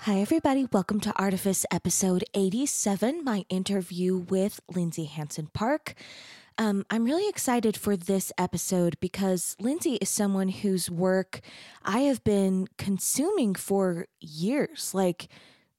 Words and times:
Hi, 0.00 0.20
everybody. 0.20 0.68
Welcome 0.72 1.00
to 1.00 1.12
Artifice 1.16 1.66
episode 1.72 2.22
87, 2.32 3.24
my 3.24 3.44
interview 3.48 4.16
with 4.18 4.60
Lindsay 4.72 5.06
Hansen 5.06 5.48
Park. 5.52 5.94
Um, 6.58 6.84
I'm 6.90 7.04
really 7.04 7.28
excited 7.28 7.76
for 7.76 7.96
this 7.96 8.30
episode 8.38 9.00
because 9.00 9.56
Lindsay 9.58 9.94
is 9.96 10.08
someone 10.08 10.48
whose 10.48 10.90
work 10.90 11.40
I 11.84 12.00
have 12.00 12.22
been 12.22 12.68
consuming 12.78 13.54
for 13.56 14.06
years, 14.20 14.94
like 14.94 15.28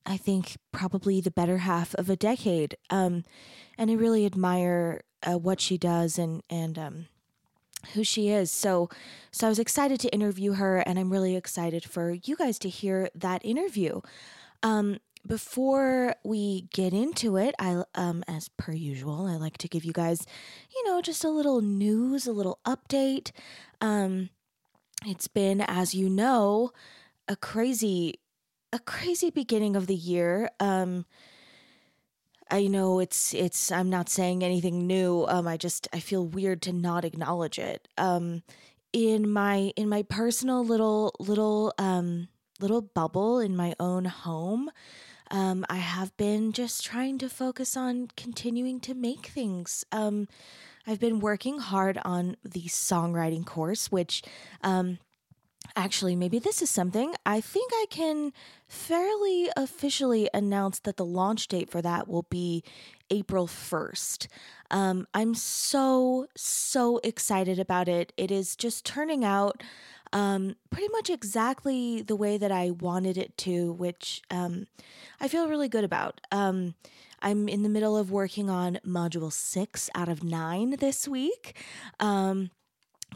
I 0.06 0.18
think 0.18 0.58
probably 0.74 1.22
the 1.22 1.32
better 1.32 1.60
half 1.60 1.96
of 1.96 2.10
a 2.10 2.18
decade. 2.18 2.76
Um, 2.90 3.24
and 3.78 3.90
I 3.90 3.94
really 3.94 4.26
admire 4.26 5.02
uh, 5.24 5.38
what 5.38 5.62
she 5.62 5.78
does 5.78 6.18
and 6.20 6.44
and 6.50 6.78
um, 6.78 7.06
who 7.94 8.04
she 8.04 8.30
is. 8.30 8.52
So, 8.52 8.90
so 9.32 9.48
I 9.48 9.50
was 9.50 9.60
excited 9.60 10.00
to 10.02 10.14
interview 10.14 10.54
her, 10.54 10.78
and 10.78 10.98
I'm 10.98 11.12
really 11.12 11.36
excited 11.36 11.84
for 11.84 12.12
you 12.12 12.36
guys 12.36 12.60
to 12.60 12.70
hear 12.70 13.10
that 13.16 13.44
interview. 13.46 14.02
Um, 14.64 15.00
before 15.26 16.16
we 16.24 16.68
get 16.74 16.94
into 16.94 17.38
it, 17.38 17.54
I, 17.60 17.84
um, 17.96 18.24
as 18.28 18.50
per 18.50 18.72
usual, 18.72 19.26
I 19.26 19.36
like 19.36 19.58
to 19.60 19.68
give 19.68 19.84
you 19.84 19.92
guys, 19.92 20.26
you 20.74 20.90
know, 20.90 21.02
just 21.02 21.24
a 21.24 21.30
little 21.30 21.62
news, 21.62 22.28
a 22.28 22.32
little 22.32 22.60
update. 22.66 23.32
Um, 23.82 24.30
it's 25.06 25.28
been, 25.28 25.62
as 25.62 25.94
you 25.94 26.10
know, 26.10 26.72
a 27.28 27.36
crazy, 27.36 28.16
a 28.72 28.80
crazy 28.80 29.30
beginning 29.30 29.76
of 29.76 29.88
the 29.88 29.96
year. 29.96 30.50
Um, 30.60 31.06
I 32.50 32.68
know 32.68 33.00
it's 33.00 33.34
it's 33.34 33.72
I'm 33.72 33.90
not 33.90 34.10
saying 34.10 34.44
anything 34.44 34.88
new. 34.88 35.26
Um 35.28 35.48
I 35.48 35.58
just 35.58 35.88
I 35.94 36.00
feel 36.00 36.26
weird 36.26 36.62
to 36.64 36.74
not 36.74 37.06
acknowledge 37.06 37.60
it. 37.60 37.88
Um 37.98 38.44
in 38.94 39.30
my 39.30 39.74
in 39.76 39.90
my 39.90 40.04
personal 40.04 40.64
little 40.64 41.14
little 41.20 41.74
um 41.78 42.30
little 42.60 42.82
bubble 42.82 43.40
in 43.40 43.56
my 43.56 43.76
own 43.80 44.06
home, 44.06 44.70
um 45.32 45.66
I 45.70 45.78
have 45.78 46.16
been 46.18 46.52
just 46.54 46.84
trying 46.86 47.18
to 47.20 47.30
focus 47.30 47.76
on 47.78 48.10
continuing 48.16 48.80
to 48.82 48.94
make 48.94 49.28
things. 49.28 49.86
Um 49.92 50.28
I've 50.86 51.00
been 51.00 51.20
working 51.20 51.60
hard 51.60 52.00
on 52.06 52.38
the 52.44 52.64
songwriting 52.64 53.46
course 53.46 53.92
which 53.92 54.24
um 54.64 55.00
actually, 55.78 56.16
maybe 56.16 56.40
this 56.40 56.62
is 56.62 56.70
something. 56.70 57.14
I 57.26 57.40
think 57.40 57.72
I 57.74 57.86
can 57.90 58.34
fairly 58.68 59.50
officially 59.56 60.28
announce 60.34 60.80
that 60.80 60.98
the 60.98 61.06
launch 61.06 61.48
date 61.48 61.70
for 61.70 61.82
that 61.84 62.08
will 62.08 62.24
be 62.24 62.64
April 63.12 63.48
1st. 63.48 64.28
Um, 64.72 65.08
I'm 65.14 65.36
so, 65.36 66.28
so 66.36 67.00
excited 67.04 67.60
about 67.60 67.88
it. 67.88 68.12
It 68.18 68.32
is 68.32 68.56
just 68.56 68.86
turning 68.86 69.24
out 69.24 69.62
um, 70.12 70.56
pretty 70.72 70.90
much 70.90 71.10
exactly 71.10 72.02
the 72.02 72.16
way 72.16 72.38
that 72.38 72.52
I 72.52 72.72
wanted 72.72 73.18
it 73.18 73.38
to, 73.40 73.72
which 73.74 74.24
um, 74.32 74.66
I 75.22 75.28
feel 75.28 75.48
really 75.48 75.70
good 75.70 75.84
about. 75.84 76.20
Um, 76.32 76.74
I'm 77.22 77.48
in 77.48 77.62
the 77.62 77.70
middle 77.70 77.96
of 77.96 78.12
working 78.12 78.50
on 78.50 78.80
module 78.86 79.32
six 79.32 79.90
out 79.94 80.10
of 80.10 80.24
nine 80.24 80.72
this 80.80 81.08
week. 81.08 81.56
Um, 82.00 82.50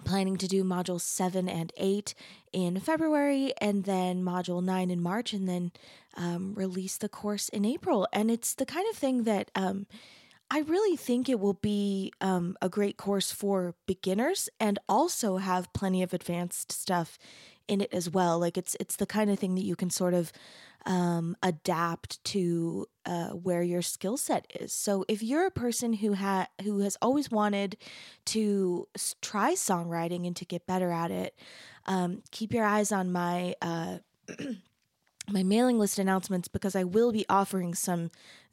planning 0.03 0.37
to 0.37 0.47
do 0.47 0.63
module 0.63 0.99
7 0.99 1.47
and 1.47 1.71
8 1.77 2.13
in 2.53 2.79
February 2.79 3.53
and 3.59 3.83
then 3.83 4.23
module 4.23 4.63
9 4.63 4.89
in 4.89 5.01
March 5.01 5.33
and 5.33 5.47
then 5.47 5.71
um, 6.15 6.53
release 6.55 6.97
the 6.97 7.09
course 7.09 7.49
in 7.49 7.65
April. 7.65 8.07
And 8.11 8.29
it's 8.29 8.53
the 8.53 8.65
kind 8.65 8.85
of 8.89 8.97
thing 8.97 9.23
that 9.23 9.51
um, 9.55 9.87
I 10.49 10.59
really 10.59 10.97
think 10.97 11.29
it 11.29 11.39
will 11.39 11.53
be 11.53 12.11
um, 12.19 12.57
a 12.61 12.67
great 12.67 12.97
course 12.97 13.31
for 13.31 13.75
beginners 13.87 14.49
and 14.59 14.79
also 14.89 15.37
have 15.37 15.71
plenty 15.73 16.03
of 16.03 16.13
advanced 16.13 16.71
stuff 16.71 17.17
in 17.67 17.79
it 17.79 17.93
as 17.93 18.09
well. 18.09 18.37
Like 18.37 18.57
it's 18.57 18.75
it's 18.79 18.97
the 18.97 19.05
kind 19.05 19.31
of 19.31 19.39
thing 19.39 19.55
that 19.55 19.63
you 19.63 19.77
can 19.77 19.89
sort 19.89 20.13
of 20.13 20.33
um, 20.85 21.35
adapt 21.43 22.23
to 22.25 22.87
uh, 23.05 23.29
where 23.29 23.61
your 23.61 23.81
skill 23.81 24.17
set 24.17 24.45
is. 24.59 24.73
So 24.73 25.05
if 25.07 25.21
you're 25.21 25.45
a 25.45 25.51
person 25.51 25.93
who 25.93 26.13
ha- 26.13 26.47
who 26.63 26.79
has 26.79 26.97
always 27.01 27.31
wanted 27.31 27.77
to 28.25 28.87
try 29.21 29.53
songwriting 29.53 30.25
and 30.25 30.35
to 30.37 30.45
get 30.45 30.65
better 30.65 30.91
at 30.91 31.11
it, 31.11 31.37
um, 31.85 32.23
keep 32.31 32.53
your 32.53 32.65
eyes 32.65 32.91
on 32.91 33.11
my. 33.11 33.55
Uh, 33.61 33.97
my 35.29 35.43
mailing 35.43 35.77
list 35.77 35.99
announcements 35.99 36.47
because 36.47 36.75
I 36.75 36.83
will 36.83 37.11
be 37.11 37.25
offering 37.29 37.73
some 37.73 38.09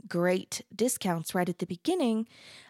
great 0.07 0.63
discounts 0.75 1.35
right 1.35 1.49
at 1.49 1.59
the 1.59 1.67
beginning. 1.67 2.29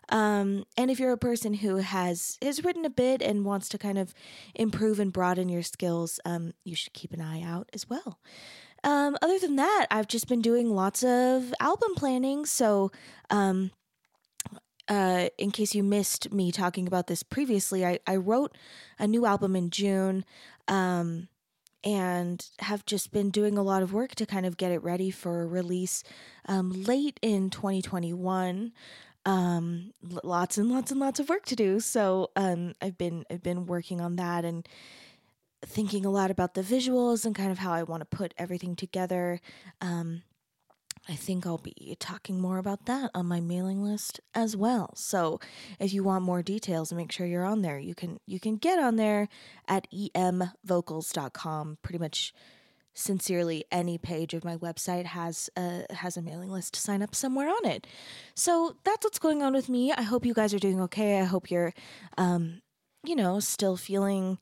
Um, 0.09 0.65
and 0.77 0.91
if 0.91 0.99
you're 0.99 1.13
a 1.13 1.19
person 1.19 1.55
who 1.55 1.77
has 1.77 2.39
has 2.41 2.65
written 2.65 2.85
a 2.85 2.91
bit 2.91 3.21
and 3.21 3.45
wants 3.45 3.69
to 3.71 3.79
kind 3.79 3.99
of 3.99 4.15
improve 4.55 4.99
and 4.99 5.13
broaden 5.13 5.49
your 5.49 5.63
skills, 5.63 6.21
um, 6.25 6.55
you 6.65 6.75
should 6.75 6.93
keep 6.93 7.13
an 7.13 7.21
eye 7.21 7.43
out 7.43 7.69
as 7.73 7.89
well. 7.91 8.19
Um, 8.85 9.17
other 9.23 9.39
than 9.39 9.57
that, 9.57 9.87
I've 9.91 10.09
just 10.09 10.29
been 10.29 10.41
doing 10.41 10.71
lots 10.71 11.03
of 11.03 11.53
album 11.61 11.95
planning. 11.97 12.47
So, 12.47 12.91
um, 13.31 13.71
uh, 14.89 15.29
in 15.37 15.51
case 15.51 15.75
you 15.75 15.83
missed 15.83 16.33
me 16.33 16.51
talking 16.51 16.87
about 16.87 17.09
this 17.09 17.23
previously, 17.23 17.85
I, 17.85 17.99
I 18.07 18.17
wrote 18.17 18.57
a 18.99 19.07
new 19.07 19.27
album 19.27 19.55
in 19.55 19.71
June 19.71 20.25
um, 20.67 21.29
and 21.85 22.47
have 22.61 22.87
just 22.87 23.13
been 23.13 23.31
doing 23.31 23.59
a 23.59 23.63
lot 23.63 23.83
of 23.83 23.93
work 23.93 24.15
to 24.15 24.27
kind 24.27 24.47
of 24.47 24.57
get 24.57 24.73
it 24.73 24.83
ready 24.83 25.11
for 25.11 25.47
release 25.47 26.03
um, 26.47 26.71
late 26.85 27.19
in 27.23 27.51
2021 27.51 28.73
um 29.27 29.93
lots 30.23 30.57
and 30.57 30.71
lots 30.71 30.91
and 30.91 31.01
lots 31.01 31.19
of 31.19 31.29
work 31.29 31.45
to 31.45 31.57
do 31.57 31.81
so 31.81 32.31
um 32.37 32.73
i've 32.81 32.97
been 32.97 33.25
i've 33.31 33.43
been 33.43 33.67
working 33.67 34.01
on 34.01 34.17
that 34.17 34.45
and 34.45 34.67
thinking 35.65 36.05
a 36.05 36.11
lot 36.11 36.31
about 36.31 36.55
the 36.55 36.63
visuals 36.63 37.25
and 37.25 37.35
kind 37.35 37.51
of 37.51 37.59
how 37.59 37.73
I 37.73 37.83
want 37.83 38.01
to 38.01 38.17
put 38.17 38.35
everything 38.39 38.77
together. 38.77 39.41
Um, 39.81 40.23
I 41.09 41.15
think 41.15 41.47
I'll 41.47 41.59
be 41.59 41.97
talking 41.99 42.41
more 42.41 42.59
about 42.59 42.85
that 42.87 43.11
on 43.15 43.27
my 43.27 43.41
mailing 43.41 43.83
list 43.83 44.21
as 44.35 44.57
well. 44.57 44.95
So 44.95 45.41
if 45.81 45.93
you 45.93 46.05
want 46.05 46.25
more 46.25 46.43
details, 46.43 46.93
make 46.93 47.13
sure 47.13 47.27
you're 47.27 47.45
on 47.45 47.63
there. 47.63 47.79
You 47.79 47.95
can 47.95 48.19
you 48.27 48.39
can 48.39 48.57
get 48.57 48.79
on 48.79 48.97
there 48.97 49.29
at 49.67 49.87
emvocals.com. 49.93 51.79
Pretty 51.83 51.99
much 51.99 52.35
sincerely 52.95 53.65
any 53.71 53.97
page 53.97 54.35
of 54.35 54.45
my 54.45 54.57
website 54.57 55.07
has 55.07 55.49
a 55.57 55.85
has 55.95 56.17
a 56.17 56.23
mailing 56.23 56.51
list 56.51 56.75
to 56.75 56.81
sign 56.81 57.01
up 57.01 57.15
somewhere 57.15 57.49
on 57.49 57.65
it. 57.65 57.87
So 58.35 58.77
that's 58.85 59.05
what's 59.05 59.19
going 59.19 59.43
on 59.43 59.55
with 59.55 59.69
me. 59.69 59.93
I 59.93 60.03
hope 60.03 60.27
you 60.27 60.35
guys 60.35 60.53
are 60.53 60.59
doing 60.59 60.81
okay. 60.83 61.21
I 61.21 61.25
hope 61.25 61.51
you're 61.51 61.73
um 62.19 62.61
you 63.05 63.15
know, 63.15 63.41
still 63.41 63.77
feeling 63.77 64.39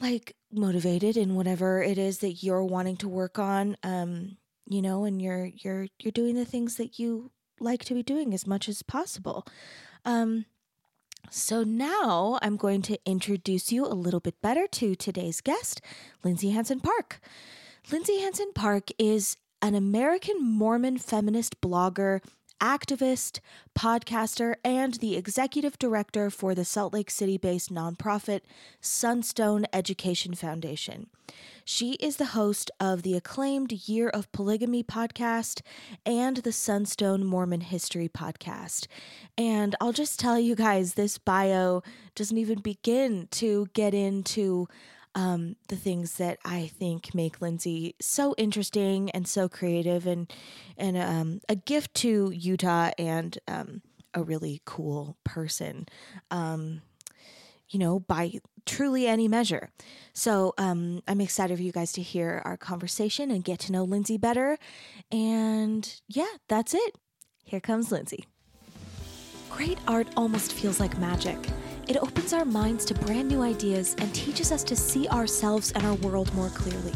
like 0.00 0.34
motivated 0.52 1.16
in 1.16 1.34
whatever 1.34 1.82
it 1.82 1.98
is 1.98 2.18
that 2.18 2.42
you're 2.42 2.64
wanting 2.64 2.96
to 2.96 3.08
work 3.08 3.38
on 3.38 3.76
um 3.82 4.36
you 4.68 4.82
know 4.82 5.04
and 5.04 5.20
you're 5.20 5.50
you're 5.56 5.86
you're 6.00 6.12
doing 6.12 6.34
the 6.34 6.44
things 6.44 6.76
that 6.76 6.98
you 6.98 7.30
like 7.60 7.84
to 7.84 7.94
be 7.94 8.02
doing 8.02 8.32
as 8.34 8.46
much 8.46 8.68
as 8.68 8.82
possible 8.82 9.46
um 10.04 10.44
so 11.28 11.62
now 11.62 12.38
I'm 12.42 12.56
going 12.56 12.82
to 12.82 12.98
introduce 13.04 13.70
you 13.70 13.84
a 13.86 13.94
little 13.94 14.20
bit 14.20 14.40
better 14.40 14.66
to 14.66 14.94
today's 14.94 15.40
guest, 15.40 15.80
Lindsay 16.24 16.50
Hansen 16.50 16.80
Park. 16.80 17.20
Lindsay 17.92 18.20
Hansen 18.20 18.52
Park 18.54 18.88
is 18.98 19.36
an 19.62 19.74
American 19.74 20.42
Mormon 20.42 20.98
feminist 20.98 21.60
blogger, 21.60 22.20
activist, 22.60 23.40
podcaster, 23.78 24.54
and 24.64 24.94
the 24.94 25.16
executive 25.16 25.78
director 25.78 26.30
for 26.30 26.54
the 26.54 26.64
Salt 26.64 26.92
Lake 26.92 27.10
City 27.10 27.36
based 27.36 27.72
nonprofit 27.72 28.40
Sunstone 28.80 29.66
Education 29.72 30.34
Foundation. 30.34 31.08
She 31.64 31.92
is 31.94 32.16
the 32.16 32.26
host 32.26 32.70
of 32.80 33.02
the 33.02 33.14
acclaimed 33.14 33.72
Year 33.88 34.08
of 34.08 34.30
Polygamy 34.32 34.82
podcast 34.82 35.62
and 36.04 36.38
the 36.38 36.52
Sunstone 36.52 37.24
Mormon 37.24 37.60
History 37.60 38.08
podcast. 38.08 38.86
And 39.38 39.76
I'll 39.80 39.92
just 39.92 40.18
tell 40.18 40.38
you 40.38 40.54
guys, 40.56 40.94
this 40.94 41.18
bio 41.18 41.82
doesn't 42.14 42.38
even 42.38 42.60
begin 42.60 43.28
to 43.32 43.68
get 43.72 43.94
into 43.94 44.66
um, 45.14 45.56
the 45.68 45.76
things 45.76 46.14
that 46.14 46.38
I 46.44 46.68
think 46.78 47.14
make 47.14 47.40
Lindsay 47.40 47.94
so 48.00 48.34
interesting 48.38 49.10
and 49.10 49.26
so 49.26 49.48
creative 49.48 50.06
and 50.06 50.32
and 50.76 50.96
um, 50.96 51.40
a 51.48 51.56
gift 51.56 51.94
to 51.94 52.30
Utah 52.30 52.90
and 52.98 53.38
um, 53.48 53.82
a 54.14 54.22
really 54.22 54.62
cool 54.64 55.16
person. 55.24 55.86
Um, 56.30 56.82
you 57.68 57.78
know, 57.78 58.00
by 58.00 58.32
truly 58.66 59.06
any 59.06 59.28
measure. 59.28 59.70
So 60.12 60.54
um, 60.58 61.02
I'm 61.06 61.20
excited 61.20 61.56
for 61.56 61.62
you 61.62 61.70
guys 61.70 61.92
to 61.92 62.02
hear 62.02 62.42
our 62.44 62.56
conversation 62.56 63.30
and 63.30 63.44
get 63.44 63.60
to 63.60 63.72
know 63.72 63.84
Lindsay 63.84 64.18
better. 64.18 64.58
And 65.12 66.00
yeah, 66.08 66.32
that's 66.48 66.74
it. 66.74 66.96
Here 67.44 67.60
comes 67.60 67.92
Lindsay. 67.92 68.26
Great 69.50 69.78
art 69.86 70.08
almost 70.16 70.52
feels 70.52 70.80
like 70.80 70.98
magic. 70.98 71.38
It 71.90 71.96
opens 71.96 72.32
our 72.32 72.44
minds 72.44 72.84
to 72.84 72.94
brand 72.94 73.26
new 73.26 73.42
ideas 73.42 73.96
and 73.98 74.14
teaches 74.14 74.52
us 74.52 74.62
to 74.62 74.76
see 74.76 75.08
ourselves 75.08 75.72
and 75.72 75.84
our 75.84 75.96
world 75.96 76.32
more 76.34 76.48
clearly. 76.50 76.94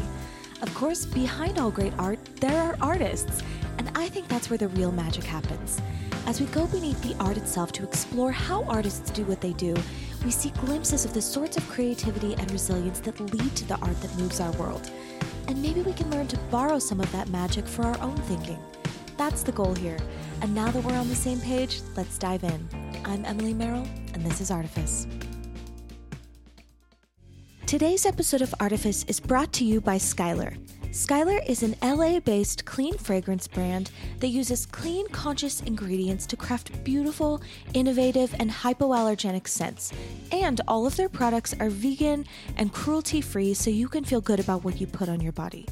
Of 0.61 0.73
course, 0.73 1.05
behind 1.05 1.59
all 1.59 1.69
great 1.69 1.91
art, 1.99 2.17
there 2.39 2.61
are 2.61 2.77
artists, 2.79 3.43
and 3.77 3.91
I 3.93 4.07
think 4.07 4.29
that's 4.29 4.49
where 4.49 4.57
the 4.57 4.69
real 4.69 4.93
magic 4.93 5.25
happens. 5.25 5.81
As 6.27 6.39
we 6.39 6.47
go 6.47 6.65
beneath 6.67 7.01
the 7.01 7.13
art 7.21 7.35
itself 7.35 7.73
to 7.73 7.83
explore 7.83 8.31
how 8.31 8.63
artists 8.69 9.11
do 9.11 9.25
what 9.25 9.41
they 9.41 9.51
do, 9.51 9.75
we 10.23 10.31
see 10.31 10.51
glimpses 10.61 11.03
of 11.03 11.13
the 11.13 11.21
sorts 11.21 11.57
of 11.57 11.67
creativity 11.67 12.33
and 12.35 12.49
resilience 12.49 13.01
that 13.01 13.19
lead 13.19 13.53
to 13.57 13.65
the 13.65 13.77
art 13.79 14.01
that 14.01 14.15
moves 14.17 14.39
our 14.39 14.53
world. 14.53 14.89
and 15.49 15.61
maybe 15.61 15.81
we 15.81 15.93
can 15.93 16.09
learn 16.09 16.27
to 16.27 16.37
borrow 16.49 16.79
some 16.79 17.01
of 17.01 17.11
that 17.11 17.27
magic 17.27 17.67
for 17.67 17.83
our 17.83 18.01
own 18.01 18.15
thinking. 18.29 18.59
That's 19.17 19.43
the 19.43 19.51
goal 19.51 19.75
here. 19.75 19.99
And 20.41 20.55
now 20.55 20.71
that 20.71 20.83
we're 20.83 20.97
on 20.97 21.09
the 21.09 21.15
same 21.15 21.39
page, 21.41 21.81
let's 21.95 22.17
dive 22.17 22.43
in. 22.43 22.84
I'm 23.07 23.23
Emily 23.23 23.53
Merrill, 23.53 23.87
and 24.15 24.25
this 24.25 24.41
is 24.41 24.49
Artifice. 24.49 25.05
Today's 27.67 28.03
episode 28.03 28.41
of 28.41 28.55
Artifice 28.59 29.03
is 29.03 29.19
brought 29.19 29.53
to 29.53 29.63
you 29.63 29.79
by 29.79 29.97
Skylar. 29.97 30.57
Skylar 30.89 31.39
is 31.47 31.61
an 31.61 31.75
LA 31.83 32.19
based 32.19 32.65
clean 32.65 32.97
fragrance 32.97 33.47
brand 33.47 33.91
that 34.21 34.29
uses 34.29 34.65
clean, 34.65 35.07
conscious 35.09 35.61
ingredients 35.61 36.25
to 36.25 36.35
craft 36.35 36.83
beautiful, 36.83 37.43
innovative, 37.75 38.33
and 38.39 38.49
hypoallergenic 38.49 39.47
scents. 39.47 39.93
And 40.31 40.59
all 40.67 40.87
of 40.87 40.95
their 40.95 41.09
products 41.09 41.53
are 41.59 41.69
vegan 41.69 42.25
and 42.57 42.73
cruelty 42.73 43.21
free 43.21 43.53
so 43.53 43.69
you 43.69 43.87
can 43.87 44.03
feel 44.03 44.21
good 44.21 44.39
about 44.39 44.63
what 44.63 44.81
you 44.81 44.87
put 44.87 45.09
on 45.09 45.21
your 45.21 45.33
body. 45.33 45.67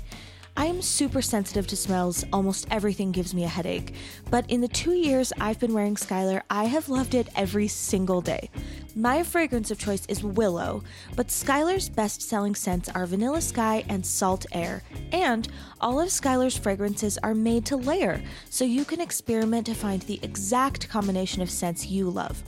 I 0.56 0.68
am 0.68 0.84
super 0.84 1.22
sensitive 1.22 1.66
to 1.68 1.76
smells. 1.76 2.24
Almost 2.32 2.68
everything 2.70 3.12
gives 3.12 3.34
me 3.34 3.44
a 3.44 3.48
headache. 3.48 3.96
But 4.30 4.48
in 4.52 4.62
the 4.62 4.68
two 4.68 4.94
years 4.94 5.34
I've 5.40 5.60
been 5.60 5.74
wearing 5.74 5.96
Skylar, 5.96 6.44
I 6.48 6.66
have 6.66 6.90
loved 6.90 7.16
it 7.16 7.28
every 7.36 7.68
single 7.68 8.22
day. 8.22 8.52
My 8.96 9.24
fragrance 9.24 9.72
of 9.72 9.80
choice 9.80 10.06
is 10.06 10.24
Willow, 10.24 10.84
but 11.16 11.30
Skylar's 11.30 11.90
best 11.90 12.22
selling 12.22 12.54
scents 12.54 12.88
are 12.90 13.08
Vanilla 13.08 13.42
Sky 13.42 13.84
and 13.90 14.06
Salt 14.06 14.46
Air. 14.52 14.84
And 15.12 15.48
all 15.82 16.00
of 16.00 16.10
Skylar's 16.10 16.58
fragrances 16.58 17.18
are 17.24 17.34
made 17.34 17.66
to 17.66 17.76
layer, 17.76 18.22
so 18.52 18.64
you 18.64 18.86
can 18.86 19.02
experiment 19.02 19.66
to 19.66 19.74
find 19.74 20.04
the 20.04 20.20
exact 20.22 20.88
combination 20.88 21.42
of 21.42 21.50
scents 21.50 21.88
you 21.88 22.12
love. 22.12 22.44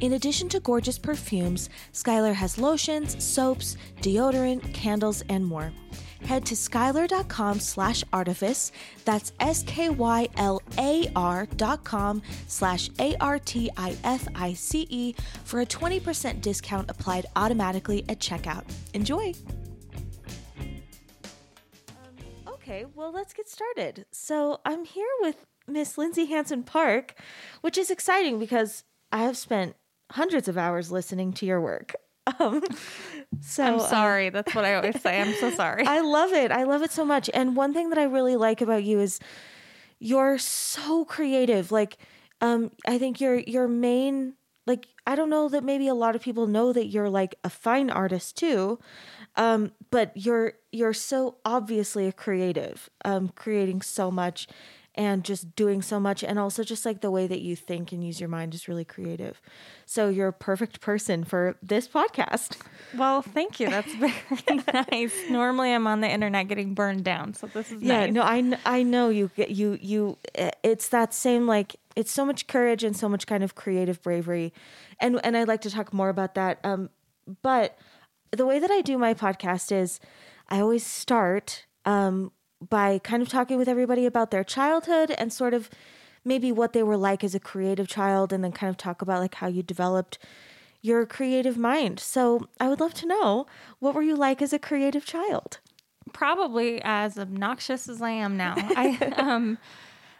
In 0.00 0.14
addition 0.14 0.48
to 0.48 0.60
gorgeous 0.60 0.98
perfumes, 0.98 1.70
Skylar 1.92 2.34
has 2.34 2.58
lotions, 2.58 3.24
soaps, 3.24 3.76
deodorant, 4.00 4.74
candles, 4.74 5.22
and 5.28 5.46
more 5.46 5.72
head 6.24 6.44
to 6.46 6.54
skylar.com 6.54 7.60
slash 7.60 8.04
artifice. 8.12 8.72
That's 9.04 9.32
S-K-Y-L-A-R 9.40 10.28
dot 11.56 11.84
com 11.84 12.22
slash 12.46 12.90
A-R-T-I-F-I-C-E 12.98 13.54
for 15.44 15.60
a 15.60 15.66
20% 15.66 16.40
discount 16.40 16.90
applied 16.90 17.26
automatically 17.36 18.04
at 18.08 18.18
checkout. 18.18 18.64
Enjoy! 18.94 19.32
Um, 21.88 22.16
okay, 22.48 22.86
well, 22.94 23.12
let's 23.12 23.32
get 23.32 23.48
started. 23.48 24.06
So 24.12 24.60
I'm 24.64 24.84
here 24.84 25.06
with 25.20 25.44
Miss 25.68 25.98
Lindsay 25.98 26.26
Hansen 26.26 26.62
Park, 26.62 27.14
which 27.60 27.76
is 27.78 27.90
exciting 27.90 28.38
because 28.38 28.84
I 29.10 29.22
have 29.22 29.36
spent 29.36 29.76
hundreds 30.12 30.48
of 30.48 30.56
hours 30.56 30.92
listening 30.92 31.32
to 31.34 31.46
your 31.46 31.60
work. 31.60 31.94
Um, 32.40 32.60
so 33.40 33.64
I'm 33.64 33.74
uh, 33.76 33.88
sorry. 33.88 34.30
That's 34.30 34.54
what 34.54 34.64
I 34.64 34.74
always 34.74 35.00
say. 35.00 35.20
I'm 35.20 35.34
so 35.34 35.50
sorry. 35.50 35.84
I 35.86 36.00
love 36.00 36.32
it. 36.32 36.50
I 36.50 36.64
love 36.64 36.82
it 36.82 36.90
so 36.90 37.04
much. 37.04 37.30
And 37.34 37.56
one 37.56 37.72
thing 37.72 37.90
that 37.90 37.98
I 37.98 38.04
really 38.04 38.36
like 38.36 38.60
about 38.60 38.84
you 38.84 39.00
is 39.00 39.20
you're 39.98 40.38
so 40.38 41.04
creative. 41.04 41.72
Like, 41.72 41.98
um, 42.40 42.70
I 42.86 42.98
think 42.98 43.20
your 43.20 43.38
your 43.38 43.68
main 43.68 44.34
like 44.66 44.88
I 45.06 45.14
don't 45.14 45.30
know 45.30 45.48
that 45.48 45.64
maybe 45.64 45.88
a 45.88 45.94
lot 45.94 46.16
of 46.16 46.22
people 46.22 46.46
know 46.46 46.72
that 46.72 46.86
you're 46.86 47.08
like 47.08 47.36
a 47.44 47.50
fine 47.50 47.90
artist 47.90 48.36
too. 48.36 48.78
Um, 49.36 49.72
but 49.90 50.12
you're 50.14 50.54
you're 50.72 50.92
so 50.92 51.38
obviously 51.44 52.06
a 52.06 52.12
creative, 52.12 52.90
um, 53.04 53.28
creating 53.28 53.82
so 53.82 54.10
much 54.10 54.48
and 54.96 55.24
just 55.24 55.54
doing 55.56 55.82
so 55.82 56.00
much 56.00 56.24
and 56.24 56.38
also 56.38 56.64
just 56.64 56.86
like 56.86 57.00
the 57.02 57.10
way 57.10 57.26
that 57.26 57.40
you 57.42 57.54
think 57.54 57.92
and 57.92 58.02
use 58.02 58.18
your 58.18 58.28
mind 58.30 58.54
is 58.54 58.66
really 58.66 58.84
creative. 58.84 59.40
So 59.84 60.08
you're 60.08 60.28
a 60.28 60.32
perfect 60.32 60.80
person 60.80 61.22
for 61.24 61.56
this 61.62 61.86
podcast. 61.86 62.56
Well, 62.94 63.20
thank 63.22 63.60
you. 63.60 63.68
That's 63.68 63.94
very 63.96 64.62
nice. 64.90 65.14
Normally 65.28 65.72
I'm 65.72 65.86
on 65.86 66.00
the 66.00 66.08
internet 66.10 66.48
getting 66.48 66.74
burned 66.74 67.04
down, 67.04 67.34
so 67.34 67.46
this 67.46 67.70
is 67.70 67.82
Yeah, 67.82 68.06
nice. 68.06 68.12
no, 68.14 68.22
I 68.22 68.58
I 68.64 68.82
know 68.82 69.10
you 69.10 69.30
get 69.36 69.50
you 69.50 69.78
you 69.80 70.16
it's 70.62 70.88
that 70.88 71.12
same 71.12 71.46
like 71.46 71.76
it's 71.94 72.12
so 72.12 72.24
much 72.24 72.46
courage 72.46 72.82
and 72.84 72.96
so 72.96 73.08
much 73.08 73.26
kind 73.26 73.42
of 73.44 73.54
creative 73.54 74.02
bravery. 74.02 74.52
And 75.00 75.20
and 75.24 75.36
I'd 75.36 75.48
like 75.48 75.60
to 75.62 75.70
talk 75.70 75.92
more 75.92 76.08
about 76.08 76.34
that. 76.36 76.58
Um 76.64 76.88
but 77.42 77.76
the 78.30 78.46
way 78.46 78.58
that 78.58 78.70
I 78.70 78.80
do 78.82 78.96
my 78.98 79.14
podcast 79.14 79.72
is 79.72 80.00
I 80.48 80.60
always 80.60 80.84
start 80.86 81.66
um 81.84 82.32
by 82.60 82.98
kind 82.98 83.22
of 83.22 83.28
talking 83.28 83.58
with 83.58 83.68
everybody 83.68 84.06
about 84.06 84.30
their 84.30 84.44
childhood 84.44 85.10
and 85.18 85.32
sort 85.32 85.54
of 85.54 85.70
maybe 86.24 86.50
what 86.50 86.72
they 86.72 86.82
were 86.82 86.96
like 86.96 87.22
as 87.22 87.34
a 87.34 87.40
creative 87.40 87.88
child 87.88 88.32
and 88.32 88.42
then 88.42 88.52
kind 88.52 88.70
of 88.70 88.76
talk 88.76 89.02
about 89.02 89.20
like 89.20 89.36
how 89.36 89.46
you 89.46 89.62
developed 89.62 90.18
your 90.82 91.06
creative 91.06 91.56
mind. 91.56 91.98
So, 91.98 92.48
I 92.60 92.68
would 92.68 92.80
love 92.80 92.94
to 92.94 93.06
know 93.06 93.46
what 93.78 93.94
were 93.94 94.02
you 94.02 94.16
like 94.16 94.40
as 94.40 94.52
a 94.52 94.58
creative 94.58 95.04
child? 95.04 95.58
Probably 96.12 96.80
as 96.82 97.18
obnoxious 97.18 97.88
as 97.88 98.00
I 98.00 98.10
am 98.10 98.36
now. 98.36 98.54
I 98.56 98.96
um 99.16 99.58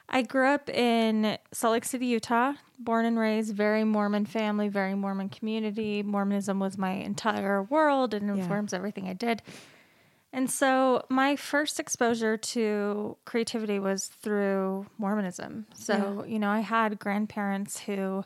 I 0.08 0.22
grew 0.22 0.46
up 0.46 0.68
in 0.68 1.36
Salt 1.52 1.72
Lake 1.72 1.84
City, 1.84 2.06
Utah, 2.06 2.54
born 2.78 3.04
and 3.04 3.18
raised, 3.18 3.54
very 3.54 3.82
Mormon 3.84 4.24
family, 4.24 4.68
very 4.68 4.94
Mormon 4.94 5.28
community. 5.28 6.02
Mormonism 6.02 6.60
was 6.60 6.78
my 6.78 6.92
entire 6.92 7.62
world 7.62 8.14
and 8.14 8.30
informs 8.30 8.72
yeah. 8.72 8.78
everything 8.78 9.08
I 9.08 9.14
did. 9.14 9.42
And 10.36 10.50
so 10.50 11.02
my 11.08 11.34
first 11.34 11.80
exposure 11.80 12.36
to 12.36 13.16
creativity 13.24 13.78
was 13.78 14.08
through 14.08 14.84
Mormonism. 14.98 15.66
So, 15.74 16.24
yeah. 16.26 16.32
you 16.32 16.38
know, 16.38 16.50
I 16.50 16.60
had 16.60 16.98
grandparents 16.98 17.80
who 17.80 18.22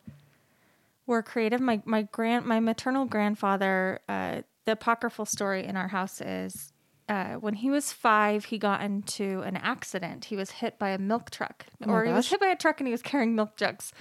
were 1.06 1.22
creative. 1.22 1.60
My 1.60 1.80
my 1.84 2.02
grand 2.02 2.46
my 2.46 2.58
maternal 2.58 3.04
grandfather, 3.04 4.00
uh, 4.08 4.42
the 4.64 4.72
apocryphal 4.72 5.24
story 5.24 5.64
in 5.64 5.76
our 5.76 5.86
house 5.86 6.20
is 6.20 6.72
uh, 7.08 7.34
when 7.34 7.54
he 7.54 7.70
was 7.70 7.92
five, 7.92 8.46
he 8.46 8.58
got 8.58 8.82
into 8.82 9.42
an 9.42 9.56
accident. 9.56 10.24
He 10.24 10.34
was 10.34 10.50
hit 10.50 10.80
by 10.80 10.88
a 10.88 10.98
milk 10.98 11.30
truck, 11.30 11.66
oh 11.86 11.90
or 11.90 12.04
he 12.04 12.12
was 12.12 12.28
hit 12.28 12.40
by 12.40 12.48
a 12.48 12.56
truck 12.56 12.80
and 12.80 12.88
he 12.88 12.92
was 12.92 13.02
carrying 13.02 13.36
milk 13.36 13.56
jugs, 13.56 13.92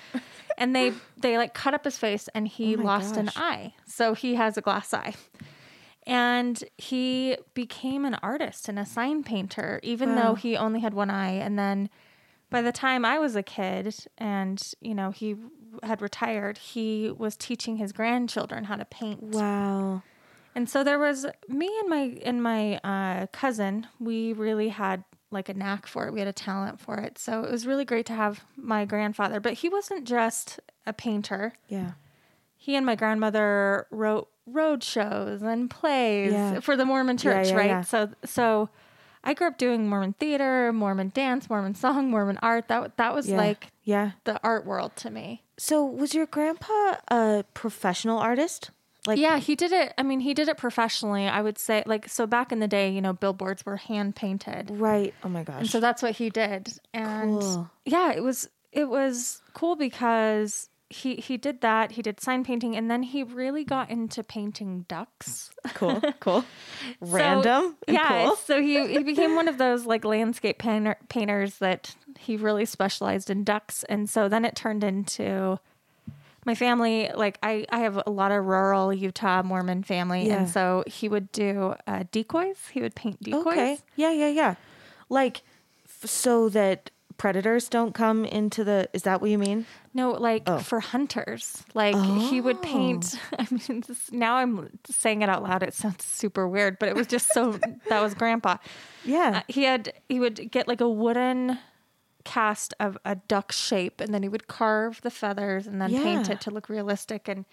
and 0.57 0.75
they 0.75 0.93
they 1.15 1.37
like 1.37 1.53
cut 1.53 1.75
up 1.75 1.85
his 1.85 1.99
face 1.99 2.27
and 2.33 2.47
he 2.47 2.75
oh 2.75 2.81
lost 2.81 3.13
gosh. 3.13 3.19
an 3.19 3.29
eye. 3.35 3.73
So 3.85 4.15
he 4.15 4.33
has 4.33 4.57
a 4.57 4.61
glass 4.61 4.95
eye. 4.95 5.13
And 6.09 6.63
he 6.77 7.37
became 7.53 8.03
an 8.03 8.15
artist 8.15 8.67
and 8.67 8.79
a 8.79 8.85
sign 8.85 9.23
painter, 9.23 9.79
even 9.83 10.15
wow. 10.15 10.21
though 10.21 10.35
he 10.35 10.57
only 10.57 10.79
had 10.79 10.93
one 10.93 11.09
eye. 11.09 11.33
And 11.33 11.57
then 11.57 11.89
by 12.49 12.61
the 12.61 12.71
time 12.71 13.05
I 13.05 13.19
was 13.19 13.35
a 13.35 13.43
kid 13.43 13.95
and, 14.17 14.61
you 14.81 14.95
know, 14.95 15.11
he 15.11 15.35
had 15.83 16.01
retired, 16.01 16.57
he 16.57 17.11
was 17.15 17.37
teaching 17.37 17.77
his 17.77 17.91
grandchildren 17.91 18.63
how 18.63 18.75
to 18.75 18.85
paint. 18.85 19.21
Wow. 19.21 20.01
And 20.55 20.67
so 20.67 20.83
there 20.83 20.97
was 20.97 21.27
me 21.47 21.69
and 21.81 21.89
my 21.89 22.19
and 22.25 22.41
my 22.41 22.77
uh, 22.83 23.27
cousin. 23.27 23.87
We 23.99 24.33
really 24.33 24.69
had 24.69 25.03
like 25.31 25.47
a 25.47 25.53
knack 25.53 25.85
for 25.85 26.07
it. 26.07 26.13
We 26.13 26.19
had 26.19 26.27
a 26.27 26.33
talent 26.33 26.79
for 26.79 26.97
it. 26.97 27.19
So 27.19 27.43
it 27.43 27.51
was 27.51 27.67
really 27.67 27.85
great 27.85 28.07
to 28.07 28.13
have 28.13 28.43
my 28.57 28.83
grandfather. 28.85 29.39
But 29.39 29.53
he 29.53 29.69
wasn't 29.69 30.05
just 30.05 30.59
a 30.87 30.91
painter. 30.91 31.53
Yeah. 31.67 31.91
He 32.61 32.75
and 32.75 32.85
my 32.85 32.95
grandmother 32.95 33.87
wrote 33.89 34.27
road 34.45 34.83
shows 34.83 35.41
and 35.41 35.69
plays 35.69 36.33
yeah. 36.33 36.59
for 36.59 36.75
the 36.75 36.85
Mormon 36.85 37.17
church, 37.17 37.47
yeah, 37.47 37.61
yeah, 37.61 37.75
right? 37.75 37.85
So 37.85 38.09
so 38.25 38.69
I 39.23 39.33
grew 39.33 39.47
up 39.47 39.57
doing 39.57 39.87
Mormon 39.87 40.13
theater, 40.13 40.73
Mormon 40.73 41.11
dance, 41.15 41.49
Mormon 41.49 41.73
song, 41.73 42.11
Mormon 42.11 42.37
art. 42.41 42.67
That 42.67 42.97
that 42.97 43.15
was 43.15 43.29
like 43.29 43.71
yeah 43.83 44.11
the 44.25 44.39
art 44.43 44.65
world 44.65 44.95
to 44.97 45.09
me. 45.09 45.41
So 45.57 45.85
was 45.85 46.13
your 46.13 46.25
grandpa 46.25 46.97
a 47.07 47.45
professional 47.53 48.19
artist? 48.19 48.71
Like 49.07 49.17
Yeah, 49.17 49.39
he 49.39 49.55
did 49.55 49.71
it. 49.71 49.93
I 49.97 50.03
mean, 50.03 50.19
he 50.19 50.33
did 50.33 50.49
it 50.49 50.57
professionally. 50.57 51.27
I 51.27 51.41
would 51.41 51.57
say 51.57 51.83
like 51.85 52.09
so 52.09 52.27
back 52.27 52.51
in 52.51 52.59
the 52.59 52.67
day, 52.67 52.89
you 52.89 53.01
know, 53.01 53.13
billboards 53.13 53.65
were 53.65 53.77
hand 53.77 54.15
painted. 54.15 54.69
Right. 54.69 55.13
Oh 55.23 55.29
my 55.29 55.43
gosh. 55.43 55.61
And 55.61 55.69
so 55.69 55.79
that's 55.79 56.01
what 56.01 56.17
he 56.17 56.29
did. 56.29 56.73
And 56.93 57.39
cool. 57.39 57.71
yeah, 57.85 58.11
it 58.11 58.21
was 58.21 58.49
it 58.71 58.89
was 58.89 59.41
cool 59.53 59.75
because 59.75 60.68
he 60.89 61.15
he 61.15 61.37
did 61.37 61.61
that. 61.61 61.91
He 61.91 62.01
did 62.01 62.19
sign 62.19 62.43
painting, 62.43 62.75
and 62.75 62.89
then 62.89 63.03
he 63.03 63.21
really 63.21 63.63
got 63.63 63.91
into 63.91 64.23
painting 64.23 64.85
ducks. 64.87 65.51
Cool, 65.75 66.01
cool, 66.19 66.43
random. 66.99 67.75
So, 67.87 67.93
yeah, 67.93 68.25
cool. 68.25 68.35
so 68.35 68.61
he 68.61 68.87
he 68.87 69.03
became 69.03 69.35
one 69.35 69.47
of 69.47 69.59
those 69.59 69.85
like 69.85 70.03
landscape 70.03 70.57
painter, 70.57 70.97
painters 71.07 71.59
that 71.59 71.95
he 72.17 72.37
really 72.37 72.65
specialized 72.65 73.29
in 73.29 73.43
ducks, 73.43 73.83
and 73.83 74.09
so 74.09 74.27
then 74.27 74.45
it 74.45 74.55
turned 74.55 74.83
into 74.83 75.59
my 76.43 76.55
family. 76.55 77.11
Like 77.13 77.37
I 77.43 77.67
I 77.69 77.79
have 77.79 78.01
a 78.07 78.09
lot 78.09 78.31
of 78.31 78.45
rural 78.45 78.91
Utah 78.91 79.43
Mormon 79.43 79.83
family, 79.83 80.25
yeah. 80.25 80.37
and 80.37 80.49
so 80.49 80.83
he 80.87 81.07
would 81.07 81.31
do 81.31 81.75
uh, 81.85 82.05
decoys. 82.11 82.57
He 82.71 82.81
would 82.81 82.95
paint 82.95 83.21
decoys. 83.21 83.45
Okay, 83.45 83.77
yeah, 83.95 84.11
yeah, 84.11 84.29
yeah, 84.29 84.55
like 85.07 85.43
f- 85.85 86.09
so 86.09 86.49
that 86.49 86.89
predators 87.19 87.67
don't 87.67 87.93
come 87.93 88.25
into 88.25 88.63
the 88.63 88.89
is 88.93 89.03
that 89.03 89.21
what 89.21 89.29
you 89.29 89.37
mean 89.37 89.65
no 89.93 90.11
like 90.11 90.41
oh. 90.47 90.57
for 90.57 90.79
hunters 90.79 91.63
like 91.75 91.93
oh. 91.95 92.29
he 92.29 92.41
would 92.41 92.59
paint 92.61 93.19
oh. 93.33 93.35
i 93.39 93.47
mean 93.51 93.83
this, 93.85 94.11
now 94.11 94.37
i'm 94.37 94.69
saying 94.89 95.21
it 95.21 95.29
out 95.29 95.43
loud 95.43 95.61
it 95.61 95.73
sounds 95.73 96.03
super 96.03 96.47
weird 96.47 96.79
but 96.79 96.87
it 96.87 96.95
was 96.95 97.05
just 97.05 97.31
so 97.33 97.51
that 97.89 98.01
was 98.01 98.13
grandpa 98.15 98.55
yeah 99.03 99.39
uh, 99.39 99.41
he 99.49 99.63
had 99.63 99.93
he 100.07 100.19
would 100.19 100.49
get 100.49 100.67
like 100.67 100.81
a 100.81 100.89
wooden 100.89 101.59
cast 102.23 102.73
of 102.79 102.97
a 103.03 103.15
duck 103.15 103.51
shape 103.51 103.99
and 103.99 104.13
then 104.13 104.23
he 104.23 104.29
would 104.29 104.47
carve 104.47 105.01
the 105.01 105.11
feathers 105.11 105.67
and 105.67 105.81
then 105.81 105.91
yeah. 105.91 106.01
paint 106.01 106.29
it 106.29 106.39
to 106.39 106.49
look 106.49 106.69
realistic 106.69 107.27
and 107.27 107.45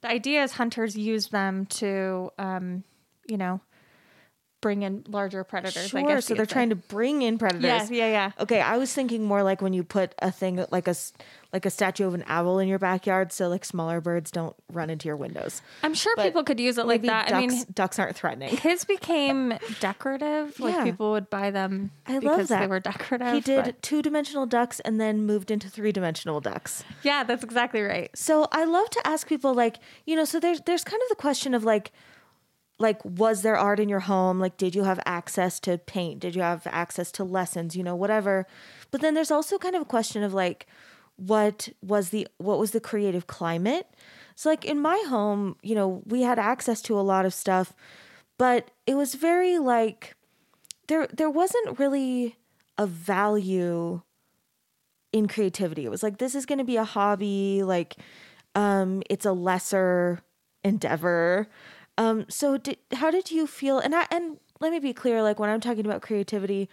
the 0.00 0.08
idea 0.08 0.44
is 0.44 0.52
hunters 0.52 0.96
use 0.96 1.28
them 1.28 1.66
to 1.66 2.30
um 2.38 2.84
you 3.26 3.36
know 3.36 3.60
bring 4.60 4.82
in 4.82 5.04
larger 5.08 5.44
predators. 5.44 5.84
I 5.94 6.00
Sure. 6.00 6.08
guess 6.08 6.26
So 6.26 6.34
they're 6.34 6.44
trying 6.46 6.70
to 6.70 6.76
bring 6.76 7.22
in 7.22 7.38
predators. 7.38 7.90
Yeah, 7.90 8.06
yeah, 8.06 8.10
yeah. 8.10 8.30
Okay, 8.40 8.60
I 8.60 8.76
was 8.76 8.92
thinking 8.92 9.24
more 9.24 9.42
like 9.44 9.62
when 9.62 9.72
you 9.72 9.84
put 9.84 10.14
a 10.18 10.30
thing 10.32 10.64
like 10.70 10.88
a 10.88 10.94
like 11.50 11.64
a 11.64 11.70
statue 11.70 12.06
of 12.06 12.12
an 12.12 12.24
owl 12.26 12.58
in 12.58 12.68
your 12.68 12.78
backyard, 12.78 13.32
so 13.32 13.48
like 13.48 13.64
smaller 13.64 14.00
birds 14.02 14.30
don't 14.30 14.54
run 14.70 14.90
into 14.90 15.06
your 15.08 15.16
windows. 15.16 15.62
I'm 15.82 15.94
sure 15.94 16.12
But 16.16 16.24
people 16.24 16.44
could 16.44 16.60
use 16.60 16.76
it 16.76 16.84
like 16.86 17.00
that. 17.02 17.28
Ducks, 17.28 17.32
I 17.32 17.46
mean, 17.46 17.64
ducks 17.72 17.98
aren't 17.98 18.16
threatening. 18.16 18.54
his 18.58 18.84
became 18.84 19.54
decorative. 19.80 20.58
Like 20.60 20.74
Yeah. 20.74 20.84
people 20.84 21.12
would 21.12 21.30
buy 21.30 21.50
them 21.50 21.90
I 22.06 22.18
love 22.18 22.48
that 22.48 22.60
they 22.60 22.66
were 22.66 22.80
decorative. 22.80 23.32
He 23.32 23.40
did 23.40 23.64
but- 23.64 23.82
two 23.82 24.02
dimensional 24.02 24.44
ducks 24.46 24.80
and 24.80 25.00
then 25.00 25.24
moved 25.24 25.50
into 25.50 25.68
three 25.70 25.92
dimensional 25.92 26.40
ducks. 26.40 26.84
Yeah, 27.02 27.24
that's 27.24 27.44
exactly 27.44 27.80
right. 27.82 28.10
So 28.14 28.48
I 28.52 28.64
love 28.64 28.90
to 28.90 29.06
ask 29.06 29.26
people 29.26 29.54
like, 29.54 29.76
you 30.04 30.16
know, 30.16 30.24
so 30.24 30.38
there's 30.40 30.60
there's 30.62 30.84
kind 30.84 31.00
of 31.02 31.08
the 31.08 31.16
question 31.16 31.54
of 31.54 31.64
like 31.64 31.92
like 32.78 33.04
was 33.04 33.42
there 33.42 33.56
art 33.56 33.80
in 33.80 33.88
your 33.88 34.00
home? 34.00 34.38
Like 34.38 34.56
did 34.56 34.74
you 34.74 34.84
have 34.84 35.00
access 35.04 35.58
to 35.60 35.78
paint? 35.78 36.20
Did 36.20 36.34
you 36.34 36.42
have 36.42 36.66
access 36.66 37.10
to 37.12 37.24
lessons, 37.24 37.76
you 37.76 37.82
know, 37.82 37.96
whatever. 37.96 38.46
But 38.90 39.00
then 39.00 39.14
there's 39.14 39.30
also 39.30 39.58
kind 39.58 39.74
of 39.74 39.82
a 39.82 39.86
question 39.86 40.22
of 40.22 40.32
like 40.32 40.66
what 41.16 41.68
was 41.82 42.10
the 42.10 42.28
what 42.38 42.58
was 42.58 42.70
the 42.70 42.80
creative 42.80 43.26
climate? 43.26 43.88
So 44.36 44.48
like 44.48 44.64
in 44.64 44.80
my 44.80 45.02
home, 45.08 45.56
you 45.62 45.74
know, 45.74 46.02
we 46.06 46.22
had 46.22 46.38
access 46.38 46.80
to 46.82 46.98
a 46.98 47.02
lot 47.02 47.26
of 47.26 47.34
stuff, 47.34 47.74
but 48.38 48.70
it 48.86 48.94
was 48.94 49.14
very 49.16 49.58
like 49.58 50.14
there 50.86 51.08
there 51.08 51.30
wasn't 51.30 51.78
really 51.78 52.36
a 52.78 52.86
value 52.86 54.02
in 55.12 55.26
creativity. 55.26 55.84
It 55.84 55.90
was 55.90 56.04
like 56.04 56.18
this 56.18 56.36
is 56.36 56.46
going 56.46 56.58
to 56.58 56.64
be 56.64 56.76
a 56.76 56.84
hobby, 56.84 57.64
like 57.64 57.96
um 58.54 59.02
it's 59.10 59.26
a 59.26 59.32
lesser 59.32 60.20
endeavor. 60.62 61.48
Um 61.98 62.24
so 62.28 62.56
did, 62.56 62.78
how 62.94 63.10
did 63.10 63.30
you 63.30 63.46
feel 63.46 63.78
and 63.78 63.94
I 63.94 64.06
and 64.10 64.38
let 64.60 64.72
me 64.72 64.78
be 64.78 64.94
clear 64.94 65.22
like 65.22 65.38
when 65.38 65.50
I'm 65.50 65.60
talking 65.60 65.84
about 65.84 66.00
creativity, 66.00 66.70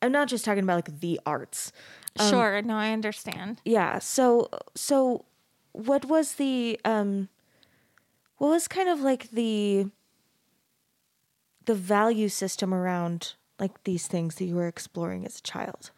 I'm 0.00 0.12
not 0.12 0.28
just 0.28 0.44
talking 0.44 0.64
about 0.64 0.76
like 0.76 1.00
the 1.00 1.20
arts. 1.26 1.72
sure. 2.18 2.62
No, 2.62 2.76
I 2.76 2.92
understand. 2.92 3.60
Yeah. 3.64 3.98
So 3.98 4.48
so 4.74 5.26
what 5.72 6.06
was 6.06 6.34
the 6.34 6.80
um 6.84 7.28
what 8.38 8.48
was 8.48 8.66
kind 8.68 8.88
of 8.88 9.00
like 9.00 9.30
the 9.30 9.90
the 11.66 11.74
value 11.74 12.28
system 12.28 12.72
around 12.72 13.34
like 13.58 13.84
these 13.84 14.06
things 14.06 14.36
that 14.36 14.44
you 14.46 14.54
were 14.54 14.66
exploring 14.66 15.26
as 15.26 15.38
a 15.38 15.42
child? 15.42 15.90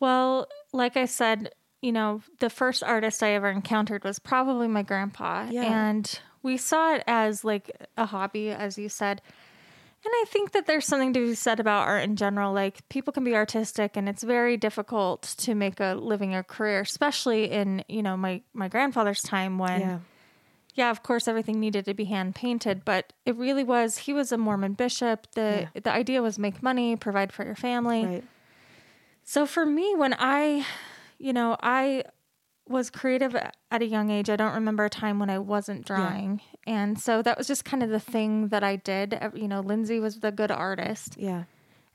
Well, 0.00 0.48
like 0.72 0.96
I 0.96 1.04
said, 1.04 1.52
you 1.80 1.92
know, 1.92 2.22
the 2.40 2.50
first 2.50 2.82
artist 2.82 3.22
I 3.22 3.32
ever 3.32 3.50
encountered 3.50 4.02
was 4.04 4.18
probably 4.18 4.66
my 4.68 4.82
grandpa. 4.82 5.48
Yeah. 5.50 5.64
And 5.64 6.20
we 6.42 6.56
saw 6.56 6.94
it 6.94 7.04
as 7.06 7.44
like 7.44 7.70
a 7.96 8.06
hobby, 8.06 8.50
as 8.50 8.78
you 8.78 8.88
said. 8.88 9.22
And 10.04 10.10
I 10.12 10.24
think 10.26 10.50
that 10.52 10.66
there's 10.66 10.84
something 10.84 11.12
to 11.12 11.20
be 11.20 11.34
said 11.36 11.60
about 11.60 11.86
art 11.86 12.02
in 12.02 12.16
general. 12.16 12.52
Like 12.52 12.88
people 12.88 13.12
can 13.12 13.22
be 13.22 13.36
artistic 13.36 13.96
and 13.96 14.08
it's 14.08 14.24
very 14.24 14.56
difficult 14.56 15.22
to 15.38 15.54
make 15.54 15.78
a 15.78 15.94
living 15.94 16.34
or 16.34 16.42
career, 16.42 16.80
especially 16.80 17.50
in, 17.50 17.84
you 17.88 18.02
know, 18.02 18.16
my, 18.16 18.42
my 18.52 18.66
grandfather's 18.66 19.22
time 19.22 19.58
when 19.58 19.80
Yeah. 19.80 19.98
yeah, 20.74 20.90
of 20.90 21.04
course, 21.04 21.28
everything 21.28 21.60
needed 21.60 21.84
to 21.84 21.94
be 21.94 22.06
hand 22.06 22.34
painted, 22.34 22.84
but 22.84 23.12
it 23.24 23.36
really 23.36 23.62
was. 23.62 23.98
He 23.98 24.12
was 24.12 24.32
a 24.32 24.38
Mormon 24.38 24.72
bishop. 24.72 25.28
the 25.36 25.68
The 25.74 25.92
idea 25.92 26.20
was 26.20 26.36
make 26.36 26.64
money, 26.64 26.96
provide 26.96 27.32
for 27.32 27.44
your 27.44 27.54
family. 27.54 28.04
Right. 28.04 28.24
So 29.22 29.46
for 29.46 29.64
me, 29.64 29.94
when 29.94 30.16
I, 30.18 30.66
you 31.18 31.32
know, 31.32 31.56
I 31.62 32.02
was 32.68 32.90
creative 32.90 33.34
at 33.34 33.82
a 33.82 33.86
young 33.86 34.10
age. 34.10 34.30
I 34.30 34.36
don't 34.36 34.54
remember 34.54 34.84
a 34.84 34.90
time 34.90 35.18
when 35.18 35.28
I 35.30 35.38
wasn't 35.38 35.84
drawing, 35.86 36.40
and 36.66 36.98
so 36.98 37.22
that 37.22 37.36
was 37.36 37.46
just 37.46 37.64
kind 37.64 37.82
of 37.82 37.90
the 37.90 38.00
thing 38.00 38.48
that 38.48 38.62
I 38.64 38.76
did. 38.76 39.14
Uh, 39.14 39.30
you 39.34 39.48
know, 39.48 39.60
Lindsay 39.60 39.98
was 40.00 40.20
the 40.20 40.30
good 40.32 40.50
artist, 40.50 41.16
Yeah. 41.18 41.44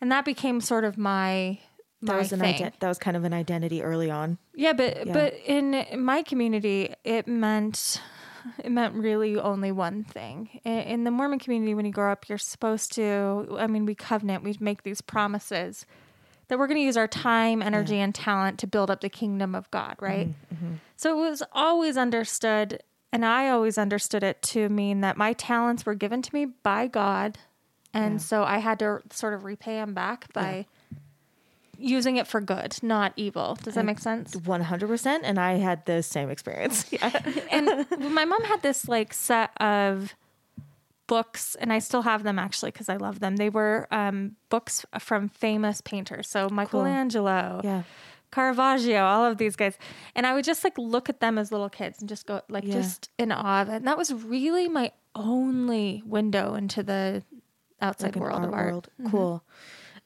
and 0.01 0.11
that 0.11 0.25
became 0.25 0.59
sort 0.61 0.83
of 0.83 0.97
my 0.97 1.59
That 2.01 2.13
my 2.13 2.17
was 2.19 2.33
an 2.33 2.39
thing. 2.41 2.55
ident- 2.55 2.79
that 2.79 2.87
was 2.87 2.97
kind 2.97 3.15
of 3.17 3.23
an 3.23 3.33
identity 3.33 3.81
early 3.81 4.11
on. 4.11 4.37
Yeah, 4.53 4.73
but 4.73 5.07
Yeah. 5.07 5.13
but 5.13 5.33
in 5.45 5.85
my 6.03 6.21
community, 6.23 6.93
it 7.03 7.27
meant 7.27 8.01
it 8.63 8.71
meant 8.71 8.93
really 8.93 9.37
only 9.37 9.71
one 9.73 10.03
thing. 10.05 10.61
In, 10.63 10.71
in 10.79 11.03
the 11.05 11.11
Mormon 11.11 11.39
community, 11.39 11.73
when 11.75 11.85
you 11.85 11.91
grow 11.91 12.11
up, 12.11 12.29
you're 12.29 12.37
supposed 12.37 12.93
to. 12.93 13.57
I 13.59 13.67
mean, 13.67 13.85
we 13.85 13.95
covenant, 13.95 14.43
we 14.43 14.55
make 14.59 14.83
these 14.83 15.01
promises 15.01 15.85
that 16.47 16.57
we're 16.57 16.67
going 16.67 16.79
to 16.79 16.83
use 16.83 16.97
our 16.97 17.07
time, 17.07 17.61
energy, 17.61 17.99
and 17.99 18.13
talent 18.13 18.59
to 18.59 18.67
build 18.67 18.89
up 18.89 19.01
the 19.01 19.09
kingdom 19.09 19.53
of 19.55 19.69
God, 19.71 19.95
mm-hmm, 19.97 20.05
right? 20.05 20.27
Mm-hmm. 20.53 20.73
So 20.95 21.17
it 21.17 21.29
was 21.29 21.43
always 21.51 21.97
understood, 21.97 22.81
and 23.11 23.25
I 23.25 23.49
always 23.49 23.77
understood 23.77 24.23
it 24.23 24.41
to 24.43 24.69
mean 24.69 25.01
that 25.01 25.17
my 25.17 25.33
talents 25.33 25.85
were 25.85 25.95
given 25.95 26.21
to 26.21 26.33
me 26.33 26.45
by 26.45 26.87
God, 26.87 27.37
and 27.93 28.21
so 28.21 28.43
I 28.43 28.59
had 28.59 28.79
to 28.79 29.01
sort 29.11 29.33
of 29.33 29.43
repay 29.43 29.77
him 29.77 29.93
back 29.93 30.31
by. 30.33 30.67
Using 31.79 32.17
it 32.17 32.25
for 32.25 32.41
good, 32.41 32.75
not 32.81 33.13
evil. 33.15 33.55
Does 33.61 33.75
that 33.75 33.85
make 33.85 33.99
sense? 33.99 34.35
100% 34.35 35.19
and 35.21 35.37
I 35.37 35.57
had 35.57 35.85
the 35.85 36.01
same 36.01 36.31
experience. 36.31 36.85
Yeah. 36.91 37.11
and 37.51 37.85
my 37.99 38.25
mom 38.25 38.43
had 38.45 38.63
this 38.63 38.87
like 38.87 39.13
set 39.13 39.51
of 39.61 40.15
books 41.07 41.55
and 41.55 41.71
i 41.73 41.79
still 41.79 42.01
have 42.03 42.23
them 42.23 42.37
actually 42.37 42.69
because 42.71 42.89
i 42.89 42.97
love 42.97 43.19
them 43.19 43.37
they 43.37 43.49
were 43.49 43.87
um, 43.91 44.35
books 44.49 44.85
from 44.99 45.29
famous 45.29 45.81
painters 45.81 46.27
so 46.29 46.49
michelangelo 46.49 47.61
Yeah. 47.63 47.83
caravaggio 48.31 49.03
all 49.03 49.25
of 49.25 49.37
these 49.37 49.55
guys 49.55 49.77
and 50.15 50.27
i 50.27 50.33
would 50.33 50.43
just 50.45 50.63
like 50.63 50.77
look 50.77 51.07
at 51.09 51.19
them 51.19 51.37
as 51.37 51.51
little 51.51 51.69
kids 51.69 51.99
and 51.99 52.09
just 52.09 52.25
go 52.27 52.41
like 52.49 52.65
Yeah. 52.65 52.73
just 52.73 53.09
in 53.17 53.31
awe 53.31 53.61
of 53.61 53.69
it 53.69 53.75
and 53.77 53.87
that 53.87 53.97
was 53.97 54.13
really 54.13 54.67
my 54.67 54.91
only 55.15 56.03
window 56.05 56.53
into 56.55 56.83
the 56.83 57.23
outside 57.81 58.15
like 58.15 58.21
world 58.21 58.43
of 58.43 58.53
art 58.53 58.53
art 58.53 58.65
world. 58.65 58.89
Cool. 59.09 59.43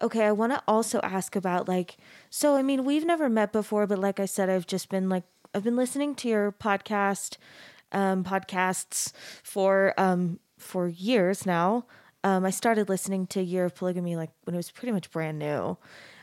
Okay, 0.02 0.26
I 0.26 0.32
want 0.32 0.52
to 0.54 0.62
also 0.68 1.00
ask 1.04 1.36
about 1.36 1.68
like 1.68 1.98
so 2.30 2.56
I 2.56 2.62
mean, 2.64 2.86
we've 2.86 3.06
never 3.06 3.30
met 3.30 3.52
before, 3.52 3.86
but 3.88 4.00
like 4.00 4.20
I 4.20 4.26
said 4.26 4.50
I've 4.50 4.66
just 4.68 4.90
been 4.90 5.10
like 5.10 5.24
I've 5.54 5.64
been 5.64 5.76
listening 5.76 6.16
to 6.16 6.28
your 6.30 6.52
podcast 6.52 7.38
um 7.92 8.24
podcasts 8.24 9.12
for 9.44 9.94
um 9.98 10.40
for 10.62 10.88
years 10.88 11.46
now. 11.46 11.86
Um 12.24 12.46
I 12.46 12.50
started 12.52 12.90
listening 12.90 13.28
to 13.28 13.42
Year 13.42 13.66
of 13.66 13.76
Polygamy 13.76 14.16
like 14.16 14.32
when 14.44 14.54
it 14.54 14.58
was 14.58 14.72
pretty 14.72 14.92
much 14.92 15.12
brand 15.12 15.40
new. 15.40 15.78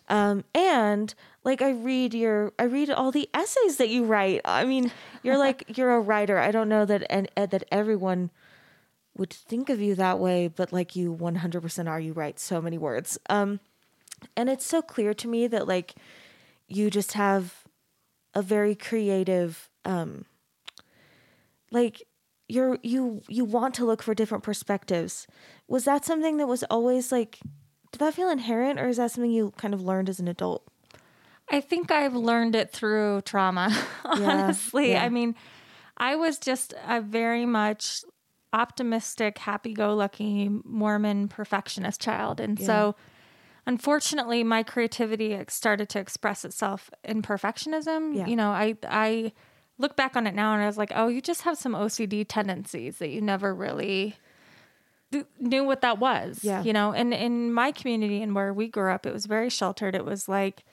Um 0.09 0.45
and 0.55 1.15
like 1.45 1.61
I 1.63 1.71
read 1.71 2.15
your 2.15 2.53
I 2.59 2.65
read 2.65 2.91
all 2.91 3.11
the 3.11 3.29
essays 3.35 3.77
that 3.77 3.89
you 3.89 4.05
write. 4.05 4.41
I 4.45 4.65
mean, 4.65 4.93
you're 5.23 5.39
like 5.47 5.77
you're 5.77 5.95
a 5.95 6.01
writer. 6.01 6.39
I 6.39 6.51
don't 6.51 6.69
know 6.69 6.85
that 6.85 7.07
and 7.11 7.29
that 7.37 7.65
everyone 7.71 8.31
would 9.19 9.33
think 9.33 9.69
of 9.69 9.81
you 9.81 9.95
that 9.97 10.19
way, 10.19 10.49
but 10.49 10.73
like 10.73 10.97
you 10.97 11.15
100% 11.15 11.89
are, 11.89 12.01
you 12.01 12.13
write 12.13 12.39
so 12.39 12.63
many 12.63 12.79
words. 12.79 13.19
Um, 13.29 13.61
and 14.37 14.49
it's 14.49 14.65
so 14.65 14.81
clear 14.81 15.13
to 15.15 15.29
me 15.29 15.47
that 15.49 15.69
like 15.69 15.95
you 16.69 16.89
just 16.89 17.13
have 17.13 17.65
a 18.35 18.41
very 18.41 18.75
creative, 18.75 19.69
um, 19.85 20.25
like 21.71 22.07
you're 22.49 22.79
you 22.83 23.23
you 23.29 23.45
want 23.45 23.75
to 23.75 23.85
look 23.85 24.03
for 24.03 24.15
different 24.15 24.43
perspectives. 24.43 25.27
Was 25.69 25.85
that 25.85 26.05
something 26.05 26.39
that 26.39 26.49
was 26.49 26.65
always 26.65 27.13
like? 27.13 27.39
Did 27.93 28.01
that 28.01 28.15
feel 28.15 28.29
inherent, 28.29 28.79
or 28.79 28.89
is 28.89 28.97
that 28.99 29.11
something 29.11 29.31
you 29.31 29.53
kind 29.57 29.73
of 29.73 29.83
learned 29.83 30.09
as 30.09 30.21
an 30.21 30.29
adult? 30.29 30.63
I 31.51 31.61
think 31.61 31.91
I've 31.91 32.15
learned 32.15 32.55
it 32.55 32.73
through 32.73 33.23
trauma, 33.23 33.75
honestly. 34.05 34.93
yeah. 34.93 35.05
I 35.05 35.09
mean, 35.09 35.35
I 35.97 36.17
was 36.17 36.39
just 36.39 36.75
a 36.87 37.01
very 37.01 37.47
much 37.47 38.03
optimistic, 38.53 39.39
happy 39.39 39.73
go 39.73 39.95
lucky 39.95 40.51
Mormon 40.65 41.29
perfectionist 41.29 42.01
child. 42.01 42.41
And 42.41 42.61
so, 42.61 42.97
unfortunately, 43.67 44.45
my 44.45 44.63
creativity 44.63 45.39
started 45.49 45.89
to 45.91 45.99
express 45.99 46.45
itself 46.45 46.91
in 47.05 47.23
perfectionism. 47.23 48.15
Yeah. 48.15 48.27
You 48.27 48.37
know, 48.37 48.51
I, 48.51 48.77
I 48.85 49.33
look 49.79 49.95
back 49.97 50.17
on 50.17 50.27
it 50.27 50.35
now 50.35 50.53
and 50.53 50.63
I 50.63 50.67
was 50.67 50.77
like, 50.77 50.93
oh, 50.95 51.09
you 51.09 51.21
just 51.21 51.43
have 51.43 51.57
some 51.57 51.73
OCD 51.73 52.25
tendencies 52.29 52.99
that 52.99 53.09
you 53.11 53.21
never 53.21 53.55
really 53.55 54.17
knew 55.41 55.65
what 55.65 55.81
that 55.81 55.99
was. 55.99 56.41
Yeah. 56.43 56.63
You 56.63 56.73
know, 56.73 56.93
and 56.93 57.15
in 57.15 57.53
my 57.53 57.73
community 57.73 58.21
and 58.23 58.35
where 58.35 58.53
we 58.53 58.69
grew 58.69 58.91
up, 58.93 59.07
it 59.07 59.13
was 59.13 59.27
very 59.27 59.49
sheltered. 59.49 59.95
It 59.95 60.05
was 60.05 60.29
like, 60.29 60.65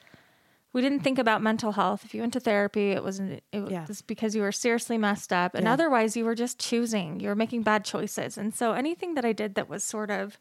we 0.73 0.81
didn't 0.81 1.01
think 1.01 1.17
about 1.19 1.41
mental 1.41 1.71
health. 1.71 2.03
If 2.03 2.13
you 2.13 2.19
went 2.21 2.33
to 2.33 2.39
therapy, 2.41 2.91
it 2.91 3.01
wasn't 3.01 3.41
it 3.53 3.61
was 3.61 3.71
Yeah. 3.71 3.85
because 4.07 4.35
you 4.35 4.41
were 4.41 4.51
seriously 4.51 4.97
messed 4.97 5.31
up. 5.31 5.55
And 5.55 5.63
Yeah. 5.65 5.73
otherwise 5.73 6.17
you 6.17 6.25
were 6.25 6.35
just 6.35 6.59
choosing. 6.59 7.19
You 7.21 7.29
were 7.29 7.35
making 7.35 7.61
bad 7.63 7.85
choices. 7.85 8.37
And 8.37 8.53
so 8.53 8.73
anything 8.73 9.13
that 9.15 9.23
I 9.23 9.31
did 9.31 9.55
that 9.55 9.69
was 9.69 9.85
sort 9.85 10.11
of 10.11 10.37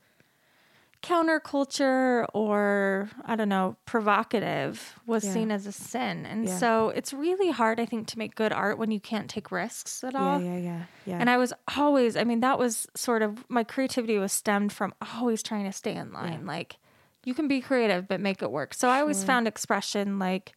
counterculture 1.04 2.26
or 2.34 3.08
I 3.24 3.36
don't 3.36 3.48
know, 3.48 3.76
provocative 3.84 4.98
was 5.06 5.24
Yeah. 5.24 5.32
seen 5.32 5.50
as 5.50 5.66
a 5.66 5.72
sin. 5.72 6.26
And 6.26 6.46
Yeah. 6.46 6.58
so 6.58 6.88
it's 6.90 7.12
really 7.12 7.50
hard 7.50 7.78
I 7.78 7.86
think 7.86 8.08
to 8.08 8.18
make 8.18 8.34
good 8.34 8.52
art 8.52 8.78
when 8.78 8.90
you 8.90 9.00
can't 9.00 9.28
take 9.28 9.50
risks 9.50 10.02
at 10.02 10.14
all. 10.14 10.40
Yeah, 10.40 10.56
yeah, 10.56 10.58
yeah, 10.58 10.82
yeah. 11.04 11.18
And 11.20 11.28
I 11.30 11.36
was 11.36 11.52
always, 11.76 12.16
I 12.16 12.24
mean, 12.24 12.40
that 12.40 12.58
was 12.58 12.86
sort 12.94 13.22
of 13.22 13.44
my 13.48 13.64
creativity 13.64 14.18
was 14.18 14.32
stemmed 14.32 14.72
from 14.72 14.94
always 15.14 15.42
trying 15.42 15.64
to 15.64 15.72
stay 15.72 15.94
in 15.94 16.12
line. 16.12 16.46
Like, 16.46 16.76
you 17.24 17.34
can 17.34 17.48
be 17.48 17.60
creative, 17.60 18.08
but 18.08 18.20
make 18.20 18.42
it 18.42 18.50
work. 18.50 18.74
So 18.74 18.88
I 18.88 19.00
always 19.00 19.22
found 19.24 19.46
expression 19.48 20.18
like 20.18 20.54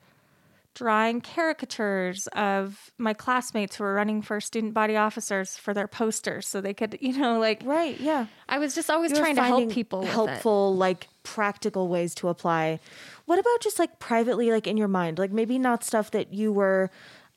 drawing 0.78 1.22
caricatures 1.22 2.28
of 2.34 2.92
my 3.00 3.12
classmates 3.12 3.76
who 3.76 3.84
were 3.84 3.96
running 3.96 4.22
for 4.22 4.40
student 4.40 4.76
body 4.76 4.96
officers 4.96 5.58
for 5.58 5.74
their 5.74 5.88
posters 5.88 6.48
so 6.48 6.62
they 6.62 6.74
could, 6.74 6.98
you 7.02 7.18
know, 7.18 7.40
like 7.40 7.64
Right. 7.66 8.00
Yeah. 8.00 8.28
I 8.48 8.60
was 8.60 8.76
just 8.76 8.92
always 8.92 9.12
You 9.12 9.18
trying 9.18 9.36
to 9.38 9.44
help 9.44 9.72
people 9.72 10.06
helpful 10.06 10.76
like 10.76 11.08
practical 11.24 11.88
ways 11.90 12.16
to 12.16 12.30
apply 12.30 12.80
what 13.26 13.38
about 13.40 13.60
just 13.60 13.80
like 13.80 14.00
privately 14.00 14.52
like 14.52 14.66
in 14.68 14.78
your 14.78 14.88
mind 14.88 15.20
like 15.20 15.32
maybe 15.32 15.60
not 15.60 15.84
stuff 15.84 16.12
that 16.12 16.34
you 16.34 16.54
were 16.54 16.90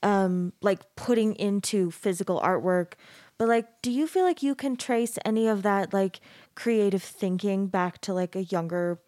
um 0.04 0.52
like 0.61 0.94
putting 0.94 1.35
into 1.35 1.90
physical 1.90 2.40
artwork 2.40 2.92
but 3.37 3.49
like 3.49 3.66
do 3.82 3.90
you 3.90 4.06
feel 4.06 4.23
like 4.23 4.44
you 4.44 4.54
can 4.54 4.76
trace 4.76 5.18
any 5.25 5.49
of 5.49 5.62
that 5.62 5.92
like 5.92 6.20
creative 6.54 7.02
thinking 7.02 7.66
back 7.66 8.00
to 8.00 8.14
like 8.14 8.37
a 8.37 8.44
younger 8.44 9.00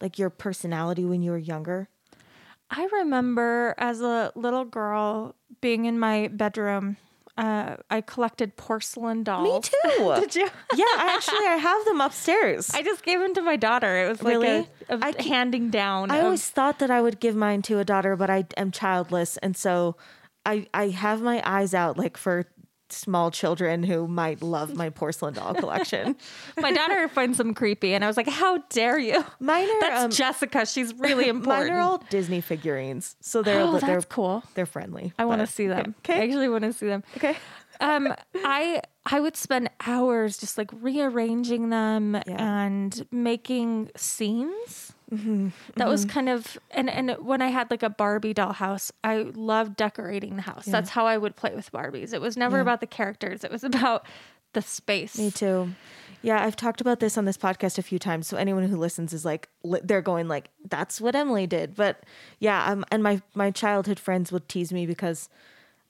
like 0.00 0.18
your 0.18 0.30
personality 0.30 1.04
when 1.04 1.22
you 1.22 1.32
were 1.32 1.38
younger 1.38 1.90
I 2.70 2.88
remember 2.92 3.74
as 3.78 4.00
a 4.00 4.32
little 4.34 4.64
girl 4.64 5.34
being 5.60 5.84
in 5.86 5.98
my 5.98 6.28
bedroom. 6.28 6.96
Uh, 7.38 7.76
I 7.88 8.02
collected 8.02 8.56
porcelain 8.56 9.22
dolls. 9.22 9.64
me 9.64 9.70
too 9.96 10.14
Did 10.20 10.34
you? 10.36 10.42
yeah 10.76 10.84
I 10.98 11.14
actually 11.16 11.46
i 11.46 11.56
have 11.56 11.84
them 11.86 12.00
upstairs 12.00 12.70
I 12.74 12.82
just 12.82 13.02
gave 13.02 13.18
them 13.18 13.32
to 13.34 13.40
my 13.40 13.56
daughter. 13.56 14.04
It 14.04 14.08
was 14.10 14.22
like 14.22 14.32
Really? 14.32 14.68
a, 14.90 14.96
a 14.96 14.98
I 15.00 15.22
handing 15.22 15.70
down. 15.70 16.10
I 16.10 16.18
of- 16.18 16.24
always 16.26 16.46
thought 16.50 16.80
that 16.80 16.90
I 16.90 17.00
would 17.00 17.18
give 17.18 17.34
mine 17.36 17.62
to 17.62 17.78
a 17.78 17.84
daughter, 17.84 18.14
but 18.14 18.28
I 18.28 18.44
am 18.58 18.70
childless, 18.72 19.36
and 19.38 19.56
so 19.56 19.96
I 20.44 20.66
I 20.74 20.88
have 20.88 21.22
my 21.22 21.40
eyes 21.46 21.72
out 21.72 21.96
like 21.96 22.16
for 22.18 22.44
small 22.92 23.30
children 23.30 23.82
who 23.82 24.06
might 24.06 24.42
love 24.42 24.74
my 24.74 24.90
porcelain 24.90 25.34
doll 25.34 25.54
collection. 25.54 26.16
my 26.60 26.72
daughter 26.72 27.08
finds 27.08 27.38
them 27.38 27.54
creepy, 27.54 27.94
and 27.94 28.04
I 28.04 28.06
was 28.06 28.16
like, 28.16 28.28
"How 28.28 28.58
dare 28.70 28.98
you?" 28.98 29.24
Mine 29.40 29.68
are 29.68 29.80
That's 29.80 30.04
um, 30.04 30.10
Jessica. 30.10 30.66
She's 30.66 30.94
really 30.98 31.28
important. 31.28 31.70
mine 31.70 31.78
are 31.78 31.80
all 31.80 32.02
Disney 32.10 32.40
figurines, 32.40 33.16
so 33.20 33.42
they're 33.42 33.60
Oh, 33.60 33.72
they're 33.78 33.80
that's 33.80 34.04
cool. 34.06 34.42
They're 34.54 34.66
friendly. 34.66 35.12
I 35.18 35.24
want 35.24 35.40
to 35.40 35.46
see 35.46 35.66
them. 35.66 35.94
Okay. 36.00 36.20
I 36.20 36.24
actually 36.24 36.48
want 36.48 36.64
to 36.64 36.72
see 36.72 36.86
them. 36.86 37.02
Okay. 37.16 37.36
Um 37.80 38.14
i 38.44 38.80
i 39.06 39.18
would 39.20 39.36
spend 39.36 39.68
hours 39.86 40.38
just 40.38 40.56
like 40.58 40.70
rearranging 40.80 41.70
them 41.70 42.20
and 42.26 43.06
making 43.10 43.90
scenes 43.96 44.92
Mm-hmm. 45.12 45.48
that 45.74 45.88
was 45.88 46.04
kind 46.04 46.28
of 46.28 46.56
and 46.70 46.88
and 46.88 47.10
when 47.20 47.42
i 47.42 47.48
had 47.48 47.68
like 47.68 47.82
a 47.82 47.90
barbie 47.90 48.32
doll 48.32 48.52
house 48.52 48.92
i 49.02 49.22
loved 49.34 49.74
decorating 49.74 50.36
the 50.36 50.42
house 50.42 50.66
that's 50.66 50.90
how 50.90 51.04
i 51.04 51.18
would 51.18 51.34
play 51.34 51.52
with 51.52 51.72
barbies 51.72 52.12
it 52.14 52.20
was 52.20 52.36
never 52.36 52.60
about 52.60 52.80
the 52.80 52.86
characters 52.86 53.42
it 53.42 53.50
was 53.50 53.64
about 53.64 54.06
the 54.52 54.62
space 54.62 55.18
Me 55.18 55.30
too. 55.32 55.70
Yeah, 56.22 56.44
I've 56.44 56.54
talked 56.54 56.80
about 56.82 57.00
this 57.00 57.16
on 57.18 57.24
this 57.24 57.38
podcast 57.38 57.78
a 57.78 57.82
few 57.82 57.98
times. 57.98 58.26
So 58.26 58.36
anyone 58.36 58.64
who 58.68 58.76
listens 58.76 59.14
is 59.14 59.24
like, 59.24 59.48
li- 59.64 59.80
they're 59.82 60.02
going 60.02 60.28
like, 60.28 60.50
"That's 60.68 61.00
what 61.00 61.14
Emily 61.16 61.46
did." 61.46 61.74
But 61.74 62.04
yeah, 62.40 62.70
um, 62.70 62.84
and 62.92 63.02
my 63.02 63.22
my 63.34 63.50
childhood 63.50 63.98
friends 63.98 64.30
would 64.30 64.46
tease 64.46 64.70
me 64.70 64.84
because 64.86 65.30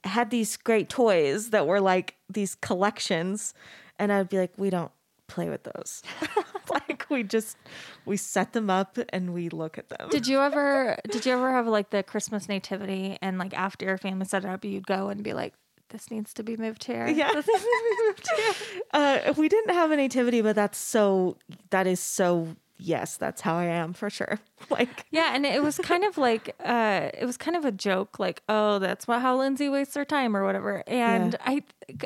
had 0.03 0.29
these 0.31 0.57
great 0.57 0.89
toys 0.89 1.51
that 1.51 1.67
were 1.67 1.79
like 1.79 2.15
these 2.29 2.55
collections, 2.55 3.53
and 3.99 4.11
I'd 4.11 4.29
be 4.29 4.37
like, 4.37 4.53
"We 4.57 4.69
don't 4.69 4.91
play 5.27 5.49
with 5.49 5.63
those. 5.63 6.03
like 6.69 7.05
we 7.09 7.23
just 7.23 7.57
we 8.05 8.17
set 8.17 8.53
them 8.53 8.69
up 8.69 8.97
and 9.09 9.33
we 9.33 9.49
look 9.49 9.77
at 9.77 9.89
them." 9.89 10.09
did 10.09 10.27
you 10.27 10.39
ever 10.39 10.97
did 11.09 11.25
you 11.25 11.33
ever 11.33 11.51
have 11.51 11.67
like 11.67 11.89
the 11.89 12.01
christmas 12.03 12.47
nativity 12.47 13.17
and 13.21 13.37
like 13.37 13.53
after 13.53 13.85
your 13.85 13.97
family 13.97 14.25
set 14.25 14.45
it 14.45 14.49
up 14.49 14.63
you'd 14.63 14.87
go 14.87 15.09
and 15.09 15.23
be 15.23 15.33
like 15.33 15.53
this 15.89 16.09
needs 16.09 16.33
to 16.33 16.43
be 16.43 16.55
moved 16.55 16.85
here 16.85 17.05
Yeah. 17.07 17.31
This 17.33 17.47
needs 17.47 17.61
to 17.61 17.83
be 17.89 18.05
moved 18.07 18.29
here. 18.35 18.81
uh, 18.93 19.33
we 19.37 19.49
didn't 19.49 19.73
have 19.73 19.91
a 19.91 19.97
nativity, 19.97 20.41
but 20.41 20.55
that's 20.55 20.77
so 20.77 21.37
that 21.69 21.85
is 21.85 21.99
so 21.99 22.55
yes, 22.83 23.17
that's 23.17 23.41
how 23.41 23.55
I 23.55 23.65
am 23.65 23.93
for 23.93 24.09
sure. 24.09 24.39
Like 24.69 25.05
Yeah, 25.11 25.35
and 25.35 25.45
it 25.45 25.61
was 25.61 25.77
kind 25.79 26.03
of 26.03 26.17
like 26.17 26.55
uh 26.63 27.09
it 27.13 27.25
was 27.25 27.35
kind 27.37 27.57
of 27.57 27.65
a 27.65 27.71
joke 27.71 28.19
like, 28.19 28.41
"Oh, 28.47 28.79
that's 28.79 29.07
what 29.07 29.21
how 29.21 29.37
Lindsay 29.37 29.67
wastes 29.69 29.95
her 29.95 30.05
time 30.05 30.35
or 30.37 30.43
whatever." 30.45 30.83
And 30.87 31.35
I 31.45 31.63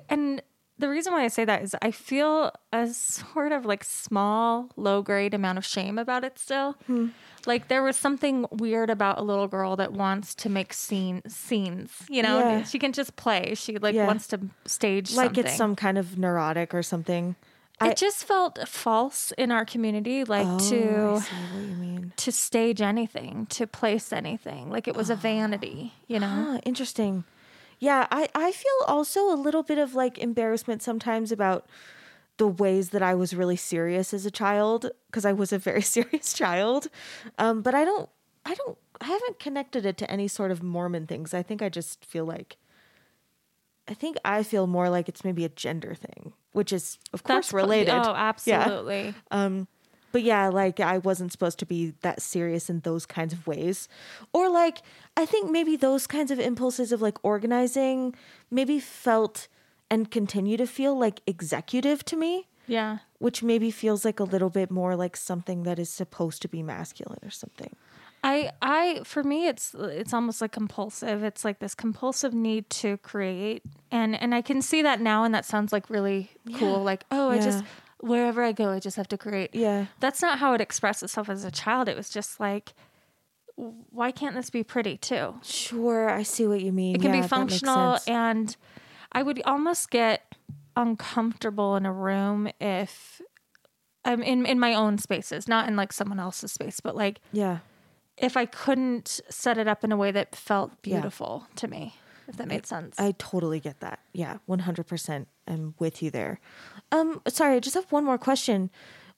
and 0.09 0.41
the 0.77 0.89
reason 0.89 1.13
why 1.13 1.23
I 1.23 1.27
say 1.29 1.45
that 1.45 1.61
is 1.63 1.75
I 1.81 1.91
feel 1.91 2.51
a 2.73 2.87
sort 2.87 3.51
of 3.51 3.65
like 3.65 3.83
small, 3.83 4.69
low 4.75 5.01
grade 5.01 5.33
amount 5.33 5.57
of 5.57 5.65
shame 5.65 5.97
about 5.99 6.23
it 6.23 6.37
still. 6.39 6.75
Like 7.45 7.67
there 7.67 7.83
was 7.83 7.95
something 7.95 8.45
weird 8.51 8.89
about 8.89 9.19
a 9.19 9.21
little 9.21 9.47
girl 9.47 9.75
that 9.75 9.93
wants 9.93 10.33
to 10.35 10.49
make 10.49 10.73
scene 10.73 11.21
scenes, 11.27 11.91
you 12.09 12.23
know? 12.23 12.39
Yeah. 12.39 12.63
She 12.63 12.79
can 12.79 12.91
just 12.91 13.15
play. 13.15 13.53
She 13.55 13.77
like 13.77 13.93
Yeah. 13.95 14.07
wants 14.07 14.27
to 14.27 14.39
stage 14.65 15.13
like 15.13 15.27
something. 15.35 15.45
it's 15.45 15.55
some 15.55 15.75
kind 15.75 15.97
of 15.97 16.17
neurotic 16.17 16.73
or 16.73 16.81
something. 16.83 17.35
I- 17.81 17.89
it 17.89 17.97
just 17.97 18.23
felt 18.23 18.67
false 18.67 19.31
in 19.37 19.51
our 19.51 19.65
community 19.65 20.23
like 20.23 20.47
Oh, 20.47 20.69
to 20.69 21.15
I 21.15 21.19
see 21.19 21.35
what 21.53 21.61
you 21.69 21.75
mean. 21.75 22.13
to 22.15 22.31
stage 22.31 22.81
anything, 22.81 23.45
to 23.47 23.67
place 23.67 24.13
anything. 24.13 24.69
Like 24.69 24.87
it 24.87 24.95
was 24.95 25.09
a 25.09 25.15
vanity, 25.15 25.93
you 26.07 26.19
know? 26.19 26.55
Ah, 26.55 26.59
interesting. 26.65 27.23
Yeah, 27.79 28.07
I, 28.11 28.29
I 28.33 28.51
feel 28.53 28.79
also 28.87 29.31
a 29.31 29.35
little 29.35 29.61
bit 29.63 29.77
of 29.77 29.93
like 29.95 30.17
embarrassment 30.17 30.81
sometimes 30.81 31.31
about 31.31 31.65
the 32.37 32.47
ways 32.47 32.89
that 32.89 33.01
I 33.01 33.13
was 33.13 33.33
really 33.35 33.55
serious 33.57 34.13
as 34.13 34.25
a 34.25 34.31
child 34.31 34.89
because 35.07 35.25
I 35.25 35.33
was 35.33 35.51
a 35.53 35.57
very 35.57 35.81
serious 35.97 36.33
child. 36.33 36.87
Um, 37.37 37.61
but 37.61 37.75
I 37.75 37.83
don't, 37.83 38.09
I 38.45 38.53
don't, 38.55 38.77
I 39.01 39.05
haven't 39.07 39.39
connected 39.39 39.85
it 39.85 39.97
to 39.97 40.09
any 40.09 40.27
sort 40.29 40.51
of 40.51 40.63
Mormon 40.63 41.07
things. 41.07 41.33
I 41.33 41.43
think 41.43 41.61
I 41.61 41.67
just 41.69 42.05
feel 42.05 42.23
like, 42.25 42.55
I 43.87 43.93
think 43.93 44.17
I 44.25 44.43
feel 44.43 44.65
more 44.67 44.89
like 44.89 45.07
it's 45.09 45.23
maybe 45.23 45.45
a 45.45 45.49
gender 45.49 45.93
thing, 45.95 46.33
which 46.53 46.73
is 46.73 46.97
of 47.13 47.23
course 47.23 47.51
pro- 47.51 47.61
related. 47.63 47.91
Oh, 47.93 48.13
Yeah. 48.13 48.13
absolutely. 48.15 49.13
Um, 49.31 49.67
but 50.11 50.23
yeah, 50.23 50.47
like 50.49 50.79
I 50.79 50.97
wasn't 50.97 51.31
supposed 51.31 51.59
to 51.59 51.65
be 51.65 51.93
that 52.01 52.21
serious 52.21 52.69
in 52.69 52.79
those 52.79 53.05
kinds 53.05 53.33
of 53.33 53.45
ways. 53.45 53.87
Or 54.33 54.49
like 54.49 54.81
I 55.17 55.25
think 55.25 55.51
maybe 55.51 55.75
those 55.75 56.07
kinds 56.07 56.31
of 56.31 56.39
impulses 56.39 56.91
of 56.91 57.01
like 57.01 57.17
organizing 57.23 58.15
maybe 58.49 58.79
felt 58.79 59.47
and 59.91 60.09
continue 60.09 60.57
to 60.57 60.65
feel 60.65 60.97
like 60.97 61.21
executive 61.27 62.03
to 62.05 62.15
me, 62.15 62.47
Yeah. 62.65 62.99
which 63.19 63.43
maybe 63.43 63.69
feels 63.69 64.03
like 64.03 64.19
a 64.19 64.23
little 64.23 64.49
bit 64.49 64.71
more 64.71 64.95
like 64.95 65.15
something 65.15 65.61
that 65.63 65.77
is 65.77 65.89
supposed 65.91 66.41
to 66.41 66.47
be 66.47 66.63
masculine 66.63 67.19
or 67.21 67.29
something. 67.29 67.75
I 68.25 68.51
I 68.59 69.01
for 69.03 69.23
me 69.23 69.47
it's 69.47 69.75
it's 69.77 70.13
almost 70.13 70.41
like 70.41 70.51
compulsive. 70.51 71.23
It's 71.23 71.45
like 71.45 71.59
this 71.59 71.75
compulsive 71.75 72.33
need 72.33 72.69
to 72.71 72.97
create. 72.97 73.61
And 73.91 74.19
and 74.19 74.33
I 74.33 74.41
can 74.41 74.63
see 74.63 74.81
that 74.81 74.99
now 74.99 75.23
and 75.23 75.33
that 75.35 75.45
sounds 75.45 75.71
like 75.71 75.91
really 75.91 76.31
cool. 76.55 76.83
Like, 76.83 77.05
oh, 77.11 77.29
I 77.29 77.37
just 77.37 77.63
wherever 77.99 78.43
I 78.43 78.51
go, 78.51 78.71
I 78.71 78.79
just 78.79 78.97
have 78.97 79.07
to 79.09 79.17
create. 79.17 79.53
Yeah. 79.53 79.85
That's 79.99 80.23
not 80.23 80.39
how 80.39 80.53
it 80.53 80.61
expressed 80.61 81.03
itself 81.03 81.29
as 81.29 81.45
a 81.45 81.51
child. 81.51 81.87
It 81.87 81.95
was 81.95 82.09
just 82.09 82.39
like 82.39 82.73
why 83.55 84.11
can't 84.11 84.35
this 84.35 84.49
be 84.49 84.63
pretty 84.63 84.97
too? 84.97 85.35
Sure, 85.43 86.09
I 86.09 86.23
see 86.23 86.45
what 86.47 86.61
you 86.61 86.73
mean. 86.73 86.95
It 86.95 87.01
can 87.01 87.13
Yeah, 87.13 87.21
be 87.21 87.27
functional 87.27 87.99
and 88.07 88.57
I 89.11 89.21
would 89.21 89.41
almost 89.45 89.91
get 89.91 90.35
uncomfortable 90.75 91.75
in 91.77 91.85
a 91.85 91.93
room 91.93 92.49
if 92.59 93.21
I'm 94.03 94.23
in 94.23 94.47
in 94.47 94.59
my 94.59 94.73
own 94.73 94.97
spaces, 94.97 95.47
not 95.47 95.67
in 95.67 95.75
like 95.75 95.93
someone 95.93 96.19
else's 96.19 96.51
space, 96.51 96.79
but 96.79 96.95
like 96.95 97.21
yeah. 97.31 97.59
If 98.17 98.37
I 98.37 98.45
couldn't 98.45 99.19
set 99.29 99.57
it 99.57 99.67
up 99.67 99.83
in 99.83 99.91
a 99.91 99.97
way 99.97 100.11
that 100.11 100.35
felt 100.35 100.81
beautiful 100.81 101.47
to 101.57 101.67
me, 101.67 101.95
if 102.27 102.37
that 102.37 102.47
made 102.47 102.65
sense. 102.65 102.95
I 102.99 103.13
totally 103.17 103.59
get 103.59 103.79
that. 103.81 103.99
Yeah, 104.13 104.37
100% 104.47 105.25
I'm 105.47 105.75
with 105.79 106.01
you 106.01 106.09
there. 106.11 106.39
Um 106.91 107.21
sorry, 107.27 107.55
I 107.55 107.59
just 107.59 107.75
have 107.75 107.91
one 107.91 108.05
more 108.05 108.17
question. 108.17 108.69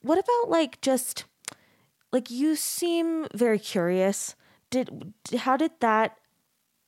What 0.02 0.18
about 0.18 0.50
like 0.50 0.80
just 0.80 1.24
like 2.12 2.30
you 2.30 2.56
seem 2.56 3.26
very 3.34 3.58
curious. 3.58 4.34
Did 4.70 5.14
how 5.38 5.56
did 5.56 5.72
that 5.80 6.18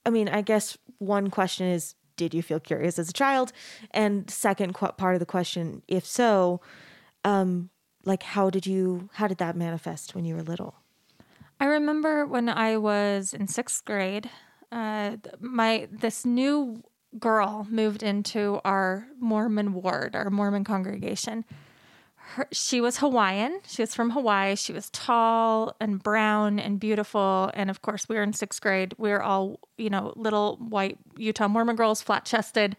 I 0.04 0.10
mean, 0.10 0.28
I 0.28 0.40
guess 0.42 0.76
one 0.98 1.30
question 1.30 1.66
is 1.66 1.94
did 2.16 2.34
you 2.34 2.42
feel 2.42 2.60
curious 2.60 2.98
as 2.98 3.08
a 3.08 3.12
child? 3.14 3.52
And 3.92 4.28
second 4.30 4.74
qu- 4.74 4.92
part 4.92 5.14
of 5.14 5.20
the 5.20 5.26
question, 5.26 5.82
if 5.88 6.04
so, 6.04 6.60
um 7.24 7.70
like 8.04 8.22
how 8.22 8.50
did 8.50 8.66
you 8.66 9.10
how 9.14 9.26
did 9.28 9.38
that 9.38 9.56
manifest 9.56 10.14
when 10.14 10.24
you 10.24 10.34
were 10.34 10.42
little? 10.42 10.74
I 11.60 11.66
remember 11.66 12.24
when 12.24 12.48
I 12.48 12.78
was 12.78 13.34
in 13.34 13.46
sixth 13.46 13.84
grade, 13.84 14.30
uh, 14.72 15.18
my 15.40 15.88
this 15.92 16.24
new 16.24 16.82
girl 17.18 17.66
moved 17.68 18.02
into 18.02 18.60
our 18.64 19.06
Mormon 19.20 19.74
ward, 19.74 20.16
our 20.16 20.30
Mormon 20.30 20.64
congregation. 20.64 21.44
Her, 22.14 22.48
she 22.50 22.80
was 22.80 22.98
Hawaiian. 22.98 23.60
She 23.66 23.82
was 23.82 23.94
from 23.94 24.10
Hawaii. 24.10 24.56
She 24.56 24.72
was 24.72 24.88
tall 24.90 25.76
and 25.80 26.02
brown 26.02 26.58
and 26.58 26.80
beautiful. 26.80 27.50
And 27.52 27.68
of 27.68 27.82
course, 27.82 28.08
we 28.08 28.16
were 28.16 28.22
in 28.22 28.32
sixth 28.32 28.62
grade. 28.62 28.94
We 28.96 29.10
were 29.10 29.22
all, 29.22 29.60
you 29.76 29.90
know, 29.90 30.14
little 30.16 30.56
white 30.56 30.96
Utah 31.18 31.48
Mormon 31.48 31.76
girls, 31.76 32.00
flat 32.00 32.24
chested. 32.24 32.76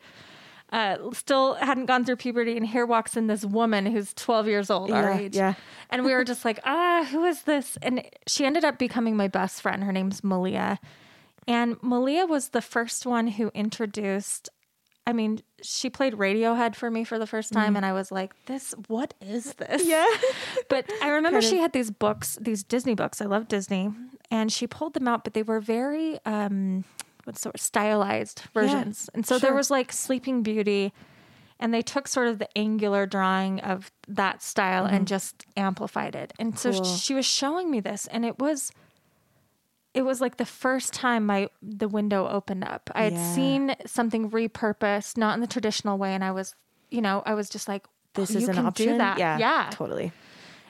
Uh, 0.72 0.98
still 1.12 1.56
hadn't 1.56 1.86
gone 1.88 2.06
through 2.06 2.16
puberty, 2.16 2.56
and 2.56 2.66
here 2.66 2.86
walks 2.86 3.18
in 3.18 3.28
this 3.28 3.44
woman 3.44 3.86
who's 3.86 4.14
12 4.14 4.48
years 4.48 4.70
old, 4.70 4.90
our 4.92 5.12
Yeah, 5.12 5.20
age. 5.20 5.36
yeah. 5.36 5.54
And 5.90 6.06
we 6.06 6.14
were 6.14 6.24
just 6.24 6.46
like, 6.46 6.60
ah, 6.66 7.06
who 7.12 7.26
is 7.26 7.42
this? 7.44 7.78
And 7.82 8.04
she 8.26 8.46
ended 8.46 8.64
up 8.64 8.80
becoming 8.80 9.18
my 9.18 9.28
best 9.28 9.62
friend. 9.62 9.84
Her 9.84 9.92
name's 9.92 10.24
Malia. 10.24 10.80
And 11.48 11.76
Malia 11.84 12.26
was 12.26 12.50
the 12.50 12.62
first 12.62 13.06
one 13.06 13.28
who 13.28 13.52
introduced, 13.54 14.48
I 15.06 15.12
mean, 15.12 15.42
she 15.62 15.90
played 15.90 16.14
Radiohead 16.14 16.76
for 16.76 16.90
me 16.90 17.04
for 17.04 17.20
the 17.20 17.28
first 17.28 17.52
time. 17.52 17.76
And 17.76 17.86
I 17.86 17.92
was 17.92 18.10
like, 18.12 18.32
this, 18.46 18.74
what 18.88 19.14
is 19.20 19.54
this? 19.56 19.86
Yeah. 19.86 20.08
But 20.70 20.90
I 21.02 21.10
remember 21.10 21.42
Kind 21.42 21.50
she 21.50 21.56
of- 21.58 21.64
had 21.64 21.74
these 21.74 21.92
books, 21.92 22.38
these 22.40 22.64
Disney 22.64 22.96
books. 22.96 23.20
I 23.22 23.26
love 23.26 23.50
Disney. 23.50 23.90
and 24.30 24.50
she 24.52 24.68
pulled 24.68 24.94
them 24.94 25.08
out, 25.08 25.26
but 25.26 25.34
they 25.34 25.44
were 25.44 25.60
very 25.60 26.18
um, 26.26 26.86
what's 27.26 27.42
sort 27.42 27.56
of 27.56 27.62
stylized 27.62 28.44
versions. 28.54 29.10
and 29.14 29.26
so 29.26 29.38
there 29.40 29.54
was 29.54 29.70
like 29.72 29.92
Sleeping 29.92 30.44
Beauty, 30.44 30.94
and 31.60 31.74
they 31.74 31.82
took 31.82 32.08
sort 32.08 32.28
of 32.28 32.40
the 32.40 32.50
angular 32.58 33.06
drawing 33.06 33.60
of 33.62 33.92
that 34.08 34.42
style 34.42 34.86
and 34.86 35.08
just 35.08 35.46
amplified 35.56 36.16
it. 36.16 36.34
And 36.40 36.58
so 36.58 36.72
Mm-hmm. 36.72 36.96
She 36.98 37.14
was 37.14 37.26
showing 37.26 37.70
me 37.70 37.80
this, 37.80 38.08
and 38.08 38.26
it 38.26 38.40
was 38.40 38.72
it 39.94 40.04
was 40.04 40.22
like 40.22 40.38
the 40.38 40.46
first 40.46 40.94
time 40.94 41.26
my 41.26 41.50
the 41.62 41.88
window 41.88 42.28
opened 42.28 42.64
up. 42.64 42.90
I 42.96 43.04
had 43.04 43.14
Yeah. 43.14 43.36
seen 43.36 43.76
something 43.86 44.32
repurposed, 44.32 45.18
not 45.18 45.34
in 45.36 45.42
the 45.42 45.48
traditional 45.48 45.98
way, 45.98 46.14
and 46.16 46.24
I 46.24 46.32
was, 46.32 46.56
you 46.90 47.02
know, 47.02 47.22
I 47.26 47.34
was 47.34 47.50
just 47.50 47.68
like, 47.68 47.86
This 48.14 48.34
oh, 48.34 48.40
is 48.40 48.48
an 48.48 48.58
option. 48.58 48.98
that, 49.00 49.18
Yeah, 49.20 49.38
yeah. 49.38 49.70
totally. 49.72 50.12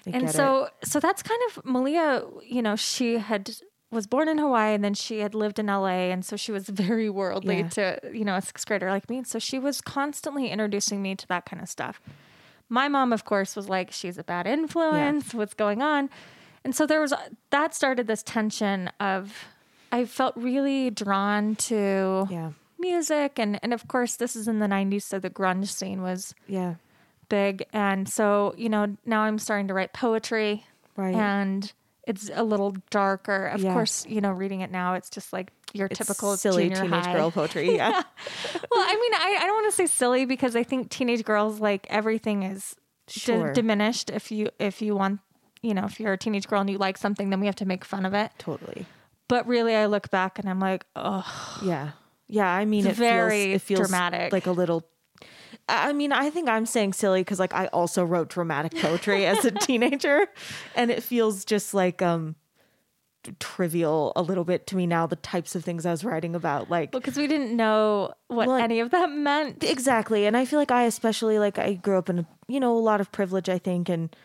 I 0.08 0.10
And 0.10 0.22
get 0.24 0.30
it. 0.32 0.34
so, 0.36 0.70
so 0.84 1.00
that's 1.00 1.22
kind 1.22 1.40
of 1.50 1.64
Malia. 1.66 2.24
You 2.44 2.64
know, 2.64 2.76
she 2.76 3.20
had 3.20 3.52
was 3.92 4.08
born 4.08 4.28
in 4.30 4.38
Hawaii, 4.38 4.74
and 4.74 4.84
then 4.84 4.94
she 4.94 5.20
had 5.20 5.36
lived 5.36 5.60
in 5.60 5.68
LA, 5.68 6.10
and 6.12 6.24
so 6.26 6.36
she 6.36 6.52
was 6.52 6.68
very 6.70 7.10
worldly 7.10 7.60
Yeah. 7.60 7.70
to 7.70 8.00
you 8.14 8.26
know 8.26 8.36
a 8.36 8.42
sixth 8.42 8.66
grader 8.68 8.90
like 8.90 9.10
me. 9.10 9.18
And 9.18 9.28
so 9.28 9.38
she 9.40 9.60
was 9.60 9.82
constantly 9.82 10.48
introducing 10.50 11.02
me 11.02 11.16
to 11.16 11.28
that 11.28 11.46
kind 11.46 11.62
of 11.62 11.70
stuff. 11.70 12.02
My 12.70 12.88
mom, 12.88 13.12
of 13.12 13.26
course, 13.26 13.56
was 13.56 13.68
like, 13.70 13.92
"She's 13.92 14.18
a 14.18 14.24
bad 14.24 14.48
influence. 14.48 15.34
What's 15.34 15.54
going 15.54 15.82
on?" 15.82 16.10
And 16.64 16.76
so 16.76 16.86
there 16.86 17.02
was 17.02 17.14
that 17.50 17.76
started 17.76 18.08
this 18.08 18.24
tension 18.24 18.90
of 19.00 19.46
I 19.92 20.06
felt 20.06 20.36
really 20.38 20.90
drawn 20.90 21.56
to 21.68 22.28
yeah, 22.30 22.52
music, 22.80 23.38
and 23.40 23.60
and 23.62 23.74
of 23.74 23.88
course 23.90 24.16
this 24.16 24.36
is 24.38 24.48
in 24.48 24.60
the 24.60 24.68
'90s, 24.68 25.04
so 25.04 25.20
the 25.20 25.30
grunge 25.30 25.68
scene 25.68 26.02
was 26.02 26.34
yeah, 26.48 26.76
big. 27.28 27.66
And 27.74 28.08
so, 28.08 28.54
you 28.58 28.70
know, 28.70 28.96
now 29.06 29.22
I'm 29.24 29.38
starting 29.40 29.68
to 29.68 29.74
write 29.74 29.92
poetry. 29.92 30.66
Right. 30.96 31.16
And 31.16 31.72
it's 32.12 32.30
a 32.34 32.44
little 32.44 32.76
darker. 32.90 33.48
Of 33.48 33.62
Yeah. 33.62 33.74
course, 33.74 34.06
you 34.08 34.22
know, 34.22 34.32
reading 34.32 34.62
it 34.62 34.72
now, 34.72 34.94
it's 34.94 35.10
just 35.10 35.34
like 35.34 35.52
your 35.74 35.88
It's 35.90 35.98
typical 35.98 36.38
silly 36.38 36.70
teenage 36.70 36.90
high. 36.90 37.14
girl 37.14 37.32
poetry. 37.32 37.76
Yeah, 37.76 37.90
Well, 38.72 38.86
I 38.88 38.96
mean, 39.02 39.14
I, 39.14 39.38
I 39.42 39.46
don't 39.46 39.56
want 39.64 39.72
to 39.72 39.76
say 39.76 39.88
silly 39.88 40.26
because 40.26 40.56
I 40.56 40.64
think 40.64 40.90
teenage 40.90 41.24
girls 41.24 41.60
like 41.60 41.88
everything 41.90 42.44
is 42.44 42.76
Sure. 43.08 43.52
diminished. 43.54 44.10
If 44.10 44.32
you 44.32 44.50
if 44.60 44.82
you 44.82 44.96
want, 44.96 45.20
you 45.62 45.74
know, 45.74 45.86
if 45.86 46.00
you're 46.00 46.14
a 46.14 46.18
teenage 46.18 46.48
girl 46.48 46.62
and 46.62 46.70
you 46.70 46.78
like 46.78 46.98
something, 46.98 47.30
then 47.30 47.40
we 47.40 47.46
have 47.48 47.56
to 47.58 47.66
make 47.66 47.84
fun 47.84 48.06
of 48.06 48.14
it. 48.14 48.32
totally. 48.38 48.86
But 49.28 49.48
really, 49.48 49.76
I 49.76 49.86
look 49.88 50.10
back 50.12 50.40
and 50.40 50.50
I'm 50.50 50.60
like, 50.60 50.86
oh, 50.96 51.26
Yeah, 51.64 51.92
yeah. 52.28 52.48
I 52.50 52.66
mean, 52.66 52.86
It's 52.86 52.98
it 52.98 53.02
very 53.02 53.44
feels, 53.44 53.56
it 53.56 53.62
feels 53.66 53.80
dramatic. 53.88 54.32
like 54.34 54.46
a 54.48 54.52
little. 54.52 54.86
I 55.70 55.94
mean, 55.94 56.12
I 56.12 56.30
think 56.30 56.50
I'm 56.50 56.66
saying 56.66 56.94
silly 56.94 57.22
because 57.22 57.40
like 57.40 57.54
I 57.54 57.68
also 57.68 58.04
wrote 58.04 58.30
dramatic 58.30 58.76
poetry 58.82 59.26
as 59.26 59.46
a 59.46 59.52
teenager, 59.68 60.28
and 60.76 60.92
it 60.92 61.02
feels 61.04 61.46
just 61.46 61.74
like 61.74 62.02
um 62.02 62.36
trivial 63.40 64.12
a 64.16 64.22
little 64.22 64.44
bit 64.44 64.66
to 64.68 64.76
me 64.76 64.88
now. 64.88 65.06
The 65.06 65.16
types 65.16 65.56
of 65.56 65.64
things 65.64 65.86
I 65.86 65.92
was 65.92 66.04
writing 66.04 66.36
about, 66.36 66.70
like 66.70 66.92
because 66.92 67.18
we 67.18 67.28
didn't 67.28 67.56
know 67.56 68.14
what 68.28 68.48
Well, 68.48 68.58
any 68.58 68.80
of 68.80 68.90
that 68.92 69.12
meant. 69.12 69.64
exactly 69.64 70.26
and 70.26 70.36
i 70.36 70.46
feel 70.46 70.58
like 70.58 70.72
i 70.72 70.84
especially 70.84 71.38
like 71.38 71.60
i 71.60 71.74
grew 71.74 71.98
up 71.98 72.10
in 72.10 72.20
a, 72.20 72.26
you 72.48 72.60
know 72.60 72.76
a 72.76 72.80
lot 72.80 73.00
of 73.02 73.12
privilege 73.12 73.48
i 73.50 73.58
think 73.60 73.90
and 73.90 74.16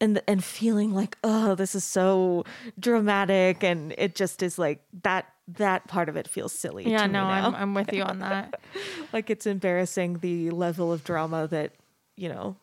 and 0.00 0.22
and 0.26 0.42
feeling 0.44 0.94
like 0.94 1.18
oh 1.24 1.54
this 1.54 1.74
is 1.74 1.84
so 1.84 2.44
dramatic 2.78 3.62
and 3.64 3.94
it 3.98 4.14
just 4.14 4.42
is 4.42 4.58
like 4.58 4.82
that 5.02 5.26
that 5.48 5.86
part 5.86 6.08
of 6.08 6.16
it 6.16 6.26
feels 6.26 6.52
silly 6.52 6.90
Yeah, 6.90 7.02
to 7.02 7.06
me 7.08 7.12
no. 7.12 7.24
I'm, 7.24 7.54
I'm 7.54 7.74
with 7.74 7.92
you 7.92 8.02
on 8.02 8.18
that. 8.18 8.58
like 9.12 9.30
it's 9.30 9.46
embarrassing 9.46 10.18
the 10.18 10.50
level 10.50 10.92
of 10.92 11.04
drama 11.04 11.46
that 11.48 11.72
you 12.16 12.28
know 12.28 12.56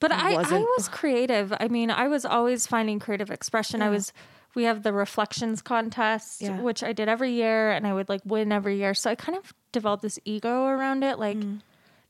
But 0.00 0.12
I, 0.12 0.32
I 0.32 0.34
wasn't- 0.34 0.92
creative. 0.92 1.52
I 1.58 1.68
mean, 1.68 1.90
I 1.90 2.08
was 2.08 2.24
always 2.26 2.66
finding 2.66 2.98
creative 2.98 3.30
expression. 3.30 3.80
I 3.80 3.88
was, 3.88 4.12
we 4.54 4.64
have 4.64 4.82
the 4.82 4.92
reflections 4.92 5.62
contest, 5.62 6.42
Yeah. 6.42 6.60
which 6.60 6.82
I 6.82 6.92
did 6.92 7.08
every 7.08 7.32
year 7.32 7.70
and 7.70 7.86
I 7.86 7.94
would 7.94 8.08
like 8.10 8.20
win 8.24 8.52
every 8.52 8.76
year. 8.76 8.92
So 8.94 9.10
I 9.10 9.14
kind 9.14 9.38
of 9.38 9.54
developed 9.72 10.02
this 10.02 10.18
ego 10.24 10.66
around 10.66 11.04
it. 11.04 11.18
Like, 11.18 11.38
Mm. 11.38 11.60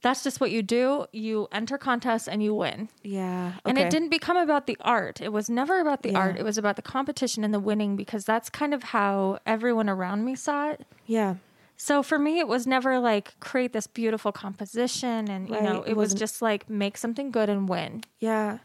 That's 0.04 0.22
just 0.22 0.38
what 0.40 0.50
you 0.52 0.62
do. 0.62 1.06
You 1.12 1.48
enter 1.50 1.76
contests 1.78 2.28
and 2.28 2.42
you 2.42 2.54
win. 2.54 2.88
yeah 3.02 3.52
And 3.64 3.78
it 3.78 3.88
didn't 3.90 4.10
become 4.10 4.36
about 4.36 4.66
the 4.70 4.76
art. 4.80 5.20
It 5.20 5.32
was 5.32 5.48
never 5.60 5.80
about 5.80 6.02
the 6.02 6.12
Yeah. 6.12 6.18
art. 6.24 6.36
It 6.36 6.44
was 6.44 6.58
about 6.62 6.76
the 6.76 6.82
competition 6.96 7.42
and 7.44 7.52
the 7.52 7.58
winning 7.70 7.96
because 7.96 8.24
that's 8.24 8.48
kind 8.50 8.72
of 8.74 8.82
how 8.96 9.38
everyone 9.46 9.88
around 9.88 10.24
me 10.28 10.34
saw 10.36 10.70
it. 10.72 10.80
yeah 11.06 11.32
So 11.76 12.02
for 12.04 12.18
me, 12.26 12.38
it 12.38 12.48
was 12.54 12.66
never 12.66 12.92
like 13.10 13.26
create 13.40 13.72
this 13.72 13.88
beautiful 13.88 14.30
composition 14.30 15.28
and, 15.34 15.48
you 15.48 15.60
know, 15.66 15.82
it, 15.82 15.90
It 15.92 15.96
was 15.96 16.14
just 16.14 16.36
like 16.42 16.62
make 16.70 16.96
something 17.04 17.30
good 17.32 17.48
and 17.48 17.62
win. 17.68 18.04
yeah 18.20 18.58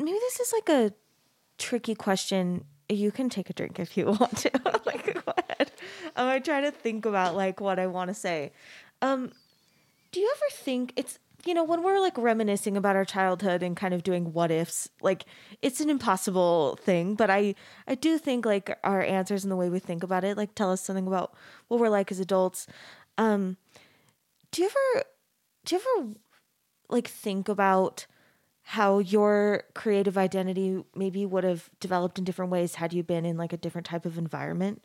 maybe 0.00 0.18
this 0.28 0.40
is 0.40 0.52
like 0.58 0.68
a 0.68 0.92
tricky 1.58 1.94
question 1.94 2.64
you 2.88 3.10
can 3.12 3.28
take 3.30 3.48
a 3.48 3.52
drink 3.52 3.78
if 3.78 3.96
you 3.96 4.04
want 4.20 4.36
to 4.44 4.50
like 4.84 5.04
go 5.24 5.32
ahead 5.38 5.70
um, 6.16 6.26
i 6.28 6.38
try 6.38 6.60
to 6.60 6.70
think 6.70 7.06
about 7.06 7.34
like 7.36 7.60
what 7.60 7.78
i 7.78 7.86
want 7.86 8.08
to 8.08 8.14
say 8.14 8.52
um 9.02 9.30
do 10.14 10.20
you 10.20 10.32
ever 10.36 10.50
think 10.52 10.92
it's 10.94 11.18
you 11.44 11.52
know 11.54 11.64
when 11.64 11.82
we're 11.82 11.98
like 11.98 12.16
reminiscing 12.16 12.76
about 12.76 12.94
our 12.94 13.04
childhood 13.04 13.64
and 13.64 13.76
kind 13.76 13.92
of 13.92 14.04
doing 14.04 14.32
what 14.32 14.52
ifs 14.52 14.88
like 15.02 15.24
it's 15.60 15.80
an 15.80 15.90
impossible 15.90 16.78
thing 16.80 17.16
but 17.16 17.30
i 17.30 17.52
i 17.88 17.96
do 17.96 18.16
think 18.16 18.46
like 18.46 18.78
our 18.84 19.02
answers 19.02 19.42
and 19.44 19.50
the 19.50 19.56
way 19.56 19.68
we 19.68 19.80
think 19.80 20.04
about 20.04 20.22
it 20.22 20.36
like 20.36 20.54
tell 20.54 20.70
us 20.70 20.80
something 20.80 21.08
about 21.08 21.34
what 21.66 21.80
we're 21.80 21.88
like 21.88 22.12
as 22.12 22.20
adults. 22.20 22.68
Um 23.18 23.56
do 24.52 24.62
you 24.62 24.68
ever 24.68 25.04
do 25.64 25.74
you 25.74 25.82
ever 25.82 26.10
like 26.88 27.08
think 27.08 27.48
about 27.48 28.06
how 28.62 29.00
your 29.00 29.64
creative 29.74 30.16
identity 30.16 30.84
maybe 30.94 31.26
would 31.26 31.42
have 31.42 31.70
developed 31.80 32.18
in 32.18 32.24
different 32.24 32.52
ways 32.52 32.76
had 32.76 32.92
you 32.92 33.02
been 33.02 33.26
in 33.26 33.36
like 33.36 33.52
a 33.52 33.56
different 33.56 33.86
type 33.86 34.06
of 34.06 34.16
environment? 34.16 34.80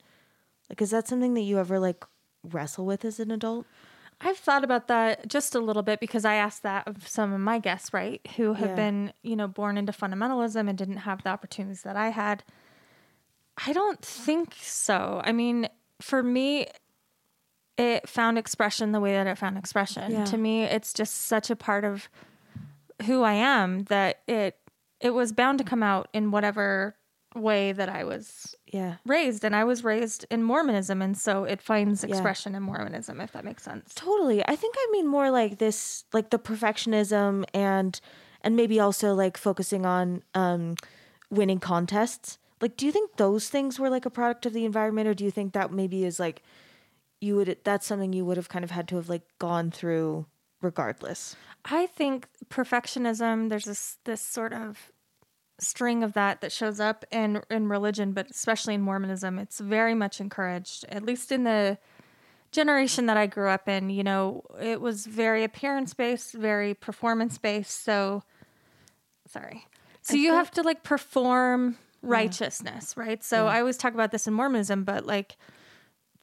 Like 0.72 0.82
is 0.82 0.90
that 0.90 1.08
something 1.08 1.36
that 1.36 1.42
you 1.42 1.60
ever 1.60 1.80
like 1.80 2.04
wrestle 2.44 2.88
with 2.88 3.06
as 3.06 3.20
an 3.20 3.30
adult 3.30 3.68
I've 4.22 4.38
thought 4.38 4.64
about 4.66 4.88
that 4.88 5.28
just 5.28 5.56
a 5.56 5.60
little 5.60 5.82
bit 5.84 6.00
because 6.00 6.26
I 6.26 6.36
asked 6.36 6.64
that 6.64 6.88
of 6.88 7.08
some 7.08 7.32
of 7.32 7.40
my 7.40 7.58
guests, 7.60 7.94
right, 7.94 8.20
who 8.36 8.54
have 8.54 8.70
Yeah. 8.72 8.76
been, 8.76 9.14
you 9.24 9.36
know, 9.36 9.48
born 9.48 9.78
into 9.78 9.92
fundamentalism 9.94 10.68
and 10.68 10.78
didn't 10.78 10.98
have 10.98 11.24
the 11.24 11.30
opportunities 11.30 11.84
that 11.84 11.96
I 11.96 12.10
had. 12.10 12.44
I 13.66 13.72
don't 13.74 14.02
think 14.02 14.56
so. 14.60 15.22
I 15.24 15.32
mean, 15.32 15.70
for 16.02 16.22
me, 16.22 16.68
it 17.78 18.10
found 18.10 18.38
expression 18.38 18.92
the 18.92 19.00
way 19.00 19.14
that 19.14 19.26
it 19.28 19.38
found 19.38 19.58
expression. 19.58 20.12
Yeah. 20.12 20.26
To 20.26 20.38
me, 20.38 20.64
it's 20.64 20.92
just 20.94 21.14
such 21.28 21.50
a 21.50 21.56
part 21.56 21.86
of 21.86 22.10
who 23.06 23.24
I 23.24 23.34
am 23.34 23.84
that 23.86 24.20
it 24.28 24.58
it 25.00 25.12
was 25.12 25.32
bound 25.32 25.60
to 25.60 25.64
come 25.64 25.82
out 25.82 26.10
in 26.14 26.30
whatever 26.30 26.98
way 27.34 27.72
that 27.72 27.88
I 27.88 28.04
was 28.04 28.54
yeah 28.72 28.96
raised 29.06 29.44
and 29.44 29.56
I 29.56 29.64
was 29.64 29.84
raised 29.84 30.26
in 30.30 30.44
Mormonism 30.44 31.02
and 31.02 31.18
so 31.18 31.44
it 31.44 31.62
finds 31.62 32.04
Yeah. 32.04 32.10
expression 32.12 32.56
in 32.56 32.64
Mormonism 32.64 33.20
if 33.22 33.32
that 33.34 33.44
makes 33.44 33.64
sense. 33.64 33.94
Totally. 33.96 34.44
I 34.48 34.56
think 34.56 34.76
I 34.78 34.88
mean 34.92 35.08
more 35.08 35.32
like 35.32 35.58
this 35.58 36.06
like 36.14 36.30
the 36.30 36.40
perfectionism 36.40 37.46
and 37.54 38.00
and 38.42 38.56
maybe 38.56 38.80
also 38.80 39.14
like 39.14 39.38
focusing 39.38 39.86
on 39.86 40.24
um 40.34 40.76
winning 41.30 41.60
contests. 41.60 42.38
Like 42.62 42.78
do 42.78 42.86
you 42.86 42.92
think 42.92 43.18
those 43.18 43.50
things 43.50 43.80
were 43.80 43.90
like 43.90 44.06
a 44.06 44.10
product 44.12 44.46
of 44.46 44.54
the 44.54 44.66
environment 44.66 45.08
or 45.08 45.14
do 45.14 45.24
you 45.24 45.32
think 45.32 45.54
that 45.54 45.72
maybe 45.72 46.04
is 46.06 46.20
like 46.20 46.42
you 47.22 47.36
would 47.36 47.58
that's 47.64 47.86
something 47.88 48.14
you 48.14 48.24
would 48.26 48.38
have 48.38 48.50
kind 48.50 48.64
of 48.64 48.72
had 48.72 48.88
to 48.90 48.96
have 48.98 49.10
like 49.10 49.24
gone 49.40 49.72
through 49.72 50.26
regardless? 50.62 51.36
I 51.66 51.88
think 51.88 52.28
perfectionism 52.50 53.50
there's 53.50 53.66
this 53.66 53.98
this 54.06 54.22
sort 54.22 54.54
of 54.54 54.92
string 55.60 56.04
of 56.04 56.14
that 56.14 56.42
that 56.42 56.52
shows 56.52 56.80
up 56.80 57.06
in 57.12 57.42
in 57.50 57.68
religion 57.68 58.12
but 58.12 58.30
especially 58.30 58.74
in 58.74 58.82
Mormonism 58.82 59.38
it's 59.40 59.60
very 59.60 59.94
much 59.94 60.20
encouraged 60.20 60.86
at 60.90 61.04
least 61.04 61.32
in 61.32 61.44
the 61.44 61.78
generation 62.52 63.06
that 63.06 63.18
I 63.18 63.28
grew 63.28 63.50
up 63.50 63.68
in 63.68 63.90
you 63.90 64.04
know 64.04 64.44
it 64.62 64.82
was 64.82 65.06
very 65.06 65.44
appearance 65.44 65.94
based 65.94 66.34
very 66.34 66.74
performance 66.74 67.38
based 67.38 67.84
so 67.84 68.24
sorry. 69.28 69.66
So 70.02 70.16
you 70.16 70.32
have 70.32 70.50
to 70.52 70.64
like 70.64 70.84
perform 70.84 71.78
righteousness 72.02 72.96
right? 72.96 73.24
So 73.24 73.48
I 73.48 73.60
always 73.60 73.78
talk 73.78 73.94
about 73.94 74.12
this 74.12 74.28
in 74.28 74.34
Mormonism 74.34 74.84
but 74.84 75.06
like 75.06 75.38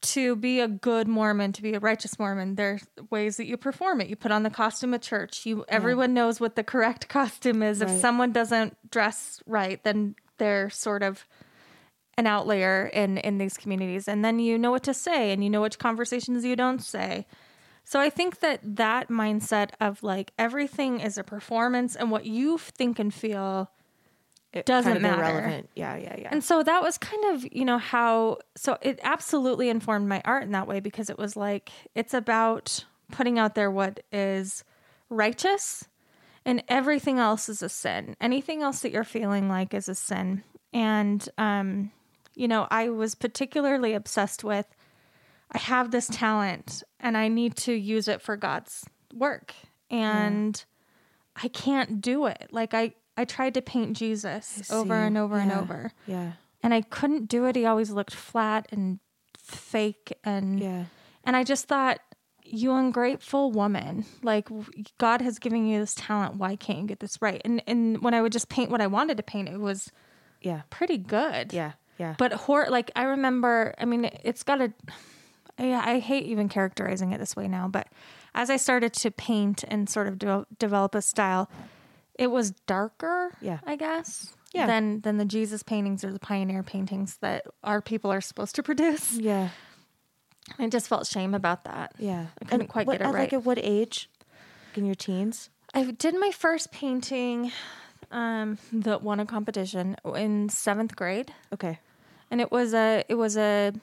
to 0.01 0.35
be 0.35 0.59
a 0.59 0.67
good 0.67 1.07
Mormon, 1.07 1.51
to 1.53 1.61
be 1.61 1.73
a 1.73 1.79
righteous 1.79 2.19
Mormon, 2.19 2.55
there's 2.55 2.85
ways 3.09 3.37
that 3.37 3.47
you 3.47 3.57
perform 3.57 4.01
it. 4.01 4.07
You 4.07 4.15
put 4.15 4.31
on 4.31 4.43
the 4.43 4.49
costume 4.49 4.93
of 4.93 5.01
church. 5.01 5.45
You 5.45 5.65
everyone 5.67 6.13
knows 6.13 6.39
what 6.39 6.55
the 6.55 6.63
correct 6.63 7.07
costume 7.09 7.63
is. 7.63 7.81
If 7.81 7.89
someone 7.99 8.31
doesn't 8.31 8.77
dress 8.91 9.41
right, 9.45 9.83
then 9.83 10.15
they're 10.37 10.69
sort 10.69 11.03
of 11.03 11.25
an 12.17 12.27
outlier 12.27 12.89
in 12.93 13.17
in 13.17 13.37
these 13.37 13.57
communities. 13.57 14.07
And 14.07 14.23
then 14.23 14.39
you 14.39 14.57
know 14.57 14.71
what 14.71 14.83
to 14.83 14.93
say 14.93 15.31
and 15.31 15.43
you 15.43 15.49
know 15.49 15.61
which 15.61 15.79
conversations 15.79 16.45
you 16.45 16.55
don't 16.55 16.83
say. 16.83 17.25
So 17.83 17.99
I 18.01 18.09
think 18.09 18.41
that 18.41 18.59
that 18.63 19.07
mindset 19.07 19.69
of 19.79 20.03
like 20.03 20.33
everything 20.37 20.99
is 20.99 21.17
a 21.17 21.23
performance 21.23 21.95
and 21.95 22.11
what 22.11 22.25
you 22.25 22.57
think 22.57 22.99
and 22.99 23.13
feel 23.13 23.71
It 24.53 24.65
Doesn't 24.65 24.93
kind 24.93 24.97
of 24.97 25.01
matter. 25.03 25.23
irrelevant. 25.23 25.69
Yeah, 25.75 25.97
yeah, 25.97 26.15
yeah. 26.19 26.29
and 26.31 26.43
so 26.43 26.63
that 26.63 26.81
was 26.81 26.97
kind 26.97 27.25
of, 27.35 27.45
you 27.53 27.65
know, 27.65 27.77
how, 27.77 28.37
so 28.55 28.77
it 28.81 28.99
absolutely 29.03 29.69
informed 29.69 30.07
my 30.07 30.21
art 30.25 30.43
in 30.43 30.51
that 30.51 30.67
way 30.67 30.79
because 30.79 31.09
it 31.09 31.17
was 31.17 31.35
like, 31.35 31.69
it's 31.95 32.13
about 32.13 32.85
putting 33.11 33.37
out 33.37 33.55
there 33.55 33.69
what 33.69 33.99
is 34.11 34.63
righteous 35.09 35.85
and 36.45 36.63
everything 36.69 37.19
else 37.19 37.49
is 37.49 37.61
a 37.61 37.69
sin. 37.69 38.15
Anything 38.21 38.61
else 38.61 38.79
that 38.81 38.91
you're 38.91 39.03
feeling 39.03 39.49
like 39.49 39.73
is 39.73 39.89
a 39.89 39.95
sin. 39.95 40.43
And, 40.73 41.27
um, 41.37 41.91
You 42.35 42.47
know, 42.47 42.67
I 42.71 42.89
was 42.89 43.15
particularly 43.15 43.93
obsessed 43.93 44.43
with 44.43 44.67
I 45.51 45.57
have 45.59 45.91
this 45.91 46.07
talent 46.07 46.83
and 46.99 47.17
I 47.17 47.27
need 47.29 47.55
to 47.57 47.73
use 47.73 48.07
it 48.07 48.21
for 48.21 48.35
God's 48.37 48.85
work. 49.13 49.53
And 49.89 50.63
I 51.41 51.47
can't 51.47 52.01
do 52.01 52.25
it. 52.27 52.47
Like 52.51 52.73
I 52.73 52.93
I 53.17 53.25
tried 53.25 53.55
to 53.55 53.61
paint 53.61 53.97
Jesus 53.97 54.71
over 54.71 54.93
and 54.93 55.17
over 55.17 55.37
and 55.37 55.51
over. 55.51 55.91
Yeah. 56.05 56.33
And 56.63 56.73
I 56.73 56.81
couldn't 56.81 57.27
do 57.27 57.45
it. 57.45 57.55
He 57.55 57.65
always 57.65 57.89
looked 57.89 58.13
flat 58.13 58.67
and 58.71 58.99
fake 59.37 60.13
and 60.23 60.59
Yeah. 60.59 60.85
and 61.23 61.35
I 61.35 61.43
just 61.43 61.67
thought, 61.67 61.99
you 62.43 62.73
ungrateful 62.73 63.51
woman, 63.51 64.05
like 64.23 64.47
God 64.97 65.21
has 65.21 65.37
given 65.39 65.67
you 65.67 65.79
this 65.79 65.95
talent. 65.95 66.35
Why 66.35 66.55
can't 66.55 66.79
you 66.79 66.85
get 66.87 66.99
this 66.99 67.21
right? 67.21 67.41
And 67.43 67.61
and 67.67 68.01
when 68.01 68.13
I 68.13 68.21
would 68.21 68.31
just 68.31 68.49
paint 68.49 68.71
what 68.71 68.81
I 68.81 68.87
wanted 68.87 69.17
to 69.17 69.23
paint, 69.23 69.49
it 69.49 69.59
was 69.59 69.91
Yeah. 70.41 70.61
pretty 70.69 70.97
good. 70.97 71.51
Yeah. 71.53 71.73
Yeah. 71.97 72.15
But 72.17 72.31
hor 72.33 72.67
like 72.69 72.91
I 72.95 73.03
remember, 73.03 73.73
I 73.79 73.85
mean, 73.85 74.05
it's 74.23 74.43
got 74.43 74.61
a 74.61 74.71
yeah 75.59 75.81
i 75.85 75.99
hate 75.99 76.25
even 76.25 76.47
characterizing 76.49 77.11
it 77.11 77.17
this 77.19 77.35
way 77.35 77.47
now, 77.47 77.67
but 77.67 77.87
as 78.35 78.49
I 78.49 78.57
started 78.57 78.93
to 78.93 79.09
paint 79.11 79.63
and 79.67 79.89
sort 79.89 80.07
of 80.07 80.19
de- 80.19 80.45
develop 80.59 80.93
a 80.95 81.01
style, 81.01 81.49
it 82.17 82.27
was 82.27 82.51
darker. 82.65 83.31
Yeah. 83.41 83.59
I 83.65 83.75
guess. 83.75 84.33
Yeah. 84.53 84.65
Than 84.67 85.01
than 85.01 85.17
the 85.17 85.25
Jesus 85.25 85.61
paintings 85.63 86.03
or 86.03 86.11
the 86.11 86.19
pioneer 86.19 86.63
paintings 86.63 87.17
that 87.17 87.45
our 87.63 87.81
people 87.81 88.11
are 88.11 88.21
supposed 88.21 88.55
to 88.55 88.63
produce. 88.69 89.13
yeah. 89.13 89.49
I 90.57 90.67
just 90.69 90.87
felt 90.87 91.05
shame 91.05 91.33
about 91.33 91.65
that. 91.65 91.93
Yeah. 91.99 92.27
I 92.41 92.45
couldn't 92.45 92.67
quite 92.67 92.87
what, 92.87 92.99
get 92.99 93.07
it 93.07 93.11
right. 93.11 93.19
Like 93.19 93.33
at 93.33 93.43
what 93.43 93.57
age? 93.61 94.09
Like 94.69 94.77
in 94.77 94.85
your 94.85 94.95
teens? 94.95 95.49
I 95.73 95.83
did 95.91 96.17
my 96.17 96.31
first 96.31 96.71
painting, 96.71 97.51
um, 98.11 98.57
that 98.71 99.03
won 99.03 99.19
a 99.19 99.25
competition 99.25 99.97
in 100.15 100.47
seventh 100.47 100.95
grade, 100.95 101.33
Okay. 101.53 101.79
and 102.31 102.39
it 102.39 102.49
was 102.53 102.73
a 102.73 103.03
it 103.09 103.15
was 103.15 103.35
a 103.35 103.73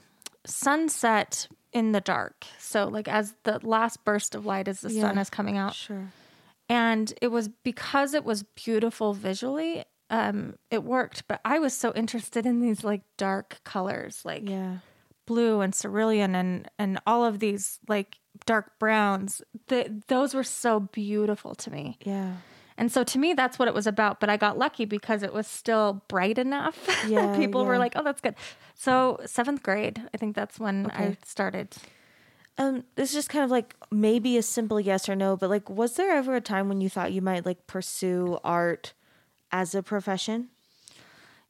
sunset 0.46 1.48
in 1.72 1.92
the 1.92 2.00
dark. 2.00 2.46
So 2.58 2.86
like 2.88 3.08
as 3.08 3.34
the 3.44 3.60
last 3.62 4.04
burst 4.04 4.34
of 4.34 4.46
light 4.46 4.68
as 4.68 4.80
the 4.80 4.90
sun 4.90 5.18
is 5.18 5.28
coming 5.30 5.58
out, 5.58 5.74
Sure. 5.74 6.10
And 6.68 7.12
it 7.20 7.28
was 7.28 7.48
because 7.48 8.14
it 8.14 8.24
was 8.24 8.42
beautiful 8.42 9.12
visually. 9.14 9.84
Um, 10.10 10.56
it 10.70 10.84
worked, 10.84 11.26
but 11.28 11.40
I 11.44 11.58
was 11.58 11.74
so 11.74 11.92
interested 11.94 12.46
in 12.46 12.60
these 12.60 12.84
like 12.84 13.02
dark 13.16 13.60
colors, 13.64 14.22
like 14.24 14.48
Yeah. 14.48 14.78
blue 15.26 15.60
and 15.62 15.74
cerulean 15.74 16.34
and 16.34 16.68
and 16.78 16.98
all 17.06 17.24
of 17.24 17.38
these 17.38 17.78
like 17.88 18.18
dark 18.46 18.78
browns. 18.78 19.42
The, 19.68 20.02
those 20.08 20.34
were 20.34 20.44
so 20.44 20.80
beautiful 20.80 21.54
to 21.56 21.70
me. 21.70 21.98
Yeah. 22.04 22.36
And 22.76 22.90
so 22.90 23.04
to 23.04 23.18
me, 23.18 23.34
that's 23.34 23.56
what 23.58 23.68
it 23.68 23.74
was 23.74 23.86
about. 23.86 24.18
But 24.20 24.28
I 24.30 24.36
got 24.36 24.58
lucky 24.58 24.84
because 24.84 25.22
it 25.22 25.32
was 25.32 25.46
still 25.46 26.02
bright 26.08 26.38
enough. 26.38 26.76
Yeah, 27.08 27.26
that 27.28 27.38
People 27.38 27.64
were 27.64 27.78
like, 27.78 27.92
oh, 27.96 28.02
that's 28.02 28.20
good. 28.20 28.34
So 28.74 29.20
seventh 29.26 29.62
grade, 29.62 30.02
I 30.12 30.16
think 30.16 30.34
that's 30.34 30.58
when 30.58 30.90
I 30.90 31.16
started. 31.24 31.74
Um, 32.56 32.84
this 32.94 33.10
is 33.10 33.14
just 33.14 33.28
kind 33.30 33.44
of 33.44 33.50
like 33.50 33.74
maybe 33.90 34.36
a 34.36 34.42
simple 34.42 34.78
yes 34.78 35.08
or 35.08 35.16
no, 35.16 35.36
but 35.36 35.50
like, 35.50 35.68
was 35.68 35.94
there 35.96 36.12
ever 36.16 36.36
a 36.36 36.40
time 36.40 36.68
when 36.68 36.80
you 36.80 36.88
thought 36.88 37.12
you 37.12 37.20
might 37.22 37.44
like 37.44 37.66
pursue 37.66 38.38
art 38.44 38.92
as 39.50 39.74
a 39.74 39.82
profession? 39.82 40.48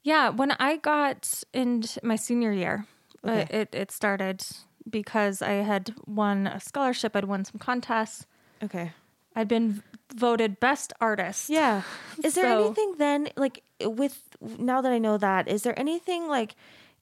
Yeah, 0.03 0.29
when 0.31 0.53
I 0.53 0.77
got 0.77 1.43
in 1.53 1.85
my 2.03 2.17
senior 2.17 2.53
year, 2.53 2.87
uh, 3.27 3.45
it, 3.51 3.75
it 3.75 3.91
started 3.91 4.45
because 4.89 5.41
I 5.43 5.53
had 5.65 5.95
won 6.07 6.47
a 6.47 6.61
scholarship. 6.61 7.17
I'd 7.17 7.25
won 7.25 7.45
some 7.45 7.59
contests. 7.59 8.27
Okay. 8.63 8.93
I'd 9.37 9.49
been 9.49 9.83
voted 10.15 10.61
best 10.61 10.93
artist. 11.01 11.49
Yeah. 11.51 11.83
Is 12.25 12.35
there 12.35 12.45
So- 12.45 12.67
anything 12.67 12.95
then, 12.99 13.29
like, 13.37 13.63
with 13.83 14.21
now 14.59 14.81
that 14.81 14.93
I 14.93 14.99
know 14.99 15.17
that, 15.19 15.49
is 15.49 15.63
there 15.65 15.79
anything 15.79 16.29
like 16.29 16.55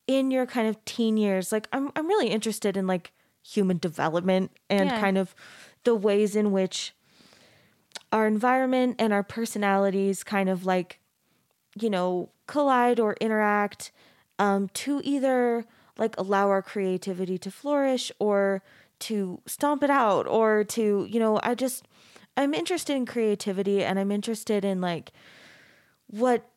in 0.06 0.30
your 0.30 0.46
kind 0.46 0.66
of 0.68 0.82
teen 0.84 1.16
years? 1.16 1.52
Like, 1.52 1.68
I'm 1.72 1.90
I'm 1.94 2.06
really 2.08 2.28
interested 2.28 2.76
in 2.76 2.86
like 2.86 3.12
human 3.42 3.78
development 3.78 4.50
and 4.70 4.90
Yeah. 4.90 5.00
kind 5.00 5.18
of 5.18 5.34
the 5.84 5.94
ways 5.94 6.36
in 6.36 6.52
which 6.52 6.94
our 8.10 8.26
environment 8.26 8.96
and 8.98 9.12
our 9.12 9.22
personalities 9.22 10.22
kind 10.22 10.48
of 10.48 10.64
like, 10.66 10.98
you 11.78 11.88
know, 11.90 12.30
collide 12.46 13.00
or 13.00 13.14
interact 13.20 13.90
um, 14.38 14.68
to 14.74 15.00
either 15.04 15.64
like 15.98 16.14
allow 16.18 16.48
our 16.48 16.62
creativity 16.62 17.38
to 17.38 17.50
flourish 17.50 18.12
or 18.18 18.62
to 18.98 19.40
stomp 19.46 19.82
it 19.82 19.90
out 19.90 20.26
or 20.26 20.64
to, 20.64 21.06
you 21.08 21.18
know, 21.18 21.40
I 21.42 21.54
just, 21.54 21.86
I'm 22.36 22.54
interested 22.54 22.94
in 22.96 23.06
creativity 23.06 23.82
and 23.84 23.98
I'm 23.98 24.10
interested 24.12 24.64
in 24.64 24.80
like 24.80 25.12
what, 26.06 26.48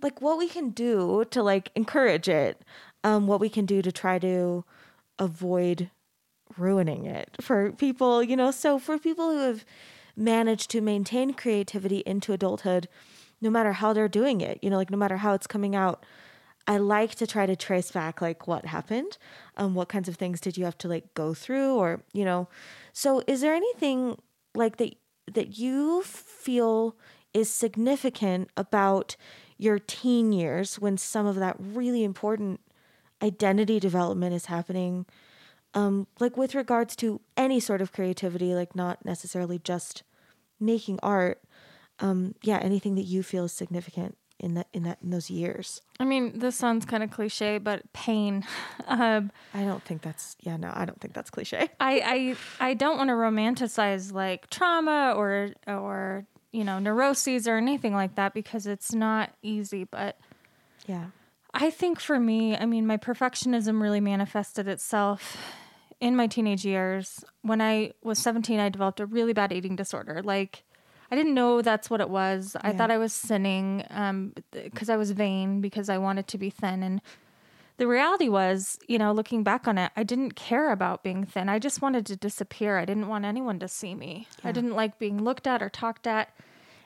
like 0.00 0.20
what 0.20 0.38
we 0.38 0.48
can 0.48 0.70
do 0.70 1.24
to 1.30 1.42
like 1.42 1.70
encourage 1.74 2.28
it, 2.28 2.62
um, 3.04 3.26
what 3.26 3.40
we 3.40 3.48
can 3.48 3.66
do 3.66 3.82
to 3.82 3.92
try 3.92 4.18
to 4.20 4.64
avoid 5.18 5.90
ruining 6.58 7.06
it 7.06 7.36
for 7.40 7.72
people, 7.72 8.22
you 8.22 8.36
know. 8.36 8.50
So 8.50 8.78
for 8.78 8.98
people 8.98 9.30
who 9.30 9.38
have 9.38 9.64
managed 10.16 10.70
to 10.70 10.80
maintain 10.80 11.32
creativity 11.34 12.02
into 12.06 12.32
adulthood, 12.32 12.88
no 13.40 13.50
matter 13.50 13.72
how 13.72 13.92
they're 13.92 14.08
doing 14.08 14.40
it, 14.40 14.58
you 14.62 14.70
know, 14.70 14.76
like 14.76 14.90
no 14.90 14.96
matter 14.96 15.18
how 15.18 15.34
it's 15.34 15.46
coming 15.46 15.74
out, 15.74 16.04
I 16.66 16.78
like 16.78 17.16
to 17.16 17.26
try 17.26 17.46
to 17.46 17.56
trace 17.56 17.90
back 17.90 18.20
like 18.20 18.46
what 18.46 18.66
happened, 18.66 19.18
um, 19.56 19.74
what 19.74 19.88
kinds 19.88 20.08
of 20.08 20.16
things 20.16 20.40
did 20.40 20.56
you 20.56 20.64
have 20.64 20.78
to 20.78 20.88
like 20.88 21.12
go 21.14 21.34
through, 21.34 21.74
or 21.74 22.02
you 22.12 22.24
know. 22.24 22.48
So 22.92 23.22
is 23.26 23.40
there 23.40 23.54
anything 23.54 24.20
like 24.54 24.76
that 24.76 24.94
that 25.32 25.58
you 25.58 26.02
feel 26.02 26.96
is 27.34 27.50
significant 27.50 28.50
about 28.56 29.16
your 29.58 29.78
teen 29.78 30.32
years 30.32 30.78
when 30.78 30.96
some 30.98 31.26
of 31.26 31.36
that 31.36 31.56
really 31.58 32.04
important 32.04 32.60
identity 33.22 33.80
development 33.80 34.34
is 34.34 34.46
happening? 34.46 35.06
Um, 35.74 36.06
like 36.20 36.36
with 36.36 36.54
regards 36.54 36.94
to 36.96 37.20
any 37.36 37.60
sort 37.60 37.80
of 37.80 37.92
creativity, 37.92 38.54
like 38.54 38.76
not 38.76 39.04
necessarily 39.04 39.58
just 39.58 40.02
making 40.60 40.98
art. 41.02 41.42
Um, 41.98 42.34
yeah, 42.42 42.58
anything 42.58 42.94
that 42.96 43.02
you 43.02 43.22
feel 43.22 43.44
is 43.44 43.52
significant 43.52 44.16
in 44.42 44.54
that 44.54 44.66
in 44.72 44.82
that 44.82 44.98
in 45.02 45.10
those 45.10 45.30
years. 45.30 45.80
I 46.00 46.04
mean, 46.04 46.38
this 46.40 46.56
sounds 46.56 46.84
kind 46.84 47.02
of 47.02 47.10
cliche, 47.10 47.58
but 47.58 47.92
pain. 47.92 48.44
Um, 48.88 49.30
I 49.54 49.64
don't 49.64 49.82
think 49.82 50.02
that's 50.02 50.36
yeah 50.40 50.56
no 50.56 50.70
I 50.74 50.84
don't 50.84 51.00
think 51.00 51.14
that's 51.14 51.30
cliche. 51.30 51.70
I, 51.80 52.34
I 52.60 52.70
I 52.70 52.74
don't 52.74 52.98
want 52.98 53.08
to 53.08 53.14
romanticize 53.14 54.12
like 54.12 54.50
trauma 54.50 55.14
or 55.16 55.50
or 55.68 56.26
you 56.50 56.64
know 56.64 56.78
neuroses 56.80 57.46
or 57.46 57.56
anything 57.56 57.94
like 57.94 58.16
that 58.16 58.34
because 58.34 58.66
it's 58.66 58.92
not 58.92 59.30
easy. 59.40 59.84
But 59.84 60.18
Yeah, 60.86 61.06
I 61.54 61.70
think 61.70 62.00
for 62.00 62.18
me, 62.18 62.56
I 62.56 62.66
mean, 62.66 62.86
my 62.86 62.96
perfectionism 62.96 63.80
really 63.80 64.00
manifested 64.00 64.66
itself 64.66 65.36
in 66.02 66.16
my 66.16 66.26
teenage 66.26 66.66
years. 66.66 67.24
When 67.42 67.62
I 67.62 67.92
was 68.02 68.18
17, 68.18 68.58
I 68.58 68.68
developed 68.68 68.98
a 68.98 69.06
really 69.06 69.32
bad 69.32 69.52
eating 69.52 69.76
disorder. 69.76 70.20
Like, 70.22 70.64
I 71.12 71.14
didn't 71.14 71.32
know 71.32 71.62
that's 71.62 71.88
what 71.88 72.00
it 72.00 72.10
was. 72.10 72.56
I 72.60 72.72
thought 72.72 72.90
I 72.90 72.98
was 72.98 73.12
sinning 73.12 73.84
um, 73.88 74.32
because 74.50 74.90
I 74.90 74.96
was 74.96 75.12
vain, 75.12 75.60
because 75.60 75.88
I 75.88 75.98
wanted 75.98 76.26
to 76.28 76.38
be 76.38 76.50
thin. 76.50 76.82
And 76.82 77.00
the 77.76 77.86
reality 77.86 78.28
was, 78.28 78.80
you 78.88 78.98
know, 78.98 79.12
looking 79.12 79.44
back 79.44 79.68
on 79.68 79.78
it, 79.78 79.92
I 79.96 80.02
didn't 80.02 80.34
care 80.34 80.72
about 80.72 81.04
being 81.04 81.24
thin. 81.24 81.48
I 81.48 81.60
just 81.60 81.80
wanted 81.80 82.04
to 82.06 82.16
disappear. 82.16 82.78
I 82.78 82.84
didn't 82.84 83.06
want 83.06 83.24
anyone 83.24 83.60
to 83.60 83.68
see 83.68 83.94
me. 83.94 84.26
I 84.42 84.50
didn't 84.50 84.74
like 84.74 84.98
being 84.98 85.22
looked 85.22 85.46
at 85.46 85.62
or 85.62 85.68
talked 85.68 86.08
at. 86.08 86.30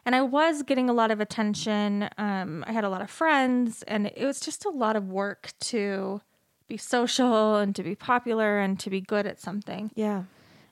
And 0.05 0.15
I 0.15 0.21
was 0.21 0.63
getting 0.63 0.91
a 0.91 0.93
lot 0.93 1.11
of 1.11 1.21
attention. 1.21 2.11
Um, 2.19 2.65
I 2.67 2.73
had 2.73 2.85
a 2.85 2.91
lot 2.91 3.01
of 3.01 3.11
friends, 3.11 3.83
and 3.85 4.09
it 4.15 4.27
was 4.27 4.41
just 4.41 4.67
a 4.67 4.71
lot 4.71 4.95
of 4.95 5.09
work 5.09 5.53
to 5.61 6.21
be 6.69 6.77
social 6.77 7.57
and 7.57 7.75
to 7.77 7.83
be 7.83 7.95
popular 7.95 8.59
and 8.59 8.79
to 8.81 8.91
be 8.91 9.01
good 9.01 9.27
at 9.27 9.41
something. 9.41 9.91
yeah, 9.95 10.25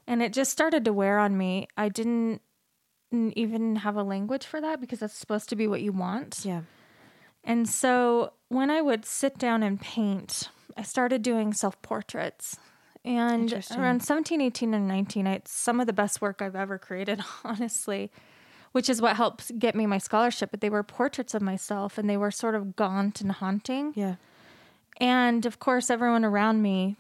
And 0.07 0.23
it 0.23 0.33
just 0.33 0.51
started 0.51 0.85
to 0.87 0.93
wear 0.93 1.19
on 1.19 1.37
me. 1.39 1.69
I 1.77 1.89
didn't 1.89 2.41
even 3.13 3.77
have 3.77 3.97
a 3.97 4.03
language 4.03 4.45
for 4.45 4.61
that 4.61 4.81
because 4.81 4.99
that's 5.01 5.15
supposed 5.15 5.49
to 5.51 5.57
be 5.57 5.67
what 5.67 5.83
you 5.83 5.93
want. 5.93 6.41
yeah, 6.45 6.63
And 7.45 7.69
so 7.69 8.33
when 8.49 8.71
I 8.71 8.81
would 8.81 9.05
sit 9.05 9.39
down 9.39 9.63
and 9.63 9.81
paint, 9.81 10.49
I 10.77 10.83
started 10.83 11.23
doing 11.23 11.53
self 11.53 11.81
portraits. 11.83 12.57
And 13.05 13.53
around 13.79 14.03
17, 14.03 14.41
18, 14.41 14.73
and 14.75 14.89
19, 14.89 15.27
it's 15.27 15.53
some 15.53 15.79
of 15.79 15.87
the 15.87 15.93
best 15.93 16.23
work 16.23 16.41
I've 16.41 16.57
ever 16.57 16.79
created, 16.79 17.23
honestly, 17.45 18.11
which 18.73 18.89
is 18.89 19.01
what 19.03 19.15
helped 19.17 19.59
get 19.59 19.75
me 19.75 19.87
my 19.87 19.99
scholarship. 19.99 20.51
But 20.51 20.61
they 20.63 20.71
were 20.71 20.83
portraits 20.83 21.35
of 21.35 21.43
myself 21.43 21.99
and 21.99 22.09
they 22.09 22.17
were 22.17 22.31
sort 22.31 22.55
of 22.55 22.75
gaunt 22.77 23.21
and 23.21 23.31
haunting. 23.31 23.93
yeah, 23.95 24.15
And 24.99 25.45
of 25.47 25.59
course, 25.59 25.91
everyone 25.91 26.25
around 26.25 26.63
me 26.63 26.97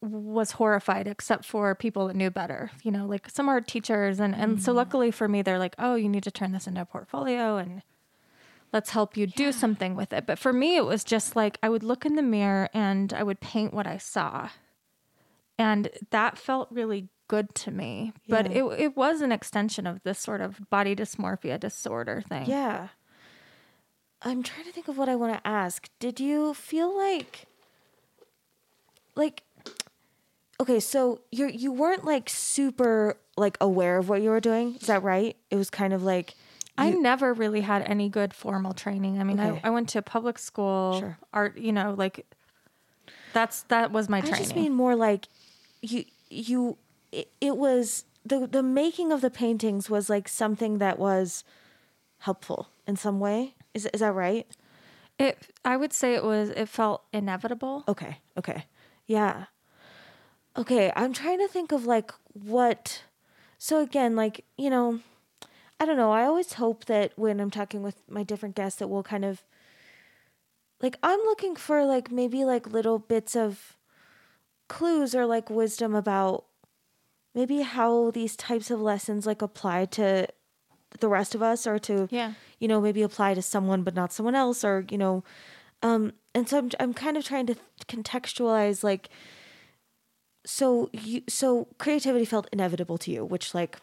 was 0.00 0.52
horrified 0.52 1.08
except 1.08 1.44
for 1.44 1.74
people 1.74 2.08
that 2.08 2.16
knew 2.16 2.30
better, 2.30 2.70
you 2.82 2.90
know, 2.90 3.06
like 3.06 3.30
some 3.30 3.48
art 3.48 3.66
teachers. 3.66 4.20
And, 4.20 4.34
and 4.34 4.62
so 4.62 4.72
mm. 4.72 4.76
luckily 4.76 5.10
for 5.10 5.28
me, 5.28 5.42
they're 5.42 5.58
like, 5.58 5.74
oh, 5.78 5.94
you 5.94 6.08
need 6.08 6.24
to 6.24 6.30
turn 6.30 6.52
this 6.52 6.66
into 6.66 6.82
a 6.82 6.84
portfolio 6.84 7.56
and 7.56 7.82
let's 8.72 8.90
help 8.90 9.16
you 9.16 9.26
do 9.26 9.52
something 9.52 9.94
with 9.94 10.12
it. 10.12 10.26
But 10.26 10.38
for 10.38 10.52
me, 10.52 10.76
it 10.76 10.84
was 10.84 11.04
just 11.04 11.36
like 11.36 11.58
I 11.62 11.68
would 11.68 11.82
look 11.82 12.04
in 12.04 12.16
the 12.16 12.22
mirror 12.22 12.68
and 12.74 13.12
I 13.12 13.22
would 13.22 13.40
paint 13.40 13.72
what 13.72 13.86
I 13.86 13.96
saw. 13.96 14.50
And 15.58 15.88
that 16.10 16.36
felt 16.36 16.68
really 16.70 17.08
good 17.28 17.54
to 17.54 17.70
me. 17.70 18.12
But 18.28 18.50
Yeah. 18.50 18.64
it, 18.64 18.80
it 18.80 18.96
was 18.96 19.20
an 19.22 19.32
extension 19.32 19.86
of 19.86 20.02
this 20.02 20.18
sort 20.18 20.40
of 20.40 20.68
body 20.68 20.94
dysmorphia 20.94 21.58
disorder 21.58 22.22
thing. 22.28 22.46
yeah. 22.46 22.88
I'm 24.24 24.42
trying 24.42 24.64
to 24.64 24.72
think 24.72 24.88
of 24.88 24.96
what 24.96 25.08
I 25.08 25.16
want 25.16 25.34
to 25.34 25.46
ask. 25.46 25.88
Did 25.98 26.18
you 26.18 26.54
feel 26.54 26.96
like 26.96 27.46
like 29.14 29.42
okay, 30.60 30.80
so 30.80 31.20
you 31.30 31.46
you 31.48 31.70
weren't 31.72 32.04
like 32.04 32.28
super 32.30 33.18
like 33.36 33.56
aware 33.60 33.98
of 33.98 34.08
what 34.08 34.22
you 34.22 34.30
were 34.30 34.40
doing. 34.40 34.76
Is 34.76 34.86
that 34.86 35.02
right? 35.02 35.36
It 35.50 35.56
was 35.56 35.70
kind 35.70 35.92
of 35.92 36.02
like 36.02 36.34
I 36.76 36.90
never 36.90 37.32
really 37.32 37.60
had 37.60 37.82
any 37.82 38.08
good 38.08 38.34
formal 38.34 38.72
training. 38.74 39.20
I 39.20 39.24
mean, 39.24 39.38
Okay. 39.38 39.60
I, 39.62 39.68
I 39.68 39.70
went 39.70 39.88
to 39.90 40.02
public 40.02 40.38
school, 40.38 40.98
Sure. 41.00 41.18
art, 41.32 41.56
you 41.58 41.72
know, 41.72 41.94
like 41.96 42.26
that's 43.32 43.62
that 43.64 43.92
was 43.92 44.08
my 44.08 44.18
I 44.18 44.30
just 44.30 44.56
mean 44.56 44.72
more 44.72 44.96
like 44.96 45.28
you 45.82 46.04
you 46.30 46.78
it, 47.12 47.28
it 47.40 47.56
was 47.56 48.04
the 48.24 48.46
the 48.46 48.62
making 48.62 49.12
of 49.12 49.20
the 49.20 49.30
paintings 49.30 49.90
was 49.90 50.08
like 50.08 50.28
something 50.28 50.78
that 50.78 50.98
was 50.98 51.44
helpful 52.18 52.68
in 52.86 52.96
some 52.96 53.20
way. 53.20 53.54
Is 53.74 53.86
is 53.92 54.00
that 54.00 54.14
right? 54.14 54.46
it 55.18 55.38
I 55.64 55.76
would 55.76 55.92
say 55.92 56.14
it 56.14 56.24
was 56.24 56.50
it 56.50 56.68
felt 56.68 57.04
inevitable. 57.12 57.84
Okay. 57.88 58.18
Okay. 58.36 58.66
Yeah. 59.06 59.46
Okay, 60.56 60.92
I'm 60.94 61.12
trying 61.12 61.38
to 61.38 61.48
think 61.48 61.72
of 61.72 61.84
like 61.84 62.12
what 62.32 63.02
so 63.58 63.80
again, 63.80 64.14
like, 64.14 64.44
you 64.58 64.70
know, 64.70 65.00
I 65.80 65.86
don't 65.86 65.96
know. 65.96 66.12
I 66.12 66.24
always 66.24 66.54
hope 66.54 66.84
that 66.86 67.12
when 67.16 67.40
I'm 67.40 67.50
talking 67.50 67.82
with 67.82 67.96
my 68.08 68.22
different 68.22 68.54
guests 68.54 68.78
that 68.78 68.88
we'll 68.88 69.02
kind 69.02 69.24
of 69.24 69.42
like 70.80 70.98
I'm 71.02 71.20
looking 71.20 71.56
for 71.56 71.84
like 71.84 72.10
maybe 72.10 72.44
like 72.44 72.66
little 72.66 72.98
bits 72.98 73.34
of 73.36 73.76
clues 74.68 75.14
or 75.14 75.26
like 75.26 75.50
wisdom 75.50 75.94
about 75.94 76.44
maybe 77.34 77.62
how 77.62 78.10
these 78.10 78.36
types 78.36 78.70
of 78.70 78.80
lessons 78.80 79.26
like 79.26 79.42
apply 79.42 79.86
to 79.86 80.28
the 81.00 81.08
rest 81.08 81.34
of 81.34 81.42
us 81.42 81.66
or 81.66 81.78
to 81.80 82.08
Yeah. 82.10 82.34
you 82.58 82.68
know 82.68 82.80
maybe 82.80 83.02
apply 83.02 83.34
to 83.34 83.42
someone 83.42 83.82
but 83.82 83.94
not 83.94 84.12
someone 84.12 84.34
else 84.34 84.64
or 84.64 84.84
you 84.90 84.98
know 84.98 85.24
um 85.82 86.12
and 86.34 86.48
so 86.48 86.58
I'm 86.58 86.70
I'm 86.80 86.94
kind 86.94 87.16
of 87.16 87.24
trying 87.24 87.46
to 87.46 87.56
contextualize 87.88 88.82
like 88.84 89.08
so 90.46 90.90
you 90.92 91.22
so 91.28 91.68
creativity 91.78 92.24
felt 92.24 92.48
inevitable 92.52 92.98
to 92.98 93.10
you 93.10 93.24
which 93.24 93.54
like 93.54 93.78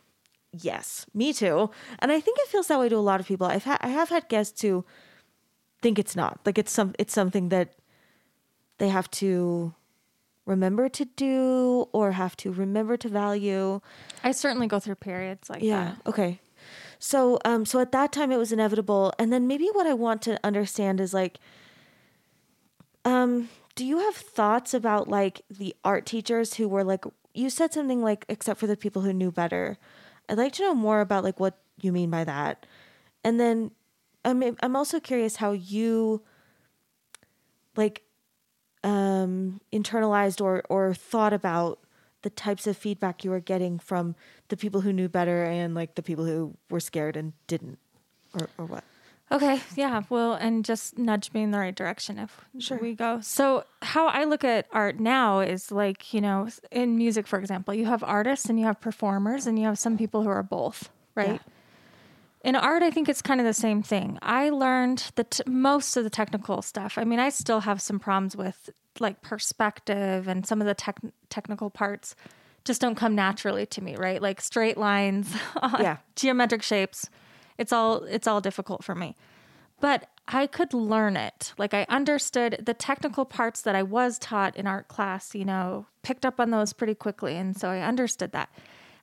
yes 0.54 1.06
me 1.14 1.34
too 1.34 1.70
and 2.00 2.12
I 2.12 2.20
think 2.20 2.38
it 2.40 2.48
feels 2.50 2.68
that 2.68 2.80
way 2.80 2.90
to 2.90 2.96
a 2.96 3.00
lot 3.00 3.20
of 3.20 3.28
people 3.28 3.48
I've 3.48 3.64
had 3.64 3.78
I 3.82 3.90
have 3.90 4.10
had 4.10 4.30
guests 4.30 4.62
who 4.62 4.86
think 5.82 5.98
it's 5.98 6.16
not 6.16 6.40
like 6.46 6.58
it's 6.58 6.72
some 6.72 6.94
it's 7.00 7.14
something 7.14 7.50
that 7.50 7.74
they 8.78 8.90
have 8.90 9.10
to 9.12 9.74
remember 10.46 10.90
to 10.90 11.06
do 11.06 11.88
or 11.94 12.12
have 12.12 12.36
to 12.38 12.52
remember 12.52 12.98
to 12.98 13.10
value 13.10 13.82
I 14.24 14.32
certainly 14.32 14.68
go 14.68 14.80
through 14.80 14.96
periods 14.96 15.50
like 15.50 15.64
yeah. 15.64 15.96
that. 15.96 16.10
Okay. 16.10 16.40
So 17.04 17.40
um 17.44 17.66
so 17.66 17.80
at 17.80 17.92
that 17.94 18.12
time 18.12 18.32
it 18.32 18.38
was 18.38 18.52
inevitable 18.52 19.12
and 19.18 19.34
then 19.34 19.48
maybe 19.48 19.68
what 19.74 19.88
I 19.88 19.94
want 19.96 20.22
to 20.22 20.40
understand 20.44 21.02
is 21.02 21.16
like 21.16 21.40
um 23.04 23.50
do 23.74 23.84
you 23.84 23.98
have 23.98 24.16
thoughts 24.16 24.76
about 24.76 25.08
like 25.08 25.42
the 25.50 25.76
art 25.84 26.06
teachers 26.06 26.54
who 26.54 26.68
were 26.70 26.84
like 26.84 27.04
you 27.34 27.50
said 27.50 27.74
something 27.74 28.04
like 28.04 28.24
except 28.30 28.60
for 28.60 28.68
the 28.68 28.78
people 28.78 29.02
who 29.02 29.14
knew 29.14 29.32
better. 29.32 29.78
I'd 30.30 30.38
like 30.38 30.54
to 30.54 30.64
know 30.64 30.76
more 30.76 31.02
about 31.02 31.24
like 31.24 31.40
what 31.40 31.58
you 31.82 31.92
mean 31.92 32.12
by 32.12 32.24
that. 32.24 32.68
And 33.24 33.40
then 33.40 33.72
I'm 34.24 34.44
I'm 34.62 34.76
also 34.76 35.00
curious 35.00 35.38
how 35.38 35.54
you 35.54 36.22
like 37.76 38.04
um 38.84 39.60
internalized 39.74 40.40
or 40.40 40.62
or 40.70 40.94
thought 40.94 41.34
about 41.34 41.80
the 42.24 42.30
types 42.30 42.68
of 42.68 42.78
feedback 42.78 43.24
you 43.24 43.32
were 43.32 43.40
getting 43.40 43.80
from 43.80 44.16
the 44.50 44.58
people 44.58 44.82
who 44.82 44.94
knew 44.94 45.10
better 45.10 45.44
and 45.44 45.74
like 45.74 45.96
the 45.96 46.04
people 46.04 46.26
who 46.26 46.56
were 46.70 46.80
scared 46.80 47.16
and 47.18 47.34
didn't 47.48 47.80
or 48.34 48.50
or 48.58 48.66
what 48.66 48.84
Okay, 49.34 49.62
yeah. 49.78 50.02
Well, 50.10 50.34
and 50.34 50.66
just 50.66 50.98
nudge 50.98 51.32
me 51.32 51.42
in 51.42 51.52
the 51.52 51.58
right 51.58 51.74
direction 51.74 52.20
if 52.20 52.42
Sure. 52.60 52.78
we 52.78 52.94
go. 52.94 53.22
So, 53.22 53.64
how 53.82 54.08
I 54.08 54.26
look 54.26 54.44
at 54.44 54.68
art 54.74 55.00
now 55.00 55.40
is 55.40 55.72
like, 55.72 56.14
you 56.14 56.20
know, 56.20 56.50
in 56.70 56.98
music, 56.98 57.28
for 57.28 57.40
example, 57.40 57.74
you 57.74 57.86
have 57.86 58.04
artists 58.04 58.50
and 58.50 58.60
you 58.60 58.66
have 58.66 58.82
performers 58.82 59.48
and 59.48 59.58
you 59.58 59.64
have 59.68 59.80
some 59.80 59.98
people 59.98 60.24
who 60.24 60.30
are 60.30 60.44
both, 60.44 60.90
right? 61.16 61.40
In 62.44 62.56
art, 62.56 62.82
I 62.82 62.90
think 62.90 63.08
it's 63.08 63.22
kind 63.22 63.40
of 63.40 63.46
the 63.46 63.54
same 63.54 63.84
thing. 63.84 64.18
I 64.22 64.50
learned 64.50 65.12
the 65.16 65.26
t- 65.26 65.44
most 65.46 65.96
of 65.96 66.04
the 66.04 66.10
technical 66.10 66.62
stuff. 66.64 66.98
I 66.98 67.04
mean, 67.04 67.20
I 67.20 67.30
still 67.30 67.60
have 67.62 67.80
some 67.82 68.00
problems 68.00 68.36
with 68.36 68.70
like 69.00 69.22
perspective 69.22 70.28
and 70.28 70.46
some 70.46 70.60
of 70.60 70.68
the 70.68 70.74
tech- 70.74 71.00
technical 71.30 71.70
parts 71.70 72.16
just 72.66 72.82
don't 72.82 72.96
come 72.96 73.14
naturally 73.16 73.66
to 73.68 73.82
me, 73.84 73.96
right? 73.96 74.22
Like 74.22 74.42
straight 74.42 74.78
lines, 74.78 75.32
uh, 75.56 75.78
Yeah. 75.80 75.98
geometric 76.16 76.64
shapes. 76.64 77.10
It's 77.60 77.72
all 77.72 78.04
it's 78.06 78.26
all 78.28 78.42
difficult 78.42 78.84
for 78.84 78.96
me. 78.96 79.16
But 79.80 80.08
I 80.28 80.48
could 80.48 80.74
learn 80.74 81.18
it. 81.18 81.54
Like 81.60 81.74
I 81.76 81.86
understood 81.90 82.64
the 82.66 82.74
technical 82.74 83.26
parts 83.26 83.62
that 83.62 83.76
I 83.76 83.84
was 83.84 84.18
taught 84.20 84.56
in 84.56 84.66
art 84.68 84.88
class, 84.88 85.36
you 85.36 85.46
know, 85.46 85.86
picked 86.02 86.26
up 86.26 86.40
on 86.40 86.50
those 86.50 86.74
pretty 86.74 86.96
quickly 86.96 87.36
and 87.36 87.56
so 87.56 87.70
I 87.70 87.82
understood 87.82 88.32
that. 88.32 88.50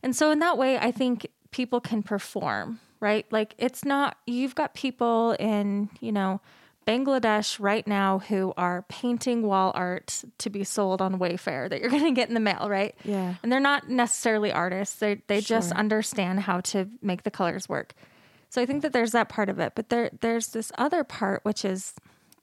And 0.03 0.15
so 0.17 0.31
in 0.33 0.39
that 0.41 0.59
way, 0.59 0.77
I 0.79 0.91
think 0.93 1.27
people 1.51 1.81
can 1.81 2.03
perform, 2.03 2.79
right? 3.01 3.27
Like 3.31 3.55
it's 3.59 3.85
not 3.85 4.17
you've 4.27 4.55
got 4.55 4.75
people 4.75 5.33
in, 5.39 5.89
you 6.01 6.13
know, 6.13 6.41
Bangladesh 6.87 7.61
right 7.61 7.87
now 7.87 8.19
who 8.21 8.55
are 8.57 8.83
painting 8.89 9.43
wall 9.43 9.73
art 9.75 10.25
to 10.39 10.49
be 10.49 10.65
sold 10.65 11.03
on 11.03 11.19
Wayfair 11.19 11.69
that 11.69 11.81
you're 11.81 11.91
going 11.99 12.05
to 12.05 12.13
get 12.13 12.29
in 12.29 12.35
the 12.35 12.41
mail, 12.41 12.67
right? 12.71 12.95
Yeah. 13.05 13.35
And 13.43 13.53
they're 13.53 13.61
not 13.61 13.91
necessarily 13.91 14.51
artists. 14.53 14.97
They 14.99 15.21
they 15.27 15.41
just 15.41 15.71
understand 15.73 16.41
how 16.41 16.61
to 16.73 16.89
make 17.03 17.25
the 17.25 17.31
colors 17.31 17.69
work. 17.69 17.93
So 18.51 18.63
I 18.63 18.67
think 18.67 18.81
that 18.83 18.95
there's 18.95 19.13
that 19.13 19.29
part 19.29 19.51
of 19.51 19.59
it, 19.59 19.73
but 19.75 19.91
there 19.91 20.11
there's 20.23 20.49
this 20.49 20.73
other 20.79 21.05
part 21.05 21.45
which 21.45 21.65
is 21.65 21.93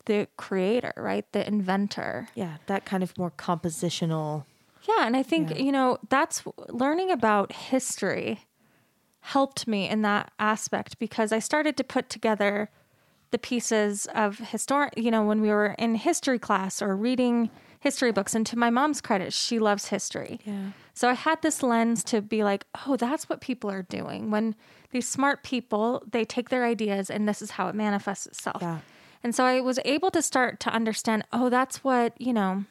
the 0.06 0.28
creator, 0.38 0.94
right? 0.96 1.26
The 1.32 1.46
inventor. 1.48 2.28
yeah 2.36 2.58
that 2.68 2.86
kind 2.86 3.02
of 3.02 3.18
more 3.18 3.32
compositional 3.32 4.46
Yeah, 4.88 5.08
and 5.08 5.18
I 5.18 5.24
think, 5.24 5.50
Yeah. 5.50 5.58
you 5.58 5.72
know, 5.72 5.98
that's 6.10 6.44
learning 6.70 7.10
about 7.10 7.52
history 7.52 8.42
helped 9.26 9.68
me 9.68 9.90
in 9.90 10.04
that 10.04 10.32
aspect 10.38 11.00
because 11.00 11.32
I 11.32 11.40
started 11.40 11.76
to 11.78 11.84
put 11.84 12.10
together 12.10 12.70
the 13.32 13.40
pieces 13.40 14.08
of 14.14 14.38
historic, 14.38 14.94
you 14.98 15.10
know, 15.10 15.24
when 15.24 15.42
we 15.42 15.50
were 15.50 15.76
in 15.80 15.96
history 15.96 16.38
class 16.38 16.80
or 16.80 16.96
reading 16.96 17.50
history 17.80 18.12
books. 18.12 18.36
And 18.36 18.46
to 18.46 18.56
my 18.58 18.70
mom's 18.70 19.02
credit, 19.02 19.34
she 19.34 19.58
loves 19.58 19.88
history. 19.88 20.40
Yeah. 20.46 20.72
So 20.94 21.10
I 21.10 21.14
had 21.14 21.42
this 21.42 21.64
lens 21.64 22.04
to 22.06 22.22
be 22.22 22.44
like, 22.44 22.68
oh, 22.86 22.98
that's 22.98 23.28
what 23.28 23.42
people 23.42 23.72
are 23.72 23.82
doing. 23.82 24.30
When 24.30 24.56
these 24.92 25.08
smart 25.08 25.44
people, 25.44 26.04
they 26.10 26.24
take 26.24 26.50
their 26.50 26.64
ideas 26.64 27.10
and 27.10 27.28
this 27.28 27.42
is 27.42 27.52
how 27.52 27.68
it 27.68 27.74
manifests 27.76 28.28
itself. 28.28 28.62
Yeah. 28.62 28.80
And 29.24 29.34
so 29.34 29.44
I 29.44 29.60
was 29.60 29.80
able 29.86 30.12
to 30.12 30.22
start 30.22 30.60
to 30.62 30.70
understand, 30.70 31.24
oh, 31.34 31.50
that's 31.50 31.84
what, 31.84 32.14
you 32.22 32.32
know, 32.32 32.66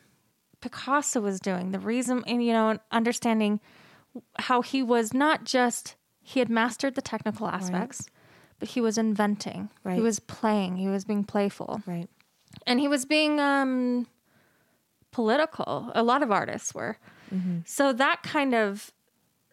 Picasso 0.60 1.20
was 1.20 1.40
doing. 1.40 1.72
The 1.72 1.80
reason, 1.80 2.22
and, 2.28 2.44
you 2.44 2.52
know, 2.52 2.78
understanding 2.92 3.58
how 4.38 4.62
he 4.62 4.84
was 4.84 5.12
not 5.12 5.42
just, 5.42 5.96
he 6.26 6.40
had 6.40 6.48
mastered 6.48 6.94
the 6.96 7.02
technical 7.02 7.46
aspects, 7.46 8.08
but 8.58 8.70
he 8.70 8.80
was 8.80 8.96
inventing. 8.98 9.68
Right. 9.84 9.94
He 9.96 10.00
was 10.00 10.18
playing. 10.20 10.76
He 10.78 10.88
was 10.88 11.04
being 11.04 11.22
playful. 11.22 11.82
right 11.86 12.08
And 12.66 12.80
he 12.80 12.88
was 12.88 13.04
being 13.04 13.38
um, 13.40 14.06
political. 15.12 15.90
A 15.94 16.02
lot 16.02 16.22
of 16.22 16.30
artists 16.32 16.74
were. 16.74 16.96
So 17.64 17.92
that 17.92 18.22
kind 18.22 18.54
of, 18.54 18.92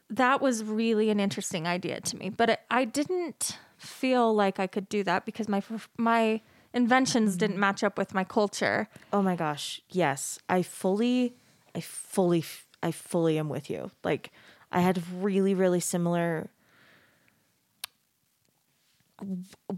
that 0.07 0.39
was 0.39 0.63
really 0.63 1.09
an 1.09 1.19
interesting 1.19 1.65
idea 1.67 1.99
to 2.01 2.15
me. 2.15 2.29
But 2.29 2.49
it, 2.51 2.59
I 2.69 2.85
didn't 2.85 3.57
feel 3.77 4.31
like 4.35 4.59
I 4.59 4.67
could 4.67 4.87
do 4.87 5.03
that 5.03 5.25
because 5.25 5.47
my 5.49 5.63
my 5.97 6.41
inventions 6.73 7.35
didn't 7.37 7.57
match 7.57 7.83
up 7.83 7.97
with 7.97 8.13
my 8.13 8.23
culture. 8.23 8.87
oh 9.11 9.21
my 9.23 9.35
gosh 9.35 9.81
yes 9.89 10.37
i 10.47 10.61
fully 10.61 11.33
i 11.75 11.81
fully 11.81 12.43
i 12.83 12.91
fully 12.91 13.37
am 13.39 13.49
with 13.49 13.69
you 13.69 13.89
like 14.05 14.31
i 14.71 14.79
had 14.79 15.01
really 15.11 15.53
really 15.55 15.79
similar 15.81 16.49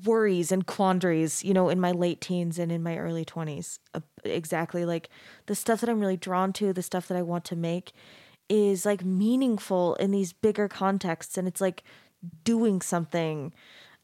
worries 0.05 0.51
and 0.51 0.65
quandaries, 0.65 1.43
you 1.43 1.53
know, 1.53 1.69
in 1.69 1.79
my 1.79 1.91
late 1.91 2.21
teens 2.21 2.59
and 2.59 2.71
in 2.71 2.83
my 2.83 2.97
early 2.97 3.25
20s. 3.25 3.79
Uh, 3.93 3.99
exactly. 4.23 4.85
Like 4.85 5.09
the 5.45 5.55
stuff 5.55 5.81
that 5.81 5.89
I'm 5.89 5.99
really 5.99 6.17
drawn 6.17 6.53
to, 6.53 6.73
the 6.73 6.81
stuff 6.81 7.07
that 7.07 7.17
I 7.17 7.21
want 7.21 7.45
to 7.45 7.55
make 7.55 7.93
is 8.49 8.85
like 8.85 9.03
meaningful 9.03 9.95
in 9.95 10.11
these 10.11 10.33
bigger 10.33 10.67
contexts 10.67 11.37
and 11.37 11.47
it's 11.47 11.61
like 11.61 11.83
doing 12.43 12.81
something. 12.81 13.53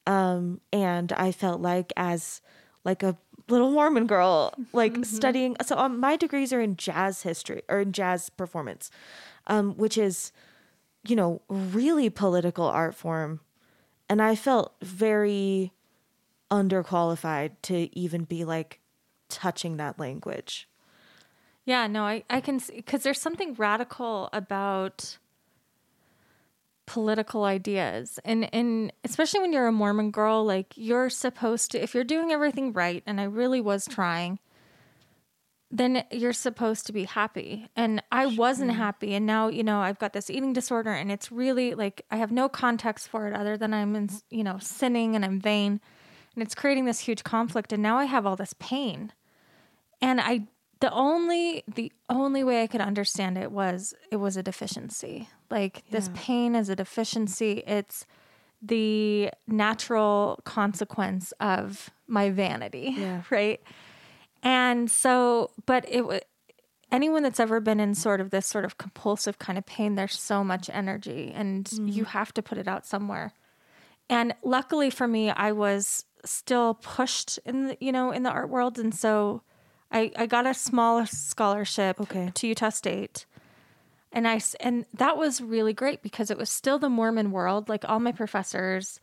Um 0.07 0.61
and 0.71 1.11
I 1.13 1.31
felt 1.31 1.61
like 1.61 1.91
as 1.97 2.41
like 2.85 3.03
a 3.03 3.17
little 3.49 3.71
Mormon 3.71 4.07
girl, 4.07 4.53
like 4.73 5.05
studying 5.05 5.55
so 5.65 5.77
um, 5.77 5.99
my 5.99 6.15
degrees 6.15 6.53
are 6.53 6.61
in 6.61 6.75
jazz 6.77 7.23
history 7.23 7.61
or 7.69 7.79
in 7.79 7.91
jazz 7.91 8.29
performance. 8.29 8.89
Um 9.47 9.75
which 9.75 9.97
is 9.97 10.31
you 11.07 11.15
know, 11.15 11.41
really 11.47 12.09
political 12.09 12.65
art 12.65 12.93
form 12.93 13.39
and 14.09 14.21
I 14.21 14.35
felt 14.35 14.75
very 14.81 15.71
underqualified 16.51 17.51
to 17.63 17.97
even 17.97 18.23
be 18.23 18.43
like 18.43 18.79
touching 19.29 19.77
that 19.77 19.99
language. 19.99 20.67
Yeah, 21.65 21.85
no, 21.85 22.03
I, 22.03 22.23
I 22.29 22.41
can 22.41 22.59
see 22.59 22.77
because 22.77 23.03
there's 23.03 23.21
something 23.21 23.53
radical 23.53 24.29
about 24.33 25.19
political 26.87 27.43
ideas. 27.43 28.19
And 28.25 28.51
and 28.53 28.91
especially 29.03 29.41
when 29.41 29.53
you're 29.53 29.67
a 29.67 29.71
Mormon 29.71 30.09
girl, 30.09 30.43
like 30.43 30.73
you're 30.75 31.11
supposed 31.11 31.71
to 31.71 31.83
if 31.83 31.93
you're 31.93 32.03
doing 32.03 32.31
everything 32.31 32.73
right, 32.73 33.03
and 33.05 33.21
I 33.21 33.25
really 33.25 33.61
was 33.61 33.87
trying, 33.87 34.39
then 35.71 36.03
you're 36.11 36.33
supposed 36.33 36.87
to 36.87 36.93
be 36.93 37.03
happy. 37.03 37.67
And 37.75 38.01
I 38.11 38.25
wasn't 38.25 38.71
happy. 38.71 39.13
And 39.13 39.25
now, 39.25 39.49
you 39.49 39.63
know, 39.63 39.79
I've 39.79 39.99
got 39.99 40.13
this 40.13 40.29
eating 40.29 40.51
disorder 40.51 40.91
and 40.91 41.11
it's 41.11 41.31
really 41.31 41.75
like 41.75 42.03
I 42.09 42.17
have 42.17 42.31
no 42.31 42.49
context 42.49 43.07
for 43.07 43.27
it 43.27 43.35
other 43.35 43.55
than 43.55 43.73
I'm 43.73 43.95
in, 43.95 44.09
you 44.31 44.43
know, 44.43 44.57
sinning 44.59 45.15
and 45.15 45.23
I'm 45.23 45.39
vain. 45.39 45.79
And 46.33 46.43
it's 46.43 46.55
creating 46.55 46.85
this 46.85 47.01
huge 47.01 47.23
conflict. 47.23 47.71
And 47.71 47.83
now 47.83 47.97
I 47.97 48.05
have 48.05 48.25
all 48.25 48.35
this 48.35 48.55
pain. 48.59 49.13
And 50.01 50.19
I, 50.19 50.47
the 50.79 50.91
only, 50.91 51.63
the 51.67 51.91
only 52.09 52.43
way 52.43 52.63
I 52.63 52.67
could 52.67 52.81
understand 52.81 53.37
it 53.37 53.51
was 53.51 53.93
it 54.11 54.15
was 54.15 54.37
a 54.37 54.43
deficiency. 54.43 55.29
Like 55.51 55.83
this 55.91 56.09
pain 56.15 56.55
is 56.55 56.69
a 56.69 56.75
deficiency. 56.75 57.63
It's 57.67 58.05
the 58.61 59.29
natural 59.47 60.39
consequence 60.45 61.31
of 61.39 61.91
my 62.07 62.31
vanity. 62.31 62.95
Yeah. 62.97 63.21
Right. 63.29 63.61
And 64.43 64.89
so, 64.89 65.51
but 65.65 65.85
it 65.87 66.05
was 66.05 66.21
anyone 66.91 67.23
that's 67.23 67.39
ever 67.39 67.59
been 67.59 67.79
in 67.79 67.93
sort 67.95 68.21
of 68.21 68.31
this 68.31 68.47
sort 68.47 68.65
of 68.65 68.77
compulsive 68.77 69.39
kind 69.39 69.57
of 69.57 69.65
pain, 69.65 69.95
there's 69.95 70.19
so 70.19 70.43
much 70.43 70.69
energy 70.71 71.31
and 71.33 71.69
you 71.71 72.03
mm. 72.03 72.07
have 72.07 72.33
to 72.33 72.41
put 72.41 72.57
it 72.57 72.67
out 72.67 72.85
somewhere. 72.85 73.33
And 74.09 74.33
luckily 74.43 74.89
for 74.89 75.07
me, 75.07 75.29
I 75.29 75.51
was 75.51 76.05
still 76.25 76.75
pushed 76.75 77.37
in 77.45 77.67
the, 77.67 77.77
you 77.79 77.91
know, 77.91 78.11
in 78.11 78.23
the 78.23 78.31
art 78.31 78.49
world. 78.49 78.79
And 78.79 78.93
so 78.93 79.43
I, 79.91 80.11
I 80.15 80.25
got 80.25 80.47
a 80.47 80.53
small 80.53 81.05
scholarship 81.05 81.99
Okay. 82.01 82.31
to 82.33 82.47
Utah 82.47 82.69
State. 82.69 83.25
And 84.11 84.27
I 84.27 84.41
and 84.59 84.85
that 84.95 85.17
was 85.17 85.39
really 85.39 85.73
great 85.73 86.01
because 86.01 86.31
it 86.31 86.37
was 86.37 86.49
still 86.49 86.79
the 86.79 86.89
Mormon 86.89 87.31
world. 87.31 87.69
Like 87.69 87.85
all 87.87 87.99
my 87.99 88.11
professors 88.11 88.99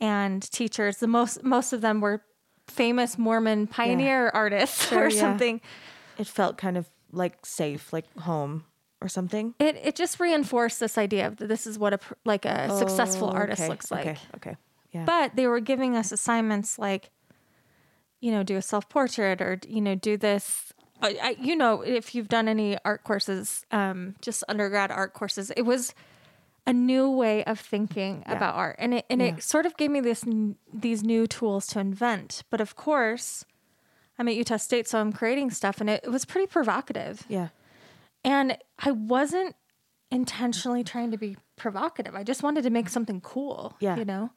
and 0.00 0.42
teachers, 0.50 0.96
the 0.96 1.06
most, 1.06 1.44
most 1.44 1.72
of 1.72 1.82
them 1.82 2.00
were 2.00 2.22
famous 2.70 3.18
Mormon 3.18 3.66
pioneer 3.66 4.30
artists 4.32 4.86
Sure, 4.88 5.04
or 5.04 5.08
yeah. 5.10 5.20
something. 5.20 5.60
It 6.18 6.26
felt 6.26 6.56
kind 6.56 6.76
of 6.76 6.88
like 7.12 7.44
safe, 7.44 7.92
like 7.92 8.06
home 8.18 8.64
or 9.00 9.08
something. 9.08 9.54
It, 9.58 9.76
it 9.82 9.96
just 9.96 10.20
reinforced 10.20 10.78
this 10.80 10.96
idea 10.98 11.26
of 11.26 11.36
that 11.38 11.48
this 11.48 11.66
is 11.66 11.78
what 11.78 11.94
a, 11.94 11.98
like 12.24 12.44
a 12.44 12.70
successful 12.78 13.28
Oh, 13.28 13.32
artist 13.36 13.62
okay, 13.62 13.68
looks 13.68 13.90
like. 13.90 14.06
Okay. 14.06 14.18
Okay. 14.36 14.56
Yeah. 14.92 15.04
but 15.04 15.36
they 15.36 15.46
were 15.46 15.60
giving 15.60 15.96
us 15.96 16.10
assignments 16.10 16.76
like 16.76 17.10
you 18.20 18.32
know 18.32 18.42
do 18.42 18.56
a 18.56 18.62
self-portrait 18.62 19.40
or 19.40 19.60
you 19.68 19.80
know 19.80 19.94
do 19.94 20.16
this 20.16 20.72
I, 21.00 21.18
I, 21.22 21.36
you 21.40 21.54
know 21.54 21.82
if 21.82 22.12
you've 22.14 22.26
done 22.28 22.48
any 22.48 22.76
art 22.84 23.04
courses 23.04 23.64
um, 23.70 24.16
just 24.20 24.42
undergrad 24.48 24.90
art 24.90 25.14
courses 25.14 25.52
it 25.56 25.62
was 25.62 25.94
a 26.66 26.72
new 26.72 27.10
way 27.10 27.42
of 27.44 27.58
thinking 27.58 28.22
about 28.26 28.54
art 28.54 28.76
and 28.78 28.94
it 28.94 29.06
and 29.10 29.20
it 29.22 29.42
sort 29.42 29.66
of 29.66 29.76
gave 29.76 29.90
me 29.90 30.00
this 30.00 30.24
these 30.72 31.02
new 31.02 31.26
tools 31.26 31.66
to 31.66 31.80
invent 31.80 32.42
but 32.50 32.60
of 32.60 32.76
course 32.76 33.44
i'm 34.18 34.28
at 34.28 34.34
utah 34.34 34.56
state 34.56 34.86
so 34.86 34.98
i'm 35.00 35.12
creating 35.12 35.50
stuff 35.50 35.80
and 35.80 35.88
it, 35.90 36.00
it 36.04 36.10
was 36.10 36.24
pretty 36.24 36.46
provocative 36.46 37.24
yeah. 37.28 37.48
and 38.24 38.56
I 38.78 38.90
wasn't 38.92 39.56
intentionally 40.10 40.82
trying 40.82 41.10
to 41.12 41.18
be 41.18 41.36
provocative. 41.56 42.14
I 42.14 42.24
just 42.24 42.42
wanted 42.42 42.62
to 42.62 42.70
make 42.70 42.88
something 42.88 43.20
cool. 43.20 43.76
Yeah. 43.78 43.96
You 43.96 44.04
know? 44.04 44.30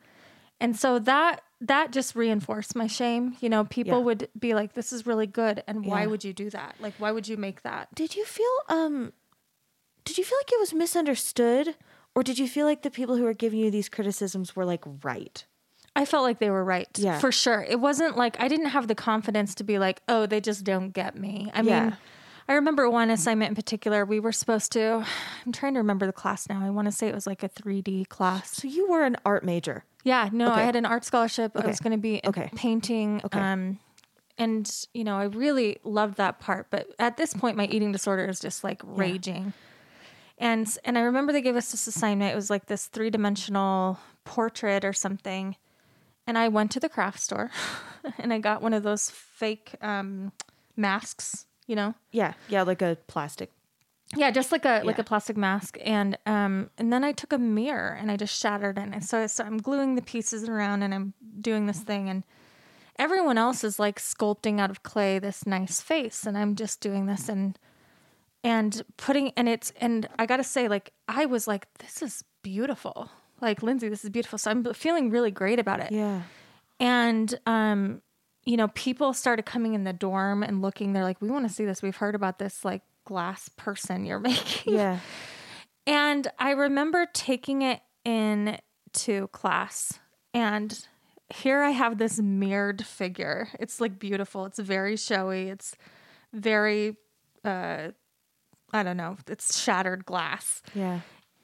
And 0.59 0.75
so 0.77 0.99
that 0.99 1.41
that 1.61 1.91
just 1.91 2.15
reinforced 2.15 2.75
my 2.75 2.87
shame. 2.87 3.35
You 3.39 3.49
know, 3.49 3.63
people 3.63 3.99
Yeah. 3.99 4.05
would 4.05 4.29
be 4.37 4.53
like, 4.53 4.73
This 4.73 4.93
is 4.93 5.07
really 5.07 5.25
good 5.27 5.63
and 5.65 5.85
why 5.85 6.01
Yeah. 6.01 6.07
would 6.07 6.23
you 6.23 6.33
do 6.33 6.49
that? 6.51 6.75
Like 6.79 6.93
why 6.99 7.11
would 7.11 7.27
you 7.27 7.37
make 7.37 7.63
that? 7.63 7.93
Did 7.95 8.15
you 8.15 8.25
feel 8.25 8.55
um 8.69 9.13
did 10.03 10.17
you 10.17 10.23
feel 10.25 10.37
like 10.39 10.51
it 10.51 10.59
was 10.59 10.73
misunderstood 10.73 11.75
or 12.15 12.23
did 12.23 12.37
you 12.39 12.47
feel 12.47 12.65
like 12.65 12.81
the 12.83 12.91
people 12.91 13.15
who 13.17 13.23
were 13.23 13.33
giving 13.33 13.59
you 13.59 13.71
these 13.71 13.89
criticisms 13.89 14.55
were 14.55 14.65
like 14.65 14.83
right? 15.03 15.45
I 15.95 16.05
felt 16.05 16.23
like 16.23 16.39
they 16.39 16.49
were 16.49 16.63
right. 16.65 16.87
Yeah. 16.97 17.19
For 17.19 17.31
sure. 17.31 17.63
It 17.69 17.79
wasn't 17.79 18.17
like 18.17 18.35
I 18.39 18.47
didn't 18.47 18.67
have 18.67 18.87
the 18.87 18.95
confidence 18.95 19.53
to 19.55 19.63
be 19.63 19.77
like, 19.77 20.01
oh, 20.09 20.25
they 20.25 20.41
just 20.41 20.63
don't 20.63 20.89
get 20.91 21.15
me. 21.17 21.51
I 21.53 21.61
Yeah. 21.61 21.83
mean, 21.83 21.97
I 22.47 22.53
remember 22.55 22.89
one 22.89 23.09
assignment 23.09 23.49
in 23.49 23.55
particular, 23.55 24.03
we 24.03 24.19
were 24.19 24.31
supposed 24.31 24.71
to 24.73 25.05
I'm 25.45 25.51
trying 25.51 25.73
to 25.75 25.79
remember 25.79 26.05
the 26.07 26.11
class 26.13 26.49
now. 26.49 26.65
I 26.65 26.69
want 26.71 26.87
to 26.87 26.91
say 26.91 27.07
it 27.07 27.15
was 27.15 27.27
like 27.27 27.43
a 27.43 27.49
3D 27.49 28.07
class. 28.09 28.55
So 28.57 28.67
you 28.67 28.89
were 28.89 29.03
an 29.03 29.17
art 29.25 29.43
major. 29.45 29.85
Yeah, 30.03 30.29
no, 30.33 30.51
I 30.51 30.63
had 30.63 30.75
an 30.75 30.85
art 30.85 31.05
scholarship. 31.05 31.53
I 31.55 31.59
Okay. 31.59 31.67
was 31.69 31.79
going 31.79 31.93
to 31.93 31.97
be 31.97 32.19
Okay. 32.25 32.49
painting. 32.55 33.21
Okay. 33.23 33.39
Um, 33.39 33.79
and 34.37 34.69
you 34.93 35.03
know, 35.03 35.17
I 35.17 35.25
really 35.25 35.77
loved 35.83 36.17
that 36.17 36.39
part. 36.39 36.67
But 36.71 36.87
at 36.99 37.17
this 37.17 37.33
point, 37.33 37.55
my 37.55 37.65
eating 37.67 37.91
disorder 37.91 38.25
is 38.25 38.39
just 38.39 38.63
like 38.63 38.81
raging. 38.83 39.53
And 40.37 40.67
and 40.83 40.97
I 40.97 41.01
remember 41.01 41.31
they 41.31 41.41
gave 41.41 41.55
us 41.55 41.71
this 41.71 41.87
assignment. 41.87 42.33
It 42.33 42.35
was 42.35 42.49
like 42.49 42.65
this 42.65 42.87
three 42.87 43.09
dimensional 43.09 43.99
portrait 44.23 44.83
or 44.83 44.93
something. 44.93 45.55
And 46.25 46.37
I 46.37 46.47
went 46.47 46.71
to 46.71 46.79
the 46.79 46.89
craft 46.89 47.19
store, 47.19 47.51
and 48.17 48.33
I 48.33 48.39
got 48.39 48.61
one 48.61 48.73
of 48.73 48.83
those 48.83 49.09
fake 49.09 49.75
um, 49.81 50.31
masks. 50.75 51.45
You 51.67 51.75
know, 51.75 51.95
Yeah. 52.11 52.33
Yeah, 52.49 52.63
like 52.63 52.81
a 52.81 52.97
plastic. 53.07 53.51
yeah, 54.15 54.31
just 54.31 54.51
like 54.51 54.65
a 54.65 54.81
like 54.83 54.99
a 54.99 55.03
plastic 55.03 55.37
mask, 55.37 55.77
and 55.83 56.17
um, 56.25 56.69
and 56.77 56.91
then 56.91 57.03
I 57.03 57.11
took 57.13 57.31
a 57.31 57.37
mirror 57.37 57.97
and 57.99 58.11
I 58.11 58.17
just 58.17 58.37
shattered 58.39 58.77
it. 58.77 58.89
And 58.91 59.03
so, 59.03 59.27
so 59.27 59.43
I'm 59.43 59.57
gluing 59.57 59.95
the 59.95 60.01
pieces 60.01 60.47
around 60.47 60.83
and 60.83 60.93
I'm 60.93 61.13
doing 61.39 61.67
this 61.67 61.79
thing, 61.79 62.09
and 62.09 62.23
everyone 62.99 63.37
else 63.37 63.63
is 63.63 63.79
like 63.79 63.99
sculpting 63.99 64.59
out 64.59 64.69
of 64.69 64.83
clay 64.83 65.19
this 65.19 65.45
nice 65.45 65.79
face, 65.79 66.25
and 66.25 66.37
I'm 66.37 66.55
just 66.55 66.81
doing 66.81 67.05
this 67.05 67.29
and 67.29 67.57
and 68.43 68.81
putting 68.97 69.31
and 69.37 69.47
it's 69.47 69.71
and 69.77 70.07
I 70.19 70.25
gotta 70.25 70.43
say, 70.43 70.67
like 70.67 70.93
I 71.07 71.25
was 71.25 71.47
like, 71.47 71.67
this 71.79 72.01
is 72.01 72.23
beautiful, 72.41 73.09
like 73.41 73.63
Lindsay, 73.63 73.89
this 73.89 74.03
is 74.03 74.09
beautiful. 74.09 74.37
So 74.37 74.51
I'm 74.51 74.73
feeling 74.73 75.09
really 75.09 75.31
great 75.31 75.59
about 75.59 75.79
it. 75.79 75.91
Yeah. 75.91 76.21
And 76.79 77.33
um, 77.45 78.01
you 78.45 78.57
know, 78.57 78.67
people 78.69 79.13
started 79.13 79.45
coming 79.45 79.73
in 79.73 79.83
the 79.83 79.93
dorm 79.93 80.43
and 80.43 80.61
looking. 80.61 80.93
They're 80.93 81.03
like, 81.03 81.21
"We 81.21 81.29
want 81.29 81.47
to 81.47 81.53
see 81.53 81.65
this. 81.65 81.81
We've 81.81 81.95
heard 81.95 82.15
about 82.15 82.39
this 82.39 82.65
like 82.65 82.81
glass 83.05 83.49
person 83.49 84.05
you're 84.05 84.19
making." 84.19 84.73
Yeah. 84.73 84.99
And 85.85 86.27
I 86.39 86.51
remember 86.51 87.07
taking 87.13 87.61
it 87.61 87.81
in 88.03 88.57
to 88.93 89.27
class, 89.29 89.99
and 90.33 90.85
here 91.33 91.61
I 91.61 91.71
have 91.71 91.97
this 91.97 92.19
mirrored 92.19 92.85
figure. 92.85 93.49
It's 93.59 93.81
like 93.81 93.97
beautiful. 93.99 94.45
It's 94.45 94.59
very 94.59 94.95
showy. 94.95 95.49
It's 95.49 95.75
very, 96.31 96.97
uh, 97.43 97.89
I 98.73 98.83
don't 98.83 98.97
know. 98.97 99.17
It's 99.27 99.59
shattered 99.61 100.05
glass 100.05 100.61
Yeah. 100.73 101.01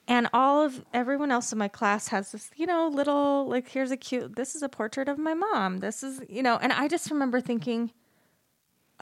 and 0.08 0.28
all 0.34 0.64
of 0.66 0.84
everyone 0.94 1.32
else 1.32 1.52
in 1.52 1.58
my 1.60 1.68
class 1.68 2.08
has 2.10 2.32
this 2.32 2.50
you 2.56 2.66
know 2.66 2.88
little 2.88 3.48
like 3.48 3.68
here's 3.70 3.92
a 3.92 3.98
cute 3.98 4.36
this 4.36 4.56
is 4.56 4.64
a 4.64 4.70
portrait 4.70 5.08
of 5.08 5.18
my 5.20 5.34
mom 5.36 5.78
this 5.78 6.02
is 6.02 6.22
you 6.28 6.42
know 6.42 6.58
and 6.58 6.74
i 6.74 6.88
just 6.88 7.12
remember 7.12 7.40
thinking 7.40 7.92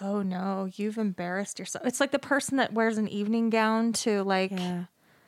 oh 0.02 0.22
no 0.22 0.70
you've 0.76 0.98
embarrassed 0.98 1.58
yourself 1.60 1.86
it's 1.86 2.00
like 2.02 2.12
the 2.12 2.20
person 2.20 2.58
that 2.58 2.74
wears 2.74 2.98
an 2.98 3.08
evening 3.08 3.50
gown 3.50 3.94
to 3.94 4.22
like 4.24 4.52
Yeah. 4.52 4.84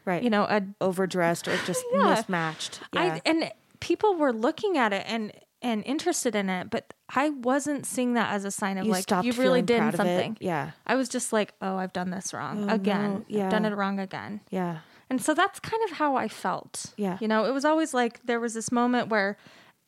Right. 0.05 0.21
you 0.23 0.29
know 0.29 0.43
a 0.43 0.61
overdressed 0.81 1.47
or 1.47 1.55
just 1.65 1.83
Yeah. 1.93 2.15
mismatched. 2.15 2.81
Yeah. 2.93 3.01
I 3.15 3.21
and 3.25 3.51
people 3.79 4.15
were 4.15 4.33
looking 4.33 4.77
at 4.77 4.91
it 4.91 5.05
and 5.07 5.31
and 5.61 5.83
interested 5.85 6.35
in 6.35 6.49
it 6.49 6.69
but 6.69 6.93
i 7.15 7.29
wasn't 7.29 7.85
seeing 7.85 8.13
that 8.13 8.31
as 8.33 8.45
a 8.45 8.51
sign 8.51 8.77
of 8.77 8.85
you 8.85 8.91
like 8.91 9.03
stopped 9.03 9.25
you 9.25 9.31
really 9.33 9.59
feeling 9.61 9.65
did 9.65 9.77
proud 9.79 9.87
of 9.93 9.93
it. 9.95 9.97
something 9.97 10.37
Yeah. 10.39 10.71
i 10.87 10.95
was 10.95 11.09
just 11.09 11.33
like 11.33 11.53
oh 11.61 11.75
i've 11.77 11.91
done 11.93 12.09
this 12.11 12.33
wrong 12.33 12.69
Oh, 12.69 12.73
again 12.73 13.25
no. 13.27 13.43
i've 13.43 13.51
done 13.51 13.65
it 13.65 13.75
wrong 13.75 13.99
again 13.99 14.41
Yeah. 14.49 14.79
And 15.11 15.19
so 15.19 15.33
that's 15.33 15.59
kind 15.59 15.81
of 15.89 15.97
how 15.97 16.15
I 16.17 16.27
felt. 16.27 16.93
Yeah. 16.95 17.17
You 17.19 17.27
know, 17.27 17.45
it 17.45 17.51
was 17.51 17.65
always 17.65 17.95
like 17.95 18.21
there 18.27 18.39
was 18.39 18.53
this 18.53 18.71
moment 18.71 19.07
where 19.09 19.37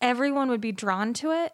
everyone 0.02 0.50
would 0.50 0.62
be 0.62 0.72
drawn 0.72 1.14
to 1.14 1.30
it. 1.30 1.54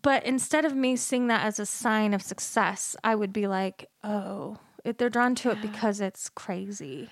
But 0.00 0.24
instead 0.24 0.64
of 0.64 0.76
me 0.76 0.94
seeing 0.94 1.26
that 1.26 1.44
as 1.44 1.58
a 1.58 1.66
sign 1.66 2.14
of 2.14 2.22
success, 2.22 2.94
I 3.02 3.16
would 3.16 3.32
be 3.32 3.48
like, 3.48 3.90
oh, 4.04 4.58
it, 4.84 4.98
they're 4.98 5.10
drawn 5.10 5.34
to 5.34 5.50
it 5.50 5.60
because 5.60 6.00
it's 6.00 6.28
crazy. 6.28 7.10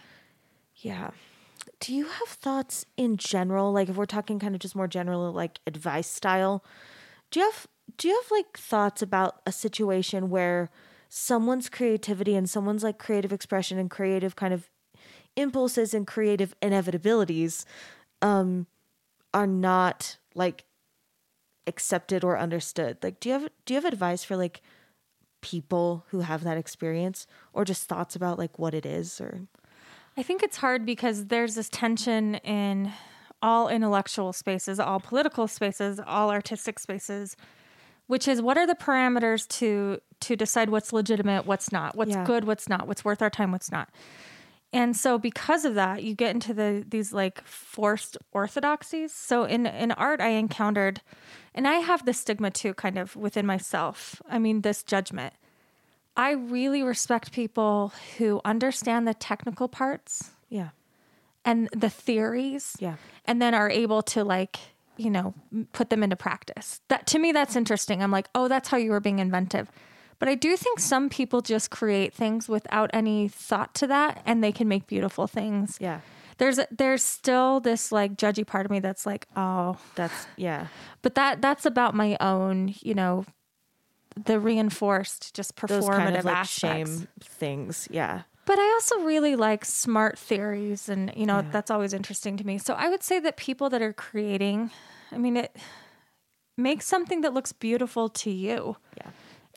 Yeah. 0.77 1.11
Do 1.83 1.93
you 1.93 2.05
have 2.05 2.29
thoughts 2.29 2.87
in 2.97 3.17
general, 3.17 3.73
like 3.73 3.89
if 3.89 3.97
we're 3.97 4.07
talking 4.07 4.39
kind 4.39 4.55
of 4.55 4.61
just 4.61 4.77
more 4.77 4.87
general, 4.87 5.33
like 5.33 5.59
advice 5.67 6.07
style? 6.07 6.65
Do 7.33 7.41
you 7.41 7.47
have 7.47 7.67
do 7.97 8.07
you 8.07 8.15
have 8.23 8.31
like 8.31 8.57
thoughts 8.57 9.03
about 9.03 9.41
a 9.45 9.51
situation 9.51 10.31
where 10.31 10.71
someone's 11.09 11.69
creativity 11.69 12.37
and 12.37 12.49
someone's 12.49 12.85
like 12.85 12.99
creative 13.01 13.33
expression 13.33 13.79
and 13.79 13.91
creative 13.91 14.37
kind 14.37 14.55
of 14.55 14.71
impulses 15.35 15.93
and 15.93 16.07
creative 16.07 16.55
inevitabilities 16.61 17.65
um 18.23 18.69
are 19.35 19.47
not 19.47 20.19
like 20.37 20.67
accepted 21.67 22.23
or 22.23 22.39
understood? 22.39 22.99
Like 23.03 23.19
do 23.19 23.29
you 23.29 23.33
have 23.35 23.51
do 23.67 23.75
you 23.75 23.81
have 23.81 23.93
advice 23.93 24.23
for 24.23 24.37
like 24.37 24.63
people 25.41 26.05
who 26.11 26.21
have 26.21 26.45
that 26.45 26.59
experience 26.59 27.27
or 27.53 27.65
just 27.65 27.89
thoughts 27.89 28.15
about 28.15 28.39
like 28.39 28.57
what 28.59 28.75
it 28.75 28.87
is 28.87 29.21
or 29.21 29.49
I 30.17 30.23
think 30.23 30.43
it's 30.43 30.59
hard 30.59 30.85
because 30.85 31.27
there's 31.27 31.55
this 31.55 31.69
tension 31.69 32.37
in 32.37 32.93
all 33.41 33.69
intellectual 33.69 34.33
spaces, 34.33 34.79
all 34.79 35.01
political 35.01 35.49
spaces, 35.49 36.01
all 36.07 36.31
artistic 36.31 36.79
spaces, 36.79 37.37
which 38.07 38.29
is 38.29 38.41
what 38.43 38.57
are 38.59 38.67
the 38.67 38.75
parameters 38.75 39.49
to 39.59 40.01
to 40.21 40.37
decide 40.37 40.71
what's 40.71 40.93
legitimate, 40.93 41.47
what's 41.47 41.73
not, 41.73 41.97
what's 41.97 42.13
Yeah. 42.13 42.25
good, 42.25 42.45
what's 42.45 42.69
not, 42.69 42.87
what's 42.87 43.05
worth 43.05 43.21
our 43.23 43.31
time, 43.31 43.51
what's 43.51 43.73
not. 43.73 43.89
And 44.73 44.97
so 44.97 45.19
because 45.19 45.65
of 45.65 45.75
that, 45.75 46.03
you 46.05 46.15
get 46.15 46.31
into 46.35 46.55
the 46.55 46.85
these 46.87 47.13
like 47.13 47.43
forced 47.45 48.17
orthodoxies. 48.33 49.13
So 49.13 49.45
in 49.45 49.67
in 49.67 49.93
art 49.93 50.21
I 50.21 50.29
encountered 50.29 51.01
and 51.55 51.67
I 51.67 51.75
have 51.77 52.05
this 52.05 52.21
stigma 52.21 52.51
too 52.51 52.75
kind 52.75 52.99
of 52.99 53.17
within 53.17 53.47
myself. 53.47 54.23
I 54.29 54.39
mean 54.39 54.61
this 54.61 54.83
judgment 54.83 55.35
I 56.17 56.33
really 56.33 56.83
respect 56.83 57.33
people 57.33 57.93
who 58.19 58.41
understand 58.45 59.09
the 59.09 59.15
technical 59.15 59.69
parts 59.69 60.31
Yeah. 60.49 60.71
and 61.45 61.69
the 61.73 61.89
theories 61.91 62.77
Yeah. 62.79 62.97
and 63.25 63.41
then 63.41 63.55
are 63.55 63.71
able 63.71 64.03
to 64.03 64.25
like 64.25 64.59
you 64.99 65.11
know 65.11 65.33
put 65.73 65.89
them 65.89 66.03
into 66.03 66.17
practice 66.17 66.81
that 66.89 67.07
to 67.07 67.19
me 67.19 67.33
that's 67.33 67.57
interesting 67.57 68.03
i'm 68.03 68.11
like 68.11 68.29
oh 68.35 68.47
that's 68.47 68.69
how 68.69 68.77
you 68.77 68.91
were 68.91 69.01
being 69.01 69.21
inventive 69.21 69.71
but 70.19 70.29
i 70.29 70.35
do 70.35 70.55
think 70.55 70.79
some 70.79 71.09
people 71.09 71.41
just 71.41 71.71
create 71.71 72.13
things 72.13 72.47
without 72.47 72.91
any 72.93 73.27
thought 73.27 73.75
to 73.75 73.87
that 73.87 74.21
and 74.27 74.45
they 74.45 74.53
can 74.53 74.69
make 74.69 74.87
beautiful 74.87 75.27
things 75.27 75.79
Yeah. 75.81 76.01
there's 76.37 76.61
there's 76.71 77.03
still 77.03 77.59
this 77.59 77.91
like 77.91 78.19
judgy 78.19 78.47
part 78.47 78.67
of 78.67 78.71
me 78.71 78.81
that's 78.81 79.07
like 79.07 79.27
oh 79.35 79.79
That's 79.95 80.27
yeah. 80.37 80.67
but 81.01 81.15
that 81.15 81.41
that's 81.41 81.65
about 81.65 81.95
my 81.95 82.19
own 82.21 82.75
you 82.83 82.93
know 82.93 83.25
the 84.17 84.39
reinforced 84.41 85.35
just 85.35 85.57
performative 85.57 85.89
kind 85.97 86.17
of 86.17 86.25
like 86.25 86.37
aspects 86.37 86.91
shame 86.91 87.09
things. 87.21 87.89
Yeah. 87.91 88.23
but 88.45 88.59
I 88.59 88.69
also 88.73 89.01
really 89.01 89.37
like 89.37 89.65
smart 89.65 90.19
theories, 90.19 90.89
and 90.89 91.13
you 91.17 91.27
know 91.27 91.45
that's 91.53 91.71
always 91.71 91.93
interesting 91.93 92.37
to 92.39 92.47
me. 92.47 92.59
So 92.59 92.75
I 92.75 92.89
would 92.89 93.03
say 93.03 93.21
that 93.21 93.37
people 93.37 93.71
that 93.71 93.81
are 93.83 93.93
creating, 93.93 94.71
I 95.11 95.19
mean, 95.19 95.37
it 95.37 95.57
makes 96.57 96.87
something 96.87 97.23
that 97.23 97.33
looks 97.33 97.53
beautiful 97.53 98.09
to 98.09 98.31
you. 98.31 98.77
Yeah. 98.97 99.11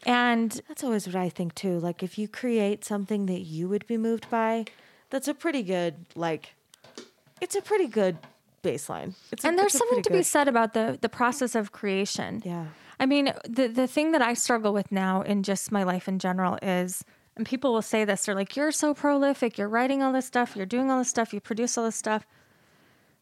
And 0.06 0.62
That's 0.68 0.84
always 0.84 1.08
what 1.08 1.16
I 1.16 1.30
think 1.30 1.56
too. 1.56 1.80
Like 1.80 2.04
if 2.04 2.18
you 2.18 2.28
create 2.28 2.86
something 2.86 3.26
that 3.26 3.42
you 3.42 3.68
would 3.68 3.88
be 3.88 3.98
moved 3.98 4.30
by, 4.30 4.66
that's 5.10 5.28
a 5.28 5.34
pretty 5.34 5.64
good 5.64 5.96
like 6.16 6.54
it's 7.42 7.56
a 7.56 7.62
pretty 7.62 7.88
good 7.88 8.18
baseline. 8.64 9.16
It's 9.32 9.44
a, 9.44 9.48
and 9.48 9.58
there's 9.58 9.74
something 9.74 10.02
to 10.04 10.10
pretty 10.10 10.20
be 10.20 10.24
said 10.24 10.48
about 10.48 10.74
the 10.74 10.98
the 11.02 11.10
process 11.10 11.56
of 11.56 11.72
creation. 11.72 12.42
Yeah. 12.46 12.68
I 13.00 13.06
mean, 13.06 13.34
the 13.48 13.68
the 13.68 13.88
thing 13.88 14.12
that 14.12 14.22
I 14.22 14.34
struggle 14.34 14.74
with 14.74 14.92
now 14.92 15.22
in 15.22 15.44
just 15.44 15.72
my 15.72 15.84
life 15.84 16.08
in 16.08 16.20
general 16.20 16.58
is, 16.62 17.04
and 17.36 17.46
people 17.46 17.74
will 17.74 17.82
say 17.82 18.06
this, 18.06 18.26
they're 18.26 18.36
like, 18.36 18.56
"You're 18.56 18.72
so 18.72 18.94
prolific. 18.94 19.58
You're 19.58 19.70
writing 19.70 20.02
all 20.02 20.14
this 20.14 20.26
stuff. 20.26 20.56
You're 20.56 20.66
doing 20.66 20.90
all 20.90 21.00
this 21.00 21.10
stuff. 21.10 21.34
You 21.34 21.40
produce 21.40 21.78
all 21.78 21.86
this 21.86 21.96
stuff." 21.96 22.26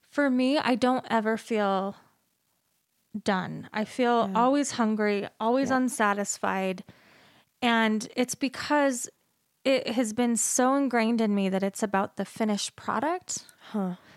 For 0.10 0.30
me, 0.30 0.58
I 0.60 0.76
don't 0.76 1.06
ever 1.10 1.38
feel 1.38 1.96
done. 3.24 3.70
I 3.74 3.86
feel 3.86 4.32
always 4.36 4.72
hungry, 4.72 5.28
always 5.40 5.72
unsatisfied, 5.72 6.84
and 7.62 8.08
it's 8.16 8.36
because 8.36 9.10
it 9.64 9.88
has 9.90 10.14
been 10.14 10.36
so 10.36 10.76
ingrained 10.76 11.22
in 11.22 11.34
me 11.34 11.50
that 11.50 11.64
it's 11.64 11.82
about 11.82 12.18
the 12.18 12.26
finished 12.26 12.76
product. 12.76 13.46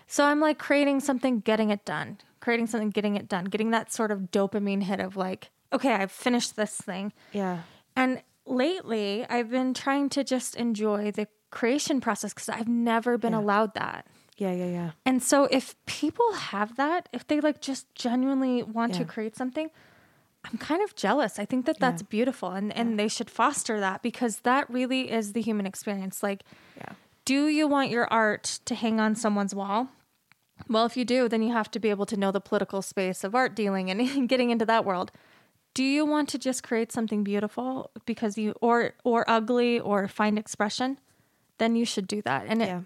So 0.07 0.25
I'm 0.25 0.41
like 0.41 0.59
creating 0.59 1.01
something, 1.01 1.41
getting 1.41 1.71
it 1.71 1.85
done, 1.85 2.19
creating 2.47 2.69
something, 2.69 2.91
getting 2.91 3.17
it 3.17 3.29
done, 3.29 3.45
getting 3.47 3.73
that 3.73 3.93
sort 3.93 4.13
of 4.13 4.31
dopamine 4.31 4.85
hit 4.85 5.01
of 5.01 5.17
like, 5.17 5.51
okay, 5.73 5.95
I've 5.95 6.13
finished 6.13 6.55
this 6.55 6.77
thing. 6.77 7.13
Yeah. 7.33 7.63
And 7.97 8.23
lately, 8.47 9.27
I've 9.29 9.51
been 9.51 9.75
trying 9.75 10.11
to 10.11 10.23
just 10.23 10.55
enjoy 10.55 11.11
the 11.11 11.27
creation 11.51 12.01
process 12.01 12.33
because 12.33 12.49
I've 12.49 12.69
never 12.69 13.19
been 13.19 13.35
allowed 13.35 13.75
that. 13.75 14.07
Yeah, 14.37 14.53
yeah, 14.53 14.67
yeah. 14.67 14.91
And 15.05 15.21
so 15.25 15.49
if 15.51 15.75
people 15.87 16.35
have 16.35 16.77
that, 16.77 17.09
if 17.13 17.27
they 17.27 17.41
like 17.41 17.61
just 17.61 17.93
genuinely 17.97 18.63
want 18.63 18.95
to 18.95 19.05
create 19.05 19.35
something, 19.35 19.69
I'm 20.45 20.57
kind 20.59 20.83
of 20.83 20.95
jealous. 20.95 21.41
I 21.41 21.47
think 21.47 21.67
that 21.67 21.81
that's 21.81 22.03
beautiful 22.03 22.51
and 22.53 22.73
and 22.77 22.97
they 22.97 23.09
should 23.09 23.29
foster 23.29 23.81
that 23.81 24.03
because 24.03 24.39
that 24.51 24.71
really 24.71 25.11
is 25.11 25.33
the 25.33 25.41
human 25.43 25.67
experience. 25.67 26.23
Like 26.23 26.45
Yeah. 26.77 26.93
do 27.25 27.49
you 27.49 27.67
want 27.67 27.91
your 27.91 28.07
art 28.07 28.61
to 28.67 28.77
hang 28.77 29.01
on 29.01 29.17
someone's 29.17 29.53
wall? 29.53 29.89
Well, 30.69 30.87
if 30.87 30.97
you 30.97 31.05
do, 31.05 31.29
then 31.29 31.43
you 31.43 31.53
have 31.53 31.71
to 31.73 31.79
be 31.79 31.91
able 31.91 32.07
to 32.07 32.17
know 32.17 32.33
the 32.33 32.41
political 32.41 32.83
space 32.83 33.25
of 33.25 33.35
art 33.35 33.55
dealing 33.55 33.91
and 33.91 34.29
getting 34.29 34.51
into 34.51 34.65
that 34.67 34.85
world. 34.85 35.13
Do 35.75 35.85
you 35.85 36.07
want 36.07 36.29
to 36.31 36.39
just 36.39 36.63
create 36.63 36.91
something 36.91 37.23
beautiful 37.23 37.91
because 38.07 38.39
you 38.39 38.55
or 38.61 38.95
or 39.05 39.29
ugly 39.29 39.79
or 39.79 40.09
find 40.09 40.39
expression? 40.39 40.99
Then 41.59 41.77
you 41.77 41.85
should 41.85 42.07
do 42.07 42.23
that. 42.23 42.47
And 42.49 42.63
it, 42.63 42.77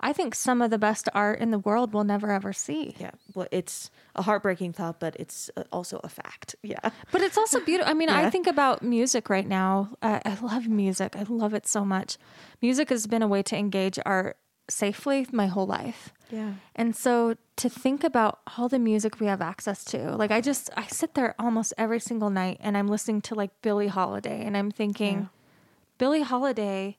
I 0.00 0.12
think 0.12 0.34
some 0.34 0.60
of 0.60 0.70
the 0.70 0.78
best 0.78 1.08
art 1.14 1.40
in 1.40 1.50
the 1.50 1.58
world 1.58 1.92
we'll 1.92 2.04
never 2.04 2.30
ever 2.30 2.52
see. 2.52 2.94
Yeah. 3.00 3.12
Well, 3.34 3.48
it's 3.50 3.90
a 4.14 4.22
heartbreaking 4.22 4.74
thought, 4.74 5.00
but 5.00 5.16
it's 5.18 5.50
uh, 5.56 5.64
also 5.72 6.00
a 6.04 6.08
fact. 6.08 6.54
Yeah. 6.62 6.90
But 7.10 7.20
it's 7.20 7.36
also 7.36 7.60
beautiful. 7.60 7.90
I 7.90 7.94
mean, 7.94 8.08
I 8.08 8.30
think 8.30 8.46
about 8.46 8.82
music 8.82 9.28
right 9.28 9.46
now. 9.46 9.90
Uh, 10.00 10.20
I 10.24 10.36
love 10.40 10.66
music. 10.66 11.14
I 11.14 11.24
love 11.28 11.52
it 11.52 11.66
so 11.66 11.84
much. 11.84 12.16
Music 12.62 12.88
has 12.88 13.06
been 13.06 13.22
a 13.22 13.28
way 13.28 13.42
to 13.42 13.56
engage 13.56 13.98
art 14.06 14.36
safely 14.68 15.26
my 15.32 15.46
whole 15.46 15.66
life. 15.66 16.12
Yeah. 16.30 16.54
And 16.74 16.96
so 16.96 17.36
to 17.56 17.68
think 17.68 18.02
about 18.02 18.40
all 18.56 18.68
the 18.68 18.78
music 18.78 19.20
we 19.20 19.26
have 19.26 19.40
access 19.40 19.84
to, 19.86 20.16
like 20.16 20.30
I 20.30 20.40
just 20.40 20.70
I 20.76 20.86
sit 20.86 21.14
there 21.14 21.34
almost 21.38 21.72
every 21.78 22.00
single 22.00 22.30
night 22.30 22.58
and 22.60 22.76
I'm 22.76 22.88
listening 22.88 23.20
to 23.22 23.34
like 23.34 23.50
Billie 23.62 23.88
Holiday 23.88 24.44
and 24.44 24.56
I'm 24.56 24.70
thinking 24.70 25.28
Billie 25.98 26.22
Holiday 26.22 26.98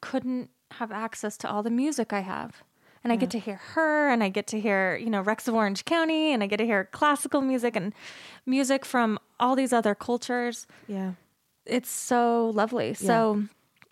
couldn't 0.00 0.50
have 0.72 0.92
access 0.92 1.36
to 1.38 1.50
all 1.50 1.62
the 1.62 1.70
music 1.70 2.12
I 2.12 2.20
have. 2.20 2.62
And 3.02 3.14
I 3.14 3.16
get 3.16 3.30
to 3.30 3.38
hear 3.38 3.56
her 3.56 4.10
and 4.10 4.22
I 4.22 4.28
get 4.28 4.46
to 4.48 4.60
hear, 4.60 4.94
you 4.96 5.08
know, 5.08 5.22
Rex 5.22 5.48
of 5.48 5.54
Orange 5.54 5.86
County 5.86 6.34
and 6.34 6.42
I 6.42 6.46
get 6.46 6.58
to 6.58 6.66
hear 6.66 6.84
classical 6.84 7.40
music 7.40 7.74
and 7.74 7.94
music 8.44 8.84
from 8.84 9.18
all 9.38 9.56
these 9.56 9.72
other 9.72 9.94
cultures. 9.94 10.66
Yeah. 10.86 11.12
It's 11.64 11.90
so 11.90 12.50
lovely. 12.50 12.92
So 12.92 13.44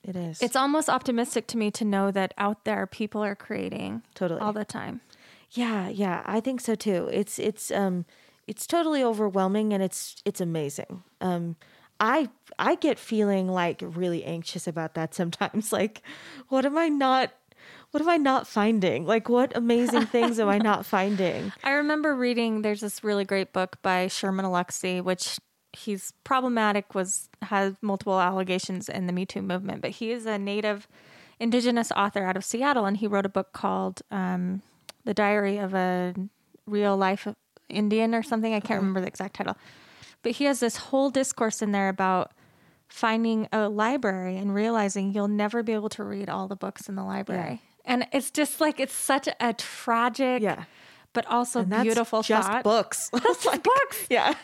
It 0.08 0.16
is. 0.16 0.40
it's 0.40 0.56
almost 0.56 0.88
optimistic 0.88 1.46
to 1.48 1.58
me 1.58 1.70
to 1.72 1.84
know 1.84 2.10
that 2.10 2.32
out 2.38 2.64
there 2.64 2.86
people 2.86 3.22
are 3.22 3.36
creating 3.36 4.02
Totally. 4.14 4.40
all 4.40 4.54
the 4.54 4.64
time. 4.64 5.02
Yeah, 5.50 5.88
yeah, 5.90 6.22
I 6.24 6.40
think 6.40 6.62
so 6.62 6.74
too. 6.74 7.10
It's 7.12 7.38
it's 7.38 7.70
um 7.70 8.06
it's 8.46 8.66
totally 8.66 9.04
overwhelming 9.04 9.74
and 9.74 9.82
it's 9.82 10.16
it's 10.24 10.40
amazing. 10.40 11.02
Um 11.20 11.56
I 12.00 12.30
I 12.58 12.76
get 12.76 12.98
feeling 12.98 13.48
like 13.48 13.82
really 13.84 14.24
anxious 14.24 14.66
about 14.66 14.94
that 14.94 15.14
sometimes. 15.14 15.72
Like 15.78 16.02
what 16.48 16.64
am 16.64 16.78
I 16.78 16.88
not 16.88 17.32
what 17.90 18.00
am 18.02 18.08
I 18.08 18.16
not 18.16 18.46
finding? 18.46 19.04
Like 19.04 19.28
what 19.28 19.54
amazing 19.56 20.06
things 20.14 20.38
am 20.40 20.48
I 20.48 20.56
not 20.58 20.86
finding? 20.86 21.52
I 21.62 21.72
remember 21.72 22.14
reading 22.14 22.62
there's 22.62 22.80
this 22.80 23.04
really 23.04 23.24
great 23.26 23.52
book 23.52 23.76
by 23.82 24.08
Sherman 24.08 24.46
Alexie, 24.46 25.02
which 25.04 25.38
he's 25.72 26.12
problematic, 26.24 26.94
was 26.94 27.28
has 27.42 27.74
multiple 27.82 28.20
allegations 28.20 28.88
in 28.88 29.06
the 29.06 29.12
Me 29.12 29.26
Too 29.26 29.42
movement, 29.42 29.82
but 29.82 29.90
he 29.90 30.10
is 30.10 30.26
a 30.26 30.38
native 30.38 30.88
indigenous 31.38 31.92
author 31.92 32.24
out 32.24 32.36
of 32.36 32.44
Seattle, 32.44 32.84
and 32.84 32.96
he 32.96 33.06
wrote 33.06 33.26
a 33.26 33.28
book 33.28 33.52
called 33.52 34.02
um, 34.10 34.62
The 35.04 35.14
Diary 35.14 35.58
of 35.58 35.74
a 35.74 36.14
Real 36.66 36.96
Life 36.96 37.28
Indian 37.68 38.14
or 38.14 38.22
something. 38.22 38.54
I 38.54 38.60
can't 38.60 38.80
remember 38.80 39.00
the 39.00 39.06
exact 39.06 39.36
title. 39.36 39.56
But 40.22 40.32
he 40.32 40.44
has 40.44 40.60
this 40.60 40.76
whole 40.76 41.10
discourse 41.10 41.62
in 41.62 41.72
there 41.72 41.88
about 41.88 42.32
finding 42.88 43.46
a 43.52 43.68
library 43.68 44.36
and 44.36 44.54
realizing 44.54 45.12
you'll 45.12 45.28
never 45.28 45.62
be 45.62 45.72
able 45.72 45.90
to 45.90 46.02
read 46.02 46.28
all 46.28 46.48
the 46.48 46.56
books 46.56 46.88
in 46.88 46.94
the 46.94 47.04
library. 47.04 47.62
And 47.84 48.06
it's 48.12 48.30
just 48.30 48.60
like 48.60 48.80
it's 48.80 48.94
such 48.94 49.28
a 49.40 49.52
tragic 49.54 50.42
Yeah. 50.42 50.64
But 51.12 51.26
also 51.26 51.64
beautiful 51.64 52.22
just 52.22 52.48
thought. 52.48 52.64
books. 52.64 53.10
That's 53.12 53.42
just 53.44 53.62
books. 53.62 54.06
yeah. 54.10 54.34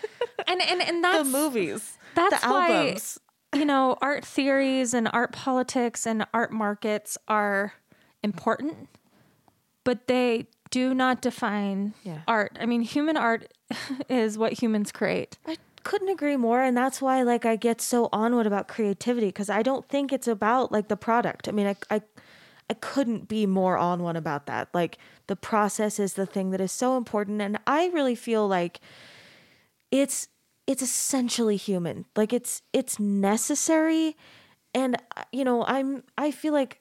And 0.49 0.61
and 0.63 0.83
and 0.83 1.05
that's 1.05 1.19
the 1.31 1.39
movies. 1.39 1.97
that's 2.15 2.41
the 2.43 2.49
why 2.51 2.69
albums. 2.77 3.19
you 3.55 3.65
know 3.65 3.97
art 4.03 4.25
theories 4.25 4.93
and 4.95 5.09
art 5.13 5.33
politics 5.33 6.07
and 6.07 6.27
art 6.35 6.53
markets 6.53 7.17
are 7.29 7.73
important, 8.23 8.89
but 9.85 10.07
they 10.09 10.47
do 10.71 10.95
not 10.95 11.21
define 11.23 11.95
Yeah. 12.03 12.23
art. 12.27 12.57
I 12.61 12.67
mean, 12.67 12.83
human 12.83 13.17
art 13.17 13.53
is 14.09 14.37
what 14.37 14.55
humans 14.55 14.91
create. 14.91 15.39
I 15.47 15.57
couldn't 15.85 16.09
agree 16.09 16.37
more 16.39 16.63
and 16.63 16.75
that's 16.77 17.01
why 17.03 17.23
like 17.23 17.45
I 17.45 17.57
get 17.57 17.81
so 17.81 18.09
onward 18.13 18.47
about 18.47 18.69
creativity 18.69 19.27
because 19.27 19.51
I 19.51 19.63
don't 19.63 19.87
think 19.89 20.13
it's 20.13 20.27
about 20.27 20.73
like 20.73 20.89
the 20.89 20.97
product. 20.97 21.47
I 21.49 21.53
mean, 21.53 21.67
I 21.69 21.77
I 21.91 22.03
I 22.71 22.75
couldn't 22.75 23.29
be 23.29 23.47
more 23.47 23.77
on 23.77 24.03
one 24.03 24.17
about 24.17 24.47
that. 24.47 24.69
Like 24.73 24.99
the 25.27 25.37
process 25.37 25.99
is 25.99 26.15
the 26.15 26.27
thing 26.27 26.51
that 26.51 26.61
is 26.61 26.73
so 26.73 26.97
important 26.97 27.43
and 27.43 27.59
I 27.67 27.89
really 27.89 28.15
feel 28.15 28.49
like 28.49 28.81
it's 29.91 30.29
it's 30.67 30.83
essentially 30.83 31.57
human. 31.57 32.07
Like 32.17 32.33
it's 32.33 32.63
it's 32.73 32.99
necessary 32.99 34.17
and 34.75 34.97
uh, 35.17 35.25
you 35.31 35.45
know, 35.45 35.65
I'm 35.67 36.05
I 36.17 36.31
feel 36.31 36.53
like 36.53 36.81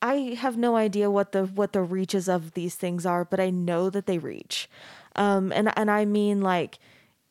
I 0.00 0.36
have 0.38 0.56
no 0.56 0.76
idea 0.76 1.10
what 1.10 1.32
the 1.32 1.44
what 1.44 1.72
the 1.72 1.82
reaches 1.82 2.28
of 2.28 2.52
these 2.54 2.74
things 2.74 3.04
are, 3.04 3.24
but 3.24 3.38
I 3.38 3.50
know 3.50 3.90
that 3.90 4.06
they 4.06 4.18
reach. 4.18 4.68
Um 5.14 5.52
and 5.52 5.76
and 5.76 5.90
I 5.90 6.06
mean 6.06 6.40
like 6.40 6.78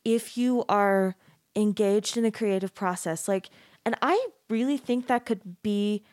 if 0.04 0.38
you 0.38 0.64
are 0.68 1.16
engaged 1.56 2.16
in 2.16 2.24
a 2.24 2.30
creative 2.30 2.74
process, 2.74 3.26
like 3.26 3.50
and 3.84 3.96
I 4.00 4.28
really 4.48 4.78
think 4.78 5.08
that 5.08 5.26
could 5.26 5.62
be 5.62 6.04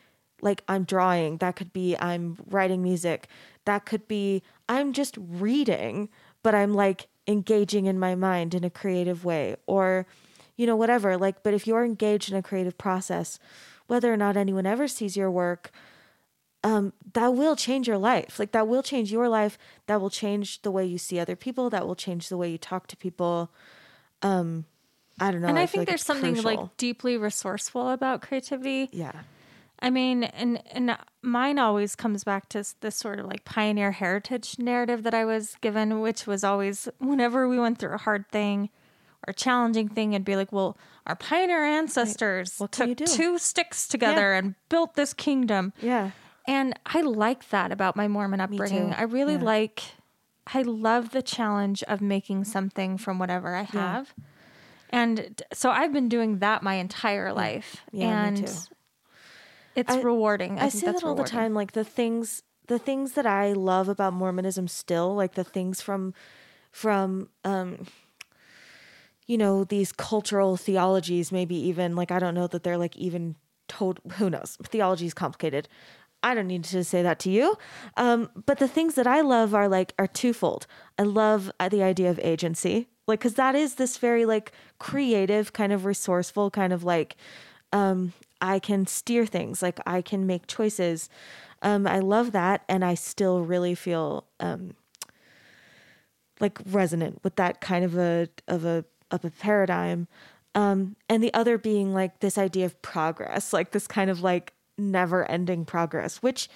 like 0.42 0.62
I'm 0.68 0.84
drawing, 0.84 1.38
that 1.38 1.56
could 1.56 1.72
be 1.72 1.96
I'm 1.98 2.36
writing 2.48 2.82
music, 2.82 3.28
that 3.64 3.84
could 3.86 4.06
be 4.08 4.42
I'm 4.68 4.92
just 4.92 5.16
reading, 5.18 6.08
but 6.42 6.54
I'm 6.54 6.74
like 6.74 7.08
engaging 7.26 7.86
in 7.86 7.98
my 7.98 8.14
mind 8.14 8.54
in 8.54 8.64
a 8.64 8.70
creative 8.70 9.24
way 9.24 9.56
or 9.66 10.06
you 10.56 10.66
know 10.66 10.74
whatever 10.74 11.16
like 11.16 11.42
but 11.42 11.54
if 11.54 11.66
you're 11.66 11.84
engaged 11.84 12.30
in 12.30 12.36
a 12.36 12.42
creative 12.42 12.76
process 12.76 13.38
whether 13.86 14.12
or 14.12 14.16
not 14.16 14.36
anyone 14.36 14.66
ever 14.66 14.88
sees 14.88 15.16
your 15.16 15.30
work 15.30 15.70
um 16.64 16.92
that 17.12 17.28
will 17.28 17.54
change 17.54 17.86
your 17.86 17.98
life 17.98 18.38
like 18.38 18.52
that 18.52 18.66
will 18.66 18.82
change 18.82 19.12
your 19.12 19.28
life 19.28 19.58
that 19.86 20.00
will 20.00 20.10
change 20.10 20.62
the 20.62 20.70
way 20.70 20.84
you 20.84 20.98
see 20.98 21.20
other 21.20 21.36
people 21.36 21.70
that 21.70 21.86
will 21.86 21.94
change 21.94 22.28
the 22.28 22.36
way 22.36 22.50
you 22.50 22.58
talk 22.58 22.86
to 22.86 22.96
people 22.96 23.50
um 24.22 24.64
I 25.20 25.30
don't 25.30 25.42
know. 25.42 25.48
and 25.48 25.58
I, 25.58 25.66
feel 25.66 25.72
think 25.72 25.80
like 25.80 25.88
there's 25.88 26.02
something 26.02 26.34
crucial. 26.34 26.62
like 26.62 26.76
deeply 26.78 27.18
resourceful 27.18 27.90
about 27.90 28.22
creativity. 28.22 28.88
yeah, 28.90 29.12
I 29.82 29.90
mean, 29.90 30.24
and 30.24 30.62
and 30.72 30.96
mine 31.22 31.58
always 31.58 31.94
comes 31.94 32.22
back 32.24 32.48
to 32.50 32.64
this 32.80 32.96
sort 32.96 33.18
of 33.18 33.26
like 33.26 33.44
pioneer 33.44 33.92
heritage 33.92 34.58
narrative 34.58 35.02
that 35.04 35.14
I 35.14 35.24
was 35.24 35.56
given, 35.60 36.00
which 36.00 36.26
was 36.26 36.44
always 36.44 36.88
whenever 36.98 37.48
we 37.48 37.58
went 37.58 37.78
through 37.78 37.94
a 37.94 37.98
hard 37.98 38.28
thing 38.30 38.68
or 39.26 39.32
challenging 39.32 39.88
thing, 39.88 40.12
it'd 40.12 40.24
be 40.24 40.36
like, 40.36 40.52
well, 40.52 40.76
our 41.06 41.16
pioneer 41.16 41.64
ancestors 41.64 42.56
you 42.58 42.66
took 42.68 42.96
two 43.06 43.38
sticks 43.38 43.86
together 43.88 44.32
and 44.32 44.54
built 44.68 44.94
this 44.94 45.12
kingdom. 45.12 45.72
yeah, 45.80 46.12
And 46.46 46.78
I 46.86 47.02
like 47.02 47.50
that 47.50 47.70
about 47.70 47.96
my 47.96 48.08
Mormon 48.08 48.40
upbringing. 48.40 48.92
I 48.94 49.02
really 49.02 49.34
Yeah. 49.34 49.44
like, 49.44 49.82
I 50.46 50.62
love 50.62 51.10
the 51.10 51.22
challenge 51.22 51.82
of 51.84 52.00
making 52.00 52.44
something 52.44 52.96
from 52.96 53.18
whatever 53.18 53.54
I 53.54 53.62
have. 53.62 54.14
And 54.88 55.40
so 55.52 55.70
I've 55.70 55.92
been 55.92 56.08
doing 56.08 56.38
that 56.38 56.62
my 56.62 56.74
entire 56.74 57.32
life. 57.32 57.82
Yeah, 57.92 58.06
me 58.06 58.28
and 58.28 58.46
too. 58.46 58.54
It's 59.80 59.94
I- 59.94 60.00
rewarding. 60.00 60.58
I, 60.58 60.66
I, 60.66 60.68
say 60.68 60.86
that 60.86 61.02
all 61.02 61.14
the 61.14 61.24
time. 61.24 61.54
Like 61.54 61.72
the 61.72 61.84
things, 61.84 62.42
the 62.66 62.78
things 62.78 63.12
that 63.12 63.26
I 63.26 63.52
love 63.52 63.88
about 63.88 64.12
Mormonism 64.12 64.68
still, 64.68 65.14
like 65.14 65.34
the 65.34 65.44
things 65.44 65.80
from, 65.80 66.14
from, 66.70 67.28
um, 67.44 67.86
you 69.26 69.38
know, 69.38 69.64
these 69.64 69.92
cultural 69.92 70.56
theologies. 70.56 71.32
Maybe 71.32 71.56
even 71.56 71.96
like 71.96 72.10
I 72.10 72.18
don't 72.18 72.34
know 72.34 72.46
that 72.46 72.62
they're 72.62 72.78
like 72.78 72.96
even 72.96 73.36
told. 73.68 74.00
Who 74.18 74.30
knows? 74.30 74.58
Theology 74.62 75.06
is 75.06 75.14
complicated. 75.14 75.68
I 76.22 76.34
don't 76.34 76.48
need 76.48 76.64
to 76.64 76.84
say 76.84 77.02
that 77.02 77.18
to 77.20 77.30
you. 77.30 77.56
Um, 77.96 78.28
but 78.46 78.58
the 78.58 78.68
things 78.68 78.94
that 78.96 79.06
I 79.06 79.22
love 79.22 79.54
are 79.54 79.68
like 79.68 79.94
are 79.98 80.06
twofold. 80.06 80.66
I 80.98 81.04
love 81.04 81.50
uh, 81.58 81.70
the 81.70 81.82
idea 81.82 82.10
of 82.10 82.20
agency, 82.22 82.88
like 83.06 83.20
because 83.20 83.34
that 83.34 83.54
is 83.54 83.76
this 83.76 83.96
very 83.96 84.26
like 84.26 84.52
creative, 84.78 85.54
kind 85.54 85.72
of 85.72 85.86
resourceful, 85.86 86.50
kind 86.50 86.72
of 86.72 86.84
like 86.84 87.16
um, 87.72 88.12
I 88.40 88.58
can 88.58 88.86
steer 88.86 89.26
things, 89.26 89.62
like 89.62 89.80
I 89.86 90.02
can 90.02 90.26
make 90.26 90.46
choices. 90.46 91.08
Um, 91.62 91.86
I 91.86 91.98
love 91.98 92.32
that, 92.32 92.64
and 92.68 92.84
I 92.84 92.94
still 92.94 93.42
really 93.42 93.74
feel 93.74 94.24
um, 94.38 94.74
like 96.40 96.58
resonant 96.66 97.20
with 97.22 97.36
that 97.36 97.60
kind 97.60 97.84
of 97.84 97.96
a 97.96 98.28
of 98.48 98.64
a 98.64 98.84
of 99.10 99.24
a 99.24 99.30
paradigm. 99.30 100.08
Um, 100.54 100.96
and 101.08 101.22
the 101.22 101.32
other 101.32 101.58
being 101.58 101.92
like 101.94 102.20
this 102.20 102.36
idea 102.36 102.66
of 102.66 102.80
progress, 102.82 103.52
like 103.52 103.70
this 103.70 103.86
kind 103.86 104.10
of 104.10 104.22
like 104.22 104.52
never 104.76 105.28
ending 105.30 105.64
progress, 105.64 106.18
which, 106.18 106.48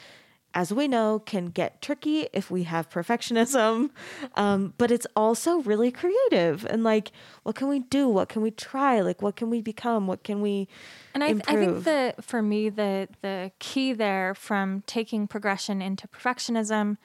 as 0.54 0.72
we 0.72 0.86
know, 0.86 1.18
can 1.18 1.46
get 1.46 1.82
tricky 1.82 2.28
if 2.32 2.50
we 2.50 2.62
have 2.62 2.88
perfectionism. 2.88 3.90
Um, 4.36 4.72
but 4.78 4.90
it's 4.90 5.06
also 5.16 5.58
really 5.62 5.90
creative 5.90 6.64
and 6.70 6.82
like, 6.84 7.10
what 7.42 7.54
can 7.56 7.68
we 7.68 7.80
do? 7.80 8.08
What 8.08 8.28
can 8.28 8.40
we 8.42 8.50
try? 8.50 9.00
Like, 9.00 9.20
what 9.20 9.36
can 9.36 9.50
we 9.50 9.60
become? 9.60 10.06
What 10.06 10.22
can 10.22 10.40
we 10.40 10.68
And 11.12 11.22
I, 11.22 11.28
I 11.46 11.56
think 11.56 11.84
that 11.84 12.24
for 12.24 12.40
me, 12.42 12.68
the 12.68 13.08
the 13.22 13.50
key 13.58 13.92
there 13.92 14.34
from 14.34 14.82
taking 14.86 15.26
progression 15.26 15.82
into 15.82 16.08
perfectionism 16.08 16.96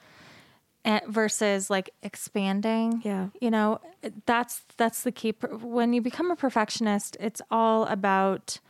eh, 0.84 1.00
versus 1.08 1.68
like 1.70 1.90
expanding, 2.02 3.02
Yeah. 3.04 3.28
you 3.40 3.50
know, 3.50 3.80
that's 4.26 4.62
that's 4.76 5.02
the 5.02 5.12
key. 5.12 5.32
When 5.50 5.92
you 5.92 6.00
become 6.00 6.30
a 6.30 6.36
perfectionist, 6.36 7.16
it's 7.20 7.42
all 7.50 7.84
about 7.86 8.60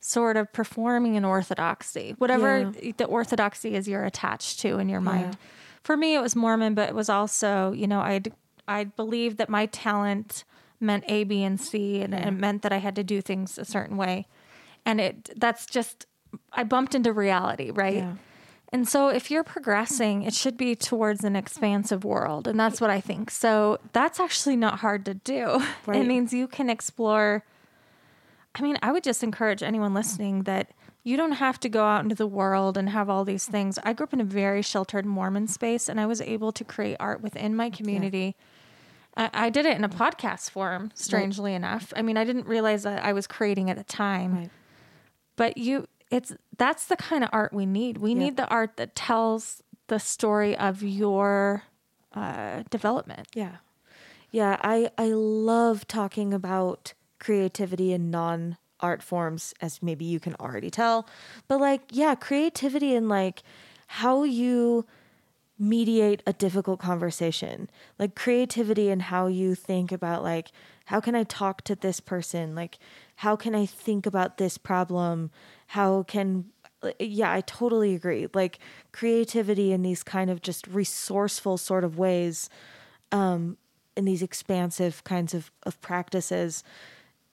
sort 0.00 0.36
of 0.36 0.52
performing 0.52 1.16
an 1.16 1.24
orthodoxy, 1.24 2.14
whatever 2.18 2.72
the 2.96 3.04
orthodoxy 3.04 3.74
is 3.74 3.88
you're 3.88 4.04
attached 4.04 4.60
to 4.60 4.78
in 4.78 4.88
your 4.88 5.00
mind. 5.00 5.36
For 5.82 5.96
me, 5.96 6.14
it 6.14 6.20
was 6.20 6.36
Mormon, 6.36 6.74
but 6.74 6.88
it 6.88 6.94
was 6.94 7.08
also, 7.08 7.72
you 7.72 7.86
know, 7.86 8.00
I'd 8.00 8.32
I 8.66 8.84
believed 8.84 9.38
that 9.38 9.48
my 9.48 9.66
talent 9.66 10.44
meant 10.78 11.04
A, 11.08 11.24
B, 11.24 11.42
and 11.42 11.60
C, 11.60 12.00
and 12.00 12.14
it 12.14 12.30
meant 12.30 12.62
that 12.62 12.72
I 12.72 12.78
had 12.78 12.94
to 12.96 13.02
do 13.02 13.20
things 13.20 13.58
a 13.58 13.64
certain 13.64 13.96
way. 13.96 14.26
And 14.84 15.00
it 15.00 15.30
that's 15.36 15.66
just 15.66 16.06
i 16.52 16.62
bumped 16.62 16.94
into 16.94 17.10
reality 17.12 17.70
right? 17.70 17.96
Yeah. 17.96 18.14
and 18.70 18.86
so 18.86 19.08
if 19.08 19.30
you're 19.30 19.44
progressing 19.44 20.22
it 20.22 20.34
should 20.34 20.58
be 20.58 20.74
towards 20.74 21.24
an 21.24 21.34
expansive 21.34 22.04
world 22.04 22.46
and 22.46 22.60
that's 22.60 22.80
what 22.80 22.90
i 22.90 23.00
think. 23.00 23.30
So 23.30 23.78
that's 23.94 24.20
actually 24.20 24.56
not 24.56 24.80
hard 24.80 25.04
to 25.06 25.14
do. 25.14 25.62
Right. 25.86 26.02
it 26.02 26.06
means 26.06 26.34
you 26.34 26.46
can 26.46 26.68
explore 26.68 27.44
i 28.58 28.62
mean 28.62 28.76
i 28.82 28.92
would 28.92 29.04
just 29.04 29.22
encourage 29.22 29.62
anyone 29.62 29.94
listening 29.94 30.42
that 30.42 30.72
you 31.04 31.16
don't 31.16 31.32
have 31.32 31.58
to 31.60 31.68
go 31.68 31.84
out 31.84 32.02
into 32.02 32.14
the 32.14 32.26
world 32.26 32.76
and 32.76 32.90
have 32.90 33.08
all 33.08 33.24
these 33.24 33.46
things. 33.46 33.78
I 33.82 33.94
grew 33.94 34.04
up 34.04 34.12
in 34.12 34.20
a 34.20 34.24
very 34.24 34.60
sheltered 34.60 35.06
mormon 35.06 35.46
space 35.46 35.88
and 35.88 35.98
i 36.00 36.04
was 36.06 36.20
able 36.20 36.52
to 36.52 36.64
create 36.64 36.96
art 37.00 37.22
within 37.22 37.56
my 37.56 37.70
community. 37.70 38.36
I, 39.16 39.30
I 39.32 39.50
did 39.50 39.64
it 39.64 39.76
in 39.76 39.84
a 39.84 39.88
podcast 39.88 40.50
form, 40.50 40.90
strangely 40.94 41.54
enough. 41.54 41.92
I 41.96 42.02
mean, 42.02 42.16
I 42.16 42.24
didn't 42.24 42.46
realize 42.46 42.82
that 42.82 43.02
I 43.04 43.12
was 43.12 43.26
creating 43.26 43.70
at 43.70 43.76
the 43.76 43.84
time. 43.84 44.34
Right. 44.34 44.50
but 45.36 45.56
you 45.56 45.86
it's 46.10 46.34
that's 46.56 46.86
the 46.86 46.96
kind 46.96 47.22
of 47.24 47.30
art 47.32 47.52
we 47.52 47.64
need. 47.66 47.98
We 47.98 48.14
need 48.14 48.36
the 48.36 48.48
art 48.48 48.76
that 48.76 48.94
tells 48.94 49.62
the 49.88 49.98
story 49.98 50.56
of 50.56 50.82
your 50.82 51.64
uh, 52.14 52.64
development. 52.70 53.28
Yeah. 53.34 53.56
Yeah, 54.30 54.58
I 54.62 54.90
I 54.98 55.06
love 55.06 55.86
talking 55.86 56.34
about 56.34 56.92
creativity 57.18 57.92
in 57.92 58.10
non 58.10 58.56
art 58.80 59.02
forms 59.02 59.54
as 59.60 59.82
maybe 59.82 60.04
you 60.04 60.20
can 60.20 60.34
already 60.36 60.70
tell. 60.70 61.06
But 61.46 61.60
like 61.60 61.82
yeah, 61.90 62.14
creativity 62.14 62.94
in 62.94 63.08
like 63.08 63.42
how 63.88 64.22
you 64.22 64.86
mediate 65.58 66.22
a 66.26 66.32
difficult 66.32 66.78
conversation. 66.78 67.68
Like 67.98 68.14
creativity 68.14 68.90
and 68.90 69.02
how 69.02 69.26
you 69.26 69.54
think 69.54 69.90
about 69.90 70.22
like 70.22 70.52
how 70.86 71.00
can 71.00 71.14
I 71.14 71.24
talk 71.24 71.62
to 71.62 71.74
this 71.74 72.00
person? 72.00 72.54
Like 72.54 72.78
how 73.16 73.34
can 73.36 73.54
I 73.54 73.66
think 73.66 74.06
about 74.06 74.38
this 74.38 74.56
problem? 74.56 75.30
How 75.68 76.04
can 76.04 76.46
yeah, 77.00 77.32
I 77.32 77.40
totally 77.40 77.96
agree. 77.96 78.28
Like 78.32 78.60
creativity 78.92 79.72
in 79.72 79.82
these 79.82 80.04
kind 80.04 80.30
of 80.30 80.42
just 80.42 80.66
resourceful 80.68 81.58
sort 81.58 81.82
of 81.82 81.98
ways 81.98 82.48
um 83.10 83.56
in 83.96 84.04
these 84.04 84.22
expansive 84.22 85.02
kinds 85.02 85.34
of 85.34 85.50
of 85.64 85.80
practices 85.80 86.62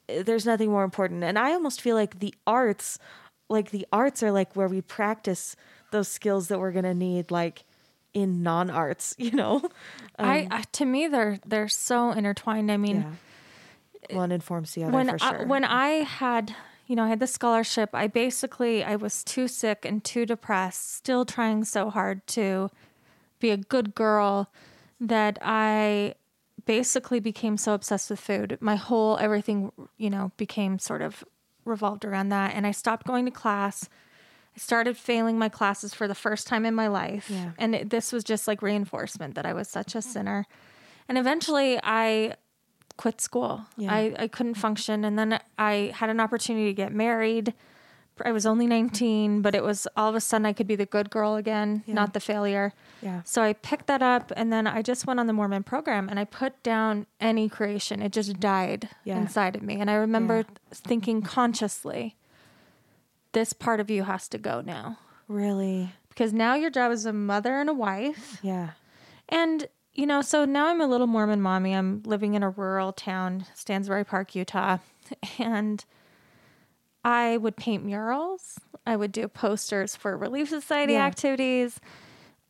there's 0.08 0.45
nothing 0.45 0.70
more 0.70 0.84
important. 0.84 1.24
And 1.24 1.38
i 1.38 1.51
almost 1.51 1.82
feel 1.82 1.95
like 1.95 2.20
the 2.20 2.34
arts 2.45 2.99
like 3.47 3.72
the 3.72 3.86
arts 3.91 4.24
are 4.24 4.32
like 4.32 4.56
where 4.56 4.68
we 4.68 4.82
practice 4.82 5.56
those 5.91 6.08
skills 6.08 6.47
that 6.47 6.60
we're 6.60 6.72
going 6.72 6.84
to 6.86 6.95
need 6.95 7.30
like 7.30 7.64
in 8.14 8.41
non-arts 8.41 9.14
you 9.20 9.32
know? 9.32 9.62
I, 10.18 10.41
um, 10.41 10.47
I 10.51 10.62
to 10.74 10.86
me 10.86 11.08
they're 11.08 11.39
they're 11.45 11.68
so 11.68 12.12
intertwined. 12.12 12.72
I 12.72 12.78
mean 12.78 13.01
yeah 13.01 13.12
one 14.12 14.32
informs 14.32 14.74
the 14.74 14.84
other 14.84 14.93
when 14.93 15.18
for 15.18 15.24
I, 15.24 15.43
when 15.43 15.64
I 15.64 15.88
had 16.03 16.56
you 16.88 16.95
know 16.95 17.03
I 17.03 17.10
had 17.10 17.20
the 17.20 17.28
scholarship 17.28 17.89
I 17.93 18.08
basically 18.08 18.84
I 18.84 18.95
was 18.95 19.24
too 19.24 19.47
sick 19.47 19.86
and 19.86 20.03
too 20.03 20.26
depressed 20.26 20.95
still 20.95 21.26
trying 21.26 21.64
so 21.64 21.89
hard 21.89 22.26
to 22.28 22.70
be 23.39 23.49
a 23.51 23.58
good 23.58 23.95
girl 23.95 24.51
that 24.99 25.38
I 25.41 26.16
basically 26.66 27.20
became 27.20 27.57
so 27.57 27.74
obsessed 27.74 28.09
with 28.09 28.20
food 28.20 28.57
my 28.59 28.76
whole 28.76 29.18
everything 29.18 29.72
you 29.97 30.09
know 30.09 30.32
became 30.38 30.80
sort 30.80 31.01
of 31.01 31.24
revolved 31.63 32.05
around 32.05 32.30
that 32.30 32.53
and 32.55 32.66
I 32.68 32.72
stopped 32.72 33.05
going 33.05 33.26
to 33.26 33.32
class 33.32 33.89
I 34.55 34.59
started 34.59 34.97
failing 34.97 35.38
my 35.38 35.49
classes 35.49 35.93
for 35.93 36.07
the 36.07 36.16
first 36.16 36.47
time 36.47 36.66
in 36.66 36.74
my 36.74 36.88
life 36.88 37.30
Yeah. 37.30 37.51
and 37.57 37.76
it, 37.76 37.89
this 37.89 38.11
was 38.11 38.24
just 38.24 38.47
like 38.47 38.61
reinforcement 38.61 39.36
that 39.36 39.45
I 39.45 39.53
was 39.53 39.68
such 39.70 39.95
a 39.95 40.01
sinner 40.01 40.45
and 41.07 41.18
eventually 41.18 41.80
I 41.84 42.36
quit 42.97 43.20
school. 43.20 43.66
Yeah. 43.78 43.93
I, 43.93 44.16
I 44.18 44.28
couldn't 44.30 44.53
function. 44.55 45.03
And 45.03 45.20
then 45.20 45.39
I 45.59 45.91
had 45.93 46.09
an 46.09 46.20
opportunity 46.22 46.68
to 46.68 46.74
get 46.74 46.93
married. 46.93 47.53
I 48.24 48.32
was 48.32 48.45
only 48.45 48.66
19, 48.68 49.41
but 49.41 49.55
it 49.55 49.63
was 49.63 49.88
all 49.97 50.09
of 50.09 50.16
a 50.16 50.22
sudden 50.22 50.45
I 50.45 50.53
could 50.53 50.68
be 50.68 50.76
the 50.76 50.86
good 50.86 51.09
girl 51.09 51.36
again, 51.36 51.84
not 51.88 52.13
the 52.13 52.20
failure. 52.20 52.74
Yeah. 53.01 53.22
So 53.26 53.41
I 53.41 53.53
picked 53.53 53.88
that 53.88 54.01
up 54.01 54.32
and 54.36 54.53
then 54.53 54.68
I 54.68 54.82
just 54.82 55.05
went 55.05 55.20
on 55.20 55.28
the 55.28 55.34
Mormon 55.34 55.63
program 55.63 56.07
and 56.07 56.18
I 56.20 56.24
put 56.26 56.61
down 56.63 57.07
any 57.20 57.49
creation. 57.49 58.01
It 58.01 58.11
just 58.13 58.39
died 58.39 58.89
Yeah. 59.03 59.18
inside 59.18 59.55
of 59.55 59.61
me. 59.63 59.82
And 59.82 59.89
I 59.91 59.95
remember 59.95 60.38
Yeah. 60.38 60.43
thinking 60.72 61.22
consciously, 61.22 62.16
this 63.34 63.51
part 63.53 63.80
of 63.80 63.89
you 63.89 64.03
has 64.03 64.28
to 64.30 64.38
go 64.38 64.61
now. 64.61 64.97
really 65.28 65.91
Because 66.09 66.32
now 66.32 66.55
your 66.55 66.70
job 66.70 66.91
is 66.91 67.05
a 67.05 67.11
mother 67.13 67.59
and 67.59 67.70
a 67.70 67.74
wife. 67.74 68.39
yeah 68.41 68.70
And, 69.28 69.68
you 69.93 70.05
know, 70.05 70.22
so 70.22 70.45
now 70.45 70.68
I'm 70.68 70.80
a 70.80 70.88
little 70.88 71.07
Mormon 71.07 71.41
mommy. 71.41 71.74
I'm 71.74 72.01
living 72.05 72.34
in 72.36 72.43
a 72.43 72.49
rural 72.49 72.93
town, 72.93 73.45
Stansbury 73.55 74.05
Park, 74.05 74.36
Utah. 74.36 74.78
And 75.39 75.84
I 77.06 77.38
would 77.38 77.56
paint 77.56 77.86
murals. 77.86 78.60
I 78.86 78.95
would 78.95 79.12
do 79.12 79.28
posters 79.28 79.95
for 79.95 80.18
Relief 80.18 80.49
Society 80.49 80.93
Yeah. 80.93 81.06
activities. 81.06 81.80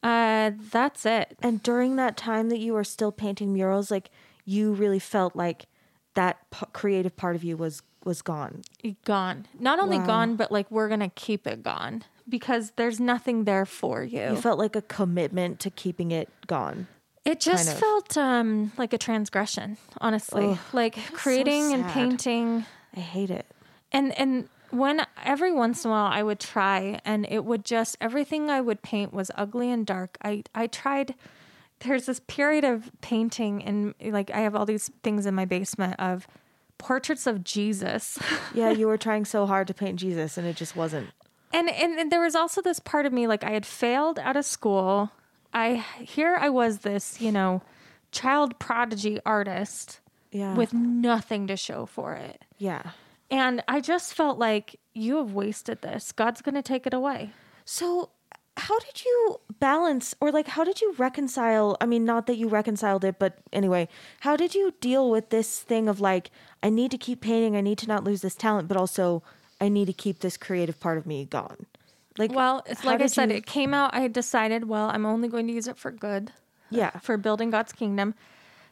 Uh, 0.01 0.51
that's 0.71 1.05
it. 1.05 1.35
and 1.41 1.61
during 1.63 1.95
that 1.97 2.15
time 2.15 2.49
that 2.49 2.59
you 2.59 2.73
were 2.73 2.83
still 2.83 3.11
painting 3.11 3.51
murals 3.51 3.89
like 3.89 4.11
you 4.45 4.71
really 4.73 4.99
felt 4.99 5.35
like 5.35 5.65
that 6.13 6.37
p- 6.51 6.65
creative 6.73 7.15
part 7.15 7.35
of 7.35 7.43
you 7.43 7.57
was 7.57 7.81
was 8.03 8.21
gone 8.21 8.61
Gone. 9.03 9.47
Not 9.59 9.79
only 9.79 9.97
Wow. 9.97 10.05
gone, 10.05 10.35
but 10.35 10.51
like 10.51 10.69
we're 10.69 10.87
going 10.89 10.99
to 10.99 11.09
keep 11.09 11.47
it 11.47 11.63
gone 11.63 12.03
because 12.29 12.71
there's 12.75 12.99
nothing 12.99 13.45
there 13.45 13.65
for 13.65 14.03
you. 14.03 14.19
you 14.29 14.35
felt 14.35 14.59
like 14.59 14.75
a 14.75 14.81
commitment 14.83 15.59
to 15.61 15.71
keeping 15.71 16.11
it 16.11 16.29
gone 16.45 16.85
It 17.25 17.39
just 17.39 17.65
kind 17.65 17.75
of. 17.75 17.79
felt 17.79 18.15
um, 18.17 18.71
like 18.77 18.93
a 18.93 18.99
transgression, 18.99 19.77
honestly. 19.99 20.49
Ugh, 20.51 20.57
like 20.71 21.13
creating 21.13 21.73
and 21.73 21.83
painting 21.87 22.65
I 22.95 22.99
hate 22.99 23.31
it. 23.31 23.47
And 23.91 24.17
and 24.19 24.49
when 24.71 25.05
every 25.23 25.51
once 25.53 25.85
in 25.85 25.91
a 25.91 25.93
while 25.93 26.11
I 26.11 26.23
would 26.23 26.39
try 26.39 26.99
and 27.05 27.25
it 27.29 27.45
would 27.45 27.63
just 27.65 27.95
everything 28.01 28.49
I 28.49 28.61
would 28.61 28.81
paint 28.81 29.13
was 29.13 29.31
ugly 29.35 29.71
and 29.71 29.85
dark. 29.85 30.17
I 30.23 30.43
I 30.53 30.67
tried 30.67 31.15
there's 31.79 32.05
this 32.05 32.19
period 32.27 32.63
of 32.63 32.89
painting 33.01 33.63
and 33.63 33.93
like 34.01 34.31
I 34.31 34.39
have 34.39 34.55
all 34.55 34.65
these 34.65 34.89
things 35.03 35.25
in 35.25 35.35
my 35.35 35.45
basement 35.45 35.95
of 35.99 36.27
portraits 36.77 37.25
of 37.27 37.43
Jesus. 37.43 38.17
Yeah, 38.53 38.69
you 38.71 38.87
were 38.87 38.97
trying 38.97 39.25
so 39.25 39.45
hard 39.45 39.67
to 39.67 39.73
paint 39.73 39.99
Jesus 39.99 40.37
and 40.37 40.47
it 40.47 40.55
just 40.55 40.75
wasn't. 40.75 41.09
and, 41.53 41.69
and 41.69 41.99
and 41.99 42.11
there 42.11 42.21
was 42.21 42.35
also 42.35 42.61
this 42.61 42.79
part 42.79 43.05
of 43.05 43.13
me 43.13 43.27
like 43.27 43.43
I 43.43 43.51
had 43.51 43.65
failed 43.65 44.17
out 44.19 44.35
of 44.37 44.45
school. 44.45 45.11
I 45.53 45.85
here 46.01 46.35
I 46.39 46.49
was 46.49 46.79
this, 46.79 47.21
you 47.21 47.31
know, 47.31 47.61
child 48.11 48.57
prodigy 48.59 49.19
artist 49.25 49.99
Yeah. 50.31 50.55
with 50.55 50.73
nothing 50.73 51.47
to 51.47 51.55
show 51.55 51.85
for 51.85 52.13
it. 52.15 52.43
yeah. 52.57 52.91
And 53.35 53.61
I 53.67 53.81
just 53.81 54.13
felt 54.13 54.39
like 54.39 54.79
you 54.93 55.17
have 55.17 55.33
wasted 55.33 55.81
this. 55.81 56.13
God's 56.13 56.41
going 56.41 56.55
to 56.55 56.61
take 56.61 56.87
it 56.87 56.93
away. 56.93 57.31
So, 57.65 58.11
how 58.55 58.79
did 58.79 59.03
you 59.03 59.41
balance 59.59 60.15
or 60.21 60.31
like 60.31 60.47
how 60.47 60.63
did 60.63 60.79
you 60.79 60.93
reconcile? 60.97 61.75
I 61.81 61.85
mean, 61.85 62.05
not 62.05 62.27
that 62.27 62.37
you 62.37 62.47
reconciled 62.47 63.03
it, 63.03 63.19
but 63.19 63.37
anyway, 63.51 63.89
how 64.21 64.37
did 64.37 64.55
you 64.55 64.73
deal 64.79 65.11
with 65.11 65.31
this 65.31 65.59
thing 65.59 65.89
of 65.89 65.99
like 65.99 66.31
I 66.63 66.69
need 66.69 66.91
to 66.91 66.97
keep 66.97 67.19
painting, 67.19 67.57
I 67.57 67.61
need 67.61 67.77
to 67.79 67.87
not 67.87 68.05
lose 68.05 68.21
this 68.21 68.35
talent, 68.35 68.69
but 68.69 68.77
also 68.77 69.21
I 69.59 69.67
need 69.67 69.87
to 69.87 69.93
keep 69.93 70.19
this 70.19 70.37
creative 70.37 70.79
part 70.79 70.97
of 70.97 71.05
me 71.05 71.25
gone? 71.25 71.65
Like 72.17 72.31
Well, 72.33 72.63
it's 72.65 72.85
like 72.85 73.01
I 73.01 73.07
said, 73.07 73.29
you- 73.31 73.35
it 73.35 73.45
came 73.45 73.73
out. 73.73 73.93
I 73.93 74.07
decided, 74.07 74.69
well, 74.69 74.89
I'm 74.89 75.05
only 75.05 75.27
going 75.27 75.47
to 75.47 75.53
use 75.53 75.67
it 75.67 75.77
for 75.77 75.91
good, 75.91 76.31
yeah. 76.69 76.91
for 76.99 77.17
building 77.17 77.49
God's 77.49 77.73
kingdom. 77.73 78.15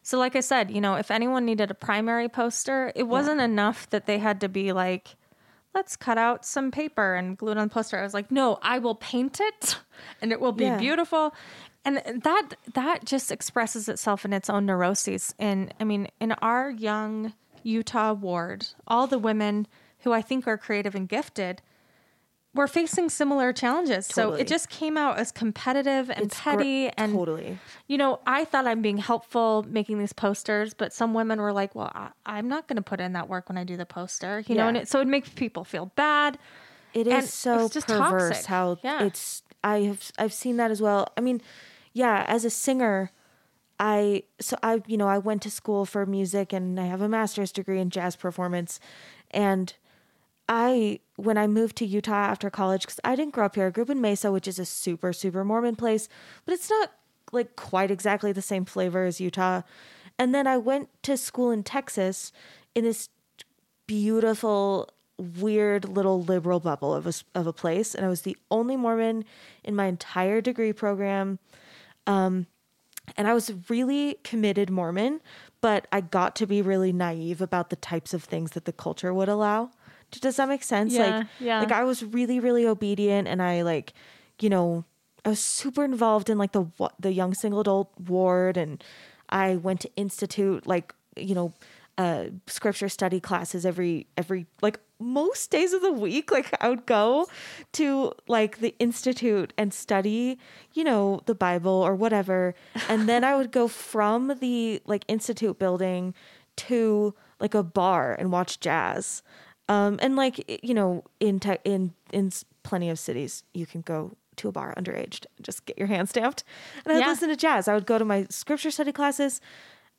So, 0.04 0.20
like 0.20 0.36
I 0.36 0.41
said, 0.41 0.70
you 0.70 0.82
know, 0.82 0.95
if 0.95 1.10
anyone 1.10 1.45
needed 1.45 1.72
a 1.72 1.74
primary 1.74 2.28
poster, 2.30 2.91
it 2.95 3.04
wasn't 3.04 3.39
enough 3.41 3.89
that 3.89 4.06
they 4.06 4.20
had 4.20 4.41
to 4.41 4.49
be 4.49 4.74
like, 4.74 5.16
let's 5.74 5.95
cut 5.95 6.18
out 6.18 6.45
some 6.45 6.72
paper 6.72 7.16
and 7.16 7.38
glue 7.38 7.51
it 7.54 7.58
on 7.58 7.70
the 7.70 7.74
poster. 7.74 7.97
I 7.97 8.04
was 8.04 8.14
like, 8.14 8.30
no, 8.30 8.60
I 8.62 8.80
will 8.80 8.95
paint 8.95 9.39
it 9.39 9.78
and 10.22 10.32
it 10.32 10.39
will 10.41 10.51
be 10.51 10.66
Yeah. 10.66 10.78
beautiful. 10.78 11.34
And 11.86 11.97
that 12.24 12.49
that 12.74 13.06
just 13.06 13.32
expresses 13.32 13.89
itself 13.89 14.24
in 14.26 14.34
its 14.34 14.49
own 14.49 14.66
neuroses. 14.66 15.34
And 15.39 15.74
I 15.80 15.84
mean, 15.84 16.08
in 16.20 16.34
our 16.34 16.70
young 16.70 17.34
Utah 17.64 18.14
ward, 18.14 18.68
all 18.88 19.08
the 19.08 19.18
women 19.18 19.68
who 19.99 20.12
I 20.12 20.22
think 20.22 20.47
are 20.47 20.58
creative 20.58 20.95
and 20.95 21.08
gifted 21.10 21.62
were 22.56 22.68
facing 22.68 23.10
similar 23.10 23.51
challenges. 23.51 24.06
So 24.06 24.34
it 24.34 24.47
just 24.47 24.70
came 24.70 24.95
out 24.95 25.18
as 25.18 25.32
competitive 25.32 26.10
and 26.12 26.26
It's 26.26 26.38
gr- 26.39 26.49
petty 26.51 26.89
and 26.89 27.14
totally. 27.14 27.58
you 27.88 27.97
know, 27.97 28.20
I 28.28 28.45
thought 28.45 28.68
I'm 28.68 28.82
being 28.82 28.97
helpful 28.97 29.66
making 29.68 29.97
these 29.97 30.14
posters, 30.14 30.74
but 30.76 30.93
some 30.93 31.14
women 31.16 31.41
were 31.41 31.51
like, 31.54 31.74
"Well, 31.74 31.91
I, 31.95 32.10
I'm 32.26 32.47
not 32.47 32.68
going 32.68 32.76
to 32.78 32.84
put 32.84 32.99
in 32.99 33.14
that 33.14 33.28
work 33.28 33.49
when 33.49 33.58
I 33.58 33.64
do 33.64 33.76
the 33.76 33.86
poster," 33.88 34.43
you 34.47 34.54
know, 34.56 34.68
and 34.68 34.78
it, 34.78 34.88
so 34.88 35.01
it 35.01 35.08
makes 35.08 35.30
people 35.30 35.64
feel 35.64 35.88
bad. 35.95 36.38
It 36.93 37.08
And 37.08 37.24
is 37.24 37.34
so 37.34 37.66
it's 37.66 37.74
just 37.74 37.88
perverse 37.88 38.30
toxic. 38.30 38.45
how 38.45 38.78
Yeah. 38.84 39.04
it's 39.06 39.41
I 39.64 39.80
have 39.82 40.12
I've 40.20 40.34
seen 40.34 40.58
that 40.58 40.70
as 40.70 40.80
well. 40.80 41.08
I 41.18 41.22
mean, 41.22 41.41
yeah, 41.91 42.24
as 42.28 42.45
a 42.45 42.51
singer, 42.51 43.10
I 43.80 44.24
so 44.39 44.58
I 44.62 44.84
you 44.86 44.97
know, 44.97 45.08
I 45.08 45.18
went 45.18 45.41
to 45.41 45.49
school 45.49 45.86
for 45.86 46.06
music 46.06 46.54
and 46.54 46.80
I 46.80 46.86
have 46.86 47.01
a 47.01 47.10
master's 47.10 47.51
degree 47.51 47.80
in 47.80 47.89
jazz 47.89 48.16
performance 48.16 48.80
and 49.32 49.74
I 50.50 51.00
when 51.16 51.38
I 51.38 51.48
moved 51.48 51.78
to 51.78 51.86
Utah 51.86 52.14
after 52.14 52.50
college 52.50 52.86
cuz 52.86 53.00
I 53.04 53.16
didn't 53.16 53.34
grow 53.34 53.46
up 53.46 53.56
here. 53.56 53.68
I 53.68 53.70
grew 53.70 53.84
up 53.84 53.89
in 53.89 54.02
Mesa, 54.02 54.32
which 54.32 54.48
is 54.48 54.60
a 54.60 54.66
super 54.66 55.14
super 55.14 55.44
Mormon 55.44 55.76
place, 55.76 56.10
but 56.46 56.54
it's 56.54 56.70
not 56.70 56.91
like 57.32 57.56
quite 57.56 57.91
exactly 57.91 58.32
the 58.32 58.41
same 58.41 58.66
flavor 58.66 59.06
as 59.06 59.22
Utah. 59.22 59.62
And 60.20 60.34
then 60.36 60.46
I 60.48 60.58
went 60.58 60.89
to 61.04 61.18
school 61.18 61.52
in 61.52 61.64
Texas 61.64 62.32
in 62.76 62.84
this 62.84 63.10
beautiful 63.88 64.89
weird 65.18 65.88
little 65.88 66.24
liberal 66.24 66.60
bubble 66.60 66.94
of 66.94 67.08
a, 67.08 67.14
of 67.36 67.48
a 67.48 67.54
place 67.54 67.94
and 67.96 68.06
I 68.06 68.10
was 68.10 68.24
the 68.24 68.36
only 68.50 68.76
Mormon 68.76 69.26
in 69.64 69.76
my 69.76 69.86
entire 69.86 70.41
degree 70.41 70.74
program 70.74 71.39
Um, 72.08 72.48
and 73.18 73.28
I 73.28 73.34
was 73.34 73.54
really 73.70 74.18
committed 74.24 74.70
Mormon, 74.70 75.22
but 75.62 75.88
I 75.91 76.02
got 76.02 76.36
to 76.38 76.48
be 76.48 76.62
really 76.62 76.94
naive 76.94 77.41
about 77.41 77.70
the 77.70 77.76
types 77.76 78.14
of 78.14 78.24
things 78.24 78.52
that 78.52 78.66
the 78.66 78.72
culture 78.74 79.14
would 79.14 79.30
allow. 79.30 79.72
Does 80.22 80.38
that 80.38 80.47
make 80.47 80.64
sense? 80.64 80.93
Yeah, 80.93 81.18
like, 81.18 81.28
yeah. 81.39 81.59
like 81.59 81.72
I 81.72 81.84
was 81.84 82.03
really, 82.03 82.39
really 82.39 82.66
obedient, 82.66 83.28
and 83.28 83.41
I 83.41 83.61
like, 83.61 83.93
you 84.39 84.49
know, 84.49 84.86
I 85.26 85.30
was 85.30 85.39
super 85.39 85.84
involved 85.84 86.30
in 86.30 86.38
like 86.38 86.51
the 86.51 86.66
the 86.99 87.14
young 87.14 87.34
single 87.34 87.61
adult 87.61 87.91
ward, 87.99 88.57
and 88.57 88.84
I 89.30 89.55
went 89.55 89.82
to 89.82 89.95
institute, 89.95 90.68
like, 90.68 90.93
you 91.16 91.36
know, 91.36 91.53
uh, 91.97 92.26
scripture 92.47 92.89
study 92.89 93.20
classes 93.20 93.66
every 93.66 94.07
every 94.18 94.47
like 94.61 94.80
most 94.99 95.51
days 95.51 95.74
of 95.74 95.82
the 95.82 95.91
week. 95.91 96.32
Like 96.32 96.55
I 96.59 96.70
would 96.70 96.86
go 96.86 97.28
to 97.74 98.14
like 98.28 98.59
the 98.59 98.76
institute 98.80 99.53
and 99.57 99.74
study, 99.74 100.39
you 100.74 100.84
know, 100.84 101.22
the 101.26 101.36
Bible 101.36 101.72
or 101.72 101.95
whatever, 101.95 102.55
and 102.89 103.07
then 103.07 103.24
I 103.24 103.36
would 103.36 103.51
go 103.51 103.68
from 103.68 104.38
the 104.39 104.82
like 104.86 105.05
institute 105.07 105.59
building 105.59 106.14
to 106.55 107.14
like 107.39 107.53
a 107.53 107.64
bar 107.64 108.16
and 108.18 108.32
watch 108.32 108.59
jazz. 108.59 109.22
Um, 109.70 109.97
and 110.01 110.16
like 110.16 110.61
you 110.64 110.74
know, 110.74 111.03
in 111.20 111.39
te- 111.39 111.57
in 111.64 111.93
in 112.11 112.32
plenty 112.64 112.89
of 112.89 112.99
cities, 112.99 113.43
you 113.53 113.66
can 113.66 113.82
go 113.82 114.11
to 114.38 114.47
a 114.47 114.51
bar 114.51 114.74
underage 114.78 115.26
and 115.38 115.45
just 115.45 115.66
get 115.66 115.78
your 115.78 115.88
hand 115.88 116.09
stamped. 116.09 116.43
And 116.86 116.91
I 116.91 116.95
would 116.95 117.01
Yeah. 117.05 117.09
listen 117.09 117.30
to 117.30 117.36
jazz. 117.36 117.68
I 117.68 117.74
would 117.74 117.86
go 117.86 117.97
to 117.97 118.05
my 118.05 118.26
scripture 118.30 118.72
study 118.72 118.91
classes, 118.91 119.39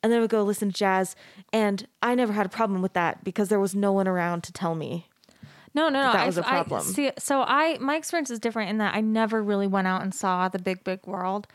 and 0.03 0.11
then 0.11 0.19
I 0.19 0.21
would 0.21 0.29
go 0.29 0.43
listen 0.43 0.69
to 0.71 0.75
jazz. 0.77 1.15
And 1.53 1.87
I 2.01 2.15
never 2.15 2.33
had 2.33 2.45
a 2.45 2.49
problem 2.49 2.81
with 2.81 2.93
that 2.93 3.23
because 3.23 3.49
there 3.49 3.59
was 3.59 3.73
no 3.73 3.91
one 3.91 4.07
around 4.07 4.43
to 4.43 4.53
tell 4.53 4.75
me. 4.75 5.07
No, 5.73 5.89
no, 5.89 6.01
no. 6.03 6.11
That 6.13 6.21
I- 6.21 6.25
was 6.25 6.37
a 6.37 6.47
I- 6.47 6.49
problem. 6.51 6.83
see, 6.83 7.11
so 7.17 7.41
I 7.41 7.77
my 7.79 7.95
experience 7.95 8.29
is 8.29 8.39
different 8.39 8.69
in 8.69 8.77
that 8.77 8.93
I 8.95 9.01
never 9.01 9.41
really 9.43 9.67
went 9.67 9.87
out 9.87 10.01
and 10.03 10.13
saw 10.13 10.47
the 10.47 10.59
big, 10.59 10.83
big 10.83 11.05
world. 11.07 11.47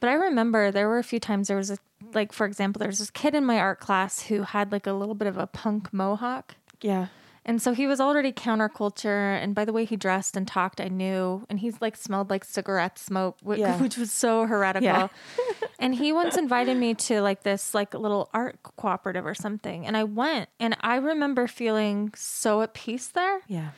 But 0.00 0.10
I 0.10 0.14
remember 0.14 0.70
there 0.70 0.88
were 0.88 0.98
a 0.98 1.04
few 1.04 1.20
times 1.20 1.48
there 1.48 1.56
was 1.56 1.70
a 1.70 1.78
like, 2.12 2.32
for 2.32 2.46
example, 2.46 2.78
there 2.80 2.88
was 2.88 2.98
this 2.98 3.10
kid 3.10 3.34
in 3.34 3.46
my 3.46 3.58
art 3.58 3.80
class 3.80 4.22
who 4.24 4.42
had 4.42 4.70
like 4.72 4.86
a 4.86 4.92
little 4.92 5.14
bit 5.14 5.28
of 5.28 5.38
a 5.38 5.46
punk 5.46 5.92
mohawk. 5.92 6.56
Yeah. 6.82 7.06
And 7.46 7.60
so 7.60 7.74
he 7.74 7.86
was 7.86 8.00
already 8.00 8.32
counterculture. 8.32 9.36
And 9.42 9.54
by 9.54 9.64
the 9.64 9.72
way 9.72 9.84
he 9.84 9.96
dressed 9.96 10.36
and 10.36 10.48
talked, 10.48 10.80
I 10.80 10.88
knew. 10.88 11.44
And 11.50 11.60
he's 11.60 11.80
like 11.80 11.96
smelled 11.96 12.30
like 12.30 12.44
cigarette 12.44 12.98
smoke, 12.98 13.36
which, 13.42 13.58
Yeah. 13.58 13.78
which 13.82 13.96
was 13.98 14.10
so 14.10 14.46
heretical. 14.46 14.86
Yeah. 14.86 15.08
and 15.78 15.94
he 15.94 16.12
once 16.12 16.36
invited 16.36 16.76
me 16.78 16.94
to 16.94 17.20
like 17.20 17.42
this 17.42 17.74
like 17.74 17.92
little 17.94 18.30
art 18.32 18.58
cooperative 18.76 19.26
or 19.26 19.34
something. 19.34 19.86
And 19.86 19.96
I 19.96 20.04
went 20.04 20.48
and 20.58 20.76
I 20.80 20.96
remember 20.96 21.46
feeling 21.46 22.12
so 22.16 22.62
at 22.62 22.72
peace 22.74 23.08
there, 23.08 23.40
Yeah. 23.46 23.70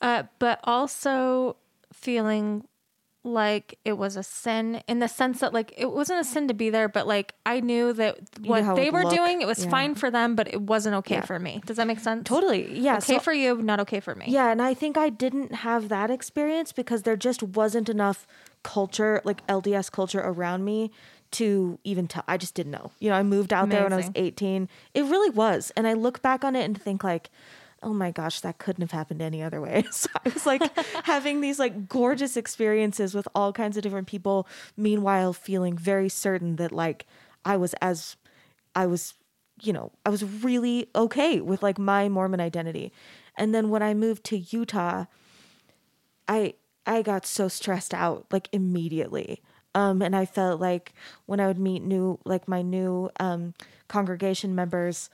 uh, 0.00 0.22
but 0.38 0.60
also 0.64 1.56
feeling 1.92 2.66
like 3.24 3.78
it 3.84 3.92
was 3.92 4.16
a 4.16 4.22
sin 4.22 4.82
in 4.88 4.98
the 4.98 5.06
sense 5.08 5.38
that 5.40 5.52
like 5.52 5.72
it 5.76 5.92
wasn't 5.92 6.18
a 6.18 6.24
sin 6.24 6.48
to 6.48 6.54
be 6.54 6.70
there 6.70 6.88
but 6.88 7.06
like 7.06 7.34
i 7.46 7.60
knew 7.60 7.92
that 7.92 8.18
what 8.44 8.74
they 8.74 8.90
were 8.90 9.04
look. 9.04 9.14
doing 9.14 9.40
it 9.40 9.46
was 9.46 9.64
Yeah. 9.64 9.70
fine 9.70 9.94
for 9.94 10.10
them 10.10 10.34
but 10.34 10.48
it 10.52 10.60
wasn't 10.60 10.96
okay 10.96 11.16
Yeah. 11.16 11.24
for 11.24 11.38
me 11.38 11.62
does 11.64 11.76
that 11.76 11.86
make 11.86 12.00
sense 12.00 12.24
Totally. 12.24 12.76
Yeah. 12.80 12.94
okay 12.96 13.14
so- 13.14 13.20
for 13.20 13.32
you 13.32 13.62
not 13.62 13.78
okay 13.80 14.00
for 14.00 14.16
me 14.16 14.26
Yeah, 14.28 14.50
and 14.50 14.60
I 14.60 14.74
think 14.74 14.96
I 14.98 15.08
didn't 15.08 15.54
have 15.56 15.88
that 15.88 16.10
experience 16.10 16.72
because 16.72 17.02
there 17.02 17.14
just 17.16 17.42
wasn't 17.44 17.88
enough 17.88 18.26
culture, 18.64 19.20
like 19.24 19.46
LDS 19.46 19.90
culture 19.90 20.20
around 20.20 20.64
me 20.64 20.90
to 21.32 21.78
even 21.84 22.06
tell. 22.08 22.22
I 22.28 22.36
just 22.36 22.54
didn't 22.54 22.72
know. 22.72 22.90
You 23.00 23.08
know, 23.10 23.16
I 23.16 23.22
moved 23.22 23.52
out 23.52 23.70
there 23.70 23.82
when 23.84 23.92
I 23.92 23.96
was 23.96 24.10
18. 24.14 24.68
It 24.94 25.02
really 25.04 25.30
was. 25.30 25.72
And 25.76 25.86
I 25.86 25.94
look 25.94 26.20
back 26.22 26.44
on 26.44 26.54
it 26.54 26.64
and 26.64 26.80
think 26.80 27.02
like, 27.02 27.30
oh 27.82 27.92
my 27.92 28.10
gosh, 28.10 28.40
that 28.40 28.58
couldn't 28.58 28.82
have 28.82 28.90
happened 28.92 29.22
any 29.22 29.42
other 29.42 29.60
way. 29.60 29.84
So 29.92 30.08
I 30.24 30.28
was 30.28 30.46
like 30.46 30.62
having 31.04 31.40
these 31.40 31.58
like 31.58 31.88
gorgeous 31.88 32.36
experiences 32.36 33.14
with 33.14 33.28
all 33.34 33.52
kinds 33.52 33.76
of 33.76 33.82
different 33.82 34.08
people, 34.08 34.46
meanwhile 34.76 35.32
feeling 35.32 35.76
very 35.76 36.08
certain 36.08 36.56
that 36.56 36.72
like 36.72 37.06
I 37.44 37.56
was 37.56 37.74
as 37.74 38.16
I 38.74 38.86
was, 38.86 39.14
you 39.62 39.72
know, 39.72 39.92
I 40.06 40.10
was 40.10 40.24
really 40.24 40.88
okay 40.94 41.40
with 41.40 41.62
like 41.62 41.78
my 41.78 42.08
Mormon 42.08 42.40
identity. 42.40 42.92
And 43.36 43.54
then 43.54 43.70
when 43.70 43.82
I 43.82 43.94
moved 43.94 44.24
to 44.24 44.38
Utah, 44.38 45.06
I 46.28 46.54
I 46.86 47.02
got 47.02 47.26
so 47.26 47.48
stressed 47.48 47.94
out 47.94 48.26
like 48.30 48.48
immediately. 48.52 49.42
Um 49.74 50.02
and 50.02 50.16
I 50.16 50.26
felt 50.26 50.60
like 50.60 50.92
when 51.26 51.40
I 51.40 51.46
would 51.46 51.58
meet 51.58 51.82
new 51.82 52.18
like 52.24 52.48
my 52.48 52.62
new 52.62 53.10
um 53.20 53.54
congregation 53.88 54.54
members, 54.54 55.10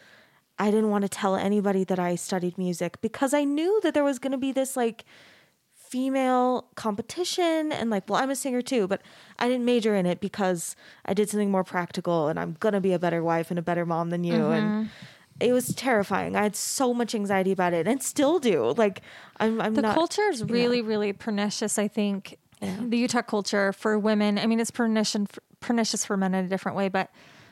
I 0.58 0.70
didn't 0.70 0.90
want 0.90 1.02
to 1.02 1.08
tell 1.08 1.36
anybody 1.36 1.84
that 1.84 1.98
I 1.98 2.14
studied 2.14 2.58
music 2.58 3.00
because 3.00 3.32
I 3.34 3.44
knew 3.44 3.80
that 3.82 3.94
there 3.94 4.04
was 4.04 4.18
going 4.18 4.32
to 4.32 4.38
be 4.38 4.52
this 4.52 4.76
like 4.76 5.04
female 5.74 6.66
competition 6.74 7.72
and 7.72 7.88
like 7.88 8.08
well 8.10 8.22
I'm 8.22 8.28
a 8.28 8.36
singer 8.36 8.60
too 8.60 8.86
but 8.86 9.00
I 9.38 9.48
didn't 9.48 9.64
major 9.64 9.94
in 9.94 10.04
it 10.04 10.20
because 10.20 10.76
I 11.06 11.14
did 11.14 11.30
something 11.30 11.50
more 11.50 11.64
practical 11.64 12.28
and 12.28 12.38
I'm 12.38 12.58
going 12.60 12.74
to 12.74 12.80
be 12.80 12.92
a 12.92 12.98
better 12.98 13.22
wife 13.22 13.50
and 13.50 13.58
a 13.58 13.62
better 13.62 13.86
mom 13.86 14.10
than 14.10 14.22
you 14.22 14.50
and 14.50 14.66
mm-hmm. 14.66 14.86
it 15.40 15.52
was 15.52 15.74
terrifying. 15.74 16.36
I 16.36 16.42
had 16.42 16.56
so 16.56 16.92
much 16.92 17.14
anxiety 17.14 17.52
about 17.52 17.72
it 17.72 17.88
and 17.88 18.02
still 18.02 18.38
do. 18.38 18.74
Like 18.76 19.00
I'm 19.40 19.60
I'm 19.60 19.74
the 19.74 19.82
not 19.82 19.94
culture 19.94 20.28
is 20.28 20.44
really 20.44 20.82
really 20.82 21.12
pernicious 21.14 21.78
i 21.78 21.88
think 21.88 22.38
the 22.60 22.96
Utah 22.96 23.22
culture 23.22 23.72
for 23.72 23.98
women. 23.98 24.38
I 24.38 24.46
mean, 24.46 24.60
it's 24.60 24.70
pernicious 24.70 25.26
pernicious 25.60 26.04
for 26.04 26.16
men 26.16 26.34
in 26.34 26.44
a 26.44 26.48
different 26.48 26.76
way, 26.76 26.88
but 26.88 27.10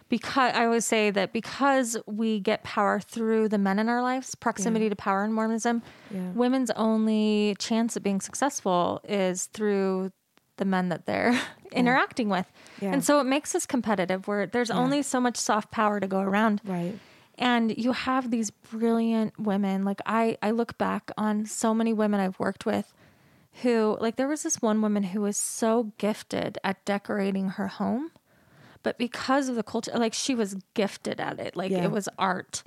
because 0.09 0.53
I 0.55 0.65
always 0.65 0.85
say 0.85 1.11
that 1.11 1.33
because 1.33 1.97
we 2.07 2.39
get 2.41 2.63
power 2.63 3.01
through 3.01 3.49
the 3.49 3.59
men 3.59 3.79
in 3.79 3.89
our 3.89 4.03
lives, 4.03 4.35
proximity 4.35 4.85
Yeah. 4.87 4.91
to 4.91 4.97
power 4.97 5.25
in 5.25 5.33
Mormonism, 5.33 5.83
Yeah. 6.11 6.31
women's 6.35 6.71
only 6.73 7.57
chance 7.59 7.97
at 7.97 8.03
being 8.03 8.21
successful 8.21 9.01
is 9.09 9.47
through 9.47 10.13
the 10.59 10.65
men 10.65 10.89
that 10.89 11.07
they're 11.07 11.39
interacting 11.73 12.29
with. 12.29 12.47
Yeah. 12.81 12.93
And 12.93 13.05
so 13.05 13.21
it 13.21 13.25
makes 13.25 13.55
us 13.55 13.67
competitive 13.67 14.27
where 14.29 14.47
there's 14.47 14.71
only 14.71 15.03
so 15.03 15.21
much 15.21 15.37
soft 15.37 15.71
power 15.71 16.01
to 16.01 16.07
go 16.07 16.21
around. 16.21 16.61
Right. 16.65 16.99
And 17.39 17.77
you 17.77 17.93
have 17.93 18.31
these 18.31 18.51
brilliant 18.51 19.39
women. 19.39 19.85
Like 19.85 20.01
I, 20.07 20.39
I 20.41 20.53
look 20.53 20.79
back 20.79 21.11
on 21.19 21.45
so 21.45 21.75
many 21.75 21.93
women 21.93 22.21
I've 22.21 22.39
worked 22.39 22.65
with 22.65 22.95
who, 23.63 23.97
like, 24.01 24.17
there 24.17 24.29
was 24.29 24.43
this 24.43 24.61
one 24.61 24.81
woman 24.83 25.03
who 25.03 25.23
was 25.23 25.37
so 25.37 25.93
gifted 25.99 26.59
at 26.63 26.83
decorating 26.85 27.49
her 27.51 27.69
home, 27.69 28.11
but 28.87 28.99
because 28.99 29.49
of 29.49 29.57
the 29.57 29.65
culture, 29.65 29.91
like, 29.97 30.15
she 30.15 30.33
was 30.37 30.55
gifted 30.75 31.21
at 31.21 31.41
it. 31.41 31.57
Like, 31.57 31.73
Yeah. 31.73 31.83
it 31.87 31.91
was 31.91 32.09
art. 32.21 32.63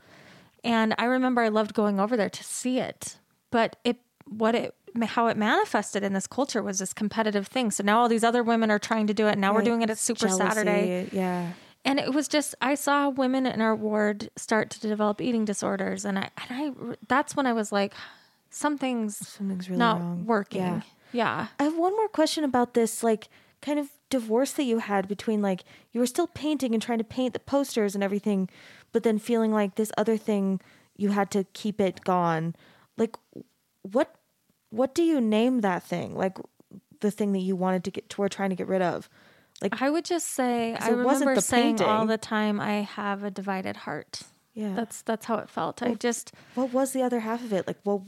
And 0.66 0.94
I 0.98 1.06
remember 1.06 1.42
I 1.42 1.48
loved 1.48 1.74
going 1.74 1.98
over 1.98 2.18
there 2.18 2.30
to 2.30 2.44
see 2.44 2.80
it, 2.80 3.16
but 3.52 3.78
it, 3.86 3.98
what 4.28 4.54
it, 4.54 4.76
how 5.16 5.28
it 5.28 5.38
manifested 5.38 6.04
in 6.04 6.12
this 6.12 6.28
culture 6.28 6.62
was 6.62 6.80
this 6.80 6.92
competitive 6.94 7.48
thing. 7.48 7.72
So 7.72 7.84
now 7.86 8.00
all 8.02 8.10
these 8.10 8.26
other 8.26 8.44
women 8.44 8.70
are 8.70 8.80
trying 8.80 9.08
to 9.08 9.14
do 9.14 9.28
it. 9.28 9.38
Now 9.38 9.54
we're 9.54 9.62
doing 9.62 9.82
it 9.82 9.90
at 9.90 9.98
Super 9.98 10.28
Jealousy, 10.28 10.44
Saturday. 10.44 11.10
Yeah. 11.14 11.54
And 11.86 12.00
it 12.00 12.14
was 12.14 12.28
just 12.28 12.54
I 12.62 12.76
saw 12.76 13.08
women 13.08 13.46
in 13.46 13.62
our 13.62 13.74
ward 13.76 14.30
start 14.36 14.70
to 14.72 14.80
develop 14.82 15.22
eating 15.22 15.46
disorders, 15.46 16.04
and 16.04 16.20
I 16.20 16.30
and 16.50 16.50
I 16.52 16.96
that's 17.08 17.38
when 17.38 17.46
I 17.48 17.54
was 17.54 17.72
like, 17.72 17.94
something's 18.50 19.16
Something's 19.16 19.70
really 19.70 19.80
not 19.80 20.00
wrong. 20.02 20.26
working. 20.26 20.62
Yeah. 20.62 20.82
Yeah. 21.14 21.48
I 21.60 21.64
have 21.64 21.78
one 21.78 21.96
more 21.96 22.08
question 22.10 22.44
about 22.44 22.74
this, 22.74 23.02
like, 23.04 23.30
kind 23.62 23.80
of 23.80 23.88
divorce 24.10 24.52
that 24.54 24.64
you 24.64 24.80
had 24.80 25.08
between, 25.08 25.42
like, 25.42 25.64
you 25.92 26.00
were 26.00 26.08
still 26.08 26.28
painting 26.28 26.74
and 26.74 26.82
trying 26.82 26.98
to 26.98 27.04
paint 27.04 27.34
the 27.34 27.40
posters 27.40 27.96
and 27.96 28.04
everything, 28.04 28.50
but 28.92 29.04
then 29.04 29.20
feeling 29.20 29.52
like 29.52 29.76
this 29.76 29.92
other 29.98 30.18
thing, 30.18 30.60
you 30.98 31.10
had 31.10 31.30
to 31.32 31.44
keep 31.54 31.80
it 31.80 32.02
gone. 32.04 32.56
Like, 32.98 33.16
what, 33.84 34.16
what 34.72 34.94
do 34.96 35.04
you 35.04 35.22
name 35.22 35.62
that 35.62 35.84
thing? 35.84 36.16
Like, 36.16 36.38
the 37.02 37.12
thing 37.12 37.32
that 37.34 37.40
you 37.40 37.56
wanted 37.56 37.84
to 37.86 37.92
get, 37.92 38.10
to 38.10 38.22
or 38.24 38.30
trying 38.30 38.50
to 38.50 38.56
get 38.56 38.68
rid 38.68 38.82
of? 38.82 39.10
Like, 39.62 39.82
I 39.82 39.90
would 39.90 40.06
just 40.06 40.30
say 40.30 40.76
I 40.76 40.90
remember 40.90 41.40
saying 41.42 41.82
all 41.82 42.06
the 42.06 42.18
time 42.18 42.60
I 42.60 42.82
have 42.82 43.24
a 43.24 43.32
divided 43.32 43.78
heart. 43.78 44.22
yeah. 44.54 44.74
That's 44.74 45.02
that's 45.02 45.26
how 45.26 45.38
it 45.40 45.50
felt. 45.50 45.84
I 45.84 45.96
just 45.96 46.32
what 46.56 46.72
was 46.72 46.94
the 46.94 47.02
other 47.02 47.20
half 47.20 47.44
of 47.44 47.52
it? 47.52 47.68
Like, 47.68 47.78
well, 47.84 48.06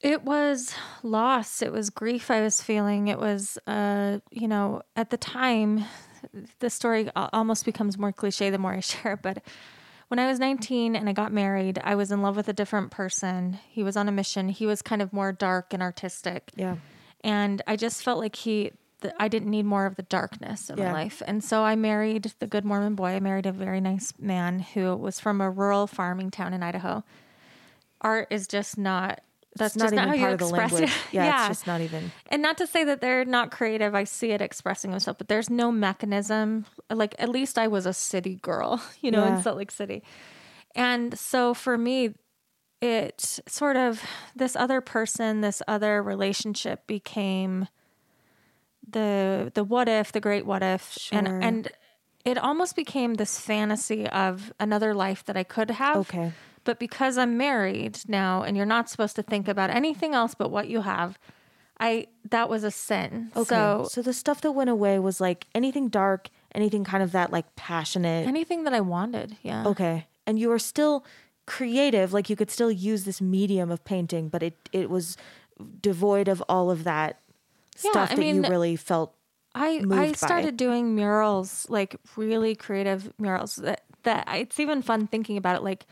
It 0.00 0.22
was 0.24 0.74
loss. 1.02 1.60
It 1.62 1.72
was 1.72 1.90
grief 1.90 2.30
I 2.30 2.40
was 2.40 2.62
feeling. 2.62 3.08
It 3.08 3.18
was, 3.18 3.58
uh, 3.66 4.18
you 4.30 4.46
know, 4.46 4.82
at 4.96 5.10
the 5.10 5.16
time, 5.16 5.84
the 6.60 6.70
story 6.70 7.10
almost 7.16 7.64
becomes 7.64 7.98
more 7.98 8.12
cliche 8.12 8.50
the 8.50 8.58
more 8.58 8.72
I 8.74 8.80
share. 8.92 9.14
it, 9.14 9.22
But 9.22 9.42
when 10.08 10.18
I 10.18 10.26
was 10.28 10.38
19 10.38 10.94
and 10.96 11.08
I 11.08 11.12
got 11.12 11.32
married, 11.32 11.80
I 11.82 11.94
was 11.96 12.12
in 12.12 12.22
love 12.22 12.36
with 12.36 12.48
a 12.48 12.52
different 12.52 12.90
person. 12.90 13.58
He 13.68 13.82
was 13.82 13.96
on 13.96 14.08
a 14.08 14.12
mission. 14.12 14.48
He 14.48 14.66
was 14.66 14.82
kind 14.82 15.02
of 15.02 15.12
more 15.12 15.32
dark 15.32 15.72
and 15.74 15.82
artistic. 15.82 16.50
yeah. 16.56 16.76
And 17.22 17.60
I 17.66 17.74
just 17.74 18.04
felt 18.04 18.20
like 18.20 18.36
he, 18.36 18.70
that 19.00 19.14
I 19.18 19.26
didn't 19.26 19.50
need 19.50 19.64
more 19.66 19.86
of 19.86 19.96
the 19.96 20.02
darkness 20.04 20.70
in 20.70 20.78
Yeah. 20.78 20.92
my 20.92 20.92
life. 20.92 21.20
And 21.26 21.42
so 21.42 21.64
I 21.64 21.74
married 21.74 22.32
the 22.38 22.46
good 22.46 22.64
Mormon 22.64 22.94
boy. 22.94 23.08
I 23.08 23.20
married 23.20 23.46
a 23.46 23.52
very 23.52 23.80
nice 23.80 24.12
man 24.20 24.60
who 24.60 24.94
was 24.94 25.18
from 25.18 25.40
a 25.40 25.50
rural 25.50 25.88
farming 25.88 26.30
town 26.30 26.54
in 26.54 26.62
Idaho. 26.62 27.02
Art 28.00 28.28
is 28.30 28.46
just 28.46 28.78
not. 28.78 29.20
That's 29.58 29.76
not 29.76 29.92
even 29.92 30.08
not 30.08 30.16
part 30.18 30.32
of 30.32 30.38
the 30.38 30.44
express 30.46 30.72
language. 30.72 30.90
it. 30.90 31.14
Yeah, 31.14 31.38
it's 31.40 31.48
just 31.58 31.66
not 31.66 31.80
even. 31.80 32.10
And 32.28 32.40
not 32.42 32.58
to 32.58 32.66
say 32.66 32.84
that 32.84 33.00
they're 33.00 33.24
not 33.24 33.50
creative. 33.50 33.94
I 33.94 34.04
see 34.04 34.30
it 34.30 34.40
expressing 34.40 34.90
himself, 34.90 35.18
but 35.18 35.28
there's 35.28 35.50
no 35.50 35.70
mechanism. 35.72 36.66
Like 36.90 37.14
at 37.18 37.28
least 37.28 37.58
I 37.58 37.68
was 37.68 37.84
a 37.86 37.92
city 37.92 38.36
girl, 38.36 38.80
you 39.00 39.10
know, 39.10 39.24
Yeah. 39.24 39.36
in 39.36 39.42
Salt 39.42 39.56
Lake 39.58 39.70
City. 39.70 40.02
And 40.74 41.18
so 41.18 41.54
for 41.54 41.76
me, 41.78 42.14
it 42.80 43.40
sort 43.48 43.76
of 43.76 44.02
this 44.36 44.54
other 44.54 44.80
person, 44.80 45.40
this 45.40 45.60
other 45.66 46.02
relationship 46.02 46.86
became 46.86 47.66
the 48.88 49.50
the 49.54 49.64
what 49.64 49.88
if, 49.88 50.12
the 50.12 50.20
great 50.20 50.46
what 50.46 50.62
if. 50.62 50.92
Sure. 50.98 51.18
And 51.18 51.42
and 51.44 51.68
it 52.24 52.38
almost 52.38 52.76
became 52.76 53.14
this 53.14 53.38
fantasy 53.40 54.06
of 54.08 54.52
another 54.60 54.94
life 54.94 55.24
that 55.24 55.36
I 55.36 55.44
could 55.44 55.70
have. 55.72 55.96
Okay. 55.96 56.32
But 56.68 56.78
because 56.78 57.16
I'm 57.16 57.38
married 57.38 57.96
now 58.08 58.42
and 58.42 58.54
you're 58.54 58.66
not 58.76 58.90
supposed 58.90 59.16
to 59.16 59.22
think 59.22 59.48
about 59.48 59.70
anything 59.70 60.12
else 60.14 60.34
but 60.34 60.50
what 60.50 60.68
you 60.68 60.82
have, 60.82 61.18
I 61.80 62.08
that 62.28 62.50
was 62.50 62.62
a 62.62 62.70
sin. 62.70 63.30
Okay. 63.34 63.46
So 63.48 63.88
So, 63.90 64.02
the 64.02 64.12
stuff 64.12 64.42
that 64.42 64.52
went 64.52 64.68
away 64.68 64.98
was 64.98 65.16
like 65.18 65.46
anything 65.54 65.88
dark, 65.88 66.28
anything 66.54 66.84
kind 66.84 67.02
of 67.02 67.12
that 67.12 67.32
like 67.32 67.46
passionate. 67.56 68.26
anything 68.28 68.64
that 68.64 68.74
I 68.74 68.82
wanted, 68.82 69.36
yeah. 69.42 69.64
okay. 69.72 70.08
And 70.26 70.38
you 70.38 70.50
were 70.50 70.58
still 70.58 71.06
creative, 71.46 72.12
like 72.12 72.28
you 72.28 72.36
could 72.36 72.50
still 72.50 72.70
use 72.70 73.04
this 73.04 73.22
medium 73.22 73.70
of 73.70 73.82
painting, 73.84 74.28
but 74.28 74.42
it 74.42 74.54
it 74.70 74.90
was 74.90 75.16
devoid 75.80 76.28
of 76.28 76.42
all 76.50 76.70
of 76.70 76.84
that 76.84 77.18
Yeah, 77.82 77.90
stuff 77.92 78.12
I 78.12 78.16
that 78.16 78.24
you 78.26 78.42
really 78.42 78.76
felt 78.76 79.14
I 79.54 79.80
I 79.90 80.08
by. 80.10 80.12
started 80.12 80.56
doing 80.58 80.94
murals, 80.94 81.66
like 81.70 81.96
really 82.16 82.54
creative 82.54 83.10
murals. 83.18 83.56
That 83.56 83.80
that 84.02 84.28
it's 84.42 84.60
even 84.60 84.82
fun 84.82 85.06
thinking 85.06 85.38
about 85.38 85.56
it. 85.56 85.62
Like 85.62 85.86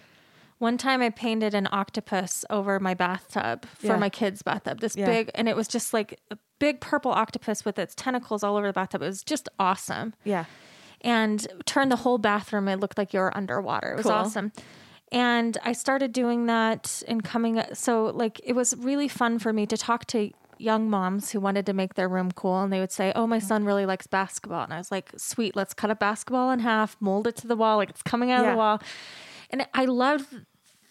one 0.58 0.78
time, 0.78 1.02
I 1.02 1.10
painted 1.10 1.54
an 1.54 1.68
octopus 1.70 2.44
over 2.50 2.80
my 2.80 2.94
bathtub 2.94 3.66
for 3.78 3.88
Yeah. 3.88 3.96
my 3.96 4.08
kids' 4.08 4.42
bathtub. 4.42 4.80
This 4.80 4.96
Yeah. 4.96 5.06
big, 5.06 5.30
and 5.34 5.48
it 5.48 5.56
was 5.56 5.68
just 5.68 5.92
like 5.92 6.18
a 6.30 6.38
big 6.58 6.80
purple 6.80 7.10
octopus 7.12 7.64
with 7.64 7.78
its 7.78 7.94
tentacles 7.94 8.42
all 8.42 8.56
over 8.56 8.66
the 8.66 8.72
bathtub. 8.72 9.02
It 9.02 9.06
was 9.06 9.22
just 9.22 9.48
awesome. 9.58 10.14
yeah. 10.24 10.44
and 11.02 11.46
turned 11.66 11.92
the 11.92 11.96
whole 11.96 12.16
bathroom. 12.16 12.66
It 12.68 12.80
looked 12.80 12.96
like 12.96 13.12
you 13.12 13.20
were 13.20 13.36
underwater. 13.36 13.92
It 13.92 13.96
was 13.98 14.04
Cool. 14.04 14.12
awesome. 14.12 14.50
And 15.12 15.56
I 15.62 15.72
started 15.72 16.10
doing 16.12 16.46
that 16.46 17.02
and 17.06 17.22
coming. 17.22 17.62
So, 17.74 18.06
like, 18.06 18.40
it 18.42 18.54
was 18.54 18.74
really 18.78 19.06
fun 19.06 19.38
for 19.38 19.52
me 19.52 19.66
to 19.66 19.76
talk 19.76 20.06
to 20.06 20.30
young 20.58 20.88
moms 20.88 21.30
who 21.32 21.38
wanted 21.38 21.66
to 21.66 21.74
make 21.74 21.94
their 21.94 22.08
room 22.08 22.32
cool. 22.32 22.62
And 22.62 22.72
they 22.72 22.80
would 22.80 22.90
say, 22.90 23.12
Oh, 23.14 23.26
my 23.26 23.38
son 23.38 23.64
really 23.64 23.84
likes 23.84 24.06
basketball. 24.06 24.64
And 24.64 24.72
I 24.72 24.78
was 24.78 24.90
like, 24.90 25.10
Sweet, 25.18 25.54
let's 25.54 25.74
cut 25.74 25.90
a 25.90 25.94
basketball 25.94 26.50
in 26.50 26.60
half, 26.60 26.96
mold 26.98 27.26
it 27.26 27.36
to 27.36 27.46
the 27.46 27.56
wall, 27.56 27.76
like 27.76 27.90
it's 27.90 28.02
coming 28.02 28.30
out 28.30 28.44
of 28.46 28.52
the 28.52 28.56
wall. 28.56 28.80
And 29.50 29.66
I 29.74 29.84
loved 29.84 30.26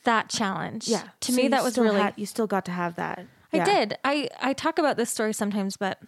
that 0.03 0.30
challenge. 0.30 0.88
Yeah. 0.88 1.03
To 1.22 1.32
So 1.32 1.36
me, 1.41 1.47
that 1.49 1.64
was 1.64 1.78
really 1.78 1.99
had- 1.99 2.14
you 2.18 2.26
still 2.26 2.47
got 2.47 2.66
to 2.66 2.72
have 2.72 2.95
that. 2.95 3.26
I 3.53 3.58
Yeah. 3.58 3.66
did. 3.66 3.97
I 4.03 4.30
I 4.41 4.53
talk 4.53 4.78
about 4.80 4.97
this 4.97 5.10
story 5.10 5.34
sometimes, 5.34 5.78
but 5.78 5.99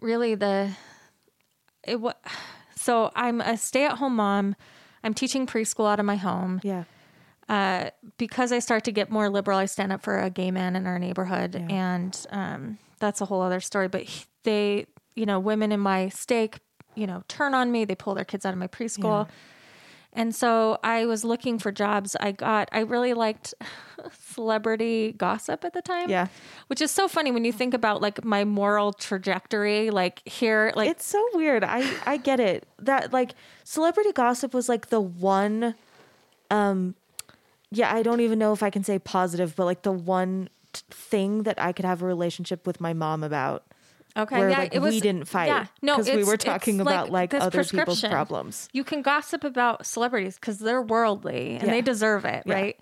really 0.00 0.34
the 0.34 0.72
it 1.86 2.00
was 2.00 2.14
so 2.76 3.10
I'm 3.14 3.40
a 3.40 3.56
stay-at-home 3.56 4.16
mom. 4.16 4.56
I'm 5.02 5.14
teaching 5.14 5.46
preschool 5.46 5.90
out 5.90 6.00
of 6.00 6.06
my 6.06 6.16
home. 6.16 6.60
Yeah. 6.62 6.84
Uh, 7.48 7.90
because 8.16 8.52
I 8.52 8.58
start 8.58 8.84
to 8.84 8.92
get 8.92 9.10
more 9.10 9.28
liberal, 9.28 9.58
I 9.58 9.66
stand 9.66 9.92
up 9.92 10.02
for 10.02 10.18
a 10.18 10.30
gay 10.30 10.50
man 10.50 10.76
in 10.76 10.86
our 10.86 10.98
neighborhood, 10.98 11.54
and 11.68 12.26
um, 12.30 12.78
that's 13.00 13.20
a 13.20 13.26
whole 13.26 13.42
other 13.42 13.60
story. 13.60 13.86
But 13.86 14.06
they, 14.44 14.86
you 15.14 15.26
know, 15.26 15.38
women 15.38 15.70
in 15.70 15.80
my 15.80 16.08
stake, 16.08 16.60
you 16.94 17.06
know, 17.06 17.22
turn 17.28 17.52
on 17.52 17.70
me. 17.70 17.84
They 17.84 17.94
pull 17.94 18.14
their 18.14 18.24
kids 18.24 18.46
out 18.46 18.54
of 18.54 18.58
my 18.58 18.66
preschool. 18.66 19.28
And 20.14 20.34
so 20.34 20.78
I 20.84 21.06
was 21.06 21.24
looking 21.24 21.58
for 21.58 21.72
jobs. 21.72 22.16
I 22.20 22.32
got, 22.32 22.68
I 22.72 22.80
really 22.80 23.14
liked 23.14 23.52
celebrity 24.12 25.12
gossip 25.12 25.64
at 25.64 25.72
the 25.72 25.82
time. 25.82 26.08
Yeah. 26.08 26.28
Which 26.68 26.80
is 26.80 26.90
so 26.90 27.08
funny 27.08 27.32
when 27.32 27.44
you 27.44 27.52
think 27.52 27.74
about 27.74 28.00
like 28.00 28.24
my 28.24 28.44
moral 28.44 28.92
trajectory. 28.92 29.90
Like 29.90 30.22
here, 30.26 30.72
like 30.76 30.88
It's 30.88 31.04
so 31.04 31.24
weird. 31.34 31.64
I 31.64 31.90
I 32.06 32.16
get 32.16 32.38
it. 32.40 32.66
That 32.78 33.12
like 33.12 33.34
celebrity 33.64 34.12
gossip 34.12 34.54
was 34.54 34.68
like 34.68 34.88
the 34.88 35.00
one 35.00 35.74
um 36.50 36.94
yeah, 37.70 37.92
I 37.92 38.02
don't 38.02 38.20
even 38.20 38.38
know 38.38 38.52
if 38.52 38.62
I 38.62 38.70
can 38.70 38.84
say 38.84 39.00
positive, 39.00 39.56
but 39.56 39.64
like 39.64 39.82
the 39.82 39.90
one 39.90 40.48
t- 40.72 40.82
thing 40.90 41.42
that 41.42 41.60
I 41.60 41.72
could 41.72 41.84
have 41.84 42.02
a 42.02 42.06
relationship 42.06 42.66
with 42.68 42.80
my 42.80 42.92
mom 42.92 43.24
about. 43.24 43.64
Okay, 44.16 44.38
where 44.38 44.50
yeah, 44.50 44.58
like 44.58 44.74
it 44.74 44.78
was 44.78 44.94
we 44.94 45.00
didn't 45.00 45.24
fight 45.26 45.46
Yeah, 45.48 45.66
no, 45.82 45.98
because 45.98 46.14
we 46.14 46.22
were 46.24 46.36
talking 46.36 46.80
about 46.80 47.10
like 47.10 47.30
this 47.30 47.42
other 47.42 47.64
people's 47.64 48.00
problems. 48.00 48.68
You 48.72 48.84
can 48.84 49.02
gossip 49.02 49.42
about 49.42 49.86
celebrities 49.86 50.36
because 50.36 50.58
they're 50.60 50.82
worldly 50.82 51.54
and 51.56 51.64
Yeah. 51.64 51.70
they 51.72 51.80
deserve 51.82 52.24
it, 52.24 52.44
Yeah. 52.46 52.54
right? 52.54 52.80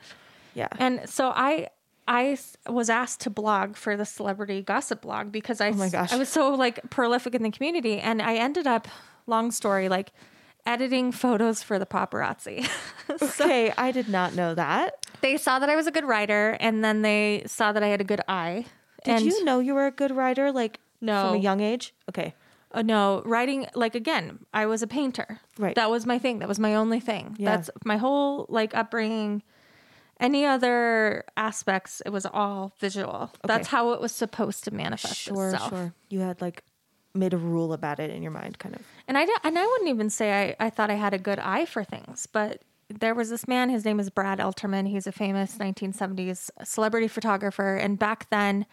Yeah. 0.54 0.68
And 0.78 1.08
so 1.08 1.28
I 1.34 1.68
I 2.06 2.36
was 2.68 2.90
asked 2.90 3.20
to 3.22 3.30
blog 3.30 3.76
for 3.76 3.96
the 3.96 4.04
celebrity 4.04 4.60
gossip 4.60 5.00
blog 5.02 5.32
because 5.32 5.60
I 5.62 5.68
Oh 5.70 5.74
my 5.74 5.88
gosh. 5.88 6.12
I 6.12 6.16
was 6.18 6.28
so 6.28 6.50
like 6.50 6.90
prolific 6.90 7.34
in 7.34 7.42
the 7.42 7.50
community 7.50 7.98
and 7.98 8.20
I 8.20 8.34
ended 8.34 8.66
up 8.66 8.86
long 9.26 9.52
story 9.52 9.88
like 9.88 10.12
editing 10.66 11.12
photos 11.12 11.62
for 11.62 11.78
the 11.78 11.86
paparazzi. 11.86 12.68
okay, 13.22 13.72
I 13.78 13.90
did 13.92 14.08
not 14.08 14.34
know 14.34 14.54
that. 14.54 15.06
they 15.22 15.36
saw 15.36 15.58
that 15.60 15.70
I 15.70 15.76
was 15.76 15.86
a 15.86 15.90
good 15.90 16.04
writer 16.04 16.56
and 16.60 16.84
then 16.84 17.02
they 17.02 17.44
saw 17.46 17.72
that 17.72 17.82
I 17.82 17.86
had 17.88 18.00
a 18.00 18.04
good 18.04 18.20
eye. 18.28 18.66
Did 19.04 19.14
and 19.16 19.24
you 19.24 19.44
know 19.44 19.60
you 19.60 19.74
were 19.74 19.86
a 19.86 19.90
good 19.90 20.10
writer 20.10 20.52
like 20.52 20.78
No. 21.02 21.28
from 21.28 21.34
a 21.36 21.40
young 21.40 21.60
age? 21.60 21.92
Okay. 22.08 22.34
Uh, 22.74 22.80
no, 22.80 23.20
writing 23.26 23.66
like 23.74 23.94
again, 23.94 24.38
I 24.54 24.64
was 24.64 24.80
a 24.82 24.86
painter. 24.86 25.40
Right. 25.58 25.74
That 25.74 25.90
was 25.90 26.06
my 26.06 26.18
thing. 26.18 26.38
That 26.38 26.48
was 26.48 26.58
my 26.58 26.74
only 26.74 27.00
thing. 27.00 27.36
Yeah. 27.38 27.56
That's 27.56 27.68
my 27.84 27.98
whole 27.98 28.46
like 28.48 28.74
upbringing. 28.74 29.42
Any 30.18 30.46
other 30.46 31.24
aspects, 31.36 32.00
it 32.06 32.10
was 32.10 32.24
all 32.24 32.72
visual. 32.78 33.24
Okay. 33.24 33.32
That's 33.44 33.68
how 33.68 33.92
it 33.92 34.00
was 34.00 34.12
supposed 34.12 34.64
to 34.64 34.70
manifest 34.70 35.16
Sure, 35.18 35.50
itself. 35.50 35.70
sure. 35.70 35.92
You 36.08 36.20
had 36.20 36.40
like 36.40 36.62
made 37.12 37.34
a 37.34 37.36
rule 37.38 37.72
about 37.74 37.98
it 38.00 38.08
in 38.10 38.22
your 38.22 38.30
mind, 38.30 38.58
kind 38.58 38.74
of. 38.76 38.82
And 39.08 39.18
I, 39.18 39.26
and 39.44 39.58
I 39.58 39.66
wouldn't 39.66 39.90
even 39.90 40.08
say 40.08 40.54
I, 40.60 40.66
I 40.66 40.70
thought 40.70 40.90
I 40.90 40.94
had 40.94 41.12
a 41.12 41.18
good 41.18 41.40
eye 41.40 41.66
for 41.66 41.82
things, 41.84 42.26
but 42.26 42.62
there 42.88 43.14
was 43.14 43.30
this 43.30 43.48
man, 43.48 43.68
his 43.68 43.84
name 43.84 43.98
is 44.00 44.08
Brad 44.10 44.38
Elterman. 44.38 44.88
He's 44.88 45.06
a 45.06 45.12
famous 45.12 45.56
1970s 45.58 46.50
celebrity 46.64 47.08
photographer. 47.08 47.74
And 47.76 47.98
back 47.98 48.30
then, 48.30 48.64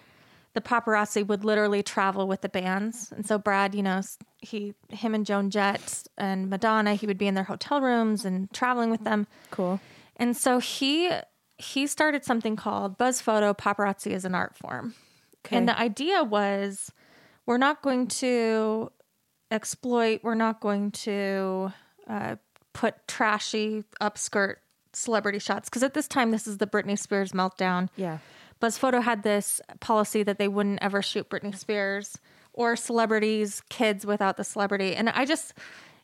the 0.59 0.69
paparazzi 0.69 1.25
would 1.25 1.45
literally 1.45 1.81
travel 1.81 2.27
with 2.27 2.41
the 2.41 2.49
bands. 2.49 3.13
And 3.15 3.25
so 3.25 3.37
Brad, 3.37 3.73
you 3.73 3.81
know, 3.81 4.01
he, 4.39 4.73
him 4.89 5.15
and 5.15 5.25
Joan 5.25 5.49
Jett 5.49 6.03
and 6.17 6.49
Madonna, 6.49 6.95
he 6.95 7.07
would 7.07 7.17
be 7.17 7.27
in 7.27 7.33
their 7.33 7.45
hotel 7.45 7.79
rooms 7.79 8.25
and 8.25 8.51
traveling 8.51 8.89
with 8.89 9.05
them. 9.05 9.25
Cool. 9.51 9.79
And 10.17 10.35
so 10.35 10.59
he, 10.59 11.11
he 11.57 11.87
started 11.87 12.25
something 12.25 12.57
called 12.57 12.97
BuzzFoto 12.97 13.57
Paparazzi 13.57 14.11
as 14.11 14.25
an 14.25 14.35
art 14.35 14.57
form. 14.57 14.95
Okay. 15.45 15.55
And 15.55 15.67
the 15.67 15.79
idea 15.79 16.25
was 16.25 16.91
we're 17.45 17.57
not 17.57 17.81
going 17.81 18.07
to 18.07 18.91
exploit, 19.51 20.19
we're 20.23 20.35
not 20.35 20.59
going 20.59 20.91
to 20.91 21.71
uh, 22.05 22.35
put 22.73 23.07
trashy 23.07 23.85
upskirt 24.01 24.55
celebrity 24.91 25.39
shots. 25.39 25.69
Because 25.69 25.83
at 25.83 25.93
this 25.93 26.09
time, 26.09 26.31
this 26.31 26.47
is 26.47 26.57
the 26.57 26.67
Britney 26.67 26.99
Spears 26.99 27.31
meltdown. 27.31 27.87
Yeah. 27.95 28.17
BuzzFoto 28.61 29.01
had 29.01 29.23
this 29.23 29.61
policy 29.79 30.23
that 30.23 30.37
they 30.37 30.47
wouldn't 30.47 30.79
ever 30.81 31.01
shoot 31.01 31.29
Britney 31.29 31.55
Spears 31.57 32.17
or 32.53 32.75
celebrities, 32.75 33.61
kids 33.69 34.05
without 34.05 34.37
the 34.37 34.43
celebrity. 34.43 34.95
And 34.95 35.09
I 35.09 35.25
just, 35.25 35.53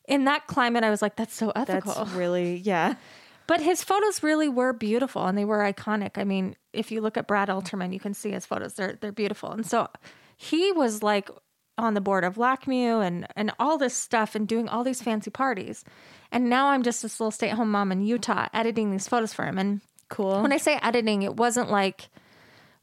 in 0.08 0.26
that 0.26 0.47
climate, 0.47 0.84
I 0.84 0.89
was 0.89 1.01
like, 1.01 1.16
that's 1.16 1.36
so 1.36 1.51
ethical. 1.56 1.93
That's 1.93 2.12
really, 2.12 2.58
yeah. 2.58 2.95
But 3.47 3.62
his 3.62 3.84
photos 3.84 4.24
really 4.24 4.49
were 4.49 4.74
beautiful 4.74 5.28
and 5.28 5.38
they 5.38 5.45
were 5.45 5.60
iconic. 5.60 6.18
I 6.18 6.24
mean, 6.24 6.56
if 6.74 6.91
you 6.91 6.99
look 6.99 7.16
at 7.16 7.28
Brad 7.28 7.47
Elterman, 7.47 7.93
you 7.93 7.99
can 7.99 8.16
see 8.16 8.32
his 8.32 8.43
photos. 8.43 8.74
They're 8.74 8.97
they're 8.99 9.12
beautiful. 9.12 9.51
And 9.51 9.64
so 9.64 9.88
he 10.36 10.72
was 10.72 11.03
like 11.03 11.30
on 11.78 11.93
the 11.93 12.01
board 12.01 12.24
of 12.24 12.38
LACMA 12.38 13.06
and 13.06 13.28
and 13.36 13.51
all 13.60 13.78
this 13.78 13.95
stuff 13.95 14.34
and 14.34 14.47
doing 14.47 14.68
all 14.68 14.84
these 14.84 14.99
fancy 14.99 15.30
parties. 15.30 15.84
And 16.32 16.49
now 16.49 16.70
I'm 16.70 16.82
just 16.82 17.03
this 17.03 17.20
little 17.20 17.30
stay-at-home 17.30 17.70
mom 17.70 17.91
in 17.91 18.01
Utah 18.01 18.47
editing 18.51 18.89
these 18.89 19.08
photos 19.08 19.32
for 19.32 19.45
him. 19.45 19.60
And 19.60 19.82
Cool. 20.10 20.41
when 20.41 20.51
I 20.51 20.58
say 20.58 20.80
editing, 20.82 21.22
it 21.22 21.36
wasn't 21.38 21.70
like 21.70 22.10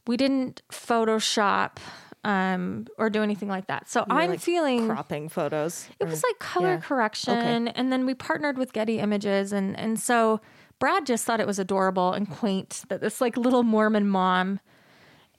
we 0.07 0.17
didn't 0.17 0.61
Photoshop 0.71 1.77
um, 2.23 2.87
or 2.97 3.09
do 3.09 3.21
anything 3.21 3.49
like 3.49 3.67
that. 3.67 3.89
So 3.89 4.05
I'm 4.09 4.29
like, 4.29 4.39
feeling 4.39 4.87
cropping 4.87 5.29
photos. 5.29 5.87
it 5.99 6.07
was 6.07 6.23
like 6.23 6.39
color 6.39 6.75
yeah. 6.75 6.79
correction, 6.79 7.67
and 7.67 7.91
then 7.91 8.05
we 8.05 8.13
partnered 8.13 8.57
with 8.57 8.73
Getty 8.73 8.99
Images, 8.99 9.51
and 9.51 9.77
and 9.77 9.99
so 9.99 10.39
Brad 10.79 11.05
just 11.05 11.25
thought 11.25 11.39
it 11.39 11.47
was 11.47 11.59
adorable 11.59 12.13
and 12.13 12.29
quaint 12.29 12.83
that 12.89 13.01
this 13.01 13.19
like 13.21 13.35
little 13.37 13.63
Mormon 13.63 14.07
mom, 14.07 14.59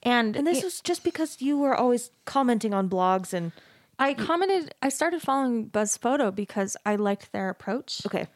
and 0.03 0.35
And 0.35 0.45
this 0.45 0.63
was 0.63 0.79
just 0.81 1.03
because 1.03 1.41
you 1.41 1.57
were 1.57 1.75
always 1.75 2.11
commenting 2.25 2.73
on 2.73 2.87
blogs 2.89 3.33
and 3.33 3.51
I 3.97 4.13
commented. 4.13 4.75
I 4.81 4.89
started 4.89 5.21
following 5.21 5.69
BuzzFoto 5.69 6.33
because 6.35 6.75
I 6.85 6.95
liked 6.97 7.31
their 7.31 7.49
approach. 7.49 8.05
okay. 8.05 8.27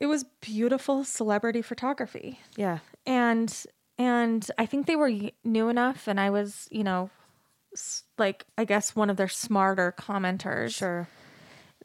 It 0.00 0.06
was 0.06 0.24
beautiful 0.40 1.02
celebrity 1.04 1.60
photography, 1.62 2.38
Yeah. 2.56 2.78
and 3.06 3.52
and 3.98 4.48
I 4.56 4.66
think 4.66 4.86
they 4.86 4.96
were 4.96 5.10
new 5.44 5.68
enough, 5.68 6.06
and 6.08 6.18
I 6.20 6.30
was 6.30 6.68
you 6.70 6.84
know 6.84 7.10
like 8.16 8.44
I 8.56 8.64
guess 8.64 8.96
one 8.96 9.10
of 9.10 9.16
their 9.16 9.28
smarter 9.28 9.94
commenters. 9.98 10.74
Sure. 10.74 11.08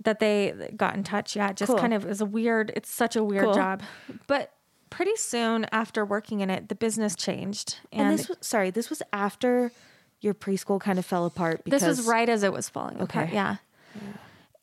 that 0.03 0.19
they 0.19 0.73
got 0.75 0.95
in 0.95 1.03
touch. 1.03 1.35
Yeah, 1.35 1.49
it 1.51 1.55
just 1.57 1.69
Cool. 1.69 1.79
kind 1.79 1.93
of 1.93 2.05
is 2.05 2.19
a 2.19 2.25
weird, 2.25 2.71
it's 2.75 2.89
such 2.89 3.15
a 3.15 3.23
weird 3.23 3.45
Cool. 3.45 3.53
job. 3.53 3.83
But 4.27 4.51
pretty 4.89 5.15
soon 5.15 5.65
after 5.71 6.03
working 6.03 6.41
in 6.41 6.49
it, 6.49 6.67
the 6.67 6.75
business 6.75 7.15
changed. 7.15 7.77
And, 7.91 8.07
And, 8.09 8.19
this 8.19 8.27
was 8.27 8.37
sorry, 8.41 8.71
this 8.71 8.89
was 8.89 9.03
after 9.13 9.71
your 10.19 10.33
preschool 10.33 10.81
kind 10.81 10.97
of 10.97 11.05
fell 11.05 11.25
apart 11.25 11.63
because 11.63 11.81
this 11.83 11.97
was 11.99 12.07
right 12.07 12.27
as 12.27 12.41
it 12.43 12.51
was 12.51 12.67
falling 12.69 12.99
apart. 12.99 13.27
Okay. 13.27 13.35
Yeah. 13.35 13.57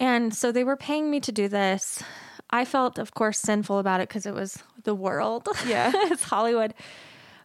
And 0.00 0.34
so 0.34 0.50
they 0.50 0.64
were 0.64 0.76
paying 0.76 1.10
me 1.10 1.20
to 1.20 1.32
do 1.32 1.46
this. 1.48 2.02
I 2.50 2.64
felt, 2.64 2.98
of 2.98 3.14
course, 3.14 3.38
sinful 3.38 3.78
about 3.78 4.00
it 4.00 4.08
because 4.08 4.26
it 4.26 4.34
was 4.34 4.58
the 4.82 4.94
world. 4.96 5.46
Yeah. 5.66 5.92
it's 5.94 6.24
Hollywood. 6.24 6.74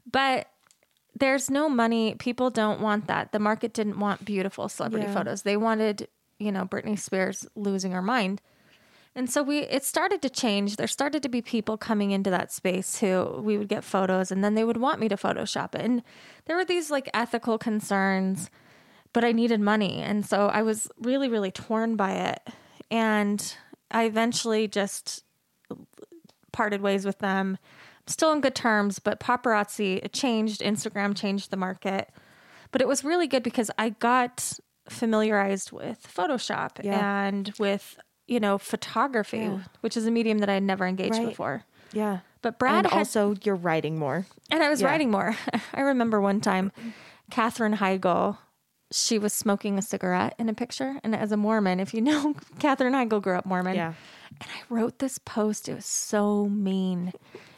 But 0.10 0.47
there's 1.18 1.49
no 1.49 1.70
money. 1.70 2.16
People 2.16 2.49
don't 2.49 2.82
want 2.82 3.08
that. 3.08 3.32
The 3.32 3.39
market 3.39 3.74
didn't 3.74 3.99
want 3.99 4.26
beautiful 4.26 4.68
celebrity 4.70 5.06
Yeah. 5.08 5.14
photos. 5.14 5.43
They 5.43 5.58
wanted, 5.58 6.08
you 6.39 6.51
know, 6.51 6.66
Britney 6.66 6.99
Spears 6.99 7.47
losing 7.56 7.91
her 7.91 8.01
mind. 8.01 8.41
And 9.18 9.30
so 9.30 9.41
we 9.41 9.60
it 9.60 9.86
started 9.86 10.22
to 10.24 10.30
change. 10.30 10.76
There 10.76 10.88
started 10.88 11.24
to 11.24 11.30
be 11.30 11.41
people 11.41 11.78
coming 11.78 12.12
into 12.12 12.30
that 12.32 12.51
space 12.51 12.99
who 12.99 13.41
we 13.41 13.58
would 13.58 13.70
get 13.70 13.86
photos 13.86 14.30
and 14.30 14.43
then 14.43 14.56
they 14.56 14.66
would 14.66 14.76
want 14.76 14.99
me 14.99 15.08
to 15.08 15.16
Photoshop 15.16 15.74
it. 15.74 15.82
And 15.82 16.03
there 16.45 16.58
were 16.58 16.66
these 16.66 16.91
like 16.91 17.10
ethical 17.14 17.58
concerns, 17.58 18.49
but 19.14 19.24
I 19.24 19.32
needed 19.32 19.62
money. 19.62 20.01
And 20.01 20.26
so 20.26 20.47
I 20.47 20.64
was 20.64 20.89
really, 20.99 21.30
really 21.30 21.51
torn 21.51 21.95
by 21.95 22.12
it. 22.12 22.41
And 22.91 23.56
I 23.89 24.03
eventually 24.03 24.68
just 24.68 25.24
parted 26.51 26.82
ways 26.82 27.06
with 27.06 27.20
them. 27.20 27.58
Still 28.08 28.32
in 28.34 28.41
good 28.41 28.56
terms, 28.56 28.99
but 28.99 29.20
paparazzi 29.20 30.08
changed. 30.14 30.62
Instagram 30.62 31.16
changed 31.16 31.49
the 31.51 31.58
market. 31.58 32.10
But 32.72 32.82
it 32.82 32.88
was 32.88 33.03
really 33.03 33.28
good 33.28 33.41
because 33.43 33.72
I 33.78 33.89
got 33.89 34.53
familiarized 34.89 35.72
with 35.72 36.08
Photoshop 36.16 36.84
Yeah. 36.84 37.24
and 37.26 37.51
with, 37.58 37.97
you 38.28 38.39
know, 38.39 38.58
photography, 38.58 39.49
which 39.82 39.97
is 39.97 40.06
a 40.06 40.12
medium 40.12 40.39
that 40.39 40.49
I 40.49 40.53
had 40.56 40.64
never 40.64 40.86
engaged 40.86 41.18
Right. 41.18 41.30
before. 41.30 41.64
yeah. 41.93 42.20
But 42.41 42.60
Brad 42.60 42.86
and 42.86 42.88
had 42.93 42.97
also 42.99 43.34
you're 43.43 43.56
writing 43.56 43.97
more. 43.97 44.28
and 44.51 44.62
I 44.62 44.70
was 44.70 44.82
Yeah. 44.82 44.88
writing 44.89 45.10
more. 45.10 45.36
I 45.74 45.82
remember 45.82 46.22
one 46.22 46.41
time, 46.41 46.72
Katherine 47.32 47.78
Heigl, 47.78 48.38
she 48.91 49.18
was 49.18 49.34
smoking 49.34 49.80
a 49.80 49.82
cigarette 49.82 50.36
in 50.38 50.47
a 50.47 50.53
picture. 50.53 50.99
And 51.03 51.16
as 51.16 51.32
a 51.32 51.38
Mormon, 51.38 51.80
if 51.80 51.91
you 51.95 52.01
know, 52.01 52.36
Katherine 52.60 52.93
Heigl 52.93 53.20
grew 53.22 53.36
up 53.36 53.47
Mormon. 53.47 53.76
Yeah. 53.76 53.93
And 54.41 54.49
I 54.51 54.62
wrote 54.70 54.99
this 54.99 55.18
post. 55.18 55.68
It 55.68 55.74
was 55.74 55.86
so 55.88 56.45
mean. 56.45 57.14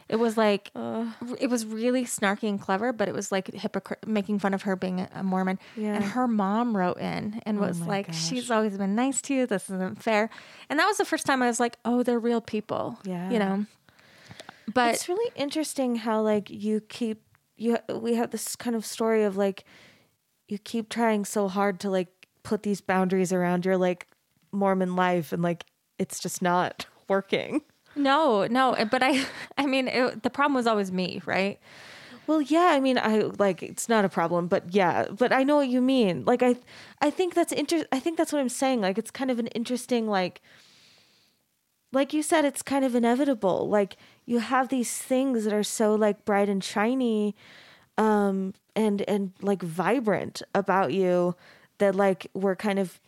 It 0.08 0.16
was 0.16 0.36
like, 0.36 0.70
it 0.74 1.50
was 1.50 1.66
really 1.66 2.04
snarky 2.04 2.48
and 2.48 2.60
clever, 2.60 2.92
but 2.92 3.08
it 3.08 3.14
was 3.14 3.30
like 3.30 3.52
hypocrite, 3.52 4.06
making 4.06 4.38
fun 4.38 4.54
of 4.54 4.62
her 4.62 4.74
being 4.74 5.06
a 5.14 5.22
Mormon. 5.22 5.58
Yeah. 5.76 5.90
Oh 5.90 5.94
And 5.96 6.04
her 6.04 6.26
mom 6.26 6.76
wrote 6.76 6.98
in 6.98 7.42
and 7.44 7.58
oh 7.58 7.60
was 7.60 7.80
like, 7.80 8.12
she's 8.12 8.50
always 8.50 8.78
been 8.78 8.94
nice 8.94 9.20
to 9.22 9.34
you. 9.34 9.46
This 9.46 9.64
isn't 9.64 10.02
fair. 10.02 10.30
And 10.70 10.78
that 10.78 10.86
was 10.86 10.96
the 10.96 11.04
first 11.04 11.26
time 11.26 11.42
I 11.42 11.46
was 11.46 11.60
like, 11.60 11.76
oh, 11.84 12.02
they're 12.02 12.18
real 12.18 12.40
people. 12.40 12.98
Yeah. 13.04 13.30
You 13.30 13.38
know? 13.38 13.66
But 14.72 14.94
it's 14.94 15.08
really 15.08 15.30
interesting 15.34 15.96
how 15.96 16.20
like 16.20 16.50
you 16.50 16.80
keep 16.80 17.22
you 17.56 17.78
we 17.92 18.14
have 18.14 18.30
this 18.30 18.54
kind 18.56 18.76
of 18.76 18.86
story 18.86 19.24
of 19.24 19.36
like 19.36 19.64
you 20.46 20.58
keep 20.58 20.88
trying 20.88 21.24
so 21.24 21.48
hard 21.48 21.80
to 21.80 21.90
like 21.90 22.08
put 22.42 22.62
these 22.62 22.80
boundaries 22.80 23.32
around 23.32 23.64
your 23.64 23.76
like 23.76 24.06
Mormon 24.52 24.96
life 24.96 25.32
and 25.32 25.42
like 25.42 25.64
it's 25.98 26.20
just 26.20 26.40
not 26.40 26.86
working. 27.08 27.62
No, 27.98 28.46
no, 28.46 28.72
eh, 28.74 28.84
but 28.84 29.02
I, 29.02 29.26
I 29.58 29.66
mean, 29.66 29.88
it, 29.88 30.22
the 30.22 30.30
problem 30.30 30.54
was 30.54 30.66
always 30.66 30.92
me, 30.92 31.20
right? 31.26 31.58
Well, 32.26 32.42
yeah, 32.42 32.70
I 32.72 32.80
mean, 32.80 32.98
I 32.98 33.20
like 33.38 33.62
it's 33.62 33.88
not 33.88 34.04
a 34.04 34.08
problem, 34.08 34.48
but 34.48 34.74
yeah, 34.74 35.06
but 35.10 35.32
I 35.32 35.44
know 35.44 35.56
what 35.56 35.68
you 35.68 35.80
mean. 35.80 36.24
Like 36.26 36.42
I 36.42 36.56
I 37.00 37.10
think 37.10 37.34
that's 37.34 37.52
inter 37.52 37.84
I 37.90 38.00
think 38.00 38.18
that's 38.18 38.32
what 38.32 38.40
I'm 38.40 38.50
saying. 38.50 38.82
Like 38.82 38.98
it's 38.98 39.10
kind 39.10 39.30
of 39.30 39.38
an 39.38 39.46
interesting 39.48 40.06
like 40.08 40.42
like 41.92 42.12
you 42.12 42.22
said 42.22 42.44
it's 42.44 42.62
kind 42.62 42.84
of 42.84 42.94
inevitable. 42.94 43.68
Like 43.68 43.96
you 44.26 44.40
have 44.40 44.68
these 44.68 44.98
things 44.98 45.44
that 45.44 45.54
are 45.54 45.62
so 45.62 45.94
like 45.94 46.24
bright 46.24 46.48
and 46.50 46.62
shiny 46.62 47.34
um 47.96 48.54
and 48.76 49.02
and 49.08 49.32
like 49.42 49.62
vibrant 49.62 50.42
about 50.54 50.92
you 50.92 51.34
that 51.78 51.94
like 51.94 52.26
were 52.34 52.54
kind 52.56 52.78
of 52.78 53.00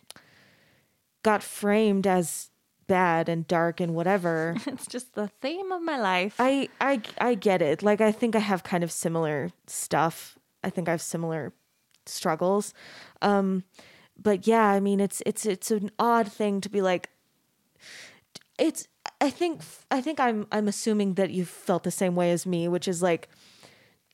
got 1.23 1.43
framed 1.43 2.07
as 2.07 2.50
bad 2.91 3.29
and 3.29 3.47
dark 3.47 3.79
and 3.79 3.95
whatever. 3.95 4.55
It's 4.67 4.85
just 4.85 5.15
the 5.15 5.29
theme 5.41 5.71
of 5.71 5.81
my 5.81 5.97
life. 5.97 6.35
I 6.39 6.67
I 6.81 7.01
I 7.19 7.35
get 7.35 7.61
it. 7.61 7.81
Like 7.81 8.01
I 8.01 8.11
think 8.11 8.35
I 8.35 8.39
have 8.39 8.63
kind 8.63 8.83
of 8.83 8.91
similar 8.91 9.49
stuff. 9.67 10.37
I 10.61 10.69
think 10.69 10.89
I 10.89 10.91
have 10.91 11.01
similar 11.01 11.53
struggles. 12.05 12.73
Um 13.21 13.63
but 14.17 14.45
yeah, 14.45 14.67
I 14.67 14.79
mean 14.81 14.99
it's 14.99 15.23
it's 15.25 15.45
it's 15.45 15.71
an 15.71 15.89
odd 15.97 16.29
thing 16.29 16.59
to 16.61 16.69
be 16.69 16.81
like 16.81 17.09
it's 18.59 18.87
I 19.21 19.29
think 19.29 19.61
I 19.89 20.01
think 20.01 20.19
I'm 20.19 20.47
I'm 20.51 20.67
assuming 20.67 21.15
that 21.15 21.31
you 21.31 21.45
felt 21.45 21.83
the 21.83 21.91
same 21.91 22.15
way 22.15 22.31
as 22.31 22.45
me, 22.45 22.67
which 22.67 22.87
is 22.87 23.01
like 23.01 23.29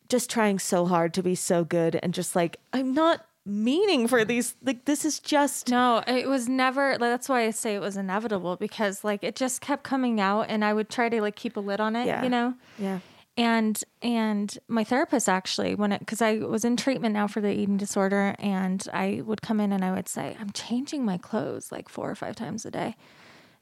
just 0.08 0.30
trying 0.30 0.60
so 0.60 0.86
hard 0.86 1.14
to 1.16 1.24
be 1.24 1.36
so 1.36 1.64
good 1.64 2.00
and 2.04 2.14
just 2.14 2.36
like 2.36 2.58
I'm 2.74 2.94
not 2.94 3.26
meaning 3.48 4.08
for 4.08 4.24
these 4.26 4.56
like 4.64 4.86
this 4.86 5.06
is 5.06 5.20
just 5.20 5.70
no, 5.70 6.04
it 6.06 6.28
was 6.28 6.48
never. 6.50 6.98
That's 7.00 7.30
why 7.30 7.46
I 7.46 7.52
say 7.52 7.76
it 7.76 7.80
was 7.80 7.98
inevitable 7.98 8.58
because 8.58 9.04
like 9.04 9.24
it 9.24 9.36
just 9.36 9.62
kept 9.62 9.84
coming 9.84 10.20
out, 10.20 10.48
and 10.50 10.64
I 10.66 10.74
would 10.74 10.90
try 10.90 11.10
to 11.10 11.22
like 11.22 11.36
keep 11.36 11.58
a 11.58 11.60
lid 11.62 11.80
on 11.80 11.96
it, 11.96 12.06
Yeah. 12.06 12.24
you 12.24 12.30
know. 12.30 12.54
yeah. 12.78 13.00
And 13.38 13.82
and 14.02 14.58
my 14.68 14.84
therapist 14.84 15.30
actually 15.30 15.76
when 15.76 15.92
it 15.92 16.00
because 16.00 16.22
I 16.22 16.38
was 16.38 16.66
in 16.66 16.76
treatment 16.76 17.14
now 17.14 17.28
for 17.28 17.40
the 17.40 17.52
eating 17.52 17.78
disorder, 17.78 18.36
and 18.40 18.84
I 18.94 19.22
would 19.26 19.42
come 19.42 19.60
in 19.60 19.72
and 19.72 19.86
I 19.86 19.94
would 19.94 20.08
say 20.10 20.36
I'm 20.40 20.52
changing 20.52 21.06
my 21.06 21.18
clothes 21.18 21.72
like 21.72 21.88
four 21.88 22.10
or 22.10 22.16
five 22.16 22.36
times 22.36 22.66
a 22.66 22.72
day. 22.72 22.96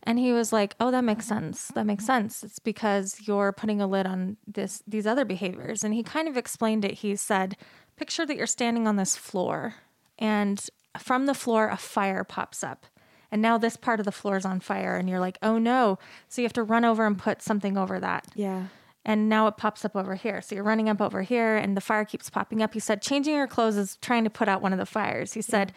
And 0.08 0.20
he 0.20 0.32
was 0.32 0.54
like, 0.54 0.76
"Oh, 0.80 0.92
that 0.92 1.04
makes 1.04 1.26
sense. 1.26 1.70
That 1.70 1.86
makes 1.88 2.06
sense. 2.06 2.44
It's 2.44 2.60
because 2.60 3.28
you're 3.28 3.52
putting 3.52 3.82
a 3.82 3.88
lid 3.88 4.06
on 4.06 4.38
this 4.48 4.82
these 4.88 5.08
other 5.08 5.26
behaviors." 5.26 5.84
And 5.84 5.94
he 5.94 6.04
kind 6.04 6.28
of 6.28 6.38
explained 6.38 6.86
it. 6.86 7.00
He 7.00 7.16
said, 7.16 7.58
"Picture 7.98 8.26
that 8.26 8.38
you're 8.38 8.48
standing 8.48 8.88
on 8.88 8.96
this 8.96 9.16
floor 9.16 9.76
and 10.18 10.64
from 10.98 11.26
the 11.26 11.34
floor, 11.34 11.70
a 11.70 11.78
fire 11.78 12.24
pops 12.24 12.64
up. 12.64 12.86
And 13.32 13.42
now 13.42 13.58
this 13.58 13.76
part 13.76 14.00
of 14.00 14.06
the 14.06 14.12
floor 14.12 14.38
is 14.38 14.46
on 14.46 14.60
fire, 14.62 14.96
and 14.96 15.10
you're 15.10 15.20
like, 15.20 15.38
oh 15.42 15.58
no. 15.58 16.00
So 16.30 16.42
you 16.42 16.46
have 16.46 16.54
to 16.54 16.64
run 16.64 16.86
over 16.86 17.06
and 17.06 17.18
put 17.18 17.42
something 17.42 17.78
over 17.78 18.00
that. 18.00 18.28
Yeah. 18.34 18.68
And 19.04 19.28
now 19.28 19.48
it 19.48 19.58
pops 19.58 19.84
up 19.84 19.96
over 19.96 20.16
here. 20.16 20.42
So 20.42 20.56
you're 20.56 20.64
running 20.64 20.88
up 20.88 21.02
over 21.02 21.22
here, 21.22 21.58
and 21.58 21.76
the 21.76 21.82
fire 21.82 22.06
keeps 22.06 22.30
popping 22.30 22.62
up. 22.62 22.74
He 22.74 22.80
said, 22.80 23.02
changing 23.02 23.36
your 23.36 23.48
clothes 23.48 23.76
is 23.76 23.98
trying 24.02 24.24
to 24.24 24.30
put 24.30 24.48
out 24.48 24.62
one 24.62 24.74
of 24.74 24.80
the 24.80 24.86
fires. 24.86 25.34
He 25.34 25.42
said, 25.42 25.74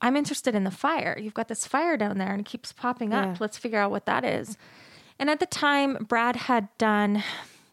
I'm 0.00 0.16
interested 0.16 0.54
in 0.54 0.64
the 0.64 0.70
fire. 0.70 1.18
You've 1.20 1.34
got 1.34 1.48
this 1.48 1.66
fire 1.66 1.96
down 1.96 2.18
there, 2.18 2.30
and 2.30 2.40
it 2.40 2.46
keeps 2.46 2.72
popping 2.72 3.12
up. 3.12 3.24
Yeah. 3.24 3.36
Let's 3.40 3.58
figure 3.58 3.78
out 3.78 3.90
what 3.90 4.06
that 4.06 4.24
is. 4.24 4.56
And 5.18 5.28
at 5.30 5.40
the 5.40 5.46
time, 5.46 6.04
Brad 6.08 6.36
had 6.36 6.68
done 6.78 7.22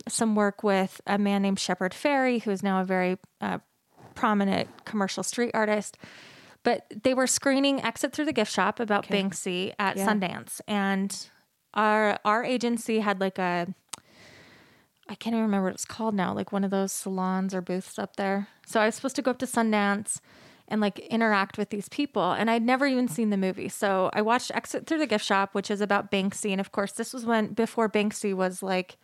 some 0.08 0.36
work 0.36 0.64
with 0.64 1.02
a 1.06 1.18
man 1.18 1.41
named 1.41 1.60
Shepard 1.60 1.93
Fairey, 1.93 2.41
who 2.43 2.52
is 2.52 2.64
now 2.64 2.82
a 2.82 2.86
very 2.86 3.18
uh, 3.41 3.60
prominent 4.16 4.70
commercial 4.86 5.24
street 5.24 5.52
artist. 5.54 5.97
But 6.64 6.86
they 7.04 7.14
were 7.14 7.28
screening 7.28 7.82
Exit 7.82 8.14
Through 8.14 8.26
the 8.26 8.34
Gift 8.34 8.52
Shop 8.52 8.80
about 8.80 9.08
Banksy 9.08 9.74
at 9.80 9.97
Yeah. 9.97 10.08
Sundance. 10.08 10.62
And 10.68 11.16
our 11.74 12.20
our 12.26 12.43
agency 12.43 13.00
had 13.00 13.20
like 13.22 13.38
a 13.38 13.68
I 15.08 15.16
can't 15.16 15.34
even 15.34 15.43
remember 15.45 15.66
what 15.66 15.74
it's 15.74 15.86
called 15.86 16.14
now, 16.14 16.34
like 16.34 16.52
one 16.52 16.64
of 16.64 16.70
those 16.70 16.91
salons 16.91 17.56
or 17.56 17.62
booths 17.62 17.97
up 17.97 18.16
there. 18.16 18.47
So 18.68 18.80
I 18.80 18.86
was 18.86 18.95
supposed 18.95 19.16
to 19.16 19.22
go 19.24 19.32
up 19.32 19.39
to 19.39 19.47
Sundance 19.47 20.20
and 20.68 20.82
like 20.82 21.00
interact 21.00 21.58
with 21.58 21.72
these 21.72 21.89
people. 21.89 22.32
And 22.34 22.50
I'd 22.52 22.62
never 22.64 22.86
even 22.86 23.08
seen 23.08 23.32
the 23.32 23.38
movie. 23.38 23.70
So 23.70 24.12
I 24.14 24.22
watched 24.22 24.52
Exit 24.54 24.86
Through 24.86 25.00
the 25.00 25.08
Gift 25.08 25.26
Shop, 25.26 25.56
which 25.56 25.72
is 25.72 25.82
about 25.82 26.12
Banksy. 26.12 26.52
And 26.52 26.62
of 26.62 26.72
course, 26.72 26.91
this 26.91 27.12
was 27.12 27.26
when 27.26 27.54
before 27.54 27.89
Banksy 27.89 28.36
was 28.36 28.62
like 28.62 28.97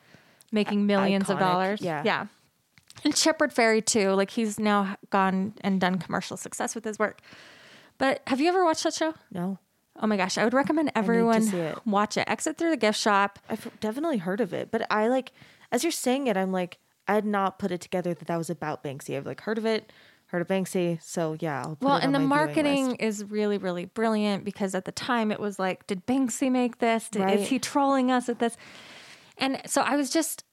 making 0.52 0.86
millions 0.86 1.30
of 1.30 1.39
dollars. 1.39 1.82
yeah. 1.82 2.02
Yeah. 2.06 2.28
And 3.04 3.16
Shepard 3.16 3.54
Fairey 3.54 3.86
too. 3.86 4.12
Like 4.12 4.32
he's 4.32 4.60
now 4.60 4.96
gone 5.10 5.54
and 5.62 5.82
done 5.82 6.00
commercial 6.00 6.38
success 6.38 6.76
with 6.76 6.86
his 6.86 6.98
work. 6.98 7.22
But 7.98 8.22
have 8.28 8.39
you 8.39 8.48
ever 8.48 8.64
watched 8.64 8.84
that 8.84 8.93
show? 8.93 9.14
No. 9.32 9.60
Oh 10.02 10.08
my 10.08 10.18
gosh, 10.18 10.38
I 10.38 10.43
would 10.43 10.54
recommend 10.54 10.91
everyone 10.96 11.54
it. 11.54 11.78
watch 11.86 12.18
it. 12.18 12.26
Exit 12.28 12.58
Through 12.58 12.72
the 12.72 12.78
Gift 12.78 13.00
Shop. 13.00 13.39
I've 13.50 13.70
definitely 13.80 14.18
heard 14.18 14.41
of 14.41 14.54
it, 14.54 14.72
but 14.72 14.86
I 14.91 15.08
like 15.08 15.32
as 15.72 15.84
you're 15.84 15.91
saying 15.91 16.28
it, 16.28 16.36
I'm 16.38 16.52
like 16.52 16.80
I 17.08 17.14
had 17.14 17.26
not 17.26 17.60
put 17.60 17.72
it 17.72 17.82
together 17.82 18.14
that 18.14 18.28
that 18.28 18.38
was 18.38 18.50
about 18.50 18.84
Banksy. 18.84 19.16
I've 19.16 19.26
like 19.26 19.41
heard 19.41 19.58
of 19.58 19.66
it, 19.66 19.91
heard 20.28 20.41
of 20.41 20.48
Banksy, 20.48 21.02
so 21.02 21.38
yeah. 21.39 21.76
Well, 21.82 21.96
and 21.98 22.14
the 22.16 22.20
marketing 22.20 22.96
is 22.96 23.24
really, 23.26 23.58
really 23.58 23.86
brilliant 23.86 24.43
because 24.43 24.74
at 24.76 24.86
the 24.86 24.91
time 24.91 25.32
it 25.32 25.39
was 25.39 25.60
like, 25.60 25.86
did 25.88 26.06
Banksy 26.06 26.52
make 26.52 26.80
this? 26.80 27.10
Did, 27.10 27.22
Right. 27.22 27.39
Is 27.39 27.48
he 27.50 27.60
trolling 27.60 28.12
us 28.12 28.28
at 28.28 28.39
this? 28.39 28.58
And 29.38 29.62
so 29.66 29.82
I 29.82 29.96
was 29.96 30.10
just 30.10 30.44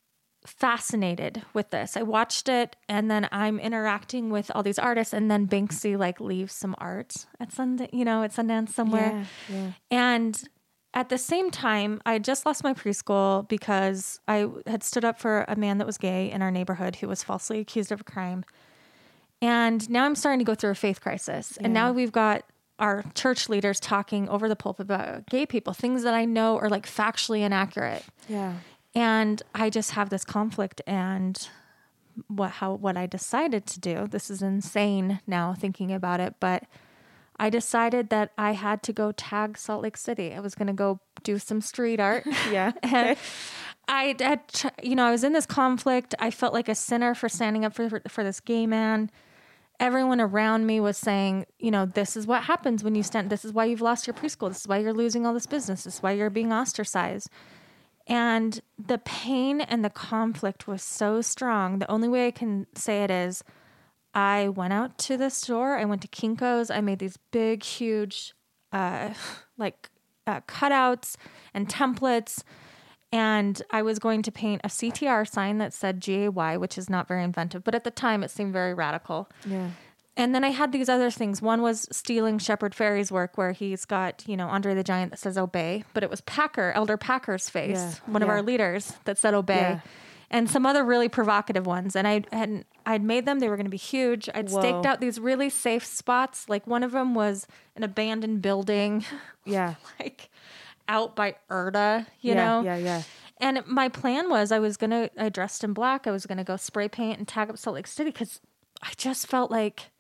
fascinated 0.47 1.43
with 1.55 1.71
this. 1.71 1.97
I 1.97 2.03
watched 2.03 2.49
it 2.49 2.75
and 2.89 3.11
then 3.11 3.29
I'm 3.31 3.61
interacting 3.61 4.31
with 4.31 4.51
all 4.55 4.63
these 4.63 4.79
artists 4.79 5.15
and 5.15 5.31
then 5.31 5.47
Banksy 5.47 5.97
like 5.97 6.21
leaves 6.21 6.53
some 6.53 6.75
art 6.79 7.27
at 7.39 7.51
Sundance, 7.51 7.91
you 7.93 8.05
know, 8.05 8.23
at 8.23 8.33
Sundance 8.33 8.71
somewhere. 8.71 9.25
Yeah, 9.49 9.57
yeah. 9.57 9.73
And 9.91 10.43
at 10.95 11.09
the 11.09 11.19
same 11.19 11.51
time, 11.51 12.01
I 12.05 12.19
just 12.19 12.45
lost 12.45 12.65
my 12.65 12.75
preschool 12.75 13.49
because 13.49 14.21
I 14.29 14.49
had 14.67 14.83
stood 14.83 15.05
up 15.05 15.19
for 15.19 15.45
a 15.49 15.57
man 15.57 15.79
that 15.79 15.87
was 15.87 15.97
gay 15.97 16.31
in 16.31 16.43
our 16.43 16.51
neighborhood 16.51 16.97
who 16.97 17.09
was 17.09 17.23
falsely 17.23 17.61
accused 17.61 17.93
of 17.93 18.01
a 18.01 18.05
crime. 18.05 18.45
And 19.41 19.89
now 19.89 20.05
I'm 20.05 20.15
starting 20.15 20.39
to 20.41 20.45
go 20.45 20.55
through 20.55 20.71
a 20.71 20.75
faith 20.75 21.01
crisis. 21.01 21.57
And 21.61 21.73
now 21.73 21.93
we've 21.93 22.13
got 22.13 22.45
our 22.79 23.05
church 23.15 23.49
leaders 23.49 23.81
talking 23.81 24.29
over 24.29 24.49
the 24.49 24.57
pulpit 24.57 24.85
about 24.85 25.27
gay 25.27 25.47
people, 25.47 25.73
things 25.73 26.03
that 26.03 26.15
I 26.15 26.25
know 26.25 26.59
are 26.59 26.69
like 26.69 26.87
factually 26.87 27.41
inaccurate. 27.41 28.05
Yeah. 28.29 28.55
And 28.95 29.43
I 29.55 29.71
just 29.71 29.93
have 29.93 30.11
this 30.11 30.25
conflict 30.25 30.83
and 30.87 31.49
what 32.29 32.51
how 32.51 32.75
what 32.75 32.97
I 32.97 33.07
decided 33.07 33.67
to 33.67 33.81
do. 33.81 34.07
This 34.07 34.31
is 34.31 34.43
insane 34.43 35.21
now 35.27 35.55
thinking 35.55 35.93
about 35.93 36.21
it, 36.21 36.35
but 36.41 36.65
I 37.39 37.51
decided 37.51 38.11
that 38.11 38.33
I 38.37 38.53
had 38.53 38.83
to 38.85 38.93
go 38.93 39.13
tag 39.13 39.57
Salt 39.57 39.83
Lake 39.83 39.97
City. 39.97 40.35
I 40.35 40.41
was 40.41 40.55
going 40.55 40.67
to 40.67 40.73
go 40.73 41.01
do 41.23 41.39
some 41.39 41.61
street 41.61 42.01
art. 42.01 42.27
Yeah. 42.51 42.73
and 42.83 43.17
I 43.89 44.15
had, 44.21 44.43
you 44.83 44.95
know, 44.95 45.07
I 45.07 45.11
was 45.11 45.25
in 45.25 45.33
this 45.33 45.47
conflict. 45.47 46.15
I 46.19 46.31
felt 46.31 46.53
like 46.53 46.69
a 46.69 46.75
sinner 46.75 47.15
for 47.15 47.29
standing 47.29 47.65
up 47.65 47.75
for 47.75 47.89
for, 47.89 48.03
for 48.09 48.25
this 48.25 48.41
gay 48.41 48.67
man. 48.67 49.11
Everyone 49.81 50.21
around 50.21 50.67
me 50.67 50.79
was 50.79 50.97
saying, 50.97 51.47
you 51.59 51.71
know, 51.71 51.87
this 51.87 52.17
is 52.17 52.27
what 52.27 52.45
happens 52.45 52.85
when 52.85 52.95
you 52.95 53.03
stand. 53.03 53.31
This 53.31 53.45
is 53.45 53.53
why 53.53 53.65
you've 53.65 53.81
lost 53.81 54.07
your 54.07 54.15
preschool. 54.15 54.49
This 54.49 54.61
is 54.61 54.69
why 54.69 54.79
you're 54.79 54.93
losing 54.93 55.27
all 55.27 55.35
this 55.35 55.47
business. 55.47 55.85
This 55.85 55.95
is 55.97 56.03
why 56.03 56.13
you're 56.13 56.31
being 56.31 56.53
ostracized. 56.53 57.29
And 58.07 58.61
the 58.79 58.99
pain 58.99 59.61
and 59.61 59.85
the 59.85 59.91
conflict 59.91 60.67
was 60.67 60.83
so 60.83 61.21
strong. 61.21 61.79
The 61.79 61.91
only 61.91 62.09
way 62.09 62.27
I 62.27 62.31
can 62.31 62.67
say 62.75 63.05
it 63.05 63.11
is 63.11 63.45
I 64.15 64.49
went 64.49 64.73
out 64.73 64.99
to 64.99 65.17
the 65.17 65.31
store. 65.31 65.77
I 65.79 65.85
went 65.85 66.03
to 66.03 66.09
Kinko's. 66.09 66.71
I 66.71 66.81
made 66.81 66.99
these 66.99 67.17
big, 67.31 67.63
huge, 67.63 68.35
uh, 68.73 69.11
like 69.57 69.91
uh, 70.27 70.41
cutouts 70.43 71.17
and 71.55 71.69
templates. 71.69 72.43
And 73.15 73.61
I 73.71 73.83
was 73.83 73.99
going 73.99 74.23
to 74.23 74.33
paint 74.33 74.63
a 74.65 74.69
CTR 74.69 75.29
sign 75.29 75.59
that 75.59 75.75
said 75.75 76.01
GAY, 76.01 76.29
which 76.29 76.79
is 76.79 76.89
not 76.89 77.07
very 77.07 77.23
inventive, 77.23 77.63
but 77.63 77.75
at 77.75 77.85
the 77.85 77.91
time 77.91 78.23
it 78.23 78.31
seemed 78.31 78.55
very 78.55 78.73
radical. 78.73 79.29
Yeah. 79.47 79.69
And 80.17 80.35
then 80.35 80.45
I 80.45 80.49
had 80.51 80.73
these 80.73 80.91
other 80.91 81.11
things. 81.11 81.41
One 81.41 81.63
was 81.63 81.89
stealing 81.91 82.39
Shepard 82.39 82.75
Fairey's 82.75 83.11
work, 83.11 83.39
where 83.39 83.53
he's 83.53 83.87
got, 83.87 84.23
you 84.27 84.37
know, 84.37 84.49
Andre 84.49 84.75
the 84.75 84.85
Giant 84.85 85.11
that 85.13 85.19
says 85.19 85.39
obey, 85.39 85.85
but 85.95 86.03
it 86.03 86.11
was 86.11 86.21
Packer, 86.23 86.71
Elder 86.75 86.99
Packer's 86.99 87.49
face, 87.49 87.79
Yeah, 87.79 87.95
one 88.07 88.23
of 88.23 88.29
our 88.29 88.43
leaders 88.43 88.93
that 89.05 89.17
said 89.17 89.33
obey. 89.33 89.55
Yeah. 89.55 89.81
And 90.31 90.51
some 90.51 90.65
other 90.65 90.83
really 90.85 91.09
provocative 91.11 91.67
ones. 91.67 91.95
And 91.97 92.07
I 92.09 92.25
had 92.33 92.65
I'd 92.87 93.03
made 93.03 93.27
them, 93.27 93.39
they 93.39 93.49
were 93.49 93.57
gonna 93.57 93.69
be 93.69 93.77
huge. 93.77 94.29
I'd 94.35 94.51
staked 94.51 94.87
out 94.87 95.01
these 95.01 95.19
really 95.19 95.49
safe 95.51 95.85
spots. 95.85 96.49
Like 96.49 96.67
one 96.67 96.83
of 96.83 96.93
them 96.93 97.15
was 97.15 97.47
an 97.77 97.83
abandoned 97.83 98.43
building, 98.43 99.05
Yeah. 99.45 99.75
like 100.01 100.31
out 100.89 101.17
by 101.17 101.37
Erda, 101.51 102.07
you 102.21 102.35
yeah, 102.35 102.45
know? 102.45 102.63
Yeah, 102.63 102.77
yeah. 102.77 103.03
And 103.41 103.63
my 103.67 103.89
plan 103.89 104.29
was 104.31 104.53
I 104.53 104.59
was 104.59 104.77
gonna 104.77 105.11
I 105.19 105.29
dressed 105.29 105.65
in 105.65 105.73
black. 105.73 106.07
I 106.07 106.11
was 106.11 106.27
gonna 106.27 106.45
go 106.45 106.57
spray 106.57 106.89
paint 106.89 107.19
and 107.19 107.27
tag 107.27 107.49
up 107.51 107.57
Salt 107.59 107.75
Lake 107.75 107.87
City 107.87 108.11
because 108.11 108.41
I 108.83 108.91
just 108.97 109.27
felt 109.27 109.51
like 109.51 109.91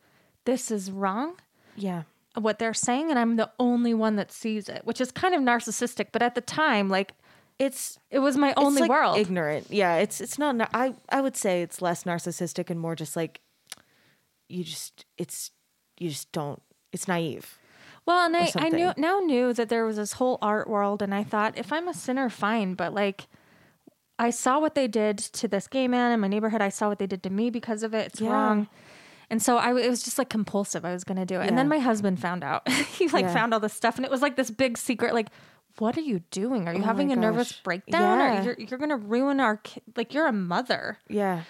this 0.44 0.70
is 0.70 0.90
wrong 0.90 1.34
Yeah. 1.76 2.02
what 2.34 2.58
they're 2.58 2.74
saying, 2.74 3.10
and 3.10 3.18
I'm 3.18 3.36
the 3.36 3.50
only 3.58 3.94
one 3.94 4.16
that 4.16 4.32
sees 4.32 4.68
it, 4.68 4.82
which 4.84 5.00
is 5.00 5.10
kind 5.12 5.34
of 5.34 5.40
narcissistic. 5.42 6.06
But 6.12 6.22
at 6.22 6.34
the 6.34 6.40
time, 6.40 6.88
like 6.88 7.12
It's 7.58 7.98
it 8.10 8.18
was 8.20 8.36
my 8.36 8.54
only 8.56 8.72
it's 8.72 8.80
like 8.82 8.90
world. 8.90 9.18
Ignorant. 9.18 9.66
Yeah, 9.70 9.96
it's 9.96 10.20
it's 10.20 10.38
not 10.38 10.56
I 10.74 10.94
I 11.08 11.20
would 11.20 11.36
say 11.36 11.62
it's 11.62 11.80
less 11.82 12.04
narcissistic 12.04 12.70
and 12.70 12.80
more 12.80 12.96
just 12.96 13.14
like 13.16 13.40
you 14.48 14.64
just 14.64 15.04
it's 15.18 15.50
you 15.98 16.08
just 16.10 16.32
don't 16.32 16.60
it's 16.92 17.06
naive. 17.06 17.58
Well, 18.04 18.26
and 18.26 18.36
I, 18.36 18.50
I 18.56 18.68
knew 18.68 18.92
now 18.96 19.20
knew 19.20 19.52
that 19.52 19.68
there 19.68 19.84
was 19.84 19.96
this 19.96 20.14
whole 20.14 20.38
art 20.42 20.68
world, 20.68 21.02
and 21.02 21.14
I 21.14 21.22
thought 21.22 21.56
if 21.56 21.72
I'm 21.72 21.86
a 21.86 21.94
sinner, 21.94 22.28
fine. 22.28 22.74
But 22.74 22.92
like, 22.92 23.28
I 24.18 24.30
saw 24.30 24.58
what 24.58 24.74
they 24.74 24.88
did 24.88 25.18
to 25.18 25.46
this 25.46 25.68
gay 25.68 25.86
man 25.86 26.10
in 26.10 26.18
my 26.18 26.26
neighborhood. 26.26 26.60
I 26.60 26.68
saw 26.68 26.88
what 26.88 26.98
they 26.98 27.06
did 27.06 27.22
to 27.22 27.30
me 27.30 27.48
because 27.48 27.84
of 27.84 27.94
it. 27.94 28.06
It's 28.08 28.20
Yeah. 28.20 28.30
wrong. 28.32 28.68
And 29.32 29.42
so 29.42 29.56
I 29.56 29.70
it 29.80 29.88
was 29.88 30.02
just 30.04 30.18
like 30.18 30.28
compulsive. 30.28 30.84
I 30.84 30.92
was 30.92 31.02
going 31.04 31.16
to 31.16 31.24
do 31.26 31.40
it. 31.40 31.48
And 31.48 31.56
then 31.58 31.66
my 31.68 31.78
husband 31.78 32.20
found 32.20 32.44
out. 32.44 32.68
he 32.98 33.08
like 33.08 33.24
Yeah. 33.24 33.32
found 33.32 33.54
all 33.54 33.60
this 33.60 33.72
stuff, 33.72 33.96
and 33.96 34.04
it 34.04 34.10
was 34.10 34.20
like 34.22 34.36
this 34.36 34.50
big 34.50 34.76
secret. 34.78 35.14
Like, 35.14 35.28
what 35.78 35.96
are 35.96 36.02
you 36.02 36.20
doing? 36.30 36.68
Are 36.68 36.74
you 36.74 36.82
Oh 36.82 36.84
having 36.84 37.10
a 37.12 37.16
nervous 37.16 37.50
breakdown? 37.52 38.18
Yeah. 38.18 38.42
you're 38.44 38.56
you're 38.58 38.78
going 38.78 38.90
to 38.90 38.96
ruin 38.96 39.40
our 39.40 39.56
ki- 39.56 39.80
like 39.96 40.12
you're 40.12 40.26
a 40.26 40.32
mother. 40.32 40.98
Yeah. 41.08 41.44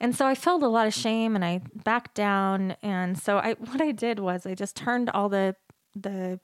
And 0.00 0.14
so 0.14 0.26
I 0.26 0.34
felt 0.34 0.62
a 0.62 0.68
lot 0.68 0.86
of 0.86 0.92
shame 0.92 1.34
and 1.34 1.44
I 1.44 1.62
backed 1.82 2.14
down. 2.14 2.76
And 2.82 3.18
so 3.18 3.38
I 3.38 3.54
what 3.54 3.80
I 3.80 3.90
did 3.92 4.18
was 4.20 4.44
I 4.44 4.54
just 4.54 4.76
turned 4.76 5.08
all 5.10 5.30
the 5.30 5.56
the 5.96 6.38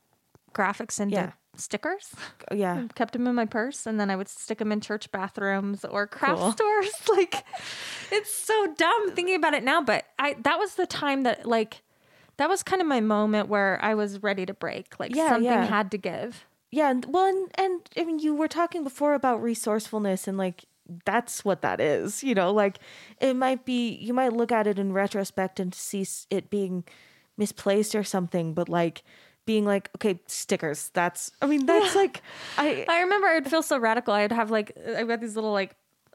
graphics 0.55 0.99
into 0.99 1.15
Yeah. 1.17 1.33
Stickers, 1.61 2.15
Yeah. 2.53 2.87
kept 2.95 3.13
them 3.13 3.27
in 3.27 3.35
my 3.35 3.47
purse, 3.47 3.87
and 3.87 4.01
then 4.01 4.11
I 4.11 4.17
would 4.17 4.29
stick 4.29 4.59
them 4.59 4.73
in 4.73 4.81
church 4.81 5.11
bathrooms 5.13 5.85
or 5.85 6.07
craft 6.07 6.39
Cool. 6.41 6.53
stores. 6.53 6.91
Like 7.09 7.45
it's 8.11 8.33
so 8.35 8.75
dumb 8.77 9.13
thinking 9.13 9.35
about 9.37 9.55
it 9.55 9.63
now, 9.65 9.81
but 9.83 10.05
I 10.19 10.37
that 10.43 10.59
was 10.59 10.75
the 10.75 10.87
time 10.87 11.23
that 11.25 11.47
like 11.47 11.83
that 12.37 12.49
was 12.49 12.63
kind 12.63 12.81
of 12.81 12.89
my 12.89 13.01
moment 13.01 13.49
where 13.49 13.79
I 13.83 13.95
was 13.95 14.23
ready 14.23 14.47
to 14.47 14.55
break. 14.55 14.99
Like 14.99 15.15
Yeah, 15.15 15.29
something 15.29 15.45
yeah. 15.45 15.67
had 15.67 15.91
to 15.91 15.99
give. 15.99 16.47
Yeah, 16.71 16.91
and 16.91 17.05
well, 17.07 17.27
and, 17.27 17.51
and 17.57 17.81
I 17.97 18.05
mean, 18.05 18.21
you 18.21 18.35
were 18.35 18.47
talking 18.49 18.85
before 18.85 19.15
about 19.15 19.43
resourcefulness, 19.43 20.29
and 20.29 20.39
like 20.39 20.65
that's 21.05 21.45
what 21.45 21.63
that 21.63 21.81
is. 21.81 22.23
You 22.23 22.35
know, 22.35 22.53
like 22.53 22.79
it 23.21 23.35
might 23.35 23.65
be 23.65 23.91
you 23.97 24.15
might 24.15 24.33
look 24.33 24.53
at 24.53 24.67
it 24.69 24.79
in 24.79 24.93
retrospect 24.93 25.59
and 25.61 25.75
see 25.75 26.07
it 26.31 26.49
being 26.49 26.85
misplaced 27.37 27.95
or 27.95 28.05
something, 28.05 28.55
but 28.55 28.69
like 28.69 29.03
being 29.51 29.65
like, 29.65 29.91
okay, 29.97 30.21
stickers. 30.29 30.91
That's 30.95 31.33
I 31.43 31.47
mean, 31.47 31.67
that's 31.67 31.97
like 31.97 32.23
I 32.57 32.85
I 32.89 33.01
remember 33.01 33.27
I'd 33.27 33.51
feel 33.51 33.63
so 33.63 33.79
radical. 33.79 34.15
I'd 34.15 34.31
have 34.31 34.53
like 34.53 34.71
I've 34.97 35.09
got 35.09 35.21
these 35.21 35.35
little 35.35 35.51
like 35.53 35.75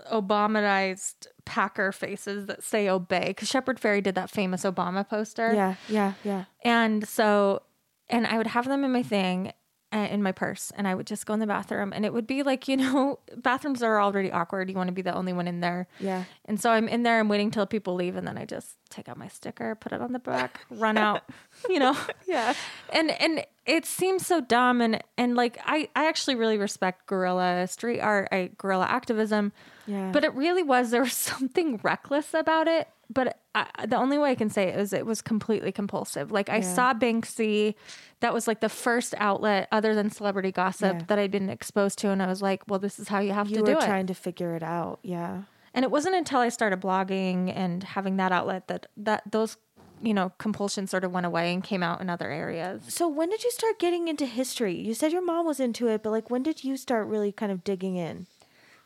Obamanized 0.09 1.27
Packer 1.43 1.91
faces 1.91 2.45
that 2.47 2.63
say 2.63 2.87
obey 2.87 3.27
because 3.27 3.49
Shepard 3.49 3.79
Fairey 3.79 4.01
did 4.01 4.15
that 4.15 4.29
famous 4.29 4.63
Obama 4.63 5.07
poster. 5.07 5.53
yeah 5.53 5.75
yeah 5.89 6.13
yeah 6.23 6.45
And 6.63 7.05
so, 7.07 7.61
and 8.09 8.25
I 8.25 8.37
would 8.37 8.47
have 8.47 8.65
them 8.67 8.83
in 8.85 8.91
my 8.93 9.03
thing. 9.03 9.51
In 9.99 10.21
my 10.23 10.31
purse 10.31 10.71
and 10.75 10.87
I 10.87 10.95
would 10.95 11.07
just 11.07 11.25
go 11.25 11.33
in 11.33 11.39
the 11.39 11.47
bathroom 11.47 11.93
and 11.93 12.05
it 12.05 12.13
would 12.13 12.27
be 12.27 12.43
like, 12.43 12.67
you 12.67 12.77
know, 12.83 13.19
bathrooms 13.37 13.81
are 13.81 14.01
already 14.01 14.31
awkward. 14.31 14.69
You 14.69 14.75
want 14.75 14.87
to 14.87 14.93
be 14.93 15.01
the 15.01 15.13
only 15.13 15.33
one 15.33 15.47
in 15.47 15.59
there. 15.59 15.87
Yeah. 15.99 16.25
And 16.45 16.59
so 16.59 16.71
I'm 16.71 16.87
in 16.87 17.03
there, 17.03 17.19
I'm 17.19 17.29
waiting 17.29 17.51
till 17.51 17.65
people 17.65 17.95
leave 17.95 18.15
and 18.15 18.27
then 18.27 18.37
I 18.37 18.45
just 18.45 18.77
take 18.89 19.09
out 19.09 19.17
my 19.17 19.27
sticker, 19.27 19.75
put 19.75 19.91
it 19.91 20.01
on 20.01 20.13
the 20.13 20.19
back, 20.19 20.61
run 20.69 20.97
out, 20.97 21.23
you 21.69 21.79
know. 21.79 21.97
Yeah. 22.27 22.53
And 22.91 23.11
and 23.11 23.45
it 23.65 23.85
seems 23.85 24.25
so 24.25 24.41
dumb 24.41 24.81
and 24.81 25.01
and 25.17 25.35
like 25.35 25.57
I 25.65 25.89
I 25.95 26.07
actually 26.07 26.35
really 26.35 26.57
respect 26.57 27.07
guerrilla 27.07 27.67
street 27.67 27.99
art, 27.99 28.29
I 28.31 28.51
guerrilla 28.57 28.85
activism. 28.85 29.51
Yeah. 29.87 30.11
But 30.11 30.23
it 30.23 30.33
really 30.33 30.63
was 30.63 30.91
there 30.91 31.03
was 31.03 31.13
something 31.13 31.79
reckless 31.83 32.33
about 32.33 32.67
it 32.67 32.87
but 33.13 33.39
I, 33.53 33.67
the 33.85 33.95
only 33.97 34.17
way 34.17 34.31
I 34.31 34.35
can 34.35 34.49
say 34.49 34.69
it 34.69 34.79
is 34.79 34.91
it 34.93 35.05
was 35.05 35.21
completely 35.21 35.71
compulsive. 35.71 36.31
Like 36.31 36.49
I 36.49 36.57
Yeah. 36.57 36.73
saw 36.73 36.93
Banksy, 36.93 37.75
that 38.19 38.33
was 38.33 38.47
like 38.47 38.59
the 38.61 38.69
first 38.69 39.13
outlet 39.17 39.67
other 39.71 39.93
than 39.95 40.09
celebrity 40.09 40.51
gossip 40.51 40.97
Yeah. 40.99 41.05
that 41.07 41.19
I'd 41.19 41.31
been 41.31 41.49
exposed 41.49 41.99
to, 41.99 42.09
and 42.09 42.21
I 42.21 42.27
was 42.27 42.41
like, 42.41 42.63
well, 42.67 42.79
this 42.79 42.99
is 42.99 43.07
how 43.07 43.19
you 43.19 43.31
have 43.33 43.49
you 43.49 43.57
to 43.57 43.63
do 43.63 43.71
it. 43.77 43.81
trying 43.85 44.07
to 44.07 44.13
figure 44.13 44.55
it 44.55 44.63
out. 44.63 44.99
Yeah. 45.03 45.43
And 45.73 45.83
it 45.83 45.91
wasn't 45.91 46.15
until 46.15 46.39
I 46.39 46.49
started 46.49 46.79
blogging 46.81 47.51
and 47.55 47.83
having 47.83 48.17
that 48.17 48.31
outlet 48.31 48.67
that 48.69 48.85
that 48.97 49.23
those 49.29 49.57
you 50.01 50.13
know 50.13 50.31
compulsions 50.37 50.91
sort 50.91 51.03
of 51.05 51.11
went 51.13 51.25
away 51.25 51.53
and 51.53 51.63
came 51.63 51.81
out 51.83 52.01
in 52.01 52.09
other 52.09 52.29
areas. 52.29 52.83
So 52.93 53.07
when 53.07 53.29
did 53.29 53.43
you 53.43 53.51
start 53.51 53.79
getting 53.79 54.07
into 54.07 54.25
history? 54.25 54.73
You 54.75 54.93
said 54.93 55.11
your 55.11 55.21
mom 55.23 55.45
was 55.45 55.59
into 55.59 55.87
it, 55.87 56.03
but 56.03 56.09
like 56.11 56.29
when 56.29 56.43
did 56.43 56.63
you 56.63 56.75
start 56.77 57.07
really 57.07 57.31
kind 57.31 57.51
of 57.51 57.63
digging 57.63 57.95
in? 57.95 58.27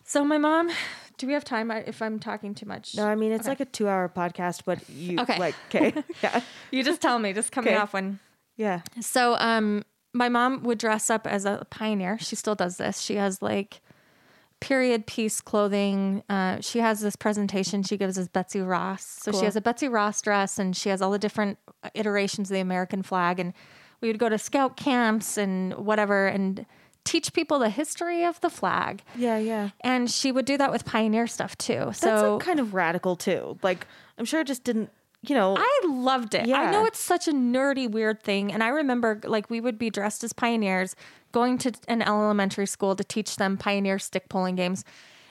So 0.03 0.23
my 0.23 0.37
mom, 0.39 0.71
do 1.19 1.27
we 1.27 1.33
have 1.33 1.43
time 1.45 1.69
if 1.69 2.01
I'm 2.01 2.17
talking 2.17 2.55
too 2.55 2.65
much? 2.65 2.95
No, 2.95 3.05
I 3.05 3.13
mean 3.13 3.31
it's 3.31 3.41
Okay. 3.41 3.51
like 3.51 3.59
a 3.59 3.65
two-hour 3.65 4.11
podcast, 4.15 4.61
but 4.65 4.79
you 4.89 5.19
Okay. 5.19 5.37
like 5.37 5.53
okay, 5.67 5.93
yeah, 6.23 6.41
You 6.71 6.83
just 6.83 6.99
tell 7.01 7.19
me, 7.19 7.31
just 7.33 7.55
me 7.55 7.73
off 7.75 7.93
when 7.93 8.17
yeah, 8.57 8.81
So, 8.99 9.35
um, 9.39 9.83
my 10.13 10.27
mom 10.27 10.63
would 10.63 10.79
dress 10.79 11.09
up 11.09 11.27
as 11.27 11.45
a 11.45 11.65
pioneer. 11.69 12.17
She 12.19 12.35
still 12.35 12.55
does 12.55 12.77
this. 12.77 12.99
She 12.99 13.15
has 13.15 13.41
like 13.41 13.79
period 14.59 15.05
piece 15.05 15.39
clothing. 15.39 16.23
Uh, 16.27 16.59
she 16.59 16.79
has 16.79 16.99
this 16.99 17.15
presentation 17.15 17.83
she 17.83 17.95
gives 17.95 18.17
as 18.17 18.27
Betsy 18.27 18.59
Ross. 18.59 19.03
So 19.05 19.31
Cool. 19.31 19.39
she 19.39 19.45
has 19.45 19.55
a 19.55 19.61
Betsy 19.61 19.87
Ross 19.87 20.21
dress, 20.21 20.59
and 20.59 20.75
she 20.75 20.89
has 20.89 21.01
all 21.01 21.11
the 21.11 21.19
different 21.19 21.57
iterations 21.93 22.49
of 22.49 22.55
the 22.55 22.59
American 22.59 23.01
flag. 23.03 23.39
And 23.39 23.53
we 24.01 24.09
would 24.09 24.19
go 24.19 24.27
to 24.29 24.37
scout 24.37 24.75
camps 24.75 25.37
and 25.37 25.73
whatever, 25.75 26.27
and 26.27 26.65
teach 27.03 27.33
people 27.33 27.59
the 27.59 27.69
history 27.69 28.23
of 28.23 28.39
the 28.41 28.49
flag. 28.49 29.01
yeah, 29.15 29.37
yeah. 29.37 29.69
And 29.81 30.09
she 30.09 30.31
would 30.31 30.45
do 30.45 30.57
that 30.57 30.71
with 30.71 30.85
pioneer 30.85 31.27
stuff 31.27 31.57
too. 31.57 31.85
That's 31.85 31.99
So 31.99 32.35
like 32.35 32.45
kind 32.45 32.59
of 32.59 32.73
radical 32.73 33.15
too. 33.15 33.57
Like 33.63 33.87
I'm 34.17 34.25
sure 34.25 34.41
it 34.41 34.47
just 34.47 34.63
didn't, 34.63 34.89
you 35.21 35.33
know. 35.35 35.55
I 35.57 35.81
loved 35.87 36.35
it. 36.35 36.45
Yeah. 36.47 36.59
I 36.59 36.71
know 36.71 36.85
it's 36.85 36.99
such 36.99 37.27
a 37.27 37.31
nerdy, 37.31 37.89
weird 37.89 38.21
thing. 38.21 38.51
And 38.51 38.63
I 38.63 38.67
remember 38.67 39.19
like 39.23 39.49
we 39.49 39.59
would 39.61 39.77
be 39.79 39.89
dressed 39.89 40.23
as 40.23 40.33
pioneers 40.33 40.95
going 41.31 41.57
to 41.59 41.71
an 41.87 42.01
elementary 42.01 42.65
school 42.67 42.95
to 42.95 43.03
teach 43.03 43.35
them 43.37 43.57
pioneer 43.57 43.97
stick 43.99 44.29
pulling 44.29 44.55
games. 44.55 44.83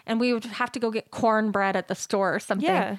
And 0.07 0.19
we 0.19 0.32
would 0.32 0.45
have 0.45 0.73
to 0.73 0.81
go 0.81 0.90
get 0.90 1.11
cornbread 1.11 1.77
at 1.77 1.89
the 1.89 1.95
store 1.95 2.35
or 2.35 2.40
something. 2.40 2.66
Yeah. 2.69 2.97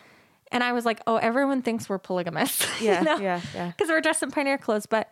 And 0.52 0.64
I 0.64 0.72
was 0.74 0.86
like, 0.86 1.00
oh, 1.08 1.18
everyone 1.18 1.62
thinks 1.62 1.90
we're 1.90 1.98
polygamous. 2.00 2.66
Yeah, 2.82 3.20
yeah, 3.20 3.42
yeah. 3.54 3.68
Because 3.68 3.90
we're 3.90 4.02
dressed 4.02 4.24
in 4.24 4.32
pioneer 4.32 4.58
clothes. 4.58 4.86
But 4.86 5.12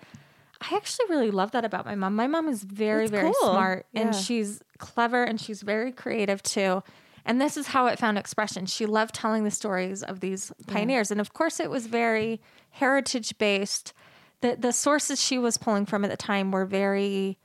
I 0.61 0.75
actually 0.75 1.05
really 1.09 1.31
love 1.31 1.51
that 1.51 1.63
about 1.65 1.85
my 1.85 1.95
mom. 1.95 2.15
My 2.15 2.27
mom 2.27 2.47
is 2.47 2.63
very, 2.63 3.07
That's 3.07 3.11
very 3.21 3.33
cool. 3.41 3.51
smart 3.51 3.85
and 3.93 4.13
Yeah. 4.13 4.19
she's 4.19 4.61
clever 4.79 5.23
and 5.23 5.39
she's 5.39 5.61
very 5.61 5.91
creative 5.91 6.41
too. 6.41 6.83
And 7.25 7.39
this 7.41 7.57
is 7.57 7.67
how 7.67 7.87
it 7.87 7.99
found 7.99 8.17
expression. 8.17 8.65
She 8.65 8.85
loved 8.85 9.13
telling 9.13 9.43
the 9.43 9.51
stories 9.51 10.01
of 10.01 10.19
these 10.21 10.51
pioneers. 10.67 11.11
And 11.11 11.19
of 11.21 11.33
course, 11.33 11.59
it 11.59 11.69
was 11.69 11.85
very 11.87 12.41
heritage 12.71 13.37
based. 13.37 13.93
The, 14.41 14.55
the 14.57 14.71
sources 14.71 15.21
she 15.21 15.37
was 15.37 15.57
pulling 15.57 15.85
from 15.85 16.05
at 16.05 16.09
the 16.11 16.17
time 16.17 16.51
were 16.51 16.65
very 16.65 17.37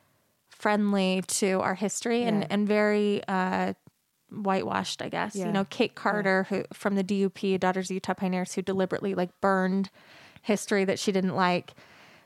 friendly 0.51 1.23
to 1.27 1.61
our 1.61 1.75
history 1.75 2.23
and, 2.23 2.43
Yeah. 2.43 2.47
and 2.51 2.69
very 2.69 3.23
uh, 3.27 3.73
whitewashed, 4.31 5.03
I 5.03 5.09
guess. 5.09 5.35
Yeah. 5.35 5.47
You 5.47 5.53
know, 5.53 5.65
Kate 5.69 5.95
Carter, 5.95 6.45
who 6.49 6.65
from 6.73 6.95
the 6.95 7.05
DUP, 7.05 7.59
Daughters 7.59 7.91
of 7.91 7.95
Utah 7.95 8.15
Pioneers, 8.15 8.55
who 8.55 8.63
deliberately 8.63 9.15
like 9.15 9.39
burned 9.41 9.91
history 10.43 10.85
that 10.85 10.99
she 10.99 11.13
didn't 11.13 11.35
like. 11.35 11.75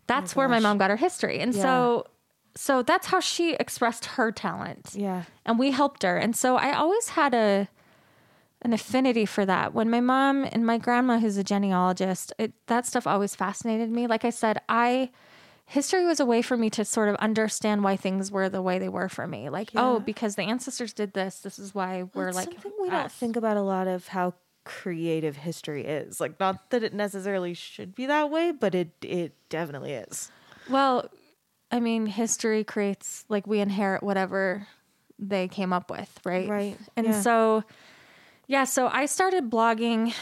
That's 0.07 0.35
oh 0.35 0.37
where 0.39 0.49
my 0.49 0.61
mom 0.61 0.79
got 0.79 0.91
her 0.91 0.97
history. 0.97 1.41
And 1.41 1.55
Yeah. 1.55 1.63
so 1.63 2.07
so 2.55 2.83
that's 2.83 3.09
how 3.09 3.21
she 3.21 3.55
expressed 3.55 4.07
her 4.07 4.33
talent. 4.33 4.93
Yeah. 4.95 5.25
And 5.45 5.59
we 5.59 5.73
helped 5.73 6.03
her. 6.03 6.17
And 6.17 6.35
so 6.35 6.57
I 6.57 6.73
always 6.75 7.11
had 7.11 7.35
a 7.35 7.69
an 8.63 8.73
affinity 8.73 9.27
for 9.27 9.45
that. 9.45 9.75
When 9.75 9.91
my 9.91 10.01
mom 10.01 10.45
and 10.51 10.65
my 10.67 10.79
grandma, 10.79 11.19
who's 11.19 11.37
a 11.37 11.45
genealogist, 11.45 12.33
it, 12.39 12.55
that 12.67 12.87
stuff 12.87 13.07
always 13.07 13.35
fascinated 13.35 13.91
me. 13.91 14.07
Like 14.07 14.25
I 14.25 14.31
said, 14.31 14.61
I 14.69 15.11
history 15.67 16.05
was 16.07 16.21
a 16.21 16.27
way 16.27 16.41
for 16.43 16.57
me 16.57 16.71
to 16.71 16.85
sort 16.85 17.09
of 17.09 17.17
understand 17.17 17.85
why 17.85 17.97
things 17.97 18.31
were 18.31 18.49
the 18.49 18.63
way 18.63 18.79
they 18.79 18.89
were 18.89 19.09
for 19.09 19.27
me. 19.27 19.51
Like, 19.51 19.71
oh, 19.75 20.01
because 20.01 20.37
the 20.37 20.43
ancestors 20.43 20.93
did 20.93 21.13
this. 21.13 21.41
This 21.41 21.59
is 21.59 21.75
why 21.75 22.05
we're 22.15 22.29
It's 22.29 22.37
like 22.37 22.53
something 22.53 22.73
we 22.81 22.89
don't 22.89 23.13
think 23.13 23.37
about 23.37 23.57
a 23.57 23.63
lot 23.63 23.87
of 23.87 24.09
how 24.09 24.35
creative 24.67 25.37
history 25.37 25.87
is. 25.87 26.21
Like 26.21 26.39
not 26.39 26.71
that 26.71 26.83
it 26.83 26.93
necessarily 26.93 27.55
should 27.55 27.95
be 27.95 28.05
that 28.07 28.31
way, 28.31 28.53
but 28.53 28.75
it 28.75 28.91
it 29.01 29.33
definitely 29.49 29.93
is. 29.93 30.31
Well, 30.69 31.09
I 31.71 31.81
mean, 31.81 32.07
history 32.07 32.65
creates 32.65 33.25
like 33.29 33.47
we 33.47 33.61
inherit 33.61 34.03
whatever 34.03 34.67
they 35.19 35.49
came 35.49 35.73
up 35.73 35.91
with, 35.91 36.11
right? 36.25 36.49
Right, 36.49 36.77
And 36.97 37.07
yeah. 37.07 37.21
so, 37.21 37.65
yeah, 38.47 38.65
so 38.65 38.89
I 38.89 39.07
started 39.07 39.49
blogging 39.49 40.15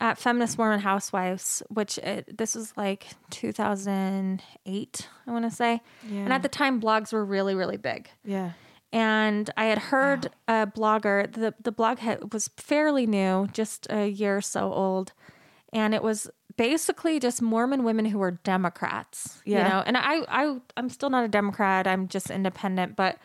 at 0.00 0.18
Feminist 0.18 0.56
Mormon 0.56 0.80
Housewives, 0.80 1.62
which 1.68 1.98
it, 1.98 2.38
this 2.38 2.54
was 2.54 2.72
like 2.76 3.08
2008, 3.30 5.08
I 5.26 5.30
want 5.30 5.44
to 5.44 5.50
say. 5.50 5.80
Yeah. 6.08 6.20
And 6.20 6.32
at 6.32 6.42
the 6.42 6.48
time, 6.48 6.80
blogs 6.80 7.12
were 7.12 7.24
really, 7.24 7.54
really 7.54 7.76
big. 7.76 8.08
Yeah. 8.24 8.52
And 8.92 9.50
I 9.56 9.66
had 9.66 9.78
heard 9.78 10.30
a 10.48 10.66
blogger, 10.66 11.32
the, 11.32 11.54
the 11.62 11.70
blog 11.70 11.98
had, 11.98 12.32
was 12.32 12.48
fairly 12.56 13.06
new, 13.06 13.48
just 13.52 13.86
a 13.88 14.08
year 14.08 14.38
or 14.38 14.40
so 14.40 14.72
old. 14.72 15.12
And 15.72 15.94
it 15.94 16.02
was 16.02 16.28
basically 16.56 17.20
just 17.20 17.40
Mormon 17.40 17.84
women 17.84 18.06
who 18.06 18.18
were 18.18 18.32
Democrats. 18.32 19.40
Yeah. 19.44 19.62
You 19.62 19.68
know, 19.70 19.82
and 19.86 19.96
I, 19.96 20.22
I 20.28 20.58
I'm 20.76 20.88
still 20.88 21.08
not 21.08 21.24
a 21.24 21.28
Democrat. 21.28 21.86
I'm 21.86 22.08
just 22.08 22.30
independent, 22.30 22.96
but 22.96 23.18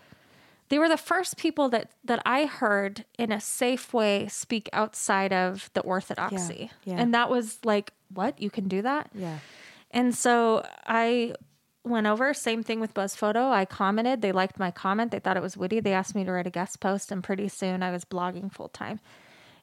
they 0.69 0.79
were 0.79 0.87
the 0.87 0.97
first 0.97 1.37
people 1.37 1.69
that 1.69 1.91
that 2.03 2.21
I 2.25 2.45
heard 2.45 3.03
in 3.17 3.31
a 3.31 3.41
safe 3.41 3.93
way 3.93 4.27
speak 4.27 4.69
outside 4.71 5.33
of 5.33 5.69
the 5.73 5.81
orthodoxy. 5.81 6.71
yeah. 6.83 6.95
And 6.97 7.13
that 7.13 7.29
was 7.29 7.59
like, 7.63 7.91
what? 8.13 8.39
You 8.39 8.49
can 8.49 8.67
do 8.67 8.81
that? 8.83 9.09
Yeah. 9.13 9.39
And 9.91 10.15
so 10.15 10.65
I 10.85 11.33
went 11.85 12.07
over, 12.07 12.33
same 12.33 12.63
thing 12.63 12.79
with 12.79 12.93
BuzzFoto. 12.93 13.51
I 13.51 13.65
commented. 13.65 14.21
They 14.21 14.31
liked 14.31 14.59
my 14.59 14.71
comment. 14.71 15.11
They 15.11 15.19
thought 15.19 15.37
it 15.37 15.43
was 15.43 15.57
witty. 15.57 15.79
They 15.79 15.93
asked 15.93 16.15
me 16.15 16.23
to 16.23 16.31
write 16.31 16.47
a 16.47 16.51
guest 16.51 16.79
post, 16.79 17.11
and 17.11 17.23
pretty 17.23 17.47
soon 17.47 17.83
I 17.83 17.91
was 17.91 18.05
blogging 18.05 18.51
full 18.51 18.69
time. 18.69 18.99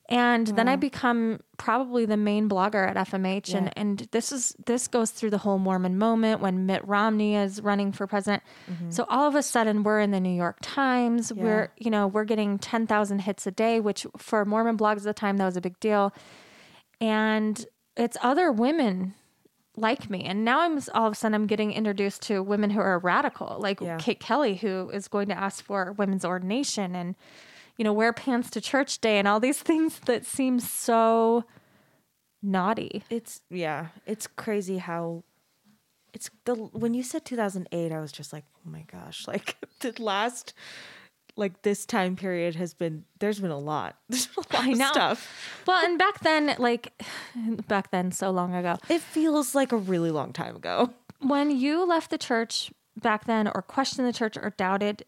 And 0.08 0.48
then 0.48 0.68
I 0.68 0.76
become 0.76 1.40
probably 1.56 2.04
the 2.04 2.18
main 2.18 2.48
blogger 2.48 2.86
at 2.86 2.96
FMH. 3.08 3.50
Yeah. 3.50 3.58
And, 3.58 3.72
and 3.76 4.08
this 4.10 4.30
is 4.30 4.54
this 4.66 4.88
goes 4.88 5.10
through 5.10 5.30
the 5.30 5.38
whole 5.38 5.58
Mormon 5.58 5.96
moment 5.96 6.40
when 6.40 6.66
Mitt 6.66 6.86
Romney 6.86 7.36
is 7.36 7.62
running 7.62 7.92
for 7.92 8.06
president. 8.06 8.42
Mm-hmm. 8.70 8.90
So 8.90 9.06
all 9.08 9.26
of 9.26 9.36
a 9.36 9.42
sudden 9.42 9.84
we're 9.84 10.00
in 10.00 10.10
the 10.10 10.20
New 10.20 10.34
York 10.34 10.58
Times. 10.60 11.32
Yeah. 11.34 11.42
We're, 11.42 11.72
you 11.78 11.90
know, 11.90 12.08
we're 12.08 12.24
getting 12.24 12.58
10,000 12.58 13.20
hits 13.20 13.46
a 13.46 13.52
day, 13.52 13.80
which 13.80 14.04
for 14.18 14.44
Mormon 14.44 14.76
blogs 14.76 14.98
at 14.98 15.04
the 15.04 15.14
time, 15.14 15.38
that 15.38 15.46
was 15.46 15.56
a 15.56 15.62
big 15.62 15.78
deal 15.80 16.12
and 17.02 17.66
it's 17.96 18.16
other 18.22 18.52
women 18.52 19.14
like 19.76 20.10
me 20.10 20.22
and 20.24 20.44
now 20.44 20.60
i'm 20.60 20.78
all 20.94 21.06
of 21.06 21.12
a 21.12 21.16
sudden 21.16 21.34
i'm 21.34 21.46
getting 21.46 21.72
introduced 21.72 22.20
to 22.22 22.42
women 22.42 22.68
who 22.70 22.80
are 22.80 22.98
radical 22.98 23.56
like 23.58 23.80
Yeah. 23.80 23.96
kate 23.98 24.20
kelly 24.20 24.56
who 24.56 24.90
is 24.90 25.08
going 25.08 25.28
to 25.28 25.34
ask 25.38 25.64
for 25.64 25.92
women's 25.92 26.24
ordination 26.24 26.94
and 26.94 27.14
you 27.78 27.84
know 27.84 27.92
wear 27.92 28.12
pants 28.12 28.50
to 28.50 28.60
church 28.60 29.00
day 29.00 29.18
and 29.18 29.26
all 29.26 29.40
these 29.40 29.60
things 29.70 29.98
that 30.06 30.26
seem 30.26 30.60
so 30.60 31.44
naughty 32.42 33.02
It's 33.08 33.40
yeah, 33.50 33.88
it's 34.06 34.26
crazy 34.26 34.78
how 34.78 35.22
it's 36.12 36.28
the 36.44 36.54
when 36.54 36.92
you 36.94 37.02
said 37.02 37.24
2008 37.24 37.92
I 37.92 38.00
was 38.00 38.12
just 38.12 38.32
like, 38.32 38.44
"Oh 38.66 38.70
my 38.70 38.84
gosh." 38.90 39.26
Like 39.32 39.56
the 39.80 39.94
last 40.02 40.52
like 41.36 41.62
this 41.62 41.86
time 41.86 42.14
period 42.16 42.54
has 42.56 42.74
been 42.74 43.04
there's 43.18 43.40
been 43.40 43.50
a 43.50 43.58
lot. 43.58 43.96
There's 44.08 44.26
been 44.26 44.44
a 44.50 44.56
lot 44.56 44.64
I 44.66 44.70
of 44.72 44.78
know. 44.78 44.92
stuff. 44.92 45.62
well 45.66 45.84
and 45.84 45.98
back 45.98 46.20
then 46.20 46.54
like 46.58 46.92
back 47.68 47.90
then 47.90 48.12
so 48.12 48.30
long 48.30 48.54
ago 48.54 48.76
It 48.88 49.00
feels 49.00 49.54
like 49.54 49.72
a 49.72 49.76
really 49.76 50.10
long 50.10 50.32
time 50.32 50.56
ago. 50.56 50.92
when 51.20 51.50
you 51.50 51.86
left 51.86 52.10
the 52.10 52.18
church 52.18 52.72
back 53.00 53.24
then 53.24 53.48
or 53.48 53.62
questioned 53.62 54.06
the 54.06 54.12
church 54.12 54.36
or 54.36 54.52
doubted 54.56 55.04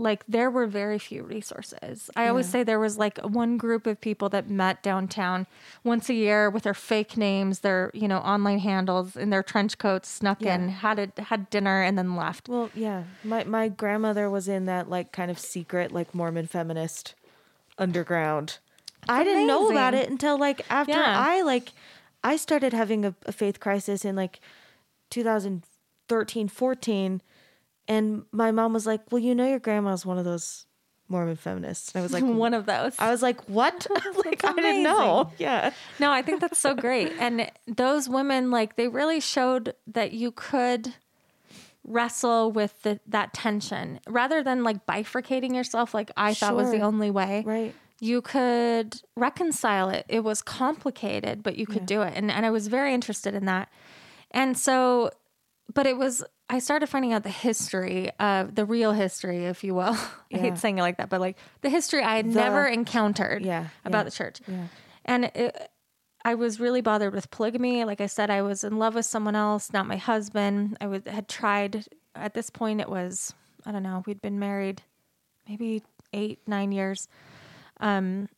like 0.00 0.24
there 0.26 0.50
were 0.50 0.66
very 0.66 0.98
few 0.98 1.22
resources 1.22 2.10
i 2.16 2.26
always 2.26 2.48
say 2.48 2.62
there 2.62 2.78
was 2.80 2.96
like 2.98 3.18
one 3.18 3.56
group 3.58 3.86
of 3.86 4.00
people 4.00 4.28
that 4.28 4.48
met 4.48 4.82
downtown 4.82 5.46
once 5.84 6.08
a 6.08 6.14
year 6.14 6.48
with 6.48 6.62
their 6.62 6.74
fake 6.74 7.16
names 7.16 7.60
their 7.60 7.90
you 7.92 8.08
know 8.08 8.18
online 8.18 8.58
handles 8.60 9.14
in 9.16 9.28
their 9.30 9.42
trench 9.42 9.76
coats 9.78 10.08
snuck 10.08 10.40
Yeah. 10.40 10.54
in 10.54 10.68
had 10.70 10.98
a, 10.98 11.22
had 11.22 11.50
dinner 11.50 11.82
and 11.82 11.98
then 11.98 12.16
left 12.16 12.48
Well, 12.48 12.70
yeah. 12.74 13.04
My 13.22 13.44
my 13.44 13.68
grandmother 13.68 14.30
was 14.30 14.48
in 14.48 14.64
that 14.66 14.88
like 14.88 15.12
kind 15.12 15.30
of 15.30 15.38
secret 15.38 15.92
like 15.92 16.14
Mormon 16.14 16.46
feminist 16.46 17.14
underground. 17.78 18.58
I 19.08 19.24
didn't 19.24 19.46
know 19.46 19.70
about 19.70 19.94
it 19.94 20.08
until 20.10 20.38
like 20.38 20.64
after 20.70 20.92
Yeah. 20.92 21.14
I 21.18 21.42
like 21.42 21.72
I 22.24 22.36
started 22.36 22.72
having 22.72 23.04
a, 23.04 23.14
a 23.26 23.32
faith 23.32 23.60
crisis 23.60 24.04
in 24.04 24.14
like 24.16 24.40
2013, 25.10 26.48
14 26.48 27.22
And 27.90 28.22
my 28.30 28.52
mom 28.52 28.72
was 28.72 28.86
like, 28.86 29.10
"Well, 29.10 29.18
you 29.18 29.34
know, 29.34 29.48
your 29.48 29.58
grandma's 29.58 30.06
one 30.06 30.16
of 30.16 30.24
those 30.24 30.64
Mormon 31.08 31.34
feminists." 31.34 31.92
And 31.92 32.00
I 32.00 32.02
was 32.02 32.12
like, 32.12 32.22
one 32.46 32.54
of 32.54 32.64
those. 32.66 32.94
I 33.00 33.10
was 33.10 33.20
like, 33.20 33.48
"What?" 33.48 33.84
like 34.24 34.44
I 34.44 34.52
didn't 34.52 34.84
know. 34.84 35.32
Yeah. 35.38 35.72
No, 35.98 36.12
I 36.12 36.22
think 36.22 36.40
that's 36.40 36.60
so 36.60 36.72
great. 36.74 37.12
And 37.18 37.50
those 37.66 38.08
women, 38.08 38.52
like, 38.52 38.76
they 38.76 38.86
really 38.86 39.18
showed 39.18 39.74
that 39.88 40.12
you 40.12 40.30
could 40.30 40.94
wrestle 41.82 42.52
with 42.52 42.80
the, 42.82 43.00
that 43.08 43.34
tension 43.34 43.98
rather 44.06 44.42
than 44.42 44.62
like 44.62 44.86
bifurcating 44.86 45.54
yourself, 45.54 45.92
like 45.92 46.12
I 46.16 46.34
thought 46.34 46.54
was 46.54 46.70
the 46.70 46.80
only 46.80 47.10
way. 47.10 47.42
Right. 47.44 47.74
You 47.98 48.22
could 48.22 49.00
reconcile 49.16 49.90
it. 49.90 50.06
It 50.08 50.20
was 50.20 50.42
complicated, 50.42 51.42
but 51.42 51.56
you 51.56 51.66
could 51.66 51.86
do 51.86 52.02
it. 52.02 52.12
And, 52.14 52.30
and 52.30 52.46
I 52.46 52.50
was 52.50 52.68
very 52.68 52.94
interested 52.94 53.34
in 53.34 53.46
that. 53.46 53.68
And 54.30 54.56
so, 54.56 55.10
but 55.74 55.86
it 55.86 55.98
was, 55.98 56.22
I 56.52 56.58
started 56.58 56.88
finding 56.88 57.12
out 57.12 57.22
the 57.22 57.28
history 57.30 58.10
of 58.18 58.56
the 58.56 58.64
real 58.64 58.92
history, 58.92 59.44
if 59.46 59.62
you 59.62 59.74
will. 59.74 59.96
I 60.34 60.36
hate 60.38 60.58
saying 60.58 60.78
it 60.78 60.82
like 60.82 60.96
that, 60.98 61.08
but 61.08 61.20
like 61.20 61.36
the 61.62 61.70
history 61.70 62.02
I 62.02 62.16
had 62.16 62.26
never 62.26 62.66
encountered 62.66 63.44
Yeah, 63.44 63.68
about 63.84 63.98
yeah, 64.00 64.02
the 64.04 64.10
church. 64.10 64.40
yeah. 64.48 64.66
And 65.04 65.24
it, 65.26 65.70
I 66.24 66.34
was 66.34 66.58
really 66.60 66.80
bothered 66.80 67.14
with 67.14 67.30
polygamy. 67.30 67.84
Like 67.84 68.00
I 68.00 68.06
said, 68.06 68.30
I 68.30 68.42
was 68.42 68.64
in 68.64 68.78
love 68.78 68.94
with 68.96 69.06
someone 69.06 69.36
else, 69.36 69.72
not 69.72 69.86
my 69.86 69.96
husband. 69.96 70.76
I 70.80 70.88
was, 70.88 71.02
had 71.06 71.28
tried, 71.28 71.86
at 72.14 72.34
this 72.34 72.50
point, 72.50 72.80
it 72.80 72.88
was, 72.88 73.32
I 73.64 73.70
don't 73.72 73.82
know, 73.84 74.02
we'd 74.04 74.20
been 74.20 74.38
married 74.40 74.82
maybe 75.48 75.82
eight, 76.12 76.40
nine 76.48 76.72
years. 76.72 77.06
Um, 77.78 78.28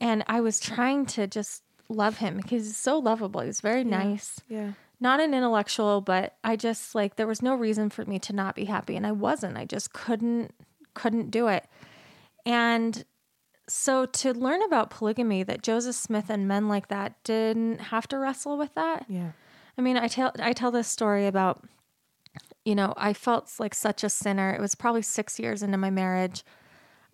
and 0.00 0.24
I 0.26 0.40
was 0.40 0.58
trying 0.58 1.04
to 1.06 1.26
just 1.26 1.62
love 1.88 2.16
him 2.16 2.38
because 2.38 2.64
he's 2.66 2.76
so 2.76 2.98
lovable. 2.98 3.40
He 3.42 3.46
was 3.46 3.60
very 3.60 3.84
nice 3.84 4.40
Yeah. 4.48 4.72
Not 5.00 5.20
an 5.20 5.34
intellectual, 5.34 6.00
but 6.00 6.36
I 6.42 6.56
just 6.56 6.94
like 6.94 7.16
there 7.16 7.26
was 7.26 7.42
no 7.42 7.54
reason 7.54 7.90
for 7.90 8.04
me 8.04 8.18
to 8.20 8.32
not 8.32 8.54
be 8.54 8.64
happy 8.64 8.96
and 8.96 9.06
I 9.06 9.12
wasn't. 9.12 9.56
I 9.56 9.64
just 9.64 9.92
couldn't 9.92 10.52
couldn't 10.94 11.30
do 11.30 11.48
it. 11.48 11.66
And 12.44 13.04
so 13.68 14.06
to 14.06 14.32
learn 14.32 14.62
about 14.62 14.90
polygamy 14.90 15.42
that 15.44 15.62
Joseph 15.62 15.94
Smith 15.94 16.30
and 16.30 16.48
men 16.48 16.68
like 16.68 16.88
that 16.88 17.22
didn't 17.22 17.80
have 17.80 18.08
to 18.08 18.18
wrestle 18.18 18.56
with 18.56 18.74
that. 18.74 19.04
Yeah. 19.08 19.32
I 19.76 19.82
mean, 19.82 19.96
I 19.96 20.08
tell 20.08 20.32
I 20.40 20.52
tell 20.52 20.70
this 20.70 20.88
story 20.88 21.26
about 21.26 21.64
you 22.64 22.74
know, 22.74 22.92
I 22.96 23.14
felt 23.14 23.50
like 23.58 23.74
such 23.74 24.04
a 24.04 24.10
sinner. 24.10 24.52
It 24.52 24.60
was 24.60 24.74
probably 24.74 25.02
6 25.02 25.38
years 25.38 25.62
into 25.62 25.78
my 25.78 25.90
marriage. 25.90 26.44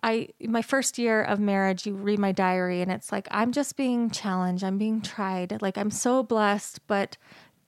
I 0.03 0.29
my 0.41 0.63
first 0.63 0.99
year 0.99 1.23
of 1.23 1.41
marriage, 1.41 1.87
you 1.87 1.95
read 1.95 2.19
my 2.19 2.33
diary 2.33 2.81
and 2.81 2.91
it's 2.91 3.13
like 3.13 3.29
I'm 3.31 3.53
just 3.53 3.77
being 3.77 4.11
challenged, 4.11 4.65
I'm 4.65 4.79
being 4.79 5.01
tried. 5.01 5.61
Like 5.63 5.79
I'm 5.79 5.91
so 5.91 6.23
blessed, 6.23 6.87
but 6.87 7.17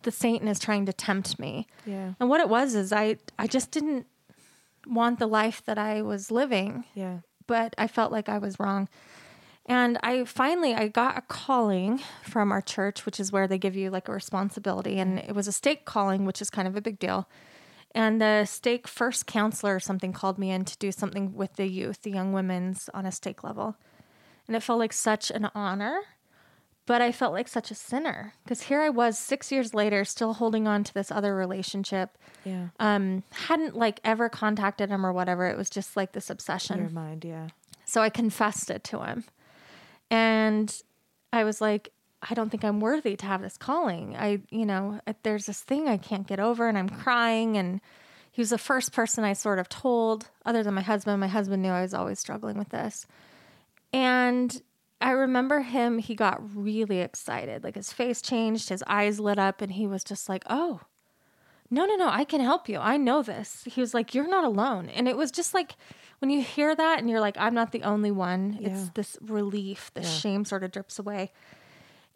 the 0.07 0.11
Satan 0.13 0.49
is 0.49 0.59
trying 0.59 0.87
to 0.87 0.93
tempt 0.95 1.39
me. 1.39 1.67
Yeah. 1.85 2.15
And 2.19 2.31
what 2.31 2.41
it 2.41 2.49
was 2.49 2.75
is 2.75 2.93
I 2.93 3.17
I 3.39 3.47
just 3.47 3.71
didn't 3.71 4.07
want 4.87 5.19
the 5.19 5.27
life 5.27 5.63
that 5.67 5.79
I 5.79 6.01
was 6.03 6.31
living, 6.31 6.85
Yeah. 6.95 7.19
but 7.47 7.75
I 7.77 7.87
felt 7.89 8.13
like 8.13 8.29
I 8.29 8.39
was 8.39 8.59
wrong. 8.59 8.89
And 9.69 9.99
I 10.03 10.25
finally 10.25 10.75
I 10.75 10.87
got 10.89 11.19
a 11.19 11.23
calling 11.23 12.01
from 12.23 12.53
our 12.53 12.63
church, 12.63 13.05
which 13.05 13.19
is 13.19 13.33
where 13.33 13.49
they 13.49 13.59
give 13.59 13.75
you 13.77 13.91
like 13.91 14.09
a 14.09 14.13
responsibility 14.13 14.99
and 15.01 15.19
it 15.19 15.35
was 15.35 15.49
a 15.49 15.53
stake 15.53 15.85
calling, 15.85 16.25
which 16.25 16.41
is 16.41 16.51
kind 16.51 16.69
of 16.69 16.77
a 16.77 16.81
big 16.81 16.99
deal. 17.01 17.29
And 17.95 18.21
the 18.21 18.45
stake 18.45 18.87
first 18.87 19.27
counselor 19.27 19.75
or 19.75 19.81
something 19.81 20.13
called 20.13 20.39
me 20.39 20.51
in 20.53 20.65
to 20.67 20.77
do 20.79 20.93
something 20.93 21.35
with 21.35 21.57
the 21.57 21.67
youth, 21.67 22.03
the 22.03 22.11
young 22.13 22.33
women's 22.33 22.89
on 22.95 23.07
a 23.07 23.11
stake 23.13 23.43
level. 23.43 23.77
And 24.47 24.55
it 24.55 24.63
felt 24.63 24.79
like 24.79 24.93
such 24.93 25.31
an 25.33 25.51
honor, 25.55 25.99
but 26.87 27.03
I 27.03 27.13
felt 27.13 27.33
like 27.33 27.49
such 27.49 27.71
a 27.71 27.75
sinner 27.75 28.33
because 28.45 28.63
here 28.63 28.81
I 28.81 28.89
was 28.89 29.19
6 29.19 29.53
years 29.53 29.75
later 29.75 30.05
still 30.05 30.35
holding 30.35 30.67
on 30.67 30.85
to 30.85 30.95
this 30.95 31.11
other 31.11 31.35
relationship. 31.35 32.17
Yeah. 32.45 32.69
Um 32.79 33.23
hadn't 33.33 33.77
like 33.77 34.01
ever 34.05 34.29
contacted 34.29 34.89
him 34.89 35.05
or 35.05 35.13
whatever. 35.13 35.47
It 35.47 35.57
was 35.57 35.69
just 35.69 35.97
like 35.97 36.13
this 36.13 36.31
obsession. 36.31 36.79
Your 36.79 36.91
mind. 36.91 37.25
Yeah. 37.25 37.49
So 37.85 38.01
I 38.01 38.09
confessed 38.09 38.71
it 38.71 38.85
to 38.85 39.03
him. 39.05 39.25
And 40.11 40.75
I 41.33 41.45
was 41.45 41.61
like, 41.61 41.93
I 42.29 42.35
don't 42.35 42.51
think 42.51 42.65
I'm 42.65 42.81
worthy 42.81 43.17
to 43.17 43.27
have 43.27 43.43
this 43.43 43.57
calling. 43.57 44.17
I, 44.17 44.41
you 44.51 44.67
know, 44.67 45.01
there's 45.23 45.47
this 45.47 45.61
thing 45.61 45.89
I 45.89 45.97
can't 45.97 46.27
get 46.27 46.41
over 46.41 46.69
and 46.69 46.79
I'm 46.79 46.89
crying. 46.89 47.57
And 47.57 47.81
he 48.33 48.41
was 48.41 48.51
the 48.51 48.59
first 48.59 48.93
person 48.93 49.23
I 49.23 49.33
sort 49.33 49.59
of 49.59 49.69
told, 49.69 50.29
other 50.45 50.63
than 50.63 50.75
my 50.75 50.83
husband. 50.83 51.21
My 51.21 51.29
husband 51.29 51.63
knew 51.63 51.71
I 51.71 51.83
was 51.83 51.95
always 51.95 52.19
struggling 52.19 52.59
with 52.59 52.71
this. 52.71 53.07
And 53.93 54.61
I 55.01 55.11
remember 55.11 55.61
him, 55.61 55.99
he 55.99 56.15
got 56.15 56.41
really 56.57 57.01
excited. 57.01 57.63
Like 57.65 57.75
his 57.75 57.93
face 57.93 58.23
changed, 58.23 58.69
his 58.71 58.83
eyes 58.87 59.21
lit 59.21 59.39
up, 59.39 59.61
and 59.61 59.73
he 59.73 59.87
was 59.87 60.03
just 60.03 60.29
like, 60.29 60.43
oh, 60.49 60.81
no, 61.71 61.85
no, 61.85 61.97
no, 61.97 62.09
I 62.09 62.25
can 62.25 62.41
help 62.41 62.69
you. 62.69 62.79
I 62.79 62.97
know 62.97 63.23
this. 63.23 63.65
He 63.67 63.81
was 63.81 63.93
like, 63.93 64.15
you're 64.15 64.29
not 64.29 64.45
alone. 64.45 64.89
And 64.89 65.07
it 65.09 65.17
was 65.17 65.31
just 65.31 65.53
like 65.53 65.75
when 66.21 66.31
you 66.31 66.41
hear 66.41 66.75
that 66.75 66.99
and 66.99 67.11
you're 67.11 67.21
like, 67.21 67.37
I'm 67.39 67.55
not 67.55 67.73
the 67.73 67.83
only 67.83 68.11
one, 68.11 68.57
Yeah. 68.61 68.69
it's 68.69 68.91
this 68.95 69.19
relief, 69.21 69.91
this 69.95 70.11
shame 70.11 70.45
sort 70.45 70.63
of 70.65 70.71
drips 70.73 70.99
away. 70.99 71.33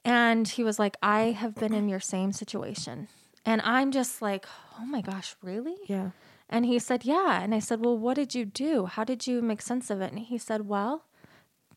And 0.05 0.48
he 0.48 0.65
was 0.65 0.78
like, 0.78 0.97
I 1.02 1.32
have 1.32 1.55
been 1.55 1.74
in 1.74 1.89
your 1.89 2.01
same 2.01 2.32
situation. 2.32 3.09
And 3.44 3.61
I'm 3.62 3.90
just 3.90 4.23
like, 4.23 4.47
oh 4.81 4.86
my 4.86 5.01
gosh, 5.02 5.35
really? 5.43 5.77
Yeah. 5.86 6.11
And 6.48 6.65
he 6.66 6.78
said, 6.78 7.05
Yeah. 7.05 7.43
And 7.43 7.55
I 7.55 7.59
said, 7.59 7.85
Well, 7.85 7.97
what 7.97 8.15
did 8.15 8.35
you 8.35 8.44
do? 8.44 8.86
How 8.86 9.05
did 9.05 9.27
you 9.27 9.40
make 9.43 9.62
sense 9.62 9.89
of 9.90 10.01
it? 10.01 10.11
And 10.11 10.19
he 10.20 10.36
said, 10.39 10.66
Well, 10.66 11.05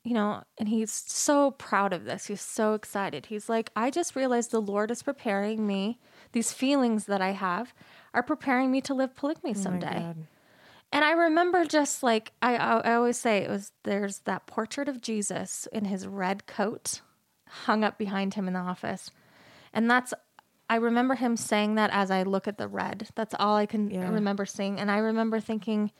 you 0.04 0.14
know, 0.14 0.44
and 0.58 0.68
he's 0.68 0.92
so 0.92 1.52
proud 1.52 1.94
of 1.94 2.04
this. 2.04 2.26
He's 2.26 2.42
so 2.42 2.74
excited. 2.74 3.28
He's 3.28 3.48
like, 3.48 3.70
I 3.76 3.90
just 3.90 4.16
realized 4.16 4.52
the 4.52 4.62
Lord 4.62 4.92
is 4.92 5.02
preparing 5.02 5.66
me. 5.66 5.98
These 6.34 6.52
feelings 6.52 7.06
that 7.06 7.22
I 7.22 7.32
have 7.32 7.74
are 8.14 8.24
preparing 8.24 8.70
me 8.70 8.82
to 8.82 8.94
live 8.94 9.16
polygamy 9.16 9.52
Oh 9.52 9.62
someday. 9.62 10.00
God. 10.00 10.28
And 10.92 11.04
I 11.04 11.12
remember 11.12 11.66
just 11.66 12.04
like 12.04 12.34
I, 12.42 12.56
I 12.56 12.78
I 12.80 12.94
always 12.96 13.18
say 13.18 13.38
it 13.40 13.50
was 13.50 13.72
there's 13.84 14.20
that 14.20 14.46
portrait 14.46 14.88
of 14.88 15.02
Jesus 15.02 15.68
in 15.72 15.86
his 15.86 16.06
red 16.06 16.46
coat 16.46 17.02
hung 17.48 17.84
up 17.84 17.98
behind 17.98 18.34
him 18.36 18.48
in 18.48 18.54
the 18.54 18.60
office. 18.60 19.10
And 19.74 19.90
that's 19.90 20.14
I 20.70 20.76
remember 20.76 21.16
him 21.16 21.36
saying 21.38 21.76
that 21.76 21.90
as 21.92 22.12
I 22.12 22.24
look 22.24 22.48
at 22.48 22.58
the 22.58 22.68
red. 22.68 23.08
That's 23.16 23.34
all 23.40 23.56
I 23.56 23.66
can 23.66 23.90
Yeah. 23.90 24.10
remember 24.10 24.46
seeing. 24.46 24.80
And 24.80 24.92
I 24.92 24.98
remember 24.98 25.40
thinking, 25.40 25.92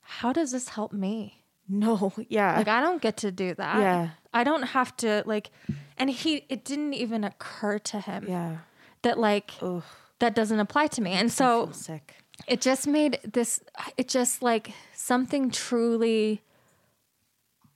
how 0.00 0.32
does 0.32 0.52
this 0.52 0.68
help 0.70 0.92
me? 0.92 1.41
No. 1.72 2.12
Yeah. 2.28 2.56
Like 2.58 2.68
I 2.68 2.80
don't 2.80 3.00
get 3.02 3.16
to 3.18 3.32
do 3.32 3.54
that. 3.54 3.78
Yeah. 3.78 4.10
I 4.32 4.44
don't 4.44 4.62
have 4.62 4.96
to 4.98 5.22
like 5.26 5.50
and 5.98 6.10
he 6.10 6.44
it 6.48 6.64
didn't 6.64 6.94
even 6.94 7.24
occur 7.24 7.78
to 7.78 8.00
him 8.00 8.26
yeah. 8.28 8.58
that 9.02 9.18
like 9.18 9.52
Ugh. 9.60 9.82
that 10.20 10.34
doesn't 10.34 10.58
apply 10.60 10.86
to 10.88 11.00
me. 11.02 11.12
And 11.12 11.30
so 11.32 11.70
sick. 11.72 12.14
it 12.46 12.60
just 12.60 12.86
made 12.86 13.18
this 13.24 13.60
it 13.96 14.08
just 14.08 14.42
like 14.42 14.72
something 14.94 15.50
truly 15.50 16.42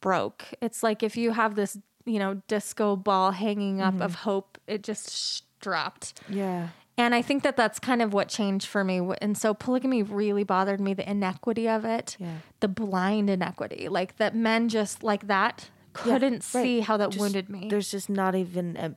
broke 0.00 0.44
it's 0.60 0.82
like 0.82 1.02
if 1.02 1.16
you 1.16 1.32
have 1.32 1.54
this 1.56 1.76
you 2.04 2.18
know 2.18 2.40
disco 2.48 2.94
ball 2.96 3.32
hanging 3.32 3.80
up 3.80 4.00
of 4.00 4.14
hope 4.14 4.58
it 4.66 4.82
just 4.82 5.10
sh- 5.10 5.40
dropped 5.60 6.20
Yeah. 6.28 6.68
And 6.98 7.14
i 7.14 7.20
think 7.22 7.42
that 7.42 7.56
that's 7.56 7.78
kind 7.78 8.00
of 8.02 8.12
what 8.12 8.28
changed 8.28 8.66
for 8.66 8.82
me 8.84 9.00
and 9.20 9.36
so 9.36 9.52
polygamy 9.54 10.02
really 10.02 10.44
bothered 10.44 10.80
me 10.80 10.94
the 10.94 11.08
inequity 11.08 11.68
of 11.68 11.84
it 11.84 12.16
Yeah. 12.18 12.36
the 12.60 12.68
blind 12.68 13.28
inequity 13.30 13.88
like 13.88 14.16
that 14.16 14.34
men 14.34 14.68
just 14.68 15.02
like 15.02 15.26
that 15.26 15.70
couldn't 15.92 16.44
right. 16.52 16.62
see 16.62 16.80
how 16.80 16.98
that 16.98 17.08
Just- 17.10 17.20
wounded 17.20 17.48
me 17.48 17.68
There's 17.70 17.90
just 17.90 18.10
not 18.10 18.34
even 18.34 18.76
em- 18.76 18.96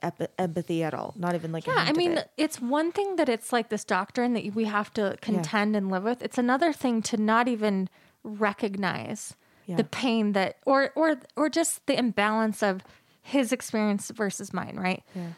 ep- 0.00 0.32
empathy 0.38 0.84
at 0.84 0.94
all. 0.94 1.12
Not 1.16 1.34
even 1.34 1.50
like. 1.50 1.66
Yeah, 1.66 1.74
I 1.88 1.92
mean, 1.92 2.18
it. 2.18 2.30
it's 2.36 2.60
one 2.60 2.92
thing 2.92 3.16
that 3.16 3.28
it's 3.28 3.52
like 3.52 3.68
this 3.68 3.82
doctrine 3.84 4.34
that 4.34 4.54
we 4.54 4.66
have 4.66 4.92
to 4.94 5.16
contend 5.20 5.74
and 5.74 5.90
live 5.90 6.04
with. 6.04 6.22
It's 6.22 6.38
another 6.38 6.72
thing 6.72 7.02
to 7.02 7.16
not 7.16 7.48
even 7.48 7.88
recognize 8.22 9.34
Yeah. 9.66 9.74
the 9.76 9.82
pain 9.84 10.32
that, 10.32 10.56
or 10.64 10.90
or 10.94 11.16
or 11.36 11.48
just 11.48 11.84
the 11.86 11.98
imbalance 11.98 12.62
of 12.62 12.82
his 13.22 13.52
experience 13.52 14.10
versus 14.14 14.52
mine, 14.52 14.76
right? 14.78 15.02
Yeah. 15.16 15.32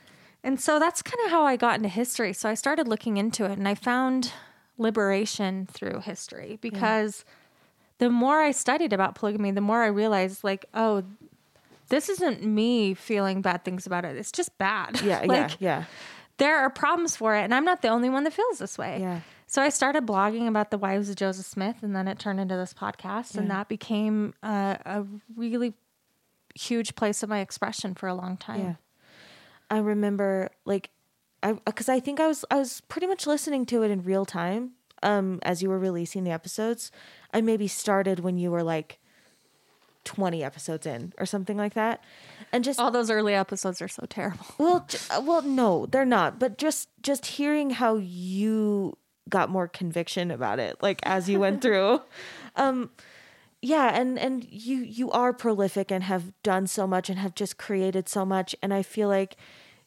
And 0.45 0.61
so 0.61 0.79
that's 0.79 1.03
kind 1.03 1.25
of 1.25 1.31
how 1.31 1.45
I 1.45 1.57
got 1.57 1.77
into 1.77 1.89
history. 1.89 2.33
So 2.33 2.49
I 2.49 2.55
started 2.55 2.89
looking 2.89 3.17
into 3.17 3.45
it, 3.45 3.53
and 3.59 3.69
I 3.69 3.75
found 3.75 4.33
liberation 4.79 5.67
through 5.71 6.01
history 6.01 6.59
because 6.61 7.25
the 7.99 8.11
more 8.11 8.41
I 8.41 8.51
studied 8.51 8.93
about 8.93 9.15
polygamy, 9.15 9.53
the 9.53 9.61
more 9.61 9.83
I 9.83 9.87
realized, 9.89 10.43
like, 10.45 10.67
oh. 10.75 11.05
This 11.89 12.09
isn't 12.09 12.43
me 12.43 12.95
feeling 12.95 13.43
bad 13.43 13.65
things 13.65 13.87
about 13.87 14.07
it. 14.07 14.17
It's 14.17 14.33
just 14.33 14.57
bad. 14.57 15.03
Yeah. 15.03 15.19
like, 15.27 15.29
yeah. 15.61 15.81
Yeah. 15.81 15.85
there 16.39 16.57
are 16.57 16.71
problems 16.71 17.15
for 17.17 17.37
it 17.37 17.43
and 17.43 17.55
i'm 17.55 17.65
not 17.67 17.83
the 17.83 17.89
only 17.89 18.09
one 18.09 18.25
that 18.25 18.33
feels 18.33 18.59
this 18.59 18.79
way 18.79 18.99
Yeah. 19.01 19.21
so 19.47 19.61
i 19.61 19.69
started 19.69 20.07
blogging 20.07 20.49
about 20.49 20.71
the 20.71 20.79
wives 20.79 21.11
of 21.11 21.17
joseph 21.17 21.45
smith 21.45 21.77
and 21.83 21.95
then 21.95 22.09
it 22.09 22.19
turned 22.19 22.41
into 22.41 22.57
this 22.57 22.73
podcast 22.73 23.37
and 23.37 23.51
that 23.51 23.69
became 23.69 24.33
a, 24.43 24.79
a 24.87 25.05
really 25.37 25.75
huge 26.55 26.95
place 26.95 27.23
of 27.23 27.29
my 27.29 27.41
expression 27.41 27.95
for 27.95 28.09
a 28.09 28.15
long 28.15 28.39
time 28.39 28.61
Yeah. 28.61 28.75
I 29.73 29.79
remember 29.79 30.51
like 30.67 30.91
I 31.43 31.55
cuz 31.55 31.89
I 31.89 31.99
think 31.99 32.21
I 32.21 32.27
was 32.27 32.45
I 32.51 32.57
was 32.57 32.83
pretty 32.83 33.07
much 33.07 33.27
listening 33.27 33.65
to 33.67 33.83
it 33.83 33.91
in 33.91 34.03
real 34.03 34.27
time 34.27 34.73
um 35.03 35.41
as 35.43 35.63
you 35.63 35.69
were 35.71 35.79
releasing 35.79 36.25
the 36.25 36.31
episodes. 36.31 36.93
I 37.33 37.41
maybe 37.41 37.67
started 37.69 38.21
when 38.21 38.37
you 38.37 38.51
were 38.51 38.63
like 38.63 38.99
20 40.05 40.43
episodes 40.45 40.85
in 40.85 41.13
or 41.19 41.25
something 41.27 41.57
like 41.57 41.75
that. 41.75 42.03
And 42.53 42.65
just 42.65 42.79
all 42.79 42.91
those 42.91 43.11
early 43.11 43.35
episodes 43.35 43.81
are 43.81 43.89
so 43.89 44.05
terrible 44.09 44.45
well 44.59 44.85
j- 44.89 44.99
uh, 45.11 45.23
well 45.25 45.43
no, 45.43 45.87
they're 45.87 46.05
not, 46.05 46.39
but 46.39 46.59
just 46.59 46.89
just 47.03 47.25
hearing 47.27 47.71
how 47.71 47.97
you 47.97 48.97
got 49.29 49.49
more 49.49 49.69
conviction 49.69 50.31
about 50.31 50.59
it 50.59 50.77
like 50.83 51.01
as 51.05 51.29
you 51.31 51.39
went 51.41 51.63
through. 51.63 52.01
Um 52.57 52.91
yeah, 53.65 53.99
and 53.99 54.19
and 54.19 54.45
you 54.51 54.79
you 54.79 55.11
are 55.13 55.33
prolific 55.33 55.91
and 55.93 56.05
have 56.05 56.33
done 56.43 56.67
so 56.67 56.87
much 56.87 57.09
and 57.09 57.19
have 57.19 57.35
just 57.35 57.57
created 57.57 58.09
so 58.09 58.27
much 58.27 58.55
and 58.61 58.75
I 58.75 58.83
feel 58.83 59.09
like 59.09 59.37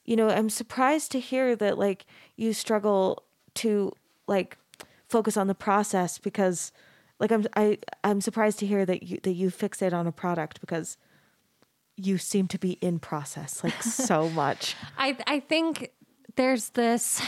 you 0.05 0.15
know, 0.15 0.29
I'm 0.29 0.49
surprised 0.49 1.11
to 1.13 1.19
hear 1.19 1.55
that 1.55 1.77
like 1.77 2.05
you 2.35 2.53
struggle 2.53 3.23
to 3.55 3.91
like 4.27 4.57
focus 5.07 5.37
on 5.37 5.47
the 5.47 5.55
process 5.55 6.17
because 6.17 6.71
like 7.19 7.31
I'm 7.31 7.45
I 7.55 7.77
I'm 8.03 8.21
surprised 8.21 8.59
to 8.59 8.65
hear 8.67 8.85
that 8.85 9.03
you 9.03 9.19
that 9.23 9.33
you 9.33 9.49
fixate 9.49 9.93
on 9.93 10.07
a 10.07 10.11
product 10.11 10.61
because 10.61 10.97
you 11.97 12.17
seem 12.17 12.47
to 12.49 12.59
be 12.59 12.73
in 12.81 12.99
process 12.99 13.63
like 13.63 13.81
so 13.83 14.29
much. 14.29 14.75
I 14.97 15.17
I 15.27 15.39
think 15.39 15.91
there's 16.35 16.69
this 16.69 17.21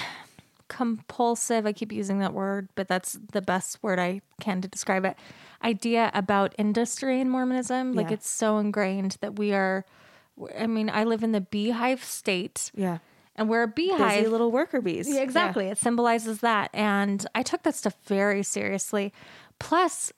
compulsive 0.68 1.66
I 1.66 1.72
keep 1.72 1.92
using 1.92 2.20
that 2.20 2.34
word, 2.34 2.68
but 2.76 2.88
that's 2.88 3.18
the 3.32 3.42
best 3.42 3.82
word 3.82 4.00
I 4.00 4.22
can 4.42 4.62
to 4.62 4.68
describe 4.68 5.06
it. 5.06 5.16
Idea 5.64 6.12
about 6.14 6.54
industry 6.58 7.20
in 7.22 7.30
Mormonism, 7.30 7.94
like 7.94 8.08
Yeah. 8.08 8.16
it's 8.16 8.30
so 8.30 8.58
ingrained 8.58 9.18
that 9.22 9.38
we 9.40 9.54
are 9.54 9.86
I 10.60 10.68
mean, 10.68 10.90
I 10.90 11.04
live 11.04 11.24
in 11.24 11.32
the 11.32 11.42
beehive 11.42 12.04
state 12.04 12.72
Yeah. 12.76 13.00
and 13.36 13.50
we're 13.50 13.64
a 13.64 13.68
beehive 13.68 14.20
Busy 14.20 14.28
little 14.28 14.52
worker 14.52 14.82
bees. 14.82 15.08
Yeah, 15.10 15.22
exactly. 15.22 15.68
It 15.68 15.78
symbolizes 15.78 16.40
that. 16.42 16.70
And 16.74 17.26
I 17.36 17.44
took 17.44 17.64
that 17.64 17.76
stuff 17.76 17.96
very 18.06 18.44
seriously. 18.44 19.14
Plus, 19.60 20.12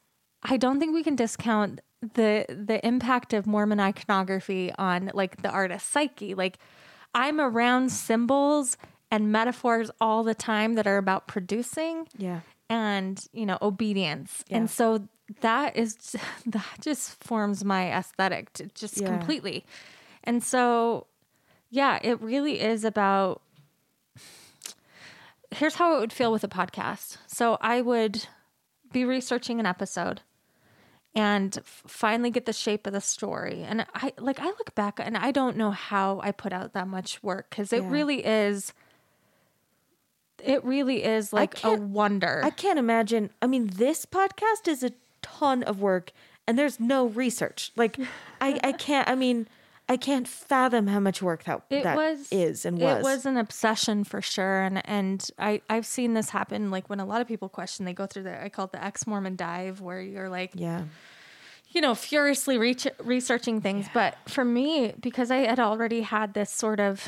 I 0.44 0.58
don't 0.58 0.80
think 0.80 0.94
we 0.94 1.04
can 1.04 1.16
discount 1.16 1.82
the 2.02 2.46
the 2.48 2.86
impact 2.88 3.34
of 3.34 3.46
Mormon 3.46 3.80
iconography 3.80 4.72
on 4.78 5.12
like 5.14 5.42
the 5.42 5.50
artist's 5.50 5.90
psyche. 5.90 6.34
Like 6.34 6.58
I'm 7.14 7.42
around 7.42 7.92
symbols 7.92 8.78
and 9.12 9.32
metaphors 9.32 9.92
all 10.00 10.24
the 10.24 10.36
time 10.36 10.76
that 10.76 10.88
are 10.88 10.98
about 10.98 11.28
producing 11.28 12.08
Yeah. 12.18 12.42
and, 12.70 13.20
you 13.34 13.46
know, 13.46 13.58
obedience. 13.62 14.44
Yeah. 14.48 14.58
And 14.58 14.70
so 14.70 15.08
that 15.42 15.76
is 15.76 15.96
that 16.46 16.66
just 16.82 17.22
forms 17.24 17.66
my 17.66 17.92
aesthetic 17.92 18.54
to 18.54 18.68
just 18.76 19.02
Yeah. 19.02 19.08
completely. 19.08 19.66
And 20.30 20.44
so 20.44 21.08
yeah, 21.72 21.98
it 22.04 22.22
really 22.22 22.60
is 22.62 22.86
about 22.86 23.42
here's 25.52 25.76
how 25.76 25.98
it 25.98 26.00
would 26.00 26.14
feel 26.14 26.32
with 26.32 26.44
a 26.44 26.48
podcast. 26.48 27.18
So 27.26 27.58
I 27.62 27.82
would 27.82 28.28
be 28.92 29.06
researching 29.06 29.60
an 29.60 29.66
episode 29.66 30.22
and 31.16 31.60
finally 31.66 32.30
get 32.30 32.46
the 32.46 32.54
shape 32.54 32.86
of 32.86 32.94
the 32.94 33.02
story. 33.02 33.64
And 33.64 33.88
I 33.96 34.14
like 34.20 34.40
I 34.40 34.46
look 34.46 34.76
back 34.76 35.00
and 35.02 35.18
I 35.18 35.32
don't 35.32 35.58
know 35.58 35.72
how 35.72 36.20
I 36.24 36.32
put 36.32 36.54
out 36.54 36.74
that 36.74 36.88
much 36.88 37.24
work 37.24 37.50
cuz 37.50 37.74
it 37.74 37.82
Yeah. 37.82 37.90
really 37.90 38.24
is 38.24 38.74
it 40.44 40.64
really 40.64 41.04
is 41.04 41.34
like 41.34 41.64
a 41.64 41.74
wonder. 41.74 42.42
I 42.46 42.52
can't 42.52 42.78
imagine. 42.78 43.32
I 43.42 43.48
mean, 43.48 43.68
this 43.74 44.06
podcast 44.06 44.68
is 44.68 44.84
a 44.84 44.92
ton 45.24 45.64
of 45.64 45.82
work 45.82 46.12
and 46.48 46.58
there's 46.58 46.80
no 46.80 47.08
research. 47.08 47.72
Like 47.76 47.98
I 48.40 48.60
I 48.64 48.72
can't 48.74 49.10
I 49.10 49.16
mean, 49.16 49.48
I 49.90 49.98
can't 49.98 50.28
fathom 50.28 50.86
how 50.88 51.00
much 51.00 51.22
work 51.22 51.44
that 51.46 51.64
it 51.72 51.84
that 51.84 51.98
was 51.98 52.28
is 52.32 52.64
and 52.64 52.78
was. 52.80 52.98
it 53.00 53.04
was 53.04 53.26
an 53.26 53.38
obsession 53.38 54.04
for 54.04 54.22
sure 54.22 54.62
and 54.62 54.88
and 54.88 55.28
i 55.40 55.62
i've 55.68 55.86
seen 55.86 56.14
this 56.14 56.30
happen 56.30 56.70
like 56.70 56.90
when 56.92 57.00
a 57.00 57.06
lot 57.06 57.22
of 57.22 57.28
people 57.28 57.50
question 57.50 57.86
they 57.86 57.94
go 57.94 58.06
through 58.06 58.24
the 58.24 58.44
i 58.44 58.50
call 58.50 58.66
it 58.66 58.72
the 58.72 58.84
ex-mormon 58.84 59.36
dive 59.36 59.82
where 59.82 60.00
you're 60.00 60.30
like 60.30 60.52
yeah. 60.54 60.84
you 61.70 61.82
know 61.82 61.96
furiously 61.96 62.58
reach, 62.60 62.88
researching 63.04 63.62
things 63.62 63.88
but 63.94 64.16
for 64.28 64.46
me 64.46 64.94
because 65.00 65.32
i 65.32 65.38
had 65.38 65.60
already 65.60 66.02
had 66.02 66.36
this 66.36 66.52
sort 66.52 66.80
of 66.80 67.08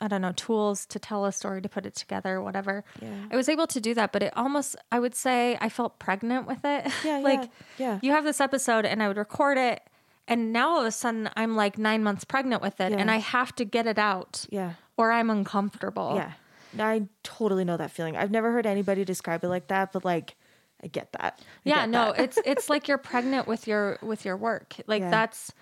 i 0.00 0.08
don't 0.08 0.22
know 0.22 0.32
tools 0.32 0.86
to 0.86 0.98
tell 0.98 1.26
a 1.26 1.32
story 1.32 1.60
to 1.60 1.68
put 1.68 1.84
it 1.84 1.94
together 1.94 2.40
whatever 2.40 2.84
Yeah. 3.02 3.08
i 3.30 3.36
was 3.36 3.50
able 3.50 3.66
to 3.66 3.80
do 3.82 3.92
that 3.94 4.12
but 4.12 4.22
it 4.22 4.32
almost 4.34 4.76
i 4.90 4.98
would 4.98 5.14
say 5.14 5.58
i 5.60 5.68
felt 5.68 5.98
pregnant 5.98 6.46
with 6.46 6.64
it 6.64 6.90
Yeah, 7.04 7.18
like 7.22 7.42
yeah, 7.76 7.86
yeah. 7.94 7.98
you 8.02 8.12
have 8.12 8.24
this 8.24 8.40
episode 8.40 8.86
and 8.86 9.02
i 9.02 9.08
would 9.08 9.18
record 9.18 9.58
it 9.58 9.82
and 10.28 10.52
now 10.52 10.68
all 10.70 10.80
of 10.80 10.86
a 10.86 10.92
sudden 10.92 11.28
i'm 11.36 11.56
like 11.56 11.76
nine 11.78 12.02
months 12.02 12.24
pregnant 12.24 12.62
with 12.62 12.80
it 12.80 12.92
Yeah. 12.92 12.98
and 12.98 13.10
i 13.10 13.16
have 13.16 13.52
to 13.56 13.64
get 13.64 13.86
it 13.86 13.98
out 13.98 14.46
Yeah. 14.50 14.74
or 14.96 15.10
I'm 15.10 15.30
uncomfortable. 15.30 16.12
Yeah. 16.16 16.32
I 16.78 17.08
totally 17.22 17.64
know 17.64 17.76
that 17.78 17.90
feeling. 17.90 18.14
I've 18.16 18.30
never 18.30 18.52
heard 18.52 18.66
anybody 18.66 19.02
describe 19.04 19.42
it 19.42 19.48
like 19.48 19.68
that, 19.68 19.90
but 19.92 20.04
like 20.04 20.36
I 20.84 20.86
get 20.88 21.12
that. 21.12 21.40
I 21.40 21.44
Yeah, 21.64 21.80
get 21.80 21.88
no, 21.88 22.04
that. 22.12 22.20
it's 22.20 22.38
it's 22.44 22.68
like 22.72 22.88
you're 22.88 22.98
pregnant 22.98 23.46
with 23.48 23.66
your 23.66 23.98
with 24.02 24.24
your 24.26 24.36
work. 24.36 24.76
Like 24.86 25.00
Yeah. 25.02 25.10
that's 25.10 25.52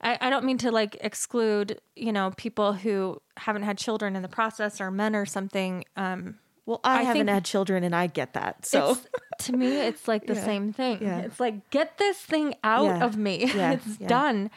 I, 0.00 0.16
I 0.20 0.30
don't 0.30 0.44
mean 0.44 0.58
to 0.58 0.70
like 0.70 0.96
exclude, 1.00 1.80
you 1.96 2.12
know, 2.12 2.32
people 2.36 2.74
who 2.74 3.20
haven't 3.38 3.64
had 3.64 3.76
children 3.76 4.14
in 4.14 4.22
the 4.22 4.28
process 4.28 4.80
or 4.80 4.90
men 4.90 5.16
or 5.16 5.26
something. 5.26 5.84
Um 5.96 6.38
well, 6.66 6.80
I, 6.84 6.98
I 6.98 7.02
haven't 7.02 7.28
had 7.28 7.44
children 7.44 7.82
and 7.84 7.94
I 7.94 8.06
get 8.08 8.34
that. 8.34 8.66
So 8.66 8.98
to 9.38 9.52
me 9.52 9.78
it's 9.80 10.06
like 10.08 10.26
the 10.26 10.34
Yeah. 10.40 10.44
same 10.44 10.72
thing. 10.72 10.98
Yeah. 11.00 11.20
It's 11.20 11.40
like 11.40 11.70
get 11.70 11.96
this 11.98 12.18
thing 12.18 12.54
out 12.62 12.84
Yeah. 12.86 13.04
of 13.06 13.16
me. 13.16 13.50
It's 13.54 13.96
done. 13.96 14.50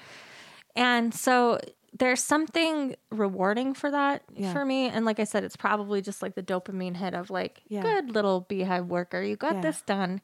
And 0.75 1.13
so 1.13 1.59
there's 1.97 2.23
something 2.23 2.95
rewarding 3.09 3.73
for 3.73 3.89
that 3.91 4.23
for 4.53 4.63
me. 4.65 4.87
And 4.89 5.05
like 5.05 5.19
I 5.19 5.23
said, 5.23 5.43
it's 5.43 5.55
probably 5.55 6.01
just 6.01 6.21
like 6.21 6.35
the 6.35 6.43
dopamine 6.43 6.95
hit 6.97 7.13
of 7.13 7.29
like, 7.29 7.61
good 7.69 8.11
little 8.11 8.41
beehive 8.41 8.85
worker, 8.87 9.21
you 9.21 9.35
got 9.35 9.61
this 9.61 9.81
done. 9.81 10.21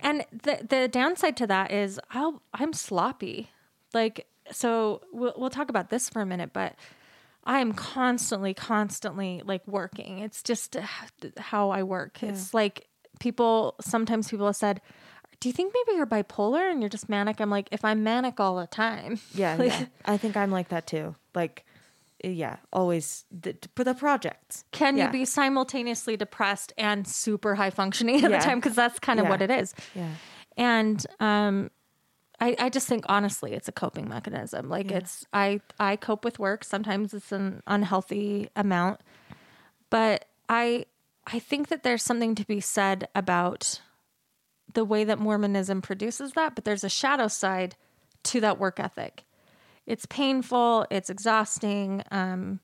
And 0.00 0.24
the 0.32 0.66
the 0.68 0.88
downside 0.88 1.36
to 1.38 1.46
that 1.46 1.70
is 1.70 2.00
I'll 2.10 2.42
I'm 2.52 2.72
sloppy. 2.72 3.50
Like 3.94 4.26
so 4.50 5.00
we'll 5.12 5.34
we'll 5.36 5.50
talk 5.50 5.68
about 5.70 5.90
this 5.90 6.08
for 6.08 6.20
a 6.22 6.26
minute, 6.26 6.50
but 6.52 6.74
I 7.46 7.60
am 7.60 7.72
constantly 7.72 8.52
constantly 8.54 9.40
like 9.44 9.66
working. 9.66 10.18
It's 10.18 10.42
just 10.42 10.76
how 11.38 11.70
I 11.70 11.82
work. 11.84 12.22
It's 12.22 12.52
like 12.52 12.88
people 13.20 13.76
sometimes 13.80 14.28
people 14.28 14.46
have 14.46 14.56
said, 14.56 14.80
"Do 15.40 15.48
you 15.48 15.52
think 15.52 15.72
maybe 15.72 15.96
you're 15.96 16.06
bipolar 16.06 16.70
and 16.70 16.80
you're 16.82 16.88
just 16.90 17.08
manic?" 17.08 17.40
I'm 17.40 17.48
like, 17.50 17.68
"If 17.70 17.84
I'm 17.84 18.02
manic 18.02 18.40
all 18.40 18.56
the 18.56 18.66
time." 18.66 19.20
yeah, 19.34 19.54
Like, 19.56 19.70
yeah. 19.72 19.86
I 20.04 20.16
think 20.16 20.36
I'm 20.36 20.50
like 20.50 20.68
that 20.70 20.86
too. 20.86 21.14
Like 21.34 21.64
yeah, 22.24 22.56
always 22.72 23.24
the, 23.30 23.56
for 23.76 23.84
the 23.84 23.94
projects. 23.94 24.64
Can 24.72 24.96
Yeah. 24.96 25.06
you 25.06 25.12
be 25.12 25.24
simultaneously 25.24 26.16
depressed 26.16 26.72
and 26.76 27.06
super 27.06 27.54
high 27.54 27.70
functioning 27.70 28.16
at 28.24 28.30
Yeah. 28.30 28.38
the 28.38 28.44
time? 28.44 28.58
Because 28.58 28.74
that's 28.74 28.98
kind 28.98 29.20
of 29.20 29.24
Yeah. 29.26 29.30
what 29.30 29.42
it 29.42 29.50
is. 29.50 29.74
Yeah. 29.94 30.08
and 30.56 31.06
um 31.20 31.70
I, 32.40 32.54
I 32.58 32.68
just 32.68 32.86
think 32.86 33.04
honestly 33.08 33.54
it's 33.54 33.68
a 33.68 33.72
coping 33.72 34.08
mechanism. 34.08 34.68
Like 34.68 34.90
Yeah. 34.90 34.98
it's 34.98 35.26
i 35.32 35.60
i 35.78 35.96
cope 35.96 36.24
with 36.24 36.38
work. 36.38 36.64
Sometimes 36.64 37.14
it's 37.14 37.32
an 37.32 37.62
unhealthy 37.66 38.50
amount. 38.56 39.00
But 39.90 40.26
i 40.48 40.86
i 41.26 41.38
think 41.38 41.68
that 41.68 41.82
there's 41.82 42.02
something 42.02 42.34
to 42.34 42.44
be 42.46 42.60
said 42.60 43.08
about 43.14 43.80
the 44.74 44.84
way 44.84 45.04
that 45.04 45.18
mormonism 45.18 45.80
produces 45.80 46.32
that 46.32 46.54
but 46.54 46.64
there's 46.64 46.84
a 46.84 46.88
shadow 46.88 47.28
side 47.28 47.74
to 48.24 48.40
that 48.40 48.58
work 48.58 48.78
ethic. 48.80 49.24
It's 49.86 50.04
painful. 50.06 50.86
It's 50.90 51.10
exhausting. 51.10 52.02
Um 52.10 52.60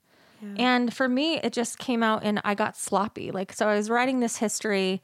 and 0.56 0.92
for 0.92 1.08
me 1.08 1.36
it 1.36 1.52
just 1.52 1.78
came 1.78 2.02
out 2.02 2.24
and 2.24 2.40
i 2.44 2.54
got 2.54 2.76
sloppy. 2.76 3.30
Like 3.30 3.52
so 3.52 3.68
i 3.68 3.76
was 3.76 3.88
writing 3.88 4.20
this 4.20 4.36
history 4.36 5.00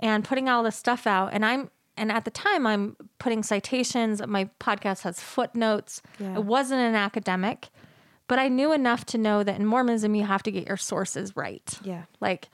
and 0.00 0.24
putting 0.24 0.48
all 0.48 0.62
this 0.62 0.76
stuff 0.76 1.04
out 1.06 1.30
and 1.32 1.44
i'm 1.44 1.68
and 1.98 2.10
at 2.12 2.24
the 2.24 2.30
time 2.30 2.66
i'm 2.66 2.96
putting 3.18 3.42
citations 3.42 4.24
my 4.26 4.48
podcast 4.60 5.02
has 5.02 5.20
footnotes 5.20 6.00
Yeah. 6.18 6.34
it 6.36 6.44
wasn't 6.44 6.80
an 6.80 6.94
academic 6.94 7.68
but 8.26 8.38
i 8.38 8.48
knew 8.48 8.72
enough 8.72 9.04
to 9.06 9.18
know 9.18 9.42
that 9.42 9.56
in 9.58 9.66
mormonism 9.66 10.14
you 10.14 10.24
have 10.24 10.42
to 10.44 10.50
get 10.50 10.66
your 10.66 10.76
sources 10.76 11.36
right 11.36 11.78
Yeah. 11.82 12.04
like 12.20 12.48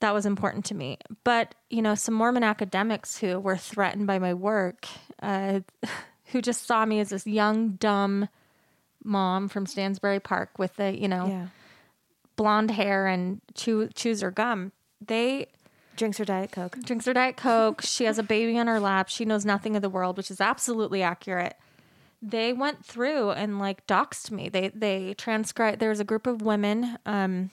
that 0.00 0.12
was 0.12 0.26
important 0.26 0.64
to 0.66 0.74
me 0.74 0.98
but 1.24 1.54
you 1.70 1.80
know 1.82 1.94
some 1.94 2.14
mormon 2.14 2.42
academics 2.44 3.16
who 3.18 3.40
were 3.40 3.56
threatened 3.56 4.06
by 4.06 4.18
my 4.18 4.34
work 4.34 4.86
uh, 5.22 5.60
who 6.32 6.42
just 6.42 6.66
saw 6.66 6.84
me 6.84 7.00
as 7.00 7.08
this 7.10 7.26
young 7.26 7.70
dumb 7.76 8.28
mom 9.04 9.48
from 9.48 9.66
stansbury 9.66 10.20
park 10.20 10.58
with 10.58 10.74
the 10.76 10.96
you 10.98 11.08
know 11.08 11.26
Yeah. 11.28 11.46
blonde 12.36 12.70
hair 12.72 13.06
and 13.06 13.40
chew 13.54 13.88
chews 13.94 14.20
her 14.20 14.30
gum 14.30 14.72
they 15.06 15.46
Drinks 15.96 16.18
her 16.18 16.24
diet 16.24 16.52
coke. 16.52 16.78
drinks 16.82 17.06
her 17.06 17.14
diet 17.14 17.36
coke. 17.36 17.82
She 17.82 18.04
has 18.04 18.18
a 18.18 18.22
baby 18.22 18.58
on 18.58 18.66
her 18.66 18.80
lap. 18.80 19.08
She 19.08 19.24
knows 19.24 19.44
nothing 19.44 19.76
of 19.76 19.82
the 19.82 19.88
world 19.88 20.16
which 20.16 20.30
is 20.30 20.40
absolutely 20.40 21.02
accurate. 21.02 21.56
They 22.22 22.52
went 22.52 22.84
through 22.84 23.30
and 23.30 23.58
like 23.58 23.86
doxed 23.86 24.30
me. 24.30 24.48
They 24.48 24.68
they 24.68 25.14
transcribed 25.14 25.80
there 25.80 25.90
was 25.90 26.00
a 26.00 26.04
group 26.04 26.26
of 26.26 26.42
women 26.42 26.98
um 27.06 27.50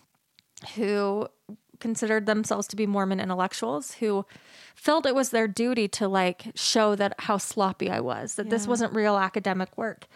who 0.75 1.27
considered 1.79 2.25
themselves 2.25 2.65
to 2.67 2.77
be 2.77 2.85
mormon 2.85 3.19
intellectuals 3.19 3.95
who 3.95 4.25
felt 4.73 5.05
it 5.05 5.13
was 5.13 5.31
their 5.31 5.49
duty 5.49 5.85
to 5.89 6.07
like 6.07 6.45
show 6.55 6.95
that 6.95 7.13
how 7.19 7.37
sloppy 7.37 7.89
i 7.89 7.99
was 7.99 8.35
that 8.35 8.49
this 8.49 8.65
wasn't 8.65 8.93
real 8.93 9.17
academic 9.17 9.77
work. 9.77 10.07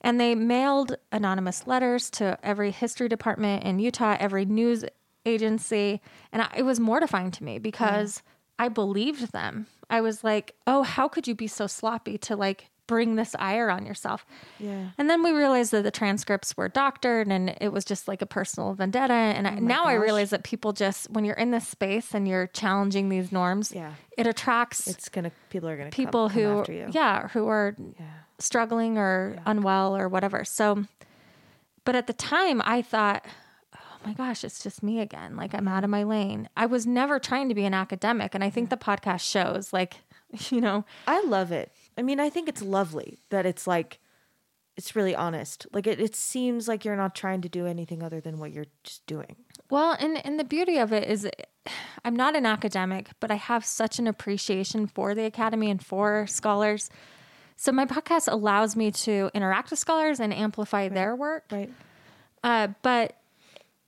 And 0.00 0.18
they 0.18 0.34
mailed 0.34 0.96
anonymous 1.12 1.66
letters 1.66 2.08
to 2.12 2.38
every 2.42 2.70
history 2.70 3.06
department 3.06 3.64
in 3.64 3.78
Utah, 3.78 4.16
every 4.18 4.46
news 4.46 4.82
agency. 5.24 6.00
And 6.32 6.42
I, 6.42 6.50
it 6.56 6.62
was 6.62 6.80
mortifying 6.80 7.30
to 7.32 7.44
me 7.44 7.58
because 7.58 8.22
I 8.58 8.68
believed 8.68 9.32
them. 9.32 9.66
I 9.88 10.00
was 10.00 10.22
like, 10.22 10.54
oh, 10.66 10.82
how 10.82 11.08
could 11.08 11.26
you 11.26 11.34
be 11.34 11.46
so 11.46 11.66
sloppy 11.66 12.18
to 12.18 12.36
like 12.36 12.70
bring 12.90 13.14
this 13.14 13.36
ire 13.38 13.70
on 13.70 13.86
yourself. 13.86 14.26
Yeah. 14.58 14.88
And 14.98 15.08
then 15.08 15.22
we 15.22 15.30
realized 15.30 15.70
that 15.70 15.84
the 15.84 15.92
transcripts 15.92 16.56
were 16.56 16.68
doctored 16.68 17.28
and 17.28 17.56
it 17.60 17.72
was 17.72 17.84
just 17.84 18.08
like 18.08 18.20
a 18.20 18.26
personal 18.26 18.74
vendetta. 18.74 19.12
And 19.12 19.46
I, 19.46 19.52
oh 19.52 19.60
now 19.60 19.84
I 19.84 19.92
realize 19.92 20.30
that 20.30 20.42
people 20.42 20.72
just, 20.72 21.08
when 21.08 21.24
you're 21.24 21.36
in 21.36 21.52
this 21.52 21.68
space 21.68 22.14
and 22.14 22.26
you're 22.26 22.48
challenging 22.48 23.08
these 23.08 23.30
norms, 23.30 23.70
Yeah. 23.70 23.92
it 24.18 24.26
attracts 24.26 24.88
It's 24.88 25.08
gonna 25.08 25.30
people 25.50 25.68
are 25.68 25.76
gonna 25.76 25.90
people 25.90 26.28
come, 26.28 26.42
come 26.42 26.42
who, 26.52 26.58
after 26.62 26.72
you. 26.72 26.88
yeah, 26.90 27.28
who 27.28 27.46
are 27.46 27.76
Yeah. 27.78 28.06
struggling 28.40 28.98
or 28.98 29.38
unwell 29.46 29.96
or 29.96 30.08
whatever. 30.08 30.44
So, 30.44 30.84
but 31.84 31.94
at 31.94 32.08
the 32.08 32.12
time, 32.12 32.60
I 32.64 32.82
thought, 32.82 33.24
oh 33.24 33.30
my 34.04 34.12
gosh, 34.14 34.44
it's 34.44 34.62
just 34.62 34.82
me 34.82 35.00
again. 35.00 35.36
Like 35.36 35.54
I'm 35.54 35.68
out 35.68 35.84
of 35.84 35.90
my 35.90 36.02
lane. 36.02 36.48
I 36.56 36.66
was 36.66 36.86
never 36.86 37.18
trying 37.18 37.48
to 37.48 37.54
be 37.54 37.64
an 37.64 37.74
academic. 37.74 38.34
And 38.34 38.42
I 38.42 38.50
think 38.50 38.70
the 38.70 38.76
podcast 38.76 39.20
shows, 39.20 39.72
like, 39.72 39.96
you 40.50 40.60
know, 40.60 40.84
I 41.06 41.22
love 41.22 41.52
it. 41.52 41.72
I 41.98 42.02
mean, 42.02 42.20
I 42.20 42.30
think 42.30 42.48
it's 42.48 42.62
lovely 42.62 43.18
that 43.30 43.46
it's 43.46 43.66
like 43.66 44.00
it's 44.76 44.96
really 44.96 45.14
honest. 45.14 45.66
Like 45.72 45.86
it, 45.86 46.00
it 46.00 46.16
seems 46.16 46.66
like 46.66 46.84
you're 46.84 46.96
not 46.96 47.14
trying 47.14 47.42
to 47.42 47.48
do 47.48 47.66
anything 47.66 48.02
other 48.02 48.20
than 48.20 48.38
what 48.38 48.52
you're 48.52 48.66
just 48.82 49.06
doing. 49.06 49.36
well, 49.68 49.96
and, 50.00 50.24
and 50.24 50.40
the 50.40 50.44
beauty 50.44 50.78
of 50.78 50.92
it 50.92 51.08
is 51.08 51.28
I'm 52.04 52.16
not 52.16 52.34
an 52.34 52.46
academic, 52.46 53.10
but 53.20 53.30
I 53.30 53.34
have 53.34 53.64
such 53.64 53.98
an 53.98 54.06
appreciation 54.06 54.86
for 54.86 55.14
the 55.14 55.24
academy 55.24 55.70
and 55.70 55.84
for 55.84 56.26
scholars. 56.26 56.88
So 57.56 57.72
my 57.72 57.84
podcast 57.84 58.32
allows 58.32 58.74
me 58.74 58.90
to 58.90 59.30
interact 59.34 59.68
with 59.68 59.78
scholars 59.78 60.18
and 60.18 60.32
amplify 60.32 60.88
their 60.88 61.14
work. 61.14 61.44
Right. 61.52 61.70
Uh, 62.42 62.68
but 62.80 63.19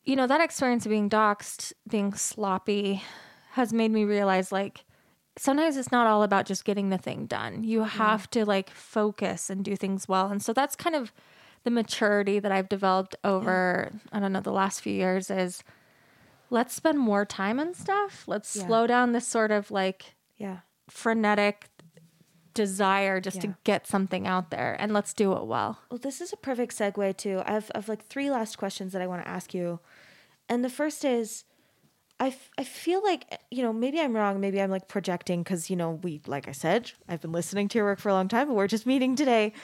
you 0.05 0.17
know 0.17 0.27
that 0.27 0.41
experience 0.41 0.85
of 0.87 0.91
being 0.91 1.09
doxxed, 1.11 1.73
being 1.89 2.13
sloppy, 2.15 3.03
has 3.53 3.73
made 3.73 3.91
me 3.91 4.05
realize 4.05 4.51
like 4.53 4.85
sometimes 5.37 5.77
it's 5.77 5.93
not 5.93 6.07
all 6.07 6.23
about 6.23 6.47
just 6.47 6.65
getting 6.65 6.91
the 6.91 6.99
thing 6.99 7.27
done. 7.27 7.65
You 7.65 7.85
have 7.85 8.29
to 8.31 8.45
like 8.45 8.71
focus 8.71 9.49
and 9.51 9.65
do 9.65 9.77
things 9.77 10.09
well, 10.09 10.29
and 10.29 10.43
so 10.43 10.53
that's 10.53 10.77
kind 10.77 10.97
of 10.97 11.13
the 11.65 11.71
maturity 11.71 12.39
that 12.41 12.51
I've 12.51 12.69
developed 12.69 13.15
over 13.23 13.93
I 14.13 14.19
don't 14.19 14.33
know 14.33 14.41
the 14.41 14.51
last 14.53 14.81
few 14.81 14.93
years 14.93 15.31
is 15.31 15.63
let's 16.51 16.75
spend 16.75 16.99
more 16.99 17.25
time 17.25 17.61
on 17.61 17.73
stuff. 17.75 18.25
Let's 18.27 18.55
Yeah. 18.57 18.67
slow 18.67 18.87
down 18.87 19.13
this 19.13 19.27
sort 19.29 19.51
of 19.51 19.71
like 19.71 20.15
Yeah. 20.37 20.59
frenetic 20.89 21.69
desire 22.55 23.21
just 23.21 23.37
Yeah. 23.37 23.43
to 23.43 23.57
get 23.65 23.87
something 23.87 24.27
out 24.27 24.51
there 24.51 24.77
and 24.79 24.93
let's 24.93 25.15
do 25.15 25.33
it 25.33 25.47
well. 25.47 25.79
Well, 25.91 25.99
this 25.99 26.21
is 26.21 26.33
a 26.33 26.37
perfect 26.37 26.77
segue 26.77 27.17
to 27.19 27.43
I 27.47 27.53
have, 27.53 27.71
I 27.75 27.79
have 27.79 27.89
like 27.89 28.05
three 28.05 28.31
last 28.31 28.59
questions 28.59 28.93
that 28.93 29.01
I 29.01 29.07
want 29.07 29.23
to 29.23 29.29
ask 29.29 29.55
you. 29.55 29.81
And 30.53 30.63
the 30.63 30.69
first 30.69 31.03
is 31.03 31.45
I, 32.21 32.27
f- 32.27 32.51
I 32.59 32.65
feel 32.65 33.03
like, 33.03 33.41
you 33.51 33.63
know, 33.63 33.73
maybe 33.73 33.99
I'm 33.99 34.15
wrong. 34.15 34.39
Maybe 34.39 34.61
I'm 34.61 34.71
like 34.71 34.87
projecting 34.87 35.43
because, 35.43 35.71
you 35.71 35.77
know, 35.77 35.93
we, 36.03 36.21
like 36.27 36.47
I 36.47 36.53
said, 36.53 36.93
I've 37.09 37.23
been 37.23 37.33
listening 37.33 37.69
to 37.69 37.79
your 37.79 37.87
work 37.87 37.99
for 37.99 38.11
a 38.11 38.13
long 38.13 38.29
time, 38.29 38.49
but 38.49 38.55
we're 38.55 38.67
just 38.67 38.85
meeting 38.85 39.17
today. 39.17 39.55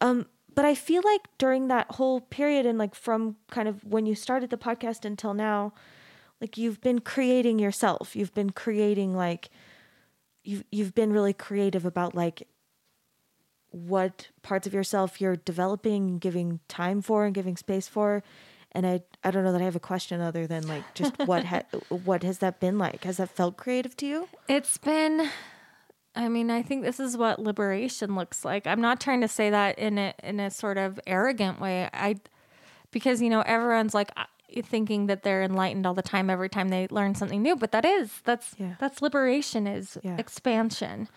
Um, 0.00 0.24
but 0.54 0.64
I 0.64 0.74
feel 0.74 1.02
like 1.04 1.20
during 1.36 1.68
that 1.68 1.90
whole 1.90 2.22
period 2.22 2.64
and 2.64 2.78
like 2.78 2.94
from 2.94 3.36
kind 3.50 3.68
of 3.68 3.84
when 3.84 4.06
you 4.06 4.14
started 4.14 4.48
the 4.48 4.56
podcast 4.56 5.04
until 5.04 5.34
now, 5.34 5.74
like 6.40 6.56
you've 6.56 6.80
been 6.80 7.00
creating 7.00 7.58
yourself. 7.58 8.16
You've 8.16 8.32
been 8.32 8.48
creating 8.48 9.14
like, 9.14 9.50
you've, 10.44 10.64
you've 10.72 10.94
been 10.94 11.12
really 11.12 11.34
creative 11.34 11.84
about 11.84 12.14
like 12.14 12.48
what 13.70 14.28
parts 14.40 14.66
of 14.66 14.72
yourself 14.72 15.20
you're 15.20 15.36
developing 15.36 16.18
giving 16.18 16.60
time 16.68 17.02
for 17.02 17.26
and 17.26 17.34
giving 17.34 17.54
space 17.54 17.86
for 17.86 18.22
and 18.72 18.86
i 18.86 19.00
i 19.24 19.30
don't 19.30 19.44
know 19.44 19.52
that 19.52 19.60
i 19.60 19.64
have 19.64 19.76
a 19.76 19.80
question 19.80 20.20
other 20.20 20.46
than 20.46 20.66
like 20.68 20.82
just 20.94 21.14
what 21.26 21.44
ha- 21.44 21.62
what 22.04 22.22
has 22.22 22.38
that 22.38 22.60
been 22.60 22.78
like 22.78 23.04
has 23.04 23.16
that 23.18 23.30
felt 23.30 23.56
creative 23.56 23.96
to 23.96 24.06
you 24.06 24.28
It's 24.48 24.76
been 24.78 25.28
I 26.16 26.28
mean, 26.28 26.50
I 26.50 26.62
think 26.62 26.82
this 26.82 26.98
is 26.98 27.16
what 27.16 27.38
liberation 27.38 28.16
looks 28.16 28.44
like. 28.44 28.66
I'm 28.66 28.80
not 28.80 28.98
trying 29.00 29.20
to 29.20 29.28
say 29.28 29.50
that 29.50 29.78
in 29.78 29.98
a 29.98 30.14
in 30.24 30.40
a 30.40 30.50
sort 30.50 30.76
of 30.76 30.98
arrogant 31.06 31.60
way. 31.60 31.88
I 31.92 32.16
because 32.90 33.22
you 33.22 33.30
know, 33.30 33.42
everyone's 33.42 33.94
like 33.94 34.10
uh, 34.16 34.24
thinking 34.64 35.06
that 35.06 35.22
they're 35.22 35.42
enlightened 35.44 35.86
all 35.86 35.94
the 35.94 36.02
time 36.02 36.28
every 36.28 36.48
time 36.48 36.70
they 36.70 36.88
learn 36.90 37.14
something 37.14 37.40
new, 37.40 37.54
but 37.54 37.70
that 37.70 37.84
is 37.84 38.10
that's 38.24 38.54
Yeah. 38.58 38.74
that's 38.80 39.00
liberation 39.00 39.68
is 39.68 39.96
Yeah. 40.02 40.16
expansion. 40.18 41.08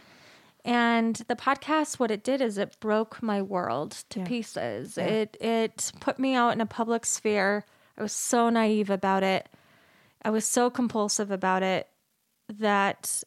And 0.64 1.16
the 1.28 1.36
podcast 1.36 2.00
what 2.00 2.12
it 2.12 2.24
did 2.24 2.40
is 2.42 2.58
it 2.58 2.80
broke 2.80 3.22
my 3.24 3.42
world 3.42 3.92
to 4.10 4.20
Yeah. 4.20 4.26
pieces. 4.26 4.98
Yeah. 4.98 5.06
It 5.06 5.38
it 5.42 5.92
put 6.00 6.20
me 6.20 6.36
out 6.36 6.54
in 6.54 6.62
a 6.62 6.66
public 6.66 7.06
sphere. 7.06 7.66
I 7.98 8.02
was 8.04 8.14
so 8.14 8.50
naive 8.50 8.90
about 8.90 9.24
it. 9.24 9.50
I 10.24 10.30
was 10.30 10.46
so 10.48 10.70
compulsive 10.70 11.32
about 11.32 11.64
it 11.64 11.90
that 12.48 13.24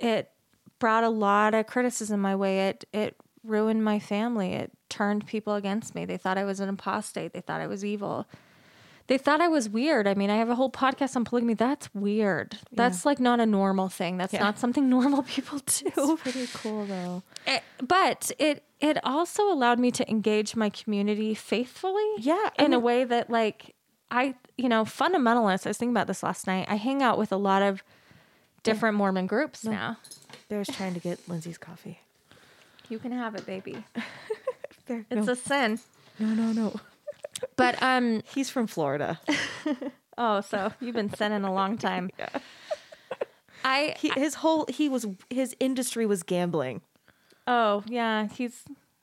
it 0.00 0.30
brought 0.78 1.04
a 1.04 1.08
lot 1.08 1.54
of 1.54 1.66
criticism 1.66 2.20
my 2.20 2.36
way. 2.36 2.68
It 2.68 2.84
it 2.92 3.16
ruined 3.42 3.84
my 3.84 3.98
family. 3.98 4.52
It 4.52 4.72
turned 4.88 5.26
people 5.26 5.54
against 5.54 5.94
me. 5.94 6.04
They 6.04 6.16
thought 6.18 6.38
I 6.38 6.44
was 6.44 6.60
an 6.60 6.68
apostate. 6.68 7.32
They 7.32 7.40
thought 7.40 7.60
I 7.60 7.66
was 7.66 7.84
evil. 7.84 8.26
They 9.06 9.18
thought 9.18 9.40
I 9.42 9.48
was 9.48 9.68
weird. 9.68 10.06
I 10.06 10.14
mean, 10.14 10.30
I 10.30 10.36
have 10.36 10.48
a 10.48 10.54
whole 10.54 10.70
podcast 10.70 11.14
on 11.14 11.24
polygamy. 11.24 11.52
That's 11.54 11.92
weird. 11.94 12.56
That's 12.72 13.04
like 13.04 13.20
not 13.20 13.38
a 13.38 13.44
normal 13.46 13.88
thing. 13.90 14.16
That's 14.16 14.32
Yeah. 14.32 14.40
not 14.42 14.58
something 14.58 14.88
normal 14.98 15.22
people 15.22 15.58
do. 15.66 15.90
It's 15.94 16.22
pretty 16.22 16.46
cool 16.54 16.86
though 16.86 17.22
It- 17.46 17.50
eh, 17.56 17.60
but 17.86 18.30
it 18.38 18.64
it 18.80 18.98
also 19.04 19.50
allowed 19.52 19.78
me 19.78 19.90
to 19.92 20.10
engage 20.10 20.56
my 20.56 20.70
community 20.70 21.34
faithfully. 21.34 22.04
Yeah, 22.18 22.50
I 22.58 22.64
in 22.64 22.72
a 22.72 22.78
way 22.78 23.04
that 23.04 23.28
like 23.30 23.74
I 24.10 24.34
you 24.56 24.68
know 24.70 24.84
fundamentalists. 24.84 25.66
I 25.66 25.70
was 25.70 25.76
thinking 25.78 25.92
about 25.94 26.06
this 26.06 26.22
last 26.22 26.46
night. 26.46 26.66
I 26.70 26.76
hang 26.76 27.02
out 27.02 27.18
with 27.18 27.30
a 27.32 27.36
lot 27.36 27.62
of 27.62 27.82
different 28.62 28.96
Mormon 28.96 29.26
groups 29.26 29.64
now. 29.64 29.98
bear's 30.48 30.68
trying 30.68 30.94
to 30.94 31.00
get 31.00 31.28
lindsay's 31.28 31.58
coffee 31.58 32.00
You 32.88 32.98
can 32.98 33.12
have 33.12 33.34
it, 33.34 33.44
baby. 33.44 33.84
Bear, 34.88 35.04
It's 35.10 35.26
no, 35.26 35.32
a 35.32 35.36
sin. 35.36 35.78
no 36.18 36.28
no 36.28 36.52
no 36.52 36.80
But 37.56 37.82
um 37.82 38.22
he's 38.34 38.50
from 38.50 38.66
florida 38.66 39.20
oh, 40.18 40.40
so 40.40 40.72
you've 40.80 40.94
been 40.94 41.12
sinning 41.14 41.44
a 41.44 41.52
long 41.52 41.78
time. 41.78 42.10
yeah. 42.18 42.28
I 43.64 43.94
he, 43.98 44.10
his 44.10 44.34
whole 44.36 44.66
he 44.68 44.88
was 44.88 45.06
his 45.30 45.56
industry 45.60 46.06
was 46.06 46.22
gambling 46.22 46.82
oh 47.46 47.82
yeah, 47.86 48.28
he's 48.28 48.62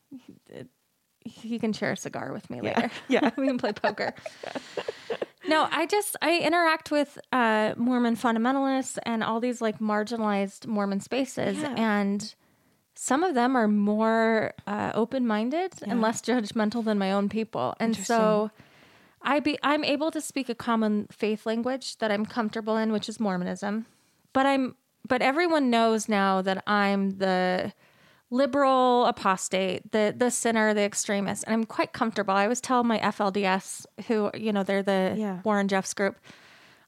he, 0.09 0.65
he 1.23 1.59
can 1.59 1.73
share 1.73 1.91
a 1.91 1.97
cigar 1.97 2.31
with 2.33 2.49
me 2.49 2.61
later. 2.61 2.89
yeah. 3.07 3.29
we 3.37 3.47
can 3.47 3.57
play 3.57 3.73
poker. 3.73 4.13
No, 5.47 5.67
I 5.71 5.85
just 5.87 6.15
I 6.21 6.37
interact 6.39 6.91
with 6.91 7.17
uh, 7.31 7.73
Mormon 7.75 8.15
fundamentalists 8.15 8.97
and 9.03 9.23
all 9.23 9.39
these 9.39 9.61
like 9.61 9.79
marginalized 9.79 10.67
Mormon 10.67 10.99
spaces, 10.99 11.57
Yeah. 11.57 11.73
and 11.77 12.33
some 13.03 13.23
of 13.23 13.33
them 13.33 13.57
are 13.57 13.67
more 13.67 14.53
uh, 14.67 14.91
open 14.93 15.25
minded 15.25 15.73
and 15.81 16.01
less 16.01 16.21
judgmental 16.21 16.85
than 16.85 16.99
my 16.99 17.11
own 17.11 17.29
people, 17.29 17.73
and 17.79 17.95
so 17.95 18.51
I 19.23 19.39
be 19.39 19.57
I'm 19.63 19.83
able 19.83 20.11
to 20.11 20.21
speak 20.21 20.49
a 20.49 20.53
common 20.53 21.07
faith 21.11 21.47
language 21.47 21.97
that 21.97 22.11
I'm 22.11 22.27
comfortable 22.27 22.77
in, 22.77 22.91
which 22.91 23.09
is 23.09 23.19
Mormonism, 23.19 23.87
but 24.33 24.45
I'm 24.45 24.75
but 25.07 25.23
everyone 25.23 25.71
knows 25.71 26.07
now 26.07 26.43
that 26.43 26.63
I'm 26.67 27.17
the 27.17 27.73
liberal 28.29 29.07
apostate, 29.07 29.91
the 29.91 30.13
the 30.15 30.29
sinner, 30.29 30.71
the 30.75 30.83
extremist, 30.83 31.43
and 31.45 31.55
I'm 31.55 31.63
quite 31.63 31.93
comfortable. 31.93 32.35
I 32.35 32.43
always 32.43 32.61
tell 32.61 32.83
my 32.83 32.99
FLDS, 32.99 33.87
who 34.09 34.29
you 34.35 34.53
know 34.53 34.61
they're 34.61 34.83
the 34.83 35.15
Yeah. 35.17 35.39
Warren 35.43 35.67
Jeffs 35.67 35.95
group, 35.95 36.17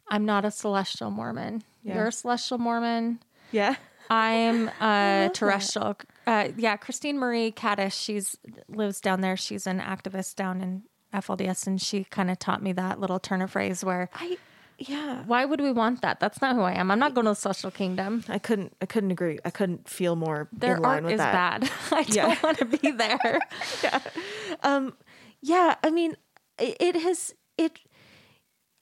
I'm 0.10 0.26
not 0.26 0.46
a 0.46 0.52
celestial 0.52 1.10
Mormon. 1.10 1.64
Yeah. 1.82 1.96
You're 1.96 2.08
a 2.10 2.12
celestial 2.12 2.60
Mormon. 2.60 3.20
yeah 3.52 3.78
I'm 4.10 4.68
a 4.82 5.30
terrestrial. 5.34 5.98
Uh, 6.28 6.50
yeah, 6.58 6.78
Christine 6.78 7.18
Marie 7.20 7.52
Katas, 7.52 7.94
she's 7.94 8.38
lives 8.68 9.02
down 9.02 9.22
there. 9.22 9.36
She's 9.38 9.68
an 9.68 9.80
activist 9.80 10.36
down 10.36 10.62
in 10.62 10.84
FLDS, 11.14 11.68
and 11.68 11.82
she 11.82 12.04
kind 12.06 12.32
of 12.32 12.40
taught 12.40 12.62
me 12.64 12.72
that 12.74 13.00
little 13.00 13.20
turn 13.20 13.42
of 13.42 13.52
phrase 13.52 13.84
where, 13.84 14.10
i 14.16 14.38
yeah 14.80 15.22
why 15.28 15.46
would 15.46 15.62
we 15.62 15.72
want 15.72 16.02
that? 16.02 16.20
That's 16.20 16.42
not 16.42 16.56
who 16.56 16.62
I 16.62 16.74
am. 16.74 16.90
I'm 16.90 16.98
not 16.98 17.14
going 17.14 17.26
to 17.26 17.32
the 17.32 17.36
social 17.36 17.70
kingdom. 17.70 18.24
i 18.28 18.40
couldn't 18.40 18.76
i 18.82 18.88
couldn't 18.88 19.12
agree 19.12 19.38
i 19.46 19.52
couldn't 19.52 19.88
feel 19.88 20.16
more 20.16 20.50
Their 20.52 20.78
in 20.78 20.82
line 20.82 20.94
art 20.96 21.04
with 21.04 21.14
is 21.14 21.18
that 21.20 21.62
bad. 21.62 21.72
I 21.92 22.06
Yeah. 22.08 22.26
don't 22.34 22.44
want 22.44 22.58
to 22.58 22.66
be 22.66 22.90
there. 22.92 23.40
yeah 25.42 25.76
i 25.84 25.90
mean 25.92 26.16
it, 26.58 26.78
it 26.80 26.96
has 26.96 27.34
it 27.58 27.80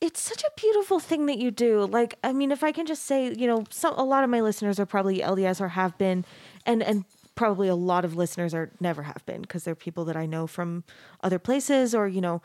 it's 0.02 0.20
such 0.20 0.42
a 0.44 0.50
beautiful 0.60 1.00
thing 1.00 1.28
that 1.28 1.38
you 1.38 1.52
do 1.52 1.86
like 1.86 2.18
i 2.24 2.34
mean 2.34 2.52
if 2.52 2.64
i 2.64 2.72
can 2.72 2.86
just 2.86 3.06
say 3.06 3.32
you 3.34 3.48
know 3.48 3.64
some 3.70 3.94
a 3.96 4.04
lot 4.04 4.24
of 4.24 4.30
my 4.30 4.42
listeners 4.42 4.80
are 4.80 4.86
probably 4.86 5.20
lds 5.20 5.62
or 5.62 5.70
have 5.70 5.98
been 5.98 6.26
and 6.66 6.82
and 6.84 7.06
probably 7.36 7.68
a 7.68 7.76
lot 7.76 8.04
of 8.04 8.16
listeners 8.16 8.54
are 8.54 8.72
never 8.80 9.04
have 9.04 9.26
been 9.26 9.42
because 9.42 9.64
they're 9.64 9.76
people 9.76 10.04
that 10.06 10.18
i 10.18 10.26
know 10.26 10.46
from 10.48 10.84
other 11.22 11.40
places 11.40 11.96
or 11.96 12.08
you 12.08 12.20
know 12.22 12.42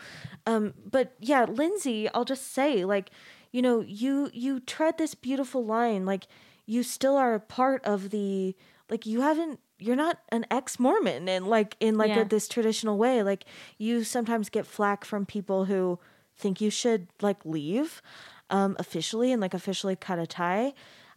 um 0.47 0.75
but 0.91 1.15
yeah 1.21 1.45
lindsay 1.45 2.09
i'll 2.15 2.25
just 2.25 2.53
say 2.53 2.85
like 2.85 3.11
you 3.53 3.61
know 3.63 3.81
you 3.81 4.31
you 4.33 4.61
tread 4.61 4.97
this 4.99 5.15
beautiful 5.15 5.65
line 5.65 6.05
like 6.07 6.27
you 6.67 6.83
still 6.83 7.17
are 7.17 7.35
a 7.35 7.41
part 7.41 7.85
of 7.85 8.11
the 8.11 8.55
like 8.91 9.07
you 9.07 9.21
haven't 9.23 9.59
you're 9.79 9.97
not 9.97 10.19
an 10.31 10.47
ex-mormon 10.51 11.29
and 11.29 11.47
like 11.47 11.77
in 11.81 11.97
like 11.99 12.09
Yeah. 12.11 12.21
a, 12.21 12.25
this 12.25 12.49
traditional 12.49 12.97
way 12.97 13.23
like 13.23 13.45
you 13.79 14.05
sometimes 14.05 14.49
get 14.51 14.67
flack 14.67 15.05
from 15.05 15.27
people 15.27 15.65
who 15.67 15.99
think 16.37 16.61
you 16.61 16.71
should 16.71 17.09
like 17.21 17.45
leave 17.45 18.03
um 18.51 18.77
officially 18.79 19.33
and 19.33 19.41
like 19.41 19.55
officially 19.55 19.97
cut 19.97 20.19
a 20.19 20.27
tie 20.27 20.73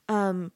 um 0.07 0.51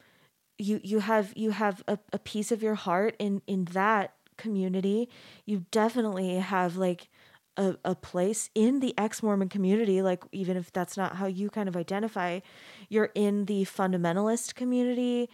you 0.57 0.80
you 0.84 0.99
have 0.99 1.34
you 1.35 1.52
have 1.52 1.84
a, 1.88 1.98
a 2.11 2.19
piece 2.19 2.52
of 2.52 2.64
your 2.64 2.76
heart 2.76 3.15
in 3.19 3.41
in 3.48 3.65
that 3.65 4.14
community. 4.38 5.10
You 5.45 5.65
definitely 5.72 6.35
have 6.35 6.76
like 6.76 7.10
a, 7.57 7.76
a 7.85 7.95
place 7.95 8.49
in 8.56 8.80
the 8.80 8.94
ex 8.98 9.22
Mormon 9.22 9.49
community, 9.49 10.02
like 10.02 10.23
even 10.31 10.57
if 10.57 10.72
that's 10.72 10.98
not 10.98 11.18
how 11.18 11.27
you 11.27 11.49
kind 11.49 11.69
of 11.69 11.76
identify, 11.76 12.40
you're 12.90 13.11
in 13.15 13.45
the 13.45 13.64
fundamentalist 13.64 14.56
community. 14.56 15.30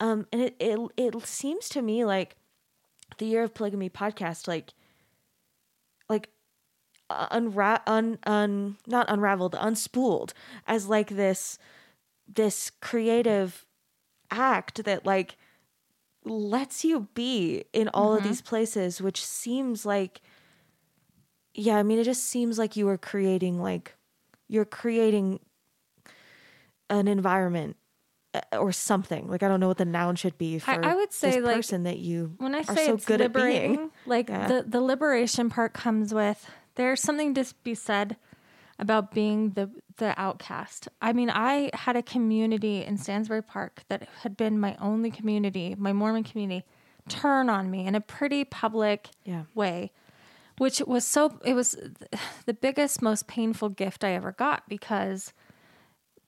Um, 0.00 0.26
and 0.32 0.42
it, 0.42 0.56
it 0.58 0.78
it 0.96 1.26
seems 1.26 1.68
to 1.70 1.82
me 1.82 2.04
like 2.04 2.36
the 3.18 3.26
Year 3.26 3.44
of 3.44 3.54
Polygamy 3.54 3.90
podcast, 3.90 4.48
like 4.48 4.50
like 4.58 4.72
unra- 7.10 7.82
un 7.86 8.18
un 8.24 8.76
not 8.86 9.06
unraveled, 9.08 9.54
unspooled 9.54 10.32
as 10.66 10.88
like 10.88 11.10
this 11.10 11.58
this 12.32 12.70
creative 12.80 13.66
act 14.30 14.84
that 14.84 15.04
like 15.04 15.36
lets 16.24 16.84
you 16.84 17.08
be 17.14 17.64
in 17.72 17.88
all 17.88 18.14
of 18.14 18.22
these 18.22 18.40
places, 18.42 19.00
which 19.00 19.24
seems 19.24 19.84
like 19.84 20.20
yeah, 21.54 21.76
I 21.76 21.82
mean 21.82 21.98
it 21.98 22.04
just 22.04 22.24
seems 22.24 22.58
like 22.58 22.76
you 22.76 22.88
are 22.88 22.98
creating 22.98 23.60
like 23.60 23.94
you're 24.48 24.64
creating 24.64 25.40
an 26.88 27.08
environment 27.08 27.76
uh, 28.34 28.58
or 28.58 28.70
something. 28.72 29.28
Like 29.28 29.42
I 29.42 29.48
don't 29.48 29.60
know 29.60 29.68
what 29.68 29.78
the 29.78 29.84
noun 29.84 30.16
should 30.16 30.38
be 30.38 30.58
for 30.58 30.84
I 30.84 30.94
would 30.94 31.12
say, 31.12 31.32
this 31.32 31.44
like, 31.44 31.56
person 31.56 31.82
that 31.84 31.98
you 31.98 32.34
when 32.38 32.54
I 32.54 32.60
are 32.60 32.76
say 32.76 32.86
so 32.86 32.96
good 32.96 33.20
at 33.20 33.32
being. 33.32 33.90
like 34.06 34.28
Yeah. 34.28 34.46
the 34.46 34.62
the 34.62 34.80
liberation 34.80 35.50
part 35.50 35.72
comes 35.72 36.14
with 36.14 36.48
there's 36.76 37.00
something 37.00 37.34
to 37.34 37.44
be 37.62 37.74
said 37.74 38.16
about 38.78 39.12
being 39.12 39.50
the 39.50 39.70
the 39.98 40.14
outcast. 40.18 40.88
I 41.02 41.12
mean, 41.12 41.28
I 41.28 41.70
had 41.74 41.96
a 41.96 42.02
community 42.02 42.82
in 42.82 42.96
Stansbury 42.96 43.42
Park 43.42 43.82
that 43.88 44.08
had 44.22 44.36
been 44.36 44.58
my 44.58 44.74
only 44.80 45.10
community, 45.10 45.74
my 45.78 45.92
Mormon 45.92 46.24
community, 46.24 46.64
turn 47.08 47.50
on 47.50 47.70
me 47.70 47.86
in 47.86 47.94
a 47.94 48.00
pretty 48.00 48.44
public 48.44 49.10
Yeah. 49.24 49.42
way, 49.54 49.92
which 50.56 50.80
was 50.86 51.06
so 51.06 51.38
it 51.44 51.52
was 51.54 51.76
the 52.46 52.54
biggest 52.54 53.02
most 53.02 53.26
painful 53.26 53.68
gift 53.68 54.04
I 54.04 54.12
ever 54.12 54.32
got 54.32 54.66
because 54.68 55.34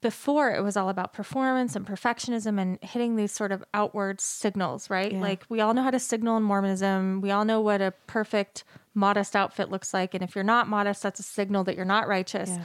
before 0.03 0.51
it 0.51 0.63
was 0.63 0.77
all 0.77 0.89
about 0.89 1.13
performance 1.13 1.77
and 1.77 1.87
perfectionism 1.87 2.61
and 2.61 2.77
hitting 2.83 3.15
these 3.17 3.31
sort 3.33 3.53
of 3.53 3.63
outward 3.73 4.21
signals, 4.21 4.91
right? 4.91 5.13
Yeah. 5.13 5.21
Like 5.21 5.45
we 5.49 5.61
all 5.61 5.73
know 5.75 5.83
how 5.85 5.93
to 5.93 6.01
signal 6.01 6.37
in 6.37 6.43
Mormonism. 6.43 7.21
We 7.21 7.31
all 7.31 7.45
know 7.45 7.61
what 7.61 7.81
a 7.81 7.93
perfect 8.09 8.65
modest 8.95 9.35
outfit 9.35 9.71
looks 9.71 9.95
like 9.95 10.15
and 10.15 10.23
if 10.23 10.35
you're 10.35 10.45
not 10.45 10.69
modest 10.69 11.03
that's 11.03 11.21
a 11.21 11.23
signal 11.23 11.65
that 11.65 11.77
you're 11.77 11.85
not 11.85 12.09
righteous. 12.09 12.51
Yeah. 12.51 12.63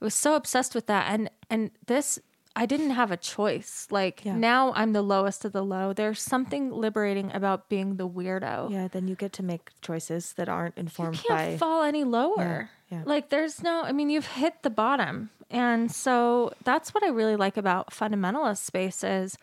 I 0.00 0.04
was 0.04 0.14
so 0.14 0.34
obsessed 0.34 0.74
with 0.74 0.86
that 0.86 1.12
and 1.12 1.30
and 1.50 1.70
this 1.86 2.18
I 2.54 2.66
didn't 2.66 2.90
have 2.90 3.10
a 3.10 3.16
choice. 3.16 3.86
Like 3.90 4.24
Yeah. 4.24 4.36
now 4.36 4.72
I'm 4.74 4.92
the 4.92 5.02
lowest 5.02 5.44
of 5.44 5.52
the 5.52 5.64
low. 5.64 5.92
There's 5.92 6.20
something 6.20 6.70
liberating 6.70 7.32
about 7.32 7.68
being 7.68 7.96
the 7.96 8.06
weirdo. 8.06 8.70
Yeah, 8.70 8.88
then 8.88 9.08
you 9.08 9.14
get 9.14 9.32
to 9.34 9.42
make 9.42 9.70
choices 9.80 10.34
that 10.34 10.48
aren't 10.48 10.76
informed 10.76 11.16
You 11.16 11.22
can't 11.28 11.52
by 11.52 11.56
fall 11.56 11.82
any 11.82 12.04
lower. 12.04 12.70
Yeah, 12.90 12.98
yeah. 12.98 13.02
Like 13.06 13.30
there's 13.30 13.62
no 13.62 13.82
I 13.82 13.92
mean 13.92 14.10
you've 14.10 14.26
hit 14.26 14.62
the 14.62 14.70
bottom. 14.70 15.30
And 15.50 15.92
so 15.92 16.52
that's 16.64 16.94
what 16.94 17.04
I 17.04 17.08
really 17.08 17.36
like 17.36 17.56
about 17.56 17.90
fundamentalist 17.90 18.58
spaces 18.58 19.36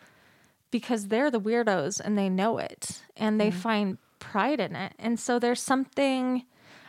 because 0.70 1.08
they're 1.08 1.30
the 1.30 1.40
weirdos 1.40 2.00
and 2.00 2.16
they 2.18 2.28
know 2.28 2.58
it 2.58 3.02
and 3.16 3.40
they 3.40 3.50
mm-hmm. 3.50 3.58
find 3.58 3.98
pride 4.20 4.60
in 4.60 4.76
it. 4.76 4.92
And 4.98 5.18
so 5.18 5.38
there's 5.38 5.60
something 5.60 6.44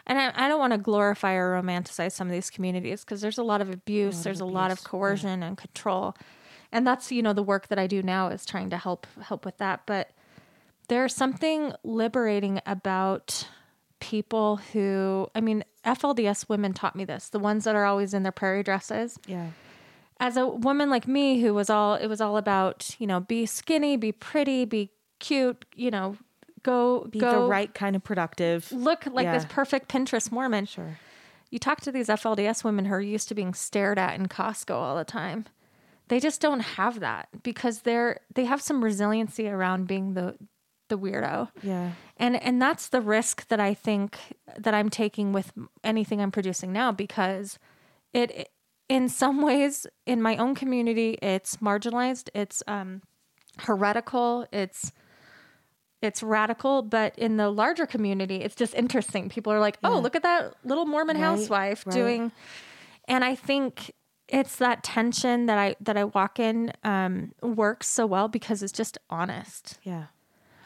and 0.06 0.20
I, 0.20 0.32
I 0.36 0.48
don't 0.48 0.60
want 0.60 0.74
to 0.74 0.80
glorify 0.80 1.34
or 1.34 1.62
romanticize 1.62 2.14
some 2.14 2.28
of 2.28 2.34
these 2.34 2.50
communities 2.50 3.04
because 3.04 3.22
there's 3.22 3.38
a 3.38 3.44
lot 3.44 3.62
of 3.62 3.70
abuse, 3.70 4.24
there's 4.24 4.42
a 4.42 4.46
lot 4.46 4.72
of 4.72 4.80
abuse, 4.80 4.86
yeah. 4.86 4.90
coercion 4.90 5.44
and 5.44 5.58
control. 5.58 6.16
And 6.72 6.88
that's, 6.88 7.12
you 7.12 7.22
know, 7.22 7.34
the 7.34 7.44
work 7.44 7.68
that 7.68 7.78
I 7.78 7.88
do 7.88 8.02
now 8.02 8.30
is 8.30 8.46
trying 8.46 8.70
to 8.72 8.78
help 8.78 9.06
help 9.22 9.46
with 9.46 9.58
that. 9.58 9.82
But 9.86 10.12
there's 10.88 11.16
something 11.16 11.74
liberating 11.84 12.62
about 12.66 13.48
people 14.00 14.58
who 14.58 15.28
I 15.36 15.42
mean, 15.42 15.64
FLDS 15.86 16.50
women 16.50 16.74
taught 16.74 16.96
me 16.96 17.06
this, 17.06 17.30
the 17.30 17.40
ones 17.40 17.66
that 17.66 17.76
are 17.76 17.86
always 17.86 18.14
in 18.14 18.24
their 18.24 18.32
prairie 18.32 18.64
dresses 18.64 19.20
yeah. 19.28 19.52
as 20.20 20.38
a 20.38 20.48
woman 20.48 20.90
like 20.90 21.08
me 21.08 21.42
who 21.42 21.54
was 21.54 21.70
all 21.70 21.96
it 21.96 22.08
was 22.08 22.22
all 22.22 22.38
about 22.38 22.96
you 23.00 23.06
know 23.06 23.20
be 23.20 23.46
skinny 23.46 23.98
be 23.98 24.12
pretty 24.12 24.66
be 24.66 24.92
cute 25.20 25.66
you 25.76 25.92
know 25.92 26.18
go 26.64 27.08
Be 27.10 27.20
go 27.20 27.44
the 27.44 27.48
right 27.48 27.74
kind 27.74 27.96
of 27.96 28.04
productive. 28.04 28.72
look 28.72 29.06
like 29.06 29.32
this 29.32 29.46
perfect 29.50 29.90
pinterest 29.90 30.32
mormon 30.32 30.66
Sure. 30.66 30.98
you 31.50 31.60
talk 31.60 31.82
to 31.82 31.92
these 31.92 32.08
flds 32.08 32.64
women 32.64 32.86
who 32.86 32.94
are 32.94 33.02
used 33.02 33.28
to 33.30 33.36
being 33.36 33.54
stared 33.54 33.98
at 34.00 34.16
in 34.20 34.28
costco 34.28 34.76
all 34.76 34.96
the 34.96 35.04
time 35.06 35.46
they 36.08 36.20
just 36.20 36.42
don't 36.42 36.60
have 36.62 37.00
that 37.00 37.30
because 37.44 37.82
they're 37.82 38.20
they 38.36 38.46
have 38.46 38.62
some 38.62 38.84
resiliency 38.84 39.48
around 39.48 39.88
being 39.88 40.14
the 40.14 40.36
the 40.90 40.98
weirdo 40.98 41.50
Yeah. 41.64 41.92
and 42.18 42.42
and 42.44 42.62
that's 42.62 42.90
the 42.90 43.00
risk 43.00 43.48
that 43.48 43.62
I 43.62 43.74
think 43.74 44.18
that 44.58 44.74
I'm 44.74 44.90
taking 44.90 45.32
with 45.32 45.54
anything 45.86 46.20
I'm 46.22 46.32
producing 46.32 46.74
now 46.74 46.92
because 46.92 47.58
it 48.14 48.50
in 48.90 49.08
some 49.08 49.42
ways 49.42 49.88
in 50.06 50.22
my 50.22 50.36
own 50.36 50.54
community 50.54 51.18
it's 51.22 51.56
marginalized 51.58 52.28
it's 52.36 52.62
um 52.68 53.04
heretical 53.60 54.46
it's 54.52 54.92
it's 56.02 56.24
radical 56.24 56.82
but 56.82 57.18
in 57.18 57.38
the 57.38 57.50
larger 57.50 57.86
community 57.86 58.38
it's 58.38 58.56
just 58.56 58.74
interesting 58.76 59.30
people 59.30 59.52
are 59.54 59.60
like 59.60 59.78
oh 59.84 60.00
look 60.00 60.16
at 60.16 60.24
that 60.24 60.54
little 60.64 60.86
mormon 60.86 61.16
Right, 61.18 61.24
housewife 61.24 61.86
right. 61.86 61.94
doing 61.94 62.32
and 63.08 63.24
i 63.24 63.36
think 63.36 63.92
it's 64.28 64.56
that 64.58 64.84
tension 64.84 65.46
that 65.46 65.58
i 65.58 65.76
that 65.82 65.98
i 65.98 66.04
walk 66.06 66.40
in 66.40 66.72
um 66.84 67.34
works 67.42 67.88
so 67.88 68.06
well 68.06 68.28
because 68.28 68.64
it's 68.64 68.72
just 68.74 68.98
honest 69.10 69.78
Yeah. 69.84 70.06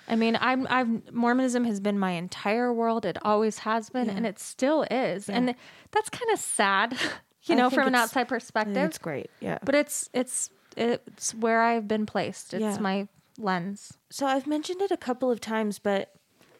I 0.07 0.15
mean, 0.15 0.37
I'm 0.39 0.67
I've 0.69 1.11
Mormonism 1.11 1.63
has 1.65 1.79
been 1.79 1.97
my 1.97 2.11
entire 2.11 2.71
world. 2.71 3.05
It 3.05 3.17
always 3.23 3.57
has 3.65 3.89
been, 3.89 4.07
and 4.07 4.23
it 4.23 4.37
still 4.37 4.83
is. 4.91 5.27
And 5.29 5.55
that's 5.89 6.11
kind 6.11 6.31
of 6.31 6.37
sad, 6.37 6.95
you 7.45 7.55
know, 7.55 7.71
from 7.71 7.87
an 7.87 7.95
outside 7.95 8.27
perspective. 8.27 8.77
It's 8.77 8.99
great. 8.99 9.31
Yeah. 9.39 9.57
But 9.65 9.73
it's 9.73 10.07
it's 10.13 10.51
it's 10.77 11.33
where 11.33 11.59
I've 11.63 11.87
been 11.87 12.05
placed. 12.05 12.53
It's 12.53 12.61
Yeah. 12.61 12.77
my 12.79 13.07
lens. 13.37 13.93
so 14.09 14.25
I've 14.25 14.47
mentioned 14.47 14.81
it 14.81 14.91
a 14.91 14.97
couple 14.97 15.29
of 15.29 15.41
times, 15.41 15.79
but 15.79 16.13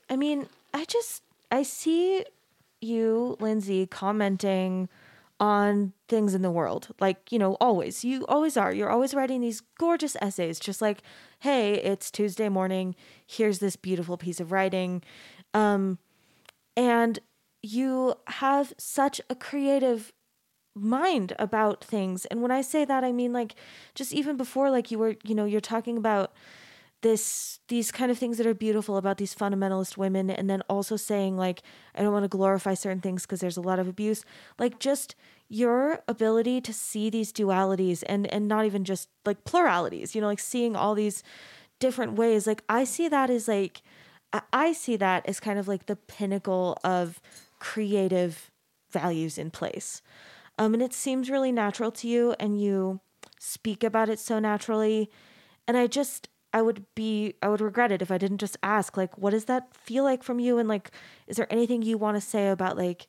I 0.09 0.15
mean, 0.15 0.47
I 0.73 0.85
just 0.85 1.23
I 1.51 1.63
see 1.63 2.25
you, 2.81 3.37
Lindsay, 3.39 3.87
commenting 3.87 4.89
on 5.39 5.93
things 6.07 6.33
in 6.33 6.41
the 6.41 6.51
world. 6.51 6.87
Like, 6.99 7.31
you 7.31 7.39
know, 7.39 7.55
always. 7.55 8.05
You 8.05 8.25
always 8.27 8.55
are. 8.55 8.73
You're 8.73 8.89
always 8.89 9.13
writing 9.13 9.41
these 9.41 9.61
gorgeous 9.77 10.15
essays, 10.21 10.59
just 10.59 10.81
like, 10.81 11.01
hey, 11.39 11.73
it's 11.75 12.09
Tuesday 12.09 12.49
morning. 12.49 12.95
Here's 13.25 13.59
this 13.59 13.75
beautiful 13.75 14.17
piece 14.17 14.39
of 14.39 14.51
writing. 14.51 15.03
Um, 15.53 15.97
and 16.77 17.19
you 17.61 18.15
have 18.27 18.73
such 18.77 19.19
a 19.29 19.35
creative 19.35 20.13
mind 20.75 21.33
about 21.39 21.83
things. 21.83 22.25
And 22.25 22.41
when 22.41 22.51
I 22.51 22.61
say 22.61 22.85
that, 22.85 23.03
I 23.03 23.11
mean 23.11 23.33
like 23.33 23.55
just 23.93 24.13
even 24.13 24.37
before, 24.37 24.69
like 24.69 24.91
you 24.91 24.99
were, 24.99 25.15
you 25.23 25.33
know, 25.33 25.45
you're 25.45 25.61
talking 25.61 25.97
about 25.97 26.33
this 27.05 27.59
these 27.67 27.91
kind 27.91 28.09
of 28.09 28.17
things 28.17 28.39
that 28.39 28.47
are 28.47 28.55
beautiful 28.55 28.97
about 28.97 29.17
these 29.17 29.35
fundamentalist 29.35 29.95
women 29.95 30.31
and 30.31 30.49
then 30.49 30.63
also 30.67 30.95
saying 30.95 31.37
like 31.37 31.61
I 31.93 32.01
don't 32.01 32.11
want 32.11 32.23
to 32.23 32.37
glorify 32.37 32.73
certain 32.73 32.99
things 32.99 33.21
because 33.21 33.41
there's 33.41 33.57
a 33.57 33.61
lot 33.61 33.77
of 33.77 33.87
abuse. 33.87 34.25
Like 34.57 34.79
just 34.79 35.13
your 35.47 36.01
ability 36.07 36.61
to 36.61 36.73
see 36.73 37.11
these 37.11 37.31
dualities 37.31 38.03
and 38.07 38.25
and 38.33 38.47
not 38.47 38.65
even 38.65 38.83
just 38.83 39.09
like 39.23 39.43
pluralities 39.43 40.15
you 40.15 40.21
know 40.21 40.25
like 40.25 40.39
seeing 40.39 40.75
all 40.75 40.95
these 40.95 41.21
different 41.79 42.13
ways. 42.13 42.47
Like 42.47 42.63
I 42.67 42.83
see 42.85 43.07
that 43.07 43.29
as 43.29 43.47
like 43.47 43.83
I- 44.51 44.73
see 44.73 44.95
that 44.95 45.29
as 45.29 45.39
kind 45.39 45.59
of 45.59 45.67
like 45.67 45.85
the 45.85 45.95
pinnacle 45.95 46.75
of 46.83 47.21
creative 47.59 48.49
values 48.89 49.37
in 49.37 49.51
place. 49.51 50.01
Um, 50.57 50.73
and 50.73 50.81
it 50.81 50.93
seems 50.93 51.29
really 51.29 51.51
natural 51.51 51.91
to 51.91 52.07
you 52.07 52.35
and 52.39 52.59
you 52.59 52.99
speak 53.39 53.83
about 53.83 54.09
it 54.09 54.19
so 54.19 54.39
naturally. 54.39 55.11
And 55.67 55.77
i 55.77 55.85
just 55.87 56.29
i 56.55 56.61
would 56.61 56.85
be 56.95 57.35
i 57.43 57.47
would 57.49 57.61
regret 57.61 57.91
it 57.91 58.01
if 58.01 58.09
i 58.09 58.17
didn't 58.17 58.37
just 58.37 58.57
ask 58.63 58.95
like 58.97 59.15
what 59.17 59.31
does 59.31 59.45
that 59.45 59.75
feel 59.75 60.03
like 60.03 60.23
from 60.23 60.39
you 60.39 60.57
and 60.57 60.69
like 60.69 60.89
is 61.27 61.35
there 61.37 61.51
anything 61.51 61.81
you 61.81 61.97
want 61.97 62.15
to 62.15 62.21
say 62.21 62.47
about 62.47 62.77
like 62.77 63.07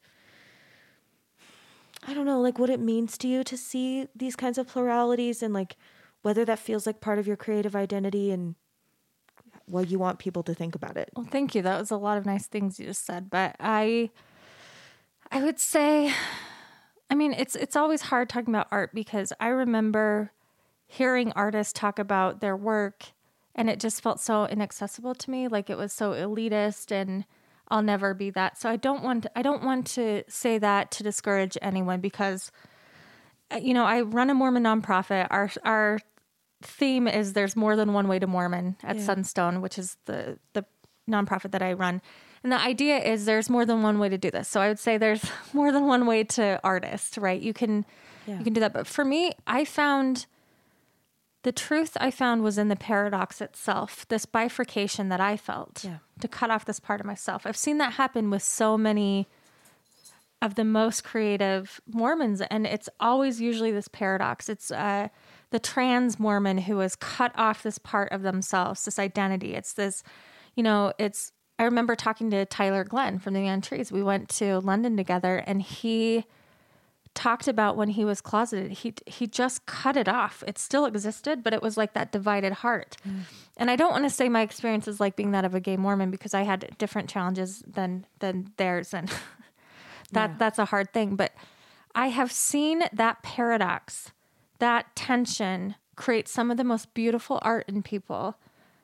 i 2.07 2.13
don't 2.13 2.27
know 2.27 2.41
like 2.41 2.59
what 2.59 2.69
it 2.69 2.81
means 2.81 3.17
to 3.17 3.29
you 3.29 3.45
to 3.45 3.57
see 3.57 4.09
these 4.15 4.35
kinds 4.35 4.59
of 4.59 4.67
pluralities 4.67 5.43
and 5.43 5.55
like 5.55 5.77
whether 6.23 6.45
that 6.45 6.59
feels 6.59 6.87
like 6.87 7.01
part 7.01 7.21
of 7.21 7.27
your 7.27 7.37
creative 7.37 7.77
identity 7.77 8.33
and 8.33 8.57
what 9.67 9.89
you 9.89 9.99
want 9.99 10.19
people 10.19 10.43
to 10.43 10.55
think 10.55 10.75
about 10.75 10.97
it 10.97 11.11
Well, 11.17 11.27
thank 11.29 11.55
you. 11.55 11.63
That 11.63 11.79
was 11.79 11.91
a 11.91 11.97
lot 11.97 12.19
of 12.19 12.27
nice 12.27 12.47
things 12.47 12.79
you 12.79 12.87
just 12.87 13.05
said, 13.05 13.29
but 13.31 13.57
I 13.59 14.11
I 15.31 15.43
would 15.43 15.59
say 15.59 16.13
I 17.09 17.15
mean, 17.15 17.33
it's 17.33 17.55
it's 17.55 17.77
always 17.77 18.03
hard 18.03 18.29
talking 18.29 18.55
about 18.55 18.69
art 18.71 18.95
because 18.95 19.33
I 19.41 19.49
remember 19.49 20.33
hearing 20.87 21.33
artists 21.33 21.73
talk 21.73 21.99
about 21.99 22.41
their 22.41 22.57
work 22.57 23.07
and 23.57 23.69
it 23.69 23.81
just 23.81 24.01
felt 24.03 24.21
so 24.21 24.47
inaccessible 24.47 25.15
to 25.17 25.31
me, 25.31 25.49
like 25.49 25.69
it 25.69 25.77
was 25.77 25.93
so 25.93 26.13
elitist 26.13 26.93
and 26.93 27.25
I'll 27.69 27.83
never 27.83 28.15
be 28.15 28.31
that. 28.31 28.57
So 28.59 28.71
I 28.71 28.77
don't 28.77 29.03
want 29.03 29.27
I 29.35 29.43
don't 29.43 29.65
want 29.65 29.87
to 29.89 30.23
say 30.29 30.59
that 30.59 30.93
to 30.93 31.03
discourage 31.03 31.59
anyone 31.61 32.01
because 32.01 32.53
uh, 33.53 33.57
you 33.57 33.75
know, 33.75 33.85
I 33.85 34.03
run 34.03 34.31
a 34.31 34.35
Mormon 34.35 34.63
nonprofit. 34.63 35.27
Our 35.31 35.51
our 35.65 35.99
theme 36.63 37.07
is 37.09 37.33
there's 37.33 37.57
more 37.57 37.77
than 37.77 37.93
one 37.93 38.09
way 38.09 38.19
to 38.19 38.27
Mormon 38.27 38.77
at 38.83 38.97
Yeah. 38.97 39.03
Sunstone, 39.03 39.61
which 39.63 39.79
is 39.79 39.97
the 40.05 40.39
the 40.53 40.65
nonprofit 41.09 41.51
that 41.53 41.63
I 41.63 41.73
run. 41.73 42.03
And 42.43 42.53
the 42.53 42.61
idea 42.61 42.99
is 42.99 43.25
there's 43.25 43.51
more 43.51 43.65
than 43.65 43.83
one 43.83 43.99
way 43.99 44.09
to 44.09 44.19
do 44.19 44.31
this. 44.31 44.47
So 44.49 44.61
I 44.61 44.69
would 44.69 44.79
say 44.79 44.99
there's 44.99 45.25
more 45.53 45.73
than 45.73 45.87
one 45.87 46.07
way 46.07 46.23
to 46.25 46.61
artist, 46.63 47.17
right? 47.17 47.41
You 47.41 47.53
can 47.53 47.85
Yeah. 48.27 48.39
you 48.39 48.45
can 48.45 48.53
do 48.53 48.61
that. 48.61 48.73
But 48.73 48.87
for 48.87 49.05
me, 49.05 49.33
I 49.47 49.65
found 49.65 50.27
the 51.47 51.53
truth 51.53 51.97
I 52.01 52.11
found 52.11 52.43
was 52.43 52.59
in 52.59 52.67
the 52.67 52.75
paradox 52.75 53.41
itself, 53.41 54.05
this 54.09 54.27
bifurcation 54.27 55.11
that 55.11 55.21
I 55.21 55.37
felt 55.37 55.85
Yeah. 55.85 55.99
to 56.19 56.27
cut 56.27 56.51
off 56.51 56.65
this 56.65 56.81
part 56.81 56.99
of 56.99 57.07
myself. 57.07 57.47
I've 57.47 57.57
seen 57.57 57.79
that 57.79 57.93
happen 57.93 58.31
with 58.31 58.43
so 58.43 58.77
many 58.77 59.29
of 60.43 60.57
the 60.57 60.65
most 60.65 61.05
creative 61.05 61.81
Mormons, 61.87 62.41
and 62.41 62.67
it's 62.67 62.89
always 62.99 63.41
usually 63.41 63.71
this 63.71 63.87
paradox. 63.87 64.49
It's 64.49 64.73
uh, 64.73 65.07
the 65.51 65.61
trans 65.61 66.19
Mormon 66.19 66.59
who 66.59 66.79
has 66.79 66.97
cut 66.97 67.31
off 67.37 67.63
this 67.63 67.79
part 67.79 68.11
of 68.11 68.23
themselves, 68.23 68.85
this 68.85 68.99
identity. 68.99 69.55
It's 69.55 69.73
this, 69.73 70.03
you 70.57 70.65
know, 70.65 70.93
it's. 70.99 71.31
I 71.61 71.63
remember 71.63 71.95
talking 71.95 72.29
to 72.33 72.45
Tyler 72.45 72.83
Glenn 72.83 73.21
from 73.21 73.35
the 73.35 73.41
Neon 73.41 73.61
Trees. 73.61 73.93
We 73.93 74.03
went 74.03 74.29
to 74.31 74.59
London 74.59 74.97
together, 74.97 75.45
and 75.47 75.63
he 75.63 76.25
talked 77.17 77.49
about 77.49 77.77
when 77.77 77.89
he 77.89 78.05
was 78.05 78.21
closeted 78.21 78.71
he 78.71 78.95
he 79.07 79.27
just 79.27 79.67
cut 79.67 79.97
it 79.97 80.07
off. 80.09 80.45
It 80.47 80.59
still 80.59 80.85
existed 80.87 81.43
but 81.43 81.53
it 81.53 81.63
was 81.63 81.77
like 81.77 81.95
that 81.95 82.13
divided 82.13 82.53
heart. 82.53 82.97
Mm. 83.09 83.21
And 83.57 83.71
i 83.71 83.75
don't 83.77 83.91
want 83.91 84.05
to 84.05 84.11
say 84.11 84.29
my 84.29 84.43
experience 84.43 84.87
is 84.87 85.01
like 85.01 85.17
being 85.17 85.33
that 85.33 85.45
of 85.45 85.55
a 85.55 85.61
gay 85.61 85.77
mormon 85.77 86.11
because 86.11 86.35
i 86.35 86.43
had 86.43 86.77
different 86.79 87.09
challenges 87.09 87.65
than 87.67 88.07
than 88.21 88.53
theirs 88.59 88.95
and 88.95 89.09
that 90.13 90.31
Yeah. 90.31 90.37
that's 90.39 90.59
a 90.59 90.67
hard 90.67 90.93
thing. 90.93 91.17
But 91.17 91.33
i 91.95 92.09
have 92.09 92.31
seen 92.31 92.83
that 92.93 93.23
paradox 93.23 94.13
that 94.59 94.95
tension 94.95 95.75
create 95.97 96.29
some 96.29 96.51
of 96.51 96.57
the 96.59 96.65
most 96.65 96.93
beautiful 96.95 97.39
art 97.43 97.65
in 97.69 97.83
people 97.83 98.37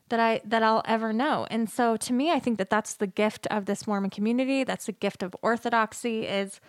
that 0.09 0.21
I 0.21 0.41
that 0.45 0.63
I'll 0.63 0.83
ever 0.87 1.13
know. 1.13 1.47
And 1.51 1.69
so 1.71 1.97
to 1.97 2.13
me 2.13 2.31
I 2.31 2.39
think 2.39 2.57
that 2.59 2.71
that's 2.71 2.95
the 2.95 3.07
gift 3.07 3.47
of 3.51 3.65
this 3.67 3.87
Mormon 3.87 4.11
community, 4.11 4.65
that's 4.65 4.87
the 4.87 4.93
gift 4.93 5.23
of 5.23 5.35
orthodoxy 5.43 6.27
is 6.27 6.61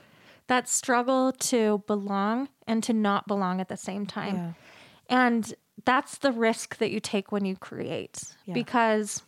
that 0.47 0.67
struggle 0.67 1.31
to 1.31 1.83
belong 1.87 2.49
and 2.67 2.83
to 2.83 2.93
not 2.93 3.27
belong 3.27 3.61
at 3.61 3.69
the 3.69 3.77
same 3.77 4.05
time. 4.05 4.35
Yeah. 4.35 4.51
And 5.09 5.53
that's 5.85 6.17
the 6.19 6.31
risk 6.31 6.77
that 6.77 6.91
you 6.91 6.99
take 6.99 7.31
when 7.31 7.45
you 7.45 7.55
create 7.55 8.23
Yeah. 8.45 8.53
because 8.53 9.23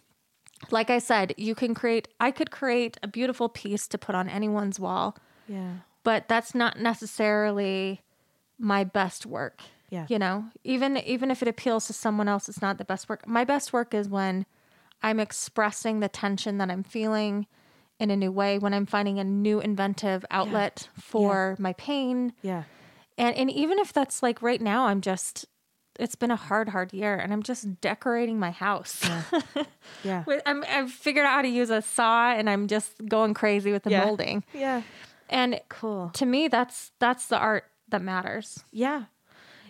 like 0.72 0.90
I 0.90 1.00
said, 1.00 1.34
you 1.38 1.54
can 1.56 1.74
create 1.74 2.08
I 2.20 2.32
could 2.32 2.50
create 2.52 2.98
a 3.04 3.08
beautiful 3.08 3.50
piece 3.50 3.88
to 3.90 3.98
put 3.98 4.16
on 4.16 4.30
anyone's 4.30 4.80
wall, 4.80 5.18
Yeah. 5.48 5.74
but 6.04 6.28
that's 6.28 6.56
not 6.56 6.80
necessarily 6.80 8.02
my 8.58 8.84
best 8.84 9.26
work. 9.26 9.62
Yeah. 9.90 10.06
You 10.10 10.18
know, 10.20 10.46
even 10.64 10.98
even 10.98 11.30
if 11.32 11.42
it 11.42 11.48
appeals 11.48 11.88
to 11.88 11.94
someone 11.94 12.28
else, 12.28 12.50
it's 12.50 12.62
not 12.62 12.78
the 12.78 12.86
best 12.86 13.08
work. 13.10 13.28
My 13.28 13.44
best 13.44 13.72
work 13.74 13.94
is 13.94 14.10
when 14.10 14.46
I'm 15.04 15.20
expressing 15.20 16.00
the 16.00 16.10
tension 16.10 16.58
that 16.58 16.72
I'm 16.72 16.84
feeling 16.84 17.48
in 18.00 18.12
a 18.12 18.16
new 18.16 18.32
way, 18.32 18.58
when 18.60 18.74
I'm 18.74 18.86
finding 18.86 19.20
a 19.20 19.24
new 19.24 19.60
inventive 19.60 20.26
outlet 20.32 20.90
for 21.00 21.56
my 21.60 21.74
pain. 21.74 22.34
Yeah. 22.42 22.64
And 23.18 23.36
and 23.36 23.50
even 23.52 23.80
if 23.80 23.94
that's 23.94 24.22
like 24.22 24.42
right 24.42 24.62
now 24.62 24.88
I'm 24.88 25.02
just 25.02 25.46
it's 25.98 26.16
been 26.16 26.30
a 26.32 26.36
hard, 26.36 26.68
hard 26.70 26.92
year 26.92 27.16
and 27.16 27.32
I'm 27.32 27.42
just 27.42 27.80
decorating 27.80 28.38
my 28.40 28.52
house. 28.52 29.02
Yeah. 30.04 30.24
With- 30.28 30.42
I'm, 30.46 30.64
I've 30.70 30.92
figured 30.92 31.26
out 31.26 31.32
how 31.36 31.42
to 31.42 31.48
use 31.48 31.70
a 31.70 31.82
saw 31.82 32.32
and 32.32 32.50
I'm 32.50 32.68
just 32.68 32.92
going 33.08 33.34
crazy 33.34 33.72
with 33.72 33.84
the 33.84 33.92
Yeah. 33.92 34.06
molding. 34.06 34.44
Yeah. 34.54 34.82
And 35.30 35.62
Cool. 35.70 36.10
to 36.16 36.26
me, 36.26 36.48
that's 36.50 36.92
that's 37.00 37.28
the 37.28 37.38
art 37.38 37.64
that 37.90 38.02
matters. 38.02 38.64
Yeah. 38.72 39.06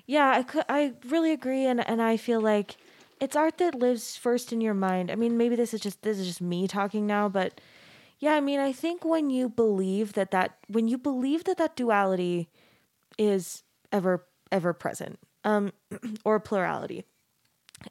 Yeah, 0.08 0.30
I 0.30 0.44
could, 0.44 0.64
I 0.70 0.94
really 1.08 1.32
agree 1.32 1.66
and 1.66 1.88
and 1.88 2.02
I 2.02 2.18
feel 2.18 2.42
like 2.42 2.78
it's 3.22 3.36
art 3.36 3.58
that 3.60 3.76
lives 3.76 4.18
first 4.18 4.52
in 4.52 4.62
your 4.62 4.74
mind. 4.74 5.10
I 5.12 5.16
mean, 5.16 5.38
maybe 5.38 5.56
this 5.56 5.74
is 5.74 5.80
just 5.82 6.02
this 6.02 6.18
is 6.20 6.28
just 6.28 6.42
me 6.42 6.68
talking 6.68 7.06
now, 7.08 7.30
but 7.30 7.62
yeah, 8.20 8.34
I 8.34 8.42
mean, 8.42 8.60
I 8.60 8.72
think 8.72 9.04
when 9.04 9.30
you 9.30 9.50
believe 9.50 10.14
that 10.14 10.32
that 10.32 10.58
when 10.68 10.88
you 10.88 10.98
believe 10.98 11.44
that 11.46 11.58
that 11.58 11.76
duality 11.76 12.50
is 13.18 13.64
ever 13.92 14.26
ever 14.52 14.74
present, 14.74 15.20
um 15.44 15.72
or 16.26 16.40
plurality. 16.40 17.04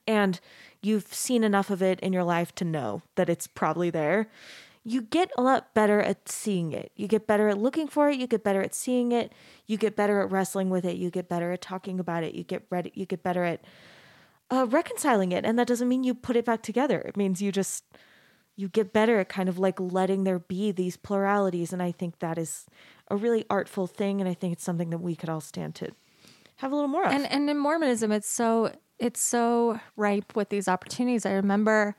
And 0.07 0.41
you've 0.83 1.13
seen 1.13 1.45
enough 1.45 1.71
of 1.71 1.83
it 1.83 2.01
in 2.01 2.13
your 2.13 2.25
life 2.25 2.55
to 2.57 2.65
know 2.65 3.03
that 3.17 3.29
it's 3.29 3.47
probably 3.47 3.91
there. 3.91 4.29
You 4.83 5.03
get 5.03 5.31
a 5.37 5.43
lot 5.43 5.73
better 5.75 6.01
at 6.01 6.29
seeing 6.29 6.73
it. 6.73 6.91
You 6.97 7.07
get 7.07 7.27
better 7.27 7.49
at 7.49 7.59
looking 7.59 7.87
for 7.87 8.11
it. 8.11 8.19
You 8.19 8.27
get 8.27 8.43
better 8.43 8.63
at 8.63 8.75
seeing 8.75 9.13
it. 9.13 9.33
You 9.67 9.77
get 9.77 9.95
better 9.95 10.21
at 10.21 10.31
wrestling 10.31 10.69
with 10.69 10.85
it. 10.85 10.97
You 10.97 11.11
get 11.11 11.29
better 11.29 11.53
at 11.53 11.61
talking 11.61 12.01
about 12.01 12.25
it. 12.25 12.35
You 12.35 12.45
get 12.45 12.65
ready. 12.71 12.93
You 12.95 13.07
get 13.07 13.23
better 13.23 13.45
at 13.45 13.63
uh, 14.51 14.67
reconciling 14.69 15.33
it. 15.33 15.45
And 15.45 15.59
that 15.59 15.67
doesn't 15.67 15.89
mean 15.89 16.05
you 16.05 16.15
put 16.15 16.37
it 16.37 16.45
back 16.45 16.63
together. 16.63 17.01
It 17.01 17.17
means 17.17 17.41
you 17.41 17.53
just 17.53 17.85
you 18.57 18.69
get 18.69 18.93
better 18.93 19.19
at 19.19 19.29
kind 19.29 19.49
of 19.49 19.59
like 19.59 19.81
letting 19.81 20.25
there 20.25 20.39
be 20.39 20.71
these 20.71 20.97
pluralities. 20.97 21.73
And 21.73 21.83
I 21.83 21.93
think 21.93 22.21
that 22.21 22.39
is 22.39 22.67
a 23.09 23.17
really 23.17 23.45
artful 23.51 23.87
thing. 23.87 24.21
And 24.21 24.29
I 24.29 24.35
think 24.35 24.53
it's 24.53 24.65
something 24.65 24.91
that 24.91 24.99
we 24.99 25.17
could 25.17 25.29
all 25.29 25.41
stand 25.41 25.75
to 25.77 25.91
have 26.57 26.73
a 26.73 26.75
little 26.75 26.89
more 26.89 27.05
of. 27.05 27.13
And 27.13 27.31
and 27.31 27.51
in 27.51 27.59
Mormonism, 27.59 28.13
it's 28.13 28.29
so 28.29 28.73
it's 28.99 29.21
so 29.21 29.81
ripe 29.97 30.37
with 30.37 30.51
these 30.51 30.69
opportunities. 30.69 31.27
I 31.27 31.33
remember. 31.33 31.97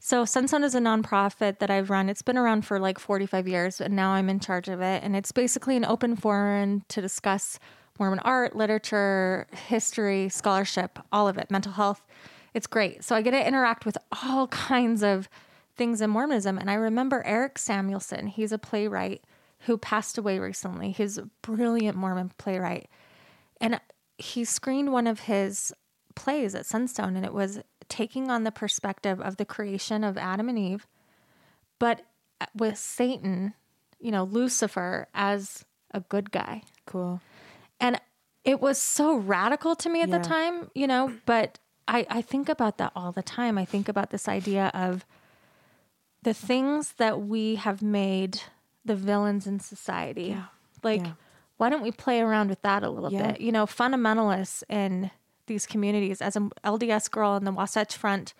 So 0.00 0.24
Sunstone 0.24 0.62
is 0.62 0.76
a 0.76 0.78
nonprofit 0.78 1.58
that 1.58 1.70
I've 1.70 1.90
run. 1.90 2.08
It's 2.08 2.22
been 2.22 2.38
around 2.38 2.64
for 2.64 2.78
like 2.78 3.00
45 3.00 3.48
years, 3.48 3.80
and 3.80 3.96
now 3.96 4.10
I'm 4.10 4.28
in 4.28 4.38
charge 4.38 4.68
of 4.68 4.80
it. 4.80 5.02
And 5.02 5.16
it's 5.16 5.32
basically 5.32 5.76
an 5.76 5.84
open 5.84 6.14
forum 6.14 6.84
to 6.86 7.00
discuss 7.00 7.58
Mormon 7.98 8.20
art, 8.20 8.54
literature, 8.54 9.48
history, 9.66 10.28
scholarship, 10.28 11.00
all 11.10 11.26
of 11.26 11.36
it, 11.36 11.50
mental 11.50 11.72
health. 11.72 12.06
It's 12.54 12.68
great. 12.68 13.02
So 13.02 13.16
I 13.16 13.22
get 13.22 13.32
to 13.32 13.44
interact 13.44 13.84
with 13.84 13.98
all 14.24 14.46
kinds 14.48 15.02
of 15.02 15.28
things 15.78 16.00
in 16.02 16.10
Mormonism. 16.10 16.58
And 16.58 16.70
I 16.70 16.74
remember 16.74 17.22
Eric 17.24 17.56
Samuelsen. 17.58 18.28
He's 18.28 18.52
a 18.52 18.58
playwright 18.58 19.22
who 19.60 19.78
passed 19.78 20.18
away 20.18 20.38
recently. 20.38 20.90
He's 20.92 21.16
a 21.18 21.28
brilliant 21.42 21.96
Mormon 21.96 22.32
playwright 22.38 22.88
and 23.60 23.80
he 24.18 24.44
screened 24.44 24.92
one 24.92 25.06
of 25.06 25.20
his 25.20 25.72
plays 26.14 26.54
at 26.54 26.66
Sunstone, 26.66 27.14
and 27.16 27.24
it 27.24 27.32
was 27.32 27.60
taking 27.88 28.30
on 28.30 28.44
the 28.44 28.50
perspective 28.52 29.20
of 29.20 29.36
the 29.36 29.44
creation 29.44 30.02
of 30.04 30.16
Adam 30.18 30.48
and 30.48 30.58
Eve, 30.58 30.86
but 31.78 32.02
with 32.54 32.76
Satan, 32.76 33.54
you 34.00 34.10
know, 34.10 34.24
Lucifer 34.24 35.06
as 35.14 35.64
a 35.92 36.00
good 36.00 36.30
guy. 36.30 36.62
cool. 36.86 37.20
And 37.80 38.00
it 38.44 38.60
was 38.60 38.78
so 38.80 39.14
radical 39.16 39.76
to 39.76 39.88
me 39.88 40.02
at 40.02 40.08
Yeah. 40.08 40.18
the 40.18 40.24
time, 40.24 40.70
you 40.74 40.86
know, 40.86 41.12
but 41.26 41.58
I, 41.86 42.06
I 42.10 42.22
think 42.22 42.48
about 42.48 42.78
that 42.78 42.92
all 42.96 43.12
the 43.12 43.22
time. 43.22 43.56
I 43.58 43.64
think 43.64 43.88
about 43.88 44.10
this 44.10 44.28
idea 44.28 44.70
of 44.74 45.04
the 46.22 46.34
things 46.34 46.92
that 46.94 47.20
we 47.22 47.54
have 47.56 47.82
made 47.82 48.40
the 48.84 48.96
villains 48.96 49.46
in 49.46 49.60
society. 49.60 50.24
Yeah. 50.24 50.44
Like, 50.82 51.02
Yeah. 51.04 51.12
why 51.56 51.68
don't 51.70 51.82
we 51.82 51.92
play 51.92 52.20
around 52.20 52.48
with 52.48 52.62
that 52.62 52.82
a 52.82 52.90
little 52.90 53.12
Yeah. 53.12 53.32
bit? 53.32 53.40
You 53.40 53.52
know, 53.52 53.66
fundamentalists 53.66 54.62
in 54.68 55.10
these 55.46 55.66
communities, 55.66 56.20
as 56.20 56.36
an 56.36 56.50
LDS 56.64 57.08
girl 57.08 57.36
in 57.36 57.44
the 57.44 57.52
Wasatch 57.52 57.96
Front, 57.96 58.34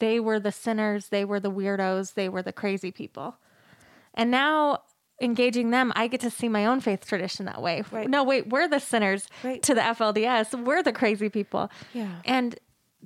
they 0.00 0.18
were 0.20 0.38
the 0.40 0.52
sinners, 0.52 1.08
they 1.08 1.24
were 1.24 1.40
the 1.40 1.50
weirdos, 1.50 2.14
they 2.14 2.28
were 2.28 2.42
the 2.42 2.52
crazy 2.52 2.90
people. 2.90 3.36
And 4.14 4.30
now 4.30 4.82
engaging 5.20 5.70
them, 5.70 5.92
I 5.96 6.06
get 6.06 6.20
to 6.20 6.30
see 6.30 6.48
my 6.48 6.64
own 6.66 6.80
faith 6.80 7.04
tradition 7.06 7.46
that 7.46 7.60
way. 7.60 7.82
Right. 7.90 8.08
No, 8.08 8.22
wait, 8.22 8.48
we're 8.48 8.68
the 8.68 8.78
sinners 8.78 9.28
Right. 9.42 9.62
to 9.64 9.74
the 9.74 9.80
FLDS. 9.82 10.54
We're 10.54 10.82
the 10.82 10.92
crazy 10.92 11.28
people. 11.28 11.70
Yeah. 11.92 12.08
And 12.24 12.56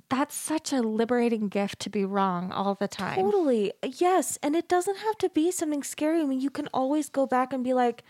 that's 0.09 0.35
such 0.35 0.71
a 0.71 0.81
liberating 0.81 1.47
gift 1.47 1.79
to 1.79 1.89
be 1.89 2.05
wrong 2.05 2.51
all 2.51 2.75
the 2.75 2.87
time. 2.87 3.15
Totally. 3.15 3.73
Yes. 3.83 4.37
And 4.43 4.55
it 4.55 4.67
doesn't 4.67 4.97
have 4.97 5.17
to 5.19 5.29
be 5.29 5.51
something 5.51 5.83
scary. 5.83 6.21
I 6.21 6.25
mean, 6.25 6.39
you 6.39 6.49
can 6.49 6.67
always 6.73 7.09
go 7.09 7.25
back 7.25 7.51
and 7.53 7.63
be 7.63 7.73
like, 7.73 8.03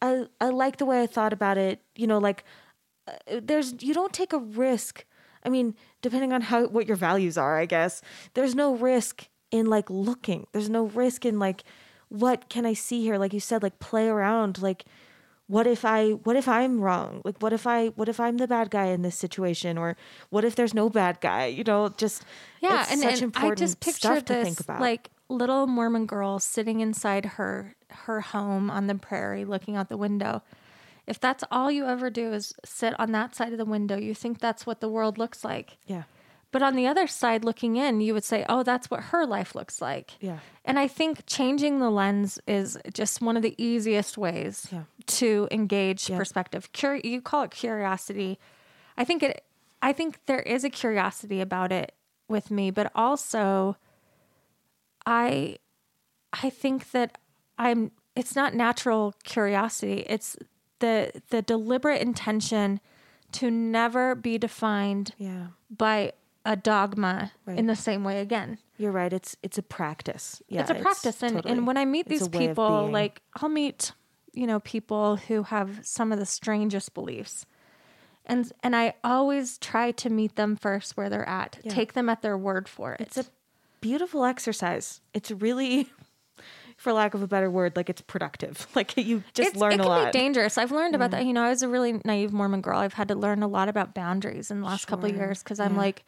I, 0.00 0.26
I 0.40 0.48
like 0.48 0.78
the 0.78 0.86
way 0.86 1.02
I 1.02 1.06
thought 1.06 1.32
about 1.32 1.58
it. 1.58 1.80
You 1.96 2.06
know, 2.06 2.18
like 2.18 2.44
uh, 3.06 3.40
there's, 3.42 3.74
you 3.82 3.92
don't 3.92 4.12
take 4.12 4.32
a 4.32 4.38
risk. 4.38 5.04
I 5.44 5.50
mean, 5.50 5.74
depending 6.00 6.32
on 6.32 6.40
how, 6.40 6.66
what 6.66 6.86
your 6.86 6.96
values 6.96 7.36
are, 7.36 7.58
I 7.58 7.66
guess, 7.66 8.00
there's 8.32 8.54
no 8.54 8.74
risk 8.74 9.28
in 9.50 9.66
like 9.66 9.90
looking. 9.90 10.46
There's 10.52 10.70
no 10.70 10.86
risk 10.86 11.26
in 11.26 11.38
like, 11.38 11.64
what 12.08 12.48
can 12.48 12.64
I 12.64 12.72
see 12.74 13.02
here? 13.02 13.18
Like 13.18 13.32
you 13.32 13.40
said, 13.40 13.62
like 13.62 13.78
play 13.78 14.08
around. 14.08 14.62
Like, 14.62 14.84
what 15.46 15.66
if 15.66 15.84
I, 15.84 16.10
what 16.10 16.36
if 16.36 16.48
I'm 16.48 16.80
wrong? 16.80 17.20
Like, 17.24 17.42
what 17.42 17.52
if 17.52 17.66
I, 17.66 17.88
what 17.88 18.08
if 18.08 18.18
I'm 18.18 18.38
the 18.38 18.48
bad 18.48 18.70
guy 18.70 18.86
in 18.86 19.02
this 19.02 19.16
situation? 19.16 19.76
Or 19.76 19.96
what 20.30 20.44
if 20.44 20.54
there's 20.54 20.74
no 20.74 20.88
bad 20.88 21.20
guy? 21.20 21.46
You 21.46 21.64
know, 21.64 21.90
just, 21.90 22.24
Yeah, 22.60 22.82
it's 22.82 22.92
and, 22.92 23.00
such 23.00 23.12
and 23.14 23.22
important 23.22 23.60
I 23.60 23.64
just 23.64 23.80
picture 23.80 24.14
this 24.14 24.24
to 24.24 24.44
think 24.44 24.60
about. 24.60 24.80
like 24.80 25.10
little 25.28 25.66
Mormon 25.66 26.06
girl 26.06 26.38
sitting 26.38 26.80
inside 26.80 27.24
her 27.24 27.74
her 28.06 28.20
home 28.20 28.70
on 28.70 28.86
the 28.88 28.94
prairie, 28.94 29.44
looking 29.44 29.76
out 29.76 29.88
the 29.88 29.96
window. 29.96 30.42
If 31.06 31.20
that's 31.20 31.44
all 31.50 31.70
you 31.70 31.86
ever 31.86 32.10
do 32.10 32.32
is 32.32 32.54
sit 32.64 32.98
on 32.98 33.12
that 33.12 33.34
side 33.36 33.52
of 33.52 33.58
the 33.58 33.64
window, 33.64 33.96
you 33.96 34.14
think 34.14 34.40
that's 34.40 34.66
what 34.66 34.80
the 34.80 34.88
world 34.88 35.18
looks 35.18 35.44
like. 35.44 35.76
yeah. 35.86 36.04
But 36.54 36.62
on 36.62 36.76
the 36.76 36.86
other 36.86 37.08
side, 37.08 37.44
looking 37.44 37.74
in, 37.74 38.00
you 38.00 38.14
would 38.14 38.22
say, 38.22 38.46
"Oh, 38.48 38.62
that's 38.62 38.88
what 38.88 39.00
her 39.10 39.26
life 39.26 39.56
looks 39.56 39.82
like." 39.82 40.12
Yeah. 40.20 40.38
And 40.64 40.78
I 40.78 40.86
think 40.86 41.26
changing 41.26 41.80
the 41.80 41.90
lens 41.90 42.38
is 42.46 42.78
just 42.92 43.20
one 43.20 43.36
of 43.36 43.42
the 43.42 43.56
easiest 43.58 44.16
ways 44.16 44.68
Yeah. 44.70 44.84
to 45.18 45.48
engage 45.50 46.08
Yeah. 46.08 46.16
perspective. 46.16 46.70
Cur- 46.72 47.00
you 47.02 47.20
call 47.20 47.42
it 47.42 47.50
curiosity. 47.50 48.38
I 48.96 49.02
think 49.04 49.24
it. 49.24 49.44
I 49.82 49.92
think 49.92 50.24
there 50.26 50.42
is 50.42 50.62
a 50.62 50.70
curiosity 50.70 51.40
about 51.40 51.72
it 51.72 51.92
with 52.28 52.52
me, 52.52 52.70
but 52.70 52.92
also, 52.94 53.76
I 55.04 55.56
I 56.32 56.50
think 56.50 56.92
that 56.92 57.18
I'm 57.58 57.90
it's 58.14 58.36
not 58.36 58.54
natural 58.54 59.14
curiosity. 59.24 60.04
It's 60.08 60.36
the 60.78 61.10
the 61.30 61.42
deliberate 61.42 62.00
intention 62.00 62.78
to 63.32 63.50
never 63.50 64.14
be 64.14 64.38
defined 64.38 65.14
Yeah. 65.18 65.48
by 65.68 66.12
a 66.44 66.56
dogma 66.56 67.32
Right. 67.46 67.58
in 67.58 67.66
the 67.66 67.76
same 67.76 68.04
way 68.04 68.20
again. 68.20 68.58
You're 68.76 68.92
right. 68.92 69.12
It's 69.12 69.36
it's 69.42 69.56
a 69.58 69.62
practice. 69.62 70.42
Yeah, 70.48 70.62
it's 70.62 70.70
a 70.70 70.74
practice 70.74 71.22
and, 71.22 71.34
totally- 71.36 71.52
and 71.52 71.66
when 71.66 71.76
I 71.76 71.84
meet 71.84 72.06
these 72.08 72.22
a 72.22 72.30
way 72.30 72.44
of 72.46 72.50
people, 72.50 72.90
like 72.90 73.22
I'll 73.40 73.48
meet, 73.48 73.92
you 74.32 74.46
know, 74.46 74.60
people 74.60 75.16
who 75.16 75.44
have 75.44 75.80
some 75.82 76.12
of 76.12 76.18
the 76.18 76.26
strangest 76.26 76.92
beliefs. 76.94 77.46
And 78.26 78.50
and 78.62 78.74
I 78.74 78.94
always 79.04 79.58
try 79.58 79.90
to 79.92 80.10
meet 80.10 80.36
them 80.36 80.56
first 80.56 80.96
where 80.96 81.08
they're 81.10 81.28
at. 81.28 81.58
Yeah. 81.62 81.72
Take 81.72 81.92
them 81.92 82.08
at 82.08 82.22
their 82.22 82.36
word 82.38 82.68
for 82.68 82.92
it. 82.94 83.00
it's 83.00 83.16
a 83.18 83.26
beautiful 83.80 84.24
exercise. 84.24 85.00
It's 85.12 85.30
really, 85.30 85.90
for 86.78 86.92
lack 86.94 87.12
of 87.14 87.22
a 87.22 87.26
better 87.26 87.50
word, 87.50 87.76
like 87.76 87.90
it's 87.90 88.00
productive. 88.00 88.66
Like 88.74 88.96
you 88.96 89.22
just 89.34 89.50
It's- 89.50 89.60
learn 89.60 89.74
it 89.74 89.80
a 89.80 89.84
lot. 89.88 90.12
be 90.12 90.18
dangerous. 90.18 90.56
I've 90.58 90.72
learned 90.72 90.94
about 90.94 91.10
that. 91.12 91.24
You 91.26 91.32
know, 91.34 91.42
I 91.44 91.50
was 91.50 91.62
a 91.62 91.68
really 91.68 92.00
naive 92.04 92.32
Mormon 92.32 92.60
girl. 92.62 92.78
I've 92.78 92.94
had 92.94 93.08
to 93.08 93.14
learn 93.14 93.42
a 93.42 93.48
lot 93.48 93.68
about 93.68 93.94
boundaries 93.94 94.50
in 94.50 94.60
the 94.60 94.66
last 94.66 94.86
couple 94.86 95.08
of 95.08 95.14
years 95.14 95.42
because 95.42 95.60
I'm 95.60 95.76
like, 95.76 96.02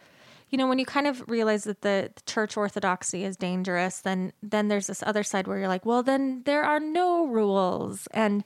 you 0.49 0.57
know, 0.59 0.69
when 0.69 0.79
you 0.79 0.87
kind 0.87 1.07
of 1.07 1.29
realize 1.29 1.65
that 1.65 1.81
the, 1.83 2.11
the 2.15 2.23
church 2.23 2.57
orthodoxy 2.57 3.25
is 3.25 3.37
dangerous, 3.37 4.01
then 4.01 4.33
then 4.43 4.69
there's 4.69 4.87
this 4.87 5.03
other 5.03 5.23
side 5.23 5.47
where 5.47 5.59
you're 5.59 5.69
like, 5.69 5.85
well, 5.87 6.03
then 6.03 6.43
there 6.45 6.63
are 6.65 6.81
no 6.81 7.27
rules 7.27 8.07
and 8.13 8.45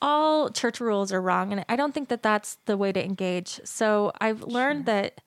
all 0.00 0.50
church 0.50 0.80
rules 0.80 1.12
are 1.12 1.20
wrong, 1.20 1.52
and 1.52 1.64
I 1.68 1.74
don't 1.76 1.92
think 1.92 2.08
that 2.08 2.22
that's 2.22 2.58
the 2.66 2.76
way 2.76 2.92
to 2.92 3.04
engage. 3.04 3.60
So 3.64 4.12
I've 4.20 4.42
learned 4.42 4.86
that, 4.86 5.20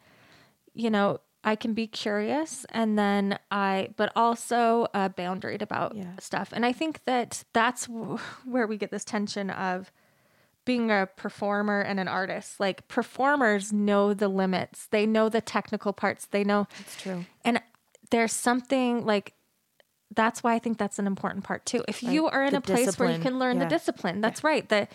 you 0.73 0.89
know. 0.89 1.19
I 1.43 1.55
can 1.55 1.73
be 1.73 1.87
curious 1.87 2.67
and 2.69 2.99
then 2.99 3.39
I, 3.49 3.89
but 3.97 4.11
also 4.15 4.85
uh, 4.93 5.09
boundaried 5.09 5.63
about 5.63 5.95
Yeah. 5.95 6.11
stuff. 6.19 6.49
And 6.53 6.63
I 6.63 6.71
think 6.71 7.03
that 7.05 7.43
that's 7.51 7.87
w- 7.87 8.19
where 8.45 8.67
we 8.67 8.77
get 8.77 8.91
this 8.91 9.03
tension 9.03 9.49
of 9.49 9.91
being 10.65 10.91
a 10.91 11.07
performer 11.15 11.81
and 11.81 11.99
an 11.99 12.07
artist. 12.07 12.59
Like 12.59 12.87
performers 12.87 13.73
know 13.73 14.13
the 14.13 14.27
limits, 14.27 14.87
they 14.91 15.05
know 15.05 15.29
the 15.29 15.41
technical 15.41 15.93
parts, 15.93 16.27
they 16.27 16.43
know, 16.43 16.67
It's 16.79 17.01
true. 17.01 17.25
and 17.43 17.61
there's 18.11 18.33
something 18.33 19.05
like 19.05 19.33
that's 20.13 20.43
why 20.43 20.53
I 20.53 20.59
think 20.59 20.77
that's 20.77 20.99
an 20.99 21.07
important 21.07 21.45
part 21.45 21.65
too. 21.65 21.83
If 21.87 22.03
you 22.03 22.27
are 22.27 22.43
in 22.43 22.53
a 22.53 22.59
place 22.61 22.99
where 22.99 23.09
you 23.09 23.19
can 23.19 23.39
learn 23.39 23.57
Yeah. 23.57 23.63
the 23.63 23.69
discipline, 23.69 24.19
that's 24.19 24.43
right. 24.43 24.67
That 24.67 24.91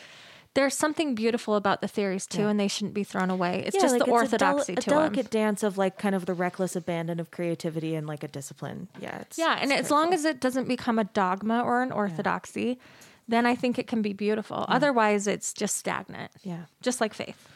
there's 0.52 0.74
something 0.74 1.14
beautiful 1.14 1.56
about 1.56 1.80
the 1.80 1.88
theories 1.88 2.26
too, 2.26 2.42
Yeah. 2.42 2.48
and 2.50 2.60
they 2.60 2.68
shouldn't 2.68 2.92
be 2.94 3.02
thrown 3.04 3.30
away. 3.30 3.62
It's 3.66 3.74
Yeah, 3.74 3.80
just 3.82 3.92
like, 3.92 4.00
the 4.00 4.04
it's 4.06 4.12
orthodoxy 4.12 4.72
a, 4.74 4.76
del- 4.76 4.82
to 4.82 4.90
a 4.90 4.92
them. 4.92 5.12
delicate 5.12 5.30
dance 5.30 5.62
of 5.62 5.78
like 5.78 5.98
kind 5.98 6.14
of 6.14 6.26
the 6.26 6.34
reckless 6.34 6.76
abandon 6.76 7.18
of 7.18 7.30
creativity 7.30 7.94
and 7.94 8.06
like 8.06 8.22
a 8.22 8.28
discipline. 8.28 8.88
Yeah, 9.00 9.18
it's, 9.20 9.38
Yeah, 9.38 9.58
and 9.60 9.72
as 9.72 9.90
long 9.90 10.12
as 10.14 10.24
it 10.26 10.38
doesn't 10.40 10.68
become 10.68 10.98
a 10.98 11.04
dogma 11.04 11.60
or 11.62 11.82
an 11.82 11.92
orthodoxy, 11.92 12.78
then 13.28 13.46
I 13.46 13.54
think 13.54 13.78
it 13.78 13.86
can 13.86 14.02
be 14.02 14.12
beautiful. 14.12 14.64
Otherwise, 14.68 15.26
it's 15.26 15.52
just 15.52 15.76
stagnant. 15.76 16.30
yeah, 16.42 16.66
Just 16.82 17.00
like 17.00 17.12
faith. 17.14 17.48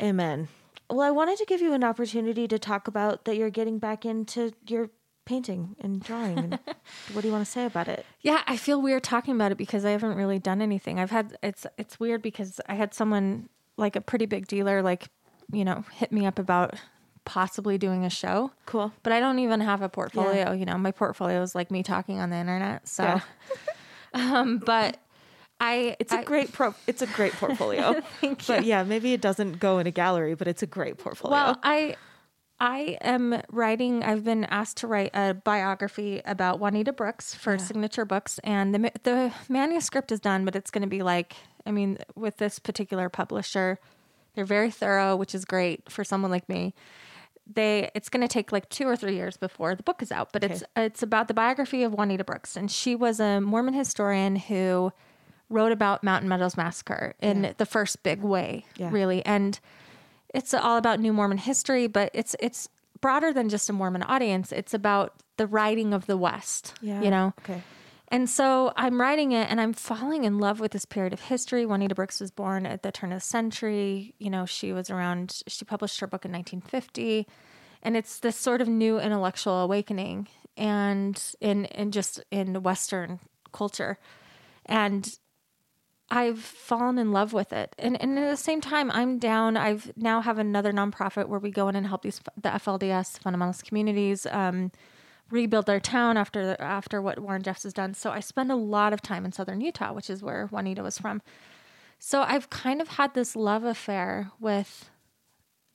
amen. 0.00 0.48
Well, 0.90 1.00
I 1.00 1.10
wanted 1.10 1.36
to 1.38 1.44
give 1.44 1.60
you 1.60 1.72
an 1.74 1.84
opportunity 1.84 2.48
to 2.48 2.58
talk 2.58 2.88
about 2.88 3.24
that 3.26 3.36
you're 3.36 3.50
getting 3.50 3.78
back 3.78 4.06
into 4.06 4.52
your 4.66 4.88
painting 5.26 5.76
and 5.80 6.02
drawing. 6.02 6.38
And 6.38 6.58
what 7.12 7.20
do 7.20 7.28
you 7.28 7.32
want 7.32 7.44
to 7.44 7.50
say 7.50 7.66
about 7.66 7.88
it? 7.88 8.06
Yeah, 8.22 8.42
I 8.46 8.56
feel 8.56 8.80
weird 8.80 9.02
talking 9.02 9.34
about 9.34 9.52
it 9.52 9.58
because 9.58 9.84
I 9.84 9.90
haven't 9.90 10.14
really 10.16 10.38
done 10.38 10.62
anything. 10.62 10.98
I've 10.98 11.10
had 11.10 11.36
it's 11.42 11.66
it's 11.76 12.00
weird 12.00 12.22
because 12.22 12.58
I 12.68 12.74
had 12.74 12.94
someone 12.94 13.50
like 13.76 13.96
a 13.96 14.00
pretty 14.00 14.24
big 14.24 14.46
dealer 14.46 14.80
like, 14.82 15.08
you 15.52 15.64
know, 15.64 15.84
hit 15.92 16.10
me 16.10 16.24
up 16.24 16.38
about 16.38 16.74
possibly 17.26 17.76
doing 17.76 18.06
a 18.06 18.10
show. 18.10 18.52
Cool. 18.64 18.90
But 19.02 19.12
I 19.12 19.20
don't 19.20 19.38
even 19.40 19.60
have 19.60 19.82
a 19.82 19.88
portfolio, 19.90 20.52
you 20.52 20.64
know. 20.64 20.78
My 20.78 20.92
portfolio 20.92 21.42
is 21.42 21.54
like 21.54 21.70
me 21.70 21.82
talking 21.82 22.18
on 22.18 22.30
the 22.30 22.36
internet. 22.36 22.88
So 22.88 23.02
Yeah. 23.02 23.20
um 24.14 24.58
but 24.58 24.98
I 25.60 25.96
It's 25.98 26.12
a 26.12 26.18
I- 26.18 26.24
great 26.24 26.52
pro. 26.52 26.74
It's 26.86 27.02
a 27.02 27.06
great 27.06 27.32
portfolio. 27.40 28.00
Thank 28.20 28.46
But 28.46 28.64
yeah, 28.64 28.84
maybe 28.84 29.12
it 29.12 29.20
doesn't 29.20 29.58
go 29.58 29.78
in 29.78 29.86
a 29.86 29.90
gallery, 29.90 30.34
but 30.34 30.46
it's 30.46 30.62
a 30.62 30.66
great 30.66 30.98
portfolio. 30.98 31.32
Well, 31.36 31.58
I 31.62 31.96
I 32.60 32.98
am 33.02 33.40
writing. 33.50 34.02
I've 34.02 34.24
been 34.24 34.44
asked 34.44 34.78
to 34.78 34.86
write 34.88 35.10
a 35.14 35.34
biography 35.34 36.20
about 36.24 36.58
Juanita 36.58 36.92
Brooks 36.92 37.34
for 37.34 37.56
Signature 37.58 38.04
Books, 38.04 38.38
and 38.44 38.74
the 38.74 38.90
the 39.02 39.32
manuscript 39.48 40.10
is 40.12 40.20
done, 40.20 40.44
but 40.44 40.54
it's 40.56 40.70
going 40.70 40.82
to 40.82 40.88
be 40.88 41.02
like, 41.02 41.34
I 41.66 41.70
mean, 41.70 41.98
with 42.16 42.36
this 42.38 42.58
particular 42.58 43.08
publisher, 43.08 43.78
they're 44.34 44.44
very 44.44 44.70
thorough, 44.70 45.14
which 45.16 45.34
is 45.34 45.44
great 45.44 45.90
for 45.90 46.02
someone 46.04 46.30
like 46.32 46.48
me. 46.48 46.74
They 47.52 47.90
it's 47.94 48.08
going 48.08 48.20
to 48.20 48.28
take 48.28 48.52
like 48.52 48.68
two 48.68 48.86
or 48.86 48.94
three 48.96 49.14
years 49.14 49.36
before 49.36 49.74
the 49.74 49.82
book 49.82 50.02
is 50.02 50.12
out, 50.12 50.32
but 50.32 50.44
it's 50.44 50.62
it's 50.76 51.02
about 51.02 51.28
the 51.28 51.34
biography 51.34 51.82
of 51.82 51.92
Juanita 51.94 52.24
Brooks, 52.24 52.56
and 52.56 52.70
she 52.70 52.94
was 52.94 53.20
a 53.20 53.40
Mormon 53.40 53.74
historian 53.74 54.36
who 54.36 54.92
wrote 55.48 55.72
about 55.72 56.04
Mountain 56.04 56.28
Meadows 56.28 56.56
massacre 56.58 57.14
in 57.22 57.54
the 57.56 57.64
first 57.64 58.02
big 58.02 58.22
way, 58.22 58.66
Yeah. 58.76 58.90
really, 58.92 59.24
and 59.24 59.58
it's 60.34 60.52
all 60.52 60.76
about 60.76 61.00
new 61.00 61.12
Mormon 61.12 61.38
history, 61.38 61.86
but 61.86 62.10
it's 62.12 62.36
it's 62.38 62.68
broader 63.00 63.32
than 63.32 63.48
just 63.48 63.70
a 63.70 63.72
Mormon 63.72 64.02
audience. 64.02 64.52
It's 64.52 64.74
about 64.74 65.14
the 65.38 65.46
writing 65.46 65.94
of 65.94 66.04
the 66.06 66.16
West. 66.18 66.74
yeah. 66.82 67.00
You 67.00 67.10
know? 67.10 67.32
Okay. 67.40 67.62
And 68.10 68.28
so 68.28 68.72
I'm 68.74 69.00
writing 69.00 69.32
it 69.32 69.50
and 69.50 69.60
I'm 69.60 69.74
falling 69.74 70.24
in 70.24 70.38
love 70.38 70.60
with 70.60 70.72
this 70.72 70.86
period 70.86 71.12
of 71.12 71.20
history. 71.20 71.66
Juanita 71.66 71.94
Brooks 71.94 72.20
was 72.20 72.30
born 72.30 72.64
at 72.64 72.82
the 72.82 72.90
turn 72.90 73.12
of 73.12 73.18
the 73.18 73.26
century. 73.26 74.14
You 74.18 74.30
know, 74.30 74.46
she 74.46 74.72
was 74.72 74.88
around, 74.88 75.42
she 75.46 75.64
published 75.64 76.00
her 76.00 76.06
book 76.06 76.24
in 76.24 76.32
1950. 76.32 77.26
And 77.82 77.96
it's 77.96 78.18
this 78.20 78.36
sort 78.36 78.60
of 78.62 78.68
new 78.68 78.98
intellectual 78.98 79.60
awakening 79.60 80.28
and 80.56 81.22
in, 81.40 81.66
in 81.66 81.92
just 81.92 82.22
in 82.30 82.62
Western 82.62 83.20
culture. 83.52 83.98
And 84.66 85.08
I've 86.10 86.40
fallen 86.40 86.98
in 86.98 87.12
love 87.12 87.32
with 87.32 87.52
it. 87.52 87.74
And, 87.78 88.00
and 88.00 88.18
at 88.18 88.30
the 88.30 88.36
same 88.36 88.60
time, 88.60 88.90
I'm 88.90 89.18
down. 89.18 89.56
I've 89.56 89.92
now 89.96 90.22
have 90.22 90.38
another 90.38 90.72
nonprofit 90.72 91.28
where 91.28 91.38
we 91.38 91.50
go 91.50 91.68
in 91.68 91.76
and 91.76 91.86
help 91.86 92.02
these, 92.02 92.20
the 92.40 92.48
FLDS 92.48 93.20
fundamentalist 93.20 93.64
communities, 93.64 94.26
um, 94.26 94.72
rebuild 95.30 95.66
their 95.66 95.80
town 95.80 96.16
after, 96.16 96.56
after 96.60 97.02
what 97.02 97.18
Warren 97.18 97.42
Jeffs 97.42 97.64
has 97.64 97.72
done. 97.74 97.94
So 97.94 98.10
I 98.10 98.20
spend 98.20 98.50
a 98.50 98.56
lot 98.56 98.92
of 98.92 99.02
time 99.02 99.24
in 99.24 99.32
Southern 99.32 99.60
Utah, 99.60 99.92
which 99.92 100.08
is 100.08 100.22
where 100.22 100.46
Juanita 100.46 100.82
was 100.82 100.98
from. 100.98 101.20
So 101.98 102.22
I've 102.22 102.48
kind 102.50 102.80
of 102.80 102.88
had 102.88 103.14
this 103.14 103.34
love 103.36 103.64
affair 103.64 104.30
with, 104.40 104.88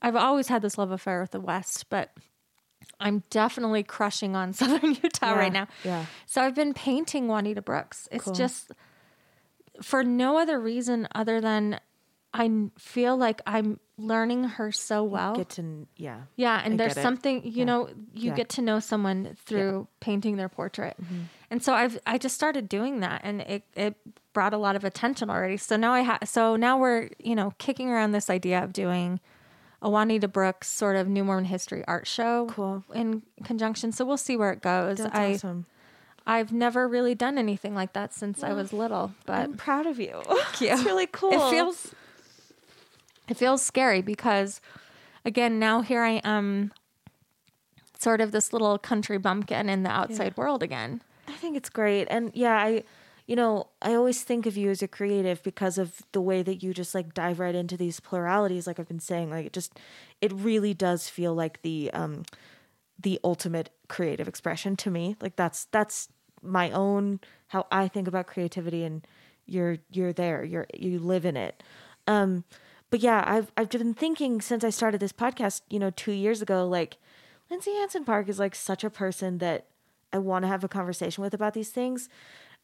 I've 0.01 0.15
always 0.15 0.47
had 0.47 0.61
this 0.61 0.77
love 0.77 0.91
affair 0.91 1.21
with 1.21 1.31
the 1.31 1.39
West, 1.41 1.89
but 1.89 2.11
I'm 2.99 3.23
definitely 3.29 3.83
crushing 3.83 4.35
on 4.35 4.53
Southern 4.53 4.91
Utah 5.03 5.31
Yeah, 5.31 5.37
right 5.37 5.53
now. 5.53 5.67
yeah. 5.83 6.05
So 6.25 6.41
I've 6.41 6.55
been 6.55 6.73
painting 6.73 7.27
Juanita 7.27 7.61
Brooks. 7.61 8.07
It's 8.11 8.25
Cool. 8.25 8.33
just 8.33 8.71
for 9.81 10.03
no 10.03 10.37
other 10.37 10.59
reason 10.59 11.07
other 11.13 11.41
than 11.41 11.79
I 12.33 12.49
feel 12.79 13.15
like 13.15 13.41
I'm 13.45 13.79
learning 13.97 14.43
her 14.45 14.71
so 14.71 15.03
well. 15.03 15.35
Get 15.35 15.49
to 15.51 15.87
yeah. 15.97 16.21
yeah, 16.35 16.61
and 16.63 16.73
I 16.73 16.77
there's 16.77 16.99
something, 16.99 17.41
you 17.45 17.63
know, 17.63 17.89
you 18.13 18.29
Yeah. 18.31 18.35
get 18.35 18.49
to 18.49 18.61
know 18.61 18.79
someone 18.79 19.35
through 19.45 19.87
painting 19.99 20.37
their 20.37 20.49
portrait. 20.49 20.95
Mm-hmm. 21.01 21.21
And 21.51 21.63
so 21.63 21.73
I've 21.73 21.99
I 22.07 22.17
just 22.17 22.33
started 22.33 22.67
doing 22.67 23.01
that 23.01 23.21
and 23.23 23.41
it 23.41 23.63
it 23.75 23.95
brought 24.33 24.53
a 24.53 24.57
lot 24.57 24.75
of 24.75 24.83
attention 24.83 25.29
already. 25.29 25.57
So 25.57 25.75
now 25.75 25.93
I 25.93 26.01
have 26.01 26.19
so 26.25 26.55
now 26.55 26.79
we're, 26.79 27.09
you 27.19 27.35
know, 27.35 27.53
kicking 27.59 27.89
around 27.89 28.13
this 28.13 28.29
idea 28.31 28.63
of 28.63 28.73
doing 28.73 29.19
a 29.83 29.89
Juanita 29.89 30.27
Brooks 30.27 30.69
sort 30.69 30.95
of 30.95 31.07
New 31.07 31.23
Mormon 31.23 31.45
history 31.45 31.83
art 31.87 32.07
show 32.07 32.47
Cool. 32.47 32.83
in 32.95 33.21
conjunction. 33.43 33.91
So 33.91 34.05
we'll 34.05 34.17
see 34.17 34.35
where 34.37 34.51
it 34.51 34.61
goes. 34.61 34.97
That's 34.97 35.15
I 35.15 35.33
awesome. 35.33 35.67
I've 36.25 36.51
never 36.53 36.87
really 36.87 37.13
done 37.15 37.37
anything 37.37 37.75
like 37.75 37.93
that 37.93 38.13
since 38.13 38.43
I 38.43 38.53
was 38.53 38.71
little, 38.73 39.13
but 39.25 39.33
I'm 39.33 39.53
proud 39.55 39.85
of 39.85 39.99
you. 39.99 40.21
Thank 40.25 40.61
you. 40.61 40.69
It's 40.69 40.83
really 40.85 41.05
cool. 41.07 41.33
it 41.33 41.51
feels 41.51 41.93
it 43.27 43.37
feels 43.37 43.61
scary 43.61 44.01
because 44.01 44.61
again, 45.25 45.59
now 45.59 45.81
here 45.81 46.01
I 46.01 46.21
am 46.23 46.71
sort 47.99 48.21
of 48.21 48.31
this 48.31 48.51
little 48.51 48.77
country 48.77 49.17
bumpkin 49.17 49.69
in 49.69 49.83
the 49.83 49.89
outside 49.89 50.35
world 50.35 50.61
again. 50.61 51.01
I 51.27 51.33
think 51.33 51.55
it's 51.55 51.69
great. 51.69 52.07
And 52.09 52.31
yeah, 52.33 52.55
I 52.55 52.83
you 53.25 53.37
know, 53.37 53.67
I 53.81 53.93
always 53.93 54.21
think 54.23 54.45
of 54.45 54.57
you 54.57 54.69
as 54.69 54.81
a 54.81 54.87
creative 54.87 55.41
because 55.43 55.77
of 55.77 56.01
the 56.11 56.19
way 56.19 56.43
that 56.43 56.61
you 56.61 56.73
just 56.73 56.93
like 56.93 57.13
dive 57.13 57.39
right 57.39 57.55
into 57.55 57.77
these 57.77 58.01
pluralities 58.01 58.67
like 58.67 58.79
I've 58.79 58.87
been 58.87 58.99
saying. 58.99 59.29
Like 59.29 59.45
it 59.45 59.53
just 59.53 59.79
it 60.21 60.33
really 60.33 60.73
does 60.73 61.07
feel 61.07 61.33
like 61.33 61.61
the 61.61 61.89
um 61.93 62.23
the 62.99 63.19
ultimate 63.23 63.69
creative 63.87 64.27
expression 64.27 64.75
to 64.77 64.91
me. 64.91 65.15
Like 65.21 65.35
that's 65.35 65.65
that's 65.71 66.09
my 66.41 66.69
own 66.71 67.21
how 67.47 67.65
I 67.71 67.87
think 67.87 68.07
about 68.09 68.27
creativity 68.27 68.83
and 68.83 69.07
you're 69.45 69.77
you're 69.89 70.13
there. 70.13 70.43
You're 70.43 70.67
you 70.73 70.99
live 70.99 71.25
in 71.25 71.37
it. 71.37 71.63
Um 72.07 72.43
but 72.93 72.99
yeah, 72.99 73.23
I've 73.25 73.51
I've 73.57 73.69
been 73.69 73.95
thinking 73.95 74.39
since 74.39 74.63
I 74.63 74.69
started 74.69 74.99
this 74.99 75.11
podcast, 75.11 75.61
you 75.67 75.79
know, 75.79 75.89
2 75.89 76.11
years 76.11 76.43
ago 76.43 76.67
like 76.67 76.97
Lindsay 77.49 77.71
Hansen 77.71 78.05
Park 78.05 78.29
is 78.29 78.37
like 78.37 78.53
such 78.53 78.83
a 78.83 78.89
person 78.91 79.39
that 79.39 79.65
I 80.13 80.19
want 80.19 80.43
to 80.43 80.47
have 80.47 80.63
a 80.63 80.67
conversation 80.67 81.23
with 81.23 81.33
about 81.33 81.55
these 81.55 81.69
things. 81.71 82.07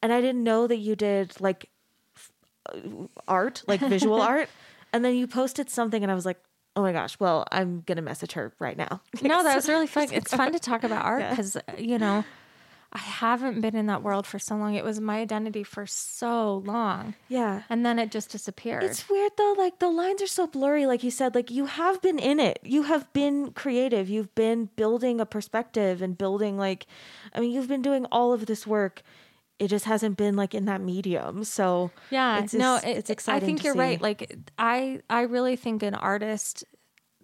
And 0.00 0.12
I 0.12 0.20
didn't 0.20 0.44
know 0.44 0.68
that 0.68 0.76
you 0.76 0.94
did 0.94 1.40
like 1.40 1.68
f- 2.16 2.30
uh, 2.72 3.08
art, 3.26 3.64
like 3.66 3.80
visual 3.80 4.22
art. 4.34 4.48
And 4.92 5.04
then 5.04 5.16
you 5.16 5.26
posted 5.26 5.68
something 5.68 6.00
and 6.04 6.12
I 6.12 6.14
was 6.14 6.24
like, 6.24 6.38
oh 6.76 6.82
my 6.82 6.92
gosh, 6.92 7.18
well, 7.18 7.44
I'm 7.50 7.80
going 7.80 7.96
to 7.96 8.02
message 8.02 8.34
her 8.34 8.52
right 8.60 8.76
now. 8.76 9.00
No, 9.22 9.42
that 9.42 9.56
was 9.60 9.68
really 9.68 9.88
fun. 9.88 10.06
It's 10.12 10.32
fun 10.32 10.52
to 10.52 10.60
talk 10.60 10.84
about 10.84 11.04
art 11.04 11.20
Yeah. 11.22 11.30
because, 11.30 11.56
you 11.76 11.98
know, 11.98 12.24
I 12.92 12.98
haven't 12.98 13.60
been 13.60 13.76
in 13.76 13.86
that 13.86 14.02
world 14.02 14.26
for 14.26 14.40
so 14.40 14.56
long. 14.56 14.74
It 14.74 14.82
was 14.82 15.00
my 15.00 15.20
identity 15.20 15.62
for 15.62 15.86
so 15.86 16.56
long. 16.66 17.14
Yeah. 17.28 17.62
And 17.68 17.86
then 17.86 18.00
it 18.00 18.10
just 18.10 18.30
disappeared. 18.30 18.82
It's 18.82 19.08
weird 19.08 19.30
though, 19.38 19.54
like 19.56 19.78
the 19.78 19.88
lines 19.88 20.20
are 20.20 20.26
so 20.26 20.48
blurry, 20.48 20.86
like 20.86 21.04
you 21.04 21.12
said, 21.12 21.36
like 21.36 21.52
you 21.52 21.66
have 21.66 22.02
been 22.02 22.18
in 22.18 22.40
it. 22.40 22.58
You 22.64 22.82
have 22.84 23.12
been 23.12 23.52
creative. 23.52 24.08
You've 24.10 24.34
been 24.34 24.70
building 24.74 25.20
a 25.20 25.26
perspective 25.26 26.02
and 26.02 26.18
building 26.18 26.58
like 26.58 26.86
I 27.32 27.38
mean, 27.38 27.52
you've 27.52 27.68
been 27.68 27.82
doing 27.82 28.06
all 28.06 28.32
of 28.32 28.46
this 28.46 28.66
work. 28.66 29.02
It 29.60 29.68
just 29.68 29.84
hasn't 29.84 30.16
been 30.16 30.34
like 30.34 30.52
in 30.52 30.64
that 30.64 30.80
medium. 30.80 31.44
So 31.44 31.92
yeah, 32.10 32.40
it's 32.40 32.54
no, 32.54 32.76
it, 32.76 32.88
it's 32.88 33.10
exciting. 33.10 33.42
I 33.42 33.46
think 33.46 33.62
you're 33.62 33.74
see. 33.74 33.78
right. 33.78 34.00
Like 34.00 34.36
I, 34.58 35.00
I 35.08 35.22
really 35.22 35.54
think 35.54 35.84
an 35.84 35.94
artist, 35.94 36.64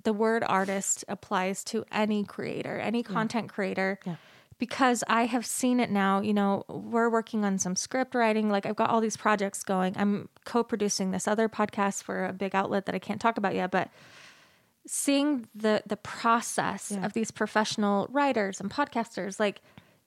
the 0.05 0.13
word 0.13 0.45
artist 0.47 1.05
applies 1.09 1.65
to 1.65 1.85
any 1.91 2.23
creator, 2.23 2.79
any 2.79 3.03
content 3.03 3.49
creator. 3.53 3.99
Yeah. 4.07 4.17
Because 4.59 5.05
I 5.07 5.27
have 5.27 5.45
seen 5.45 5.81
it 5.81 5.91
now, 5.91 6.21
you 6.23 6.33
know, 6.33 6.65
we're 6.69 7.11
working 7.11 7.45
on 7.45 7.59
some 7.59 7.77
script 7.77 8.15
writing. 8.15 8.49
Like 8.49 8.65
I've 8.65 8.77
got 8.77 8.89
all 8.89 9.01
these 9.03 9.17
projects 9.17 9.63
going. 9.63 9.95
I'm 9.99 10.29
co-producing 10.47 11.11
this 11.11 11.29
other 11.29 11.49
podcast 11.49 12.03
for 12.03 12.25
a 12.25 12.33
big 12.33 12.55
outlet 12.55 12.87
that 12.87 12.95
I 12.95 12.99
can't 12.99 13.21
talk 13.21 13.37
about 13.37 13.55
yet, 13.55 13.71
but 13.71 13.91
seeing 14.87 15.49
the 15.55 15.83
the 15.87 15.97
process 15.97 16.93
Yeah. 16.93 17.05
of 17.05 17.13
these 17.13 17.31
professional 17.31 18.07
writers 18.11 18.61
and 18.61 18.71
podcasters, 18.71 19.39
like 19.41 19.61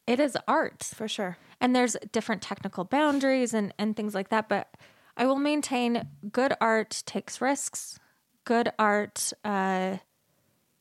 it 0.07 0.19
is 0.19 0.37
art 0.47 0.83
for 0.95 1.07
sure. 1.07 1.37
and 1.61 1.75
there's 1.75 1.95
different 2.11 2.41
technical 2.41 2.85
boundaries 2.85 3.53
and, 3.53 3.73
and 3.77 3.95
things 3.95 4.15
like 4.15 4.29
that 4.29 4.47
but 4.49 4.69
i 5.17 5.25
will 5.25 5.35
maintain 5.37 6.07
good 6.31 6.53
art 6.61 7.03
takes 7.05 7.41
risks 7.41 7.99
good 8.45 8.71
art 8.79 9.33
uh, 9.43 9.97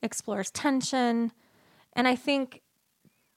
explores 0.01 0.49
tension 0.49 1.31
and 1.93 2.07
i 2.07 2.15
think 2.15 2.61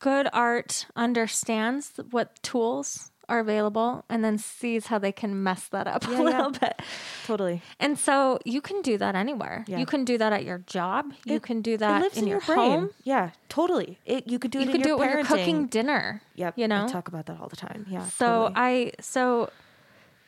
good 0.03 0.27
art 0.33 0.87
understands 0.97 1.93
what 2.11 2.29
tools 2.43 3.11
are 3.29 3.39
available 3.39 4.05
and 4.11 4.23
then 4.25 4.37
sees 4.37 4.87
how 4.89 4.99
they 4.99 5.13
can 5.13 5.43
mess 5.43 5.69
that 5.69 5.87
up 5.87 6.03
Yeah, 6.11 6.21
a 6.21 6.23
little 6.29 6.53
yeah. 6.53 6.59
bit 6.61 6.83
Totally. 7.25 7.63
and 7.79 7.97
so 7.99 8.39
you 8.45 8.61
can 8.61 8.83
do 8.83 8.99
that 8.99 9.15
anywhere 9.15 9.65
Yeah. 9.69 9.79
you 9.79 9.87
can 9.87 10.05
do 10.05 10.19
that 10.19 10.33
at 10.33 10.45
your 10.45 10.59
job 10.67 11.13
you 11.25 11.39
can 11.41 11.63
do 11.63 11.77
that 11.79 12.03
lives 12.03 12.17
in, 12.19 12.27
your, 12.27 12.41
brain. 12.41 12.59
home 12.59 12.91
Yeah, 13.05 13.31
totally. 13.49 13.99
It 14.05 14.27
you 14.27 14.39
could 14.41 14.51
do 14.51 14.59
it 14.59 14.63
you 14.67 14.71
in 14.71 14.73
can 14.75 14.83
do 14.83 14.89
your 14.91 14.97
it 14.99 15.01
when 15.01 15.11
you're 15.17 15.25
cooking 15.25 15.67
dinner 15.69 16.21
Yep. 16.35 16.59
you 16.59 16.67
know 16.69 16.85
I 16.85 16.89
talk 16.89 17.07
about 17.09 17.27
that 17.27 17.41
all 17.41 17.49
the 17.49 17.57
time. 17.69 17.87
Yeah. 17.89 18.05
so 18.09 18.27
totally. 18.49 18.55
I 18.57 18.93
so 19.01 19.51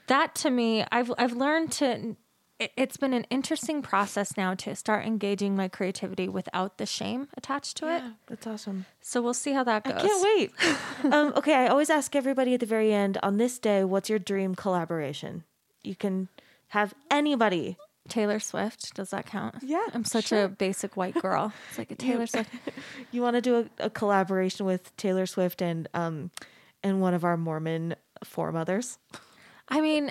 that 0.07 0.35
to 0.43 0.51
me, 0.51 0.85
I've 0.93 1.11
I've 1.19 1.33
learned 1.33 1.73
to. 1.81 2.15
It- 2.59 2.73
It's 2.77 2.97
been 2.97 3.13
an 3.13 3.25
interesting 3.31 3.83
process 3.83 4.37
now 4.37 4.55
to 4.55 4.75
start 4.77 5.05
engaging 5.07 5.57
my 5.57 5.69
creativity 5.69 6.29
without 6.29 6.79
the 6.79 6.87
shame 6.87 7.29
attached 7.37 7.77
to 7.79 7.87
it. 7.89 8.03
yeah, 8.03 8.11
that's 8.27 8.47
awesome. 8.47 8.87
So 9.01 9.21
we'll 9.23 9.35
see 9.35 9.53
how 9.53 9.65
that 9.65 9.85
goes. 9.85 9.95
I 9.95 10.01
can't 10.01 10.23
wait. 10.25 10.53
um, 11.13 11.33
okay, 11.37 11.55
I 11.55 11.67
always 11.69 11.91
ask 11.91 12.15
everybody 12.15 12.55
at 12.55 12.61
the 12.61 12.67
very 12.67 12.93
end 12.93 13.19
on 13.23 13.37
this 13.39 13.59
day, 13.59 13.85
what's 13.85 14.09
your 14.09 14.19
dream 14.19 14.55
collaboration? 14.55 15.45
You 15.83 15.97
can 15.97 16.29
have 16.69 16.95
anybody. 17.11 17.77
Taylor 18.07 18.39
Swift, 18.39 18.95
does 18.95 19.11
that 19.11 19.25
count? 19.25 19.55
Yeah, 19.63 19.83
I'm 19.95 20.05
such 20.05 20.31
a 20.31 20.47
basic 20.49 20.95
white 20.95 21.15
girl. 21.15 21.55
It's 21.71 21.79
like 21.79 21.91
a 21.91 21.95
Taylor 22.07 22.27
Swift. 22.27 22.51
You 23.13 23.23
want 23.23 23.37
to 23.37 23.41
do 23.41 23.57
a, 23.79 23.85
a 23.87 23.91
collaboration 23.91 24.67
with 24.67 24.95
Taylor 24.99 25.25
Swift 25.25 25.63
and 25.63 25.89
um 25.95 26.31
and 26.83 27.01
one 27.01 27.15
of 27.15 27.25
our 27.25 27.37
Mormon 27.39 27.95
foremothers? 28.23 28.99
I 29.71 29.81
mean, 29.81 30.11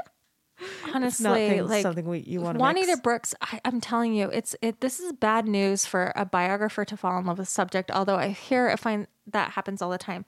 honestly, 0.94 1.62
like 1.62 1.82
something 1.82 2.08
we 2.08 2.20
you 2.20 2.42
want 2.42 2.58
to 2.58 2.62
Juanita 2.62 2.98
Brooks, 2.98 3.34
I, 3.42 3.60
I'm 3.66 3.82
telling 3.82 4.14
you, 4.14 4.30
it's 4.30 4.56
it. 4.62 4.82
This 4.82 5.00
is 5.00 5.14
bad 5.14 5.48
news 5.48 5.86
for 5.86 6.12
a 6.16 6.26
biographer 6.26 6.86
to 6.86 6.98
fall 6.98 7.18
in 7.20 7.26
love 7.26 7.38
with 7.38 7.48
a 7.48 7.52
subject. 7.52 7.92
Although 7.92 8.16
I 8.18 8.30
hear, 8.30 8.70
I 8.70 8.76
find 8.76 9.08
that 9.28 9.52
happens 9.52 9.82
all 9.82 9.90
the 9.90 9.98
time. 9.98 10.26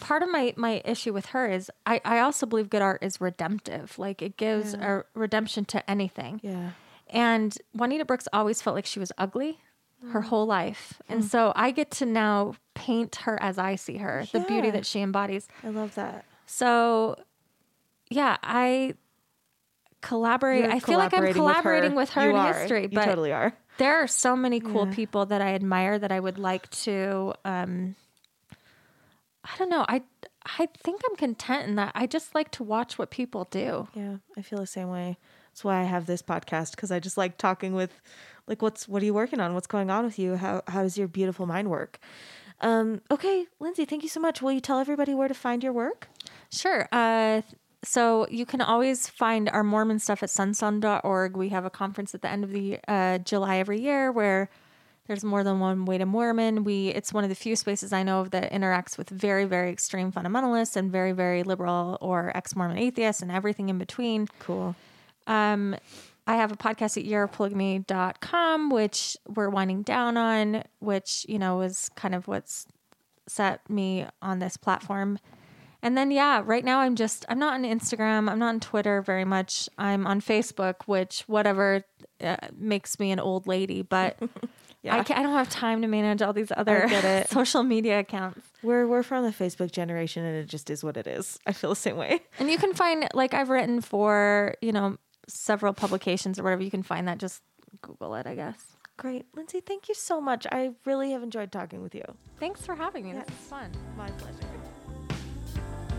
Part 0.00 0.22
of 0.22 0.30
my 0.30 0.54
my 0.56 0.82
issue 0.84 1.12
with 1.12 1.26
her 1.26 1.46
is 1.48 1.70
I 1.86 2.00
I 2.04 2.18
also 2.20 2.46
believe 2.46 2.70
good 2.70 2.82
art 2.82 3.02
is 3.02 3.20
redemptive. 3.20 3.98
Like 3.98 4.22
it 4.22 4.36
gives 4.36 4.74
a 4.74 5.04
redemption 5.14 5.64
to 5.66 5.90
anything. 5.90 6.40
Yeah. 6.42 6.70
And 7.08 7.56
Juanita 7.74 8.04
Brooks 8.06 8.26
always 8.32 8.62
felt 8.62 8.74
like 8.74 8.86
she 8.86 8.98
was 8.98 9.12
ugly 9.18 9.58
her 10.10 10.20
Mm. 10.20 10.24
whole 10.24 10.46
life, 10.46 11.00
and 11.08 11.24
so 11.24 11.52
I 11.54 11.70
get 11.70 11.92
to 11.92 12.06
now 12.06 12.54
paint 12.74 13.14
her 13.22 13.40
as 13.40 13.56
I 13.56 13.76
see 13.76 13.98
her, 13.98 14.24
the 14.32 14.40
beauty 14.40 14.70
that 14.70 14.84
she 14.84 15.00
embodies. 15.00 15.46
I 15.62 15.68
love 15.68 15.94
that. 15.94 16.24
So, 16.44 17.22
yeah, 18.10 18.36
I 18.42 18.94
collaborate. 20.02 20.64
You're 20.64 20.72
I 20.72 20.78
feel 20.80 20.98
like 20.98 21.14
I'm 21.14 21.32
collaborating 21.32 21.94
with 21.94 22.10
her, 22.10 22.24
You 22.24 22.30
in 22.30 22.36
are. 22.36 22.52
history, 22.52 22.82
You 22.82 22.88
but 22.90 23.04
totally 23.06 23.32
are. 23.32 23.54
there 23.78 24.02
are 24.02 24.06
so 24.06 24.36
many 24.36 24.60
cool 24.60 24.86
Yeah. 24.86 24.94
people 24.94 25.26
that 25.26 25.40
I 25.40 25.54
admire 25.54 25.98
that 25.98 26.12
I 26.12 26.20
would 26.20 26.38
like 26.38 26.68
to. 26.84 27.32
Um, 27.44 27.96
I 29.44 29.56
don't 29.58 29.70
know. 29.70 29.84
I 29.88 30.02
I 30.58 30.66
think 30.82 31.00
I'm 31.08 31.16
content 31.16 31.68
in 31.68 31.76
that. 31.76 31.92
I 31.94 32.06
just 32.06 32.34
like 32.34 32.50
to 32.52 32.64
watch 32.64 32.98
what 32.98 33.10
people 33.10 33.46
do. 33.50 33.88
Yeah, 33.94 34.16
I 34.36 34.42
feel 34.42 34.58
the 34.58 34.66
same 34.66 34.88
way. 34.88 35.16
That's 35.50 35.64
why 35.64 35.80
I 35.80 35.84
have 35.84 36.06
this 36.06 36.22
podcast 36.22 36.72
because 36.72 36.90
I 36.90 36.98
just 36.98 37.16
like 37.16 37.36
talking 37.38 37.74
with, 37.74 38.00
like, 38.46 38.62
what's 38.62 38.88
what 38.88 39.02
are 39.02 39.04
you 39.04 39.14
working 39.14 39.40
on? 39.40 39.54
What's 39.54 39.66
going 39.66 39.90
on 39.90 40.04
with 40.04 40.18
you? 40.18 40.36
How 40.36 40.62
how 40.68 40.82
does 40.82 40.96
your 40.98 41.08
beautiful 41.08 41.46
mind 41.46 41.70
work? 41.70 41.98
Um, 42.60 43.00
okay, 43.10 43.46
Lindsay, 43.58 43.84
thank 43.84 44.02
you 44.04 44.08
so 44.08 44.20
much. 44.20 44.40
Will 44.40 44.52
you 44.52 44.60
tell 44.60 44.78
everybody 44.78 45.14
where 45.14 45.26
to 45.28 45.34
find 45.34 45.64
your 45.64 45.72
work? 45.72 46.08
Sure. 46.50 46.88
Uh, 46.92 47.42
so 47.84 48.26
you 48.30 48.46
can 48.46 48.60
always 48.60 49.08
find 49.08 49.48
our 49.50 49.64
Mormon 49.64 49.98
stuff 49.98 50.22
at 50.22 50.30
sunstone.org. 50.30 51.36
We 51.36 51.48
have 51.50 51.64
a 51.64 51.70
conference 51.70 52.14
at 52.14 52.22
the 52.22 52.30
end 52.30 52.44
of 52.44 52.50
the 52.50 52.78
uh, 52.86 53.18
July 53.18 53.58
every 53.58 53.80
year 53.80 54.12
where 54.12 54.48
there's 55.06 55.24
more 55.24 55.42
than 55.42 55.58
one 55.58 55.84
way 55.84 55.98
to 55.98 56.06
Mormon. 56.06 56.64
We 56.64 56.88
it's 56.88 57.12
one 57.12 57.24
of 57.24 57.30
the 57.30 57.36
few 57.36 57.56
spaces 57.56 57.92
I 57.92 58.02
know 58.02 58.20
of 58.20 58.30
that 58.30 58.52
interacts 58.52 58.96
with 58.96 59.10
very 59.10 59.44
very 59.44 59.70
extreme 59.70 60.12
fundamentalists 60.12 60.76
and 60.76 60.92
very 60.92 61.12
very 61.12 61.42
liberal 61.42 61.98
or 62.00 62.36
ex-Mormon 62.36 62.78
atheists 62.78 63.20
and 63.20 63.32
everything 63.32 63.68
in 63.68 63.78
between. 63.78 64.28
Cool. 64.38 64.76
Um, 65.26 65.76
I 66.26 66.36
have 66.36 66.52
a 66.52 66.56
podcast 66.56 66.96
at 66.96 67.04
yearofpolygamy.com, 67.04 68.70
which 68.70 69.16
we're 69.26 69.48
winding 69.48 69.82
down 69.82 70.16
on, 70.16 70.62
which, 70.78 71.26
you 71.28 71.38
know, 71.38 71.62
is 71.62 71.90
kind 71.96 72.14
of 72.14 72.28
what's 72.28 72.66
set 73.26 73.68
me 73.68 74.06
on 74.20 74.38
this 74.38 74.56
platform. 74.56 75.18
And 75.82 75.96
then, 75.98 76.10
yeah, 76.10 76.42
right 76.44 76.64
now 76.64 76.80
I'm 76.80 76.94
just, 76.94 77.24
I'm 77.28 77.38
not 77.38 77.54
on 77.54 77.64
Instagram. 77.64 78.30
I'm 78.30 78.38
not 78.38 78.48
on 78.48 78.60
Twitter 78.60 79.02
very 79.02 79.24
much. 79.24 79.68
I'm 79.78 80.06
on 80.06 80.20
Facebook, 80.20 80.82
which, 80.86 81.22
whatever, 81.26 81.84
uh, 82.22 82.36
makes 82.56 83.00
me 83.00 83.10
an 83.10 83.18
old 83.18 83.46
lady. 83.46 83.82
But 83.82 84.18
Yeah. 84.82 84.96
I, 84.96 84.98
I 84.98 85.22
don't 85.22 85.32
have 85.32 85.48
time 85.48 85.80
to 85.82 85.88
manage 85.88 86.22
all 86.22 86.32
these 86.32 86.50
other 86.56 87.24
social 87.30 87.62
media 87.62 88.00
accounts. 88.00 88.40
We're 88.62 88.86
we're 88.86 89.04
from 89.04 89.24
the 89.24 89.30
Facebook 89.30 89.70
generation, 89.70 90.24
and 90.24 90.36
it 90.36 90.46
just 90.48 90.70
is 90.70 90.82
what 90.82 90.96
it 90.96 91.06
is. 91.06 91.38
I 91.46 91.52
feel 91.52 91.70
the 91.70 91.76
same 91.76 91.96
way. 91.96 92.20
And 92.40 92.50
you 92.50 92.58
can 92.58 92.74
find, 92.74 93.06
like, 93.14 93.32
I've 93.34 93.48
written 93.48 93.80
for, 93.80 94.54
you 94.60 94.72
know, 94.72 94.96
several 95.28 95.72
publications 95.72 96.38
or 96.38 96.42
whatever. 96.42 96.62
You 96.62 96.70
can 96.70 96.82
find 96.82 97.06
that. 97.06 97.18
Just 97.18 97.42
Google 97.80 98.16
it, 98.16 98.26
I 98.26 98.34
guess. 98.34 98.76
Great, 98.96 99.26
Lindsay. 99.34 99.60
Thank 99.60 99.88
you 99.88 99.94
so 99.94 100.20
much. 100.20 100.46
I 100.50 100.72
really 100.84 101.12
have 101.12 101.22
enjoyed 101.22 101.52
talking 101.52 101.82
with 101.82 101.94
you. 101.94 102.04
Thanks 102.40 102.66
for 102.66 102.74
having 102.74 103.04
me. 103.04 103.12
Yeah. 103.12 103.20
This 103.24 103.28
is 103.28 103.46
fun. 103.46 103.70
My 103.96 104.10
pleasure. 104.10 104.61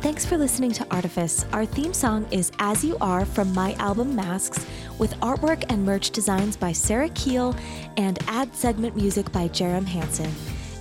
Thanks 0.04 0.26
for 0.26 0.38
listening 0.38 0.74
to 0.74 0.88
Artifice. 0.92 1.46
Our 1.54 1.66
theme 1.66 1.94
song 1.94 2.28
is 2.30 2.52
As 2.60 2.84
You 2.84 2.98
Are 3.00 3.24
from 3.24 3.54
my 3.54 3.72
album 3.76 4.14
Masks, 4.14 4.66
with 5.00 5.14
artwork 5.22 5.64
and 5.70 5.86
merch 5.86 6.10
designs 6.10 6.58
by 6.58 6.74
Sarah 6.74 7.08
Keel 7.12 7.56
and 7.96 8.20
ad 8.28 8.54
segment 8.54 8.98
music 8.98 9.32
by 9.32 9.48
Jerem 9.48 9.86
Hansen. 9.86 10.30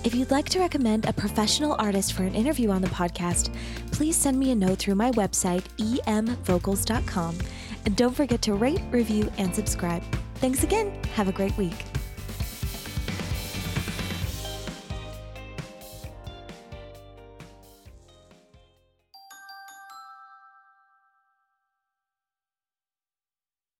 If 0.03 0.13
you'd 0.13 0.29
like 0.29 0.49
to 0.49 0.59
recommend 0.59 1.05
a 1.05 1.13
professional 1.13 1.77
artist 1.79 2.11
for 2.11 2.23
an 2.23 2.35
interview 2.35 2.69
on 2.69 2.81
the 2.81 2.89
podcast, 2.89 3.55
please 3.93 4.17
send 4.17 4.37
me 4.37 4.51
a 4.51 4.55
note 4.55 4.79
through 4.79 4.95
my 4.95 5.11
website, 5.11 5.63
emvocals.com. 5.77 7.37
And 7.85 7.95
don't 7.95 8.13
forget 8.13 8.41
to 8.41 8.55
rate, 8.55 8.81
review, 8.91 9.31
and 9.37 9.55
subscribe. 9.55 10.03
Thanks 10.35 10.65
again. 10.65 11.01
Have 11.15 11.29
a 11.29 11.31
great 11.31 11.57
week. 11.57 11.85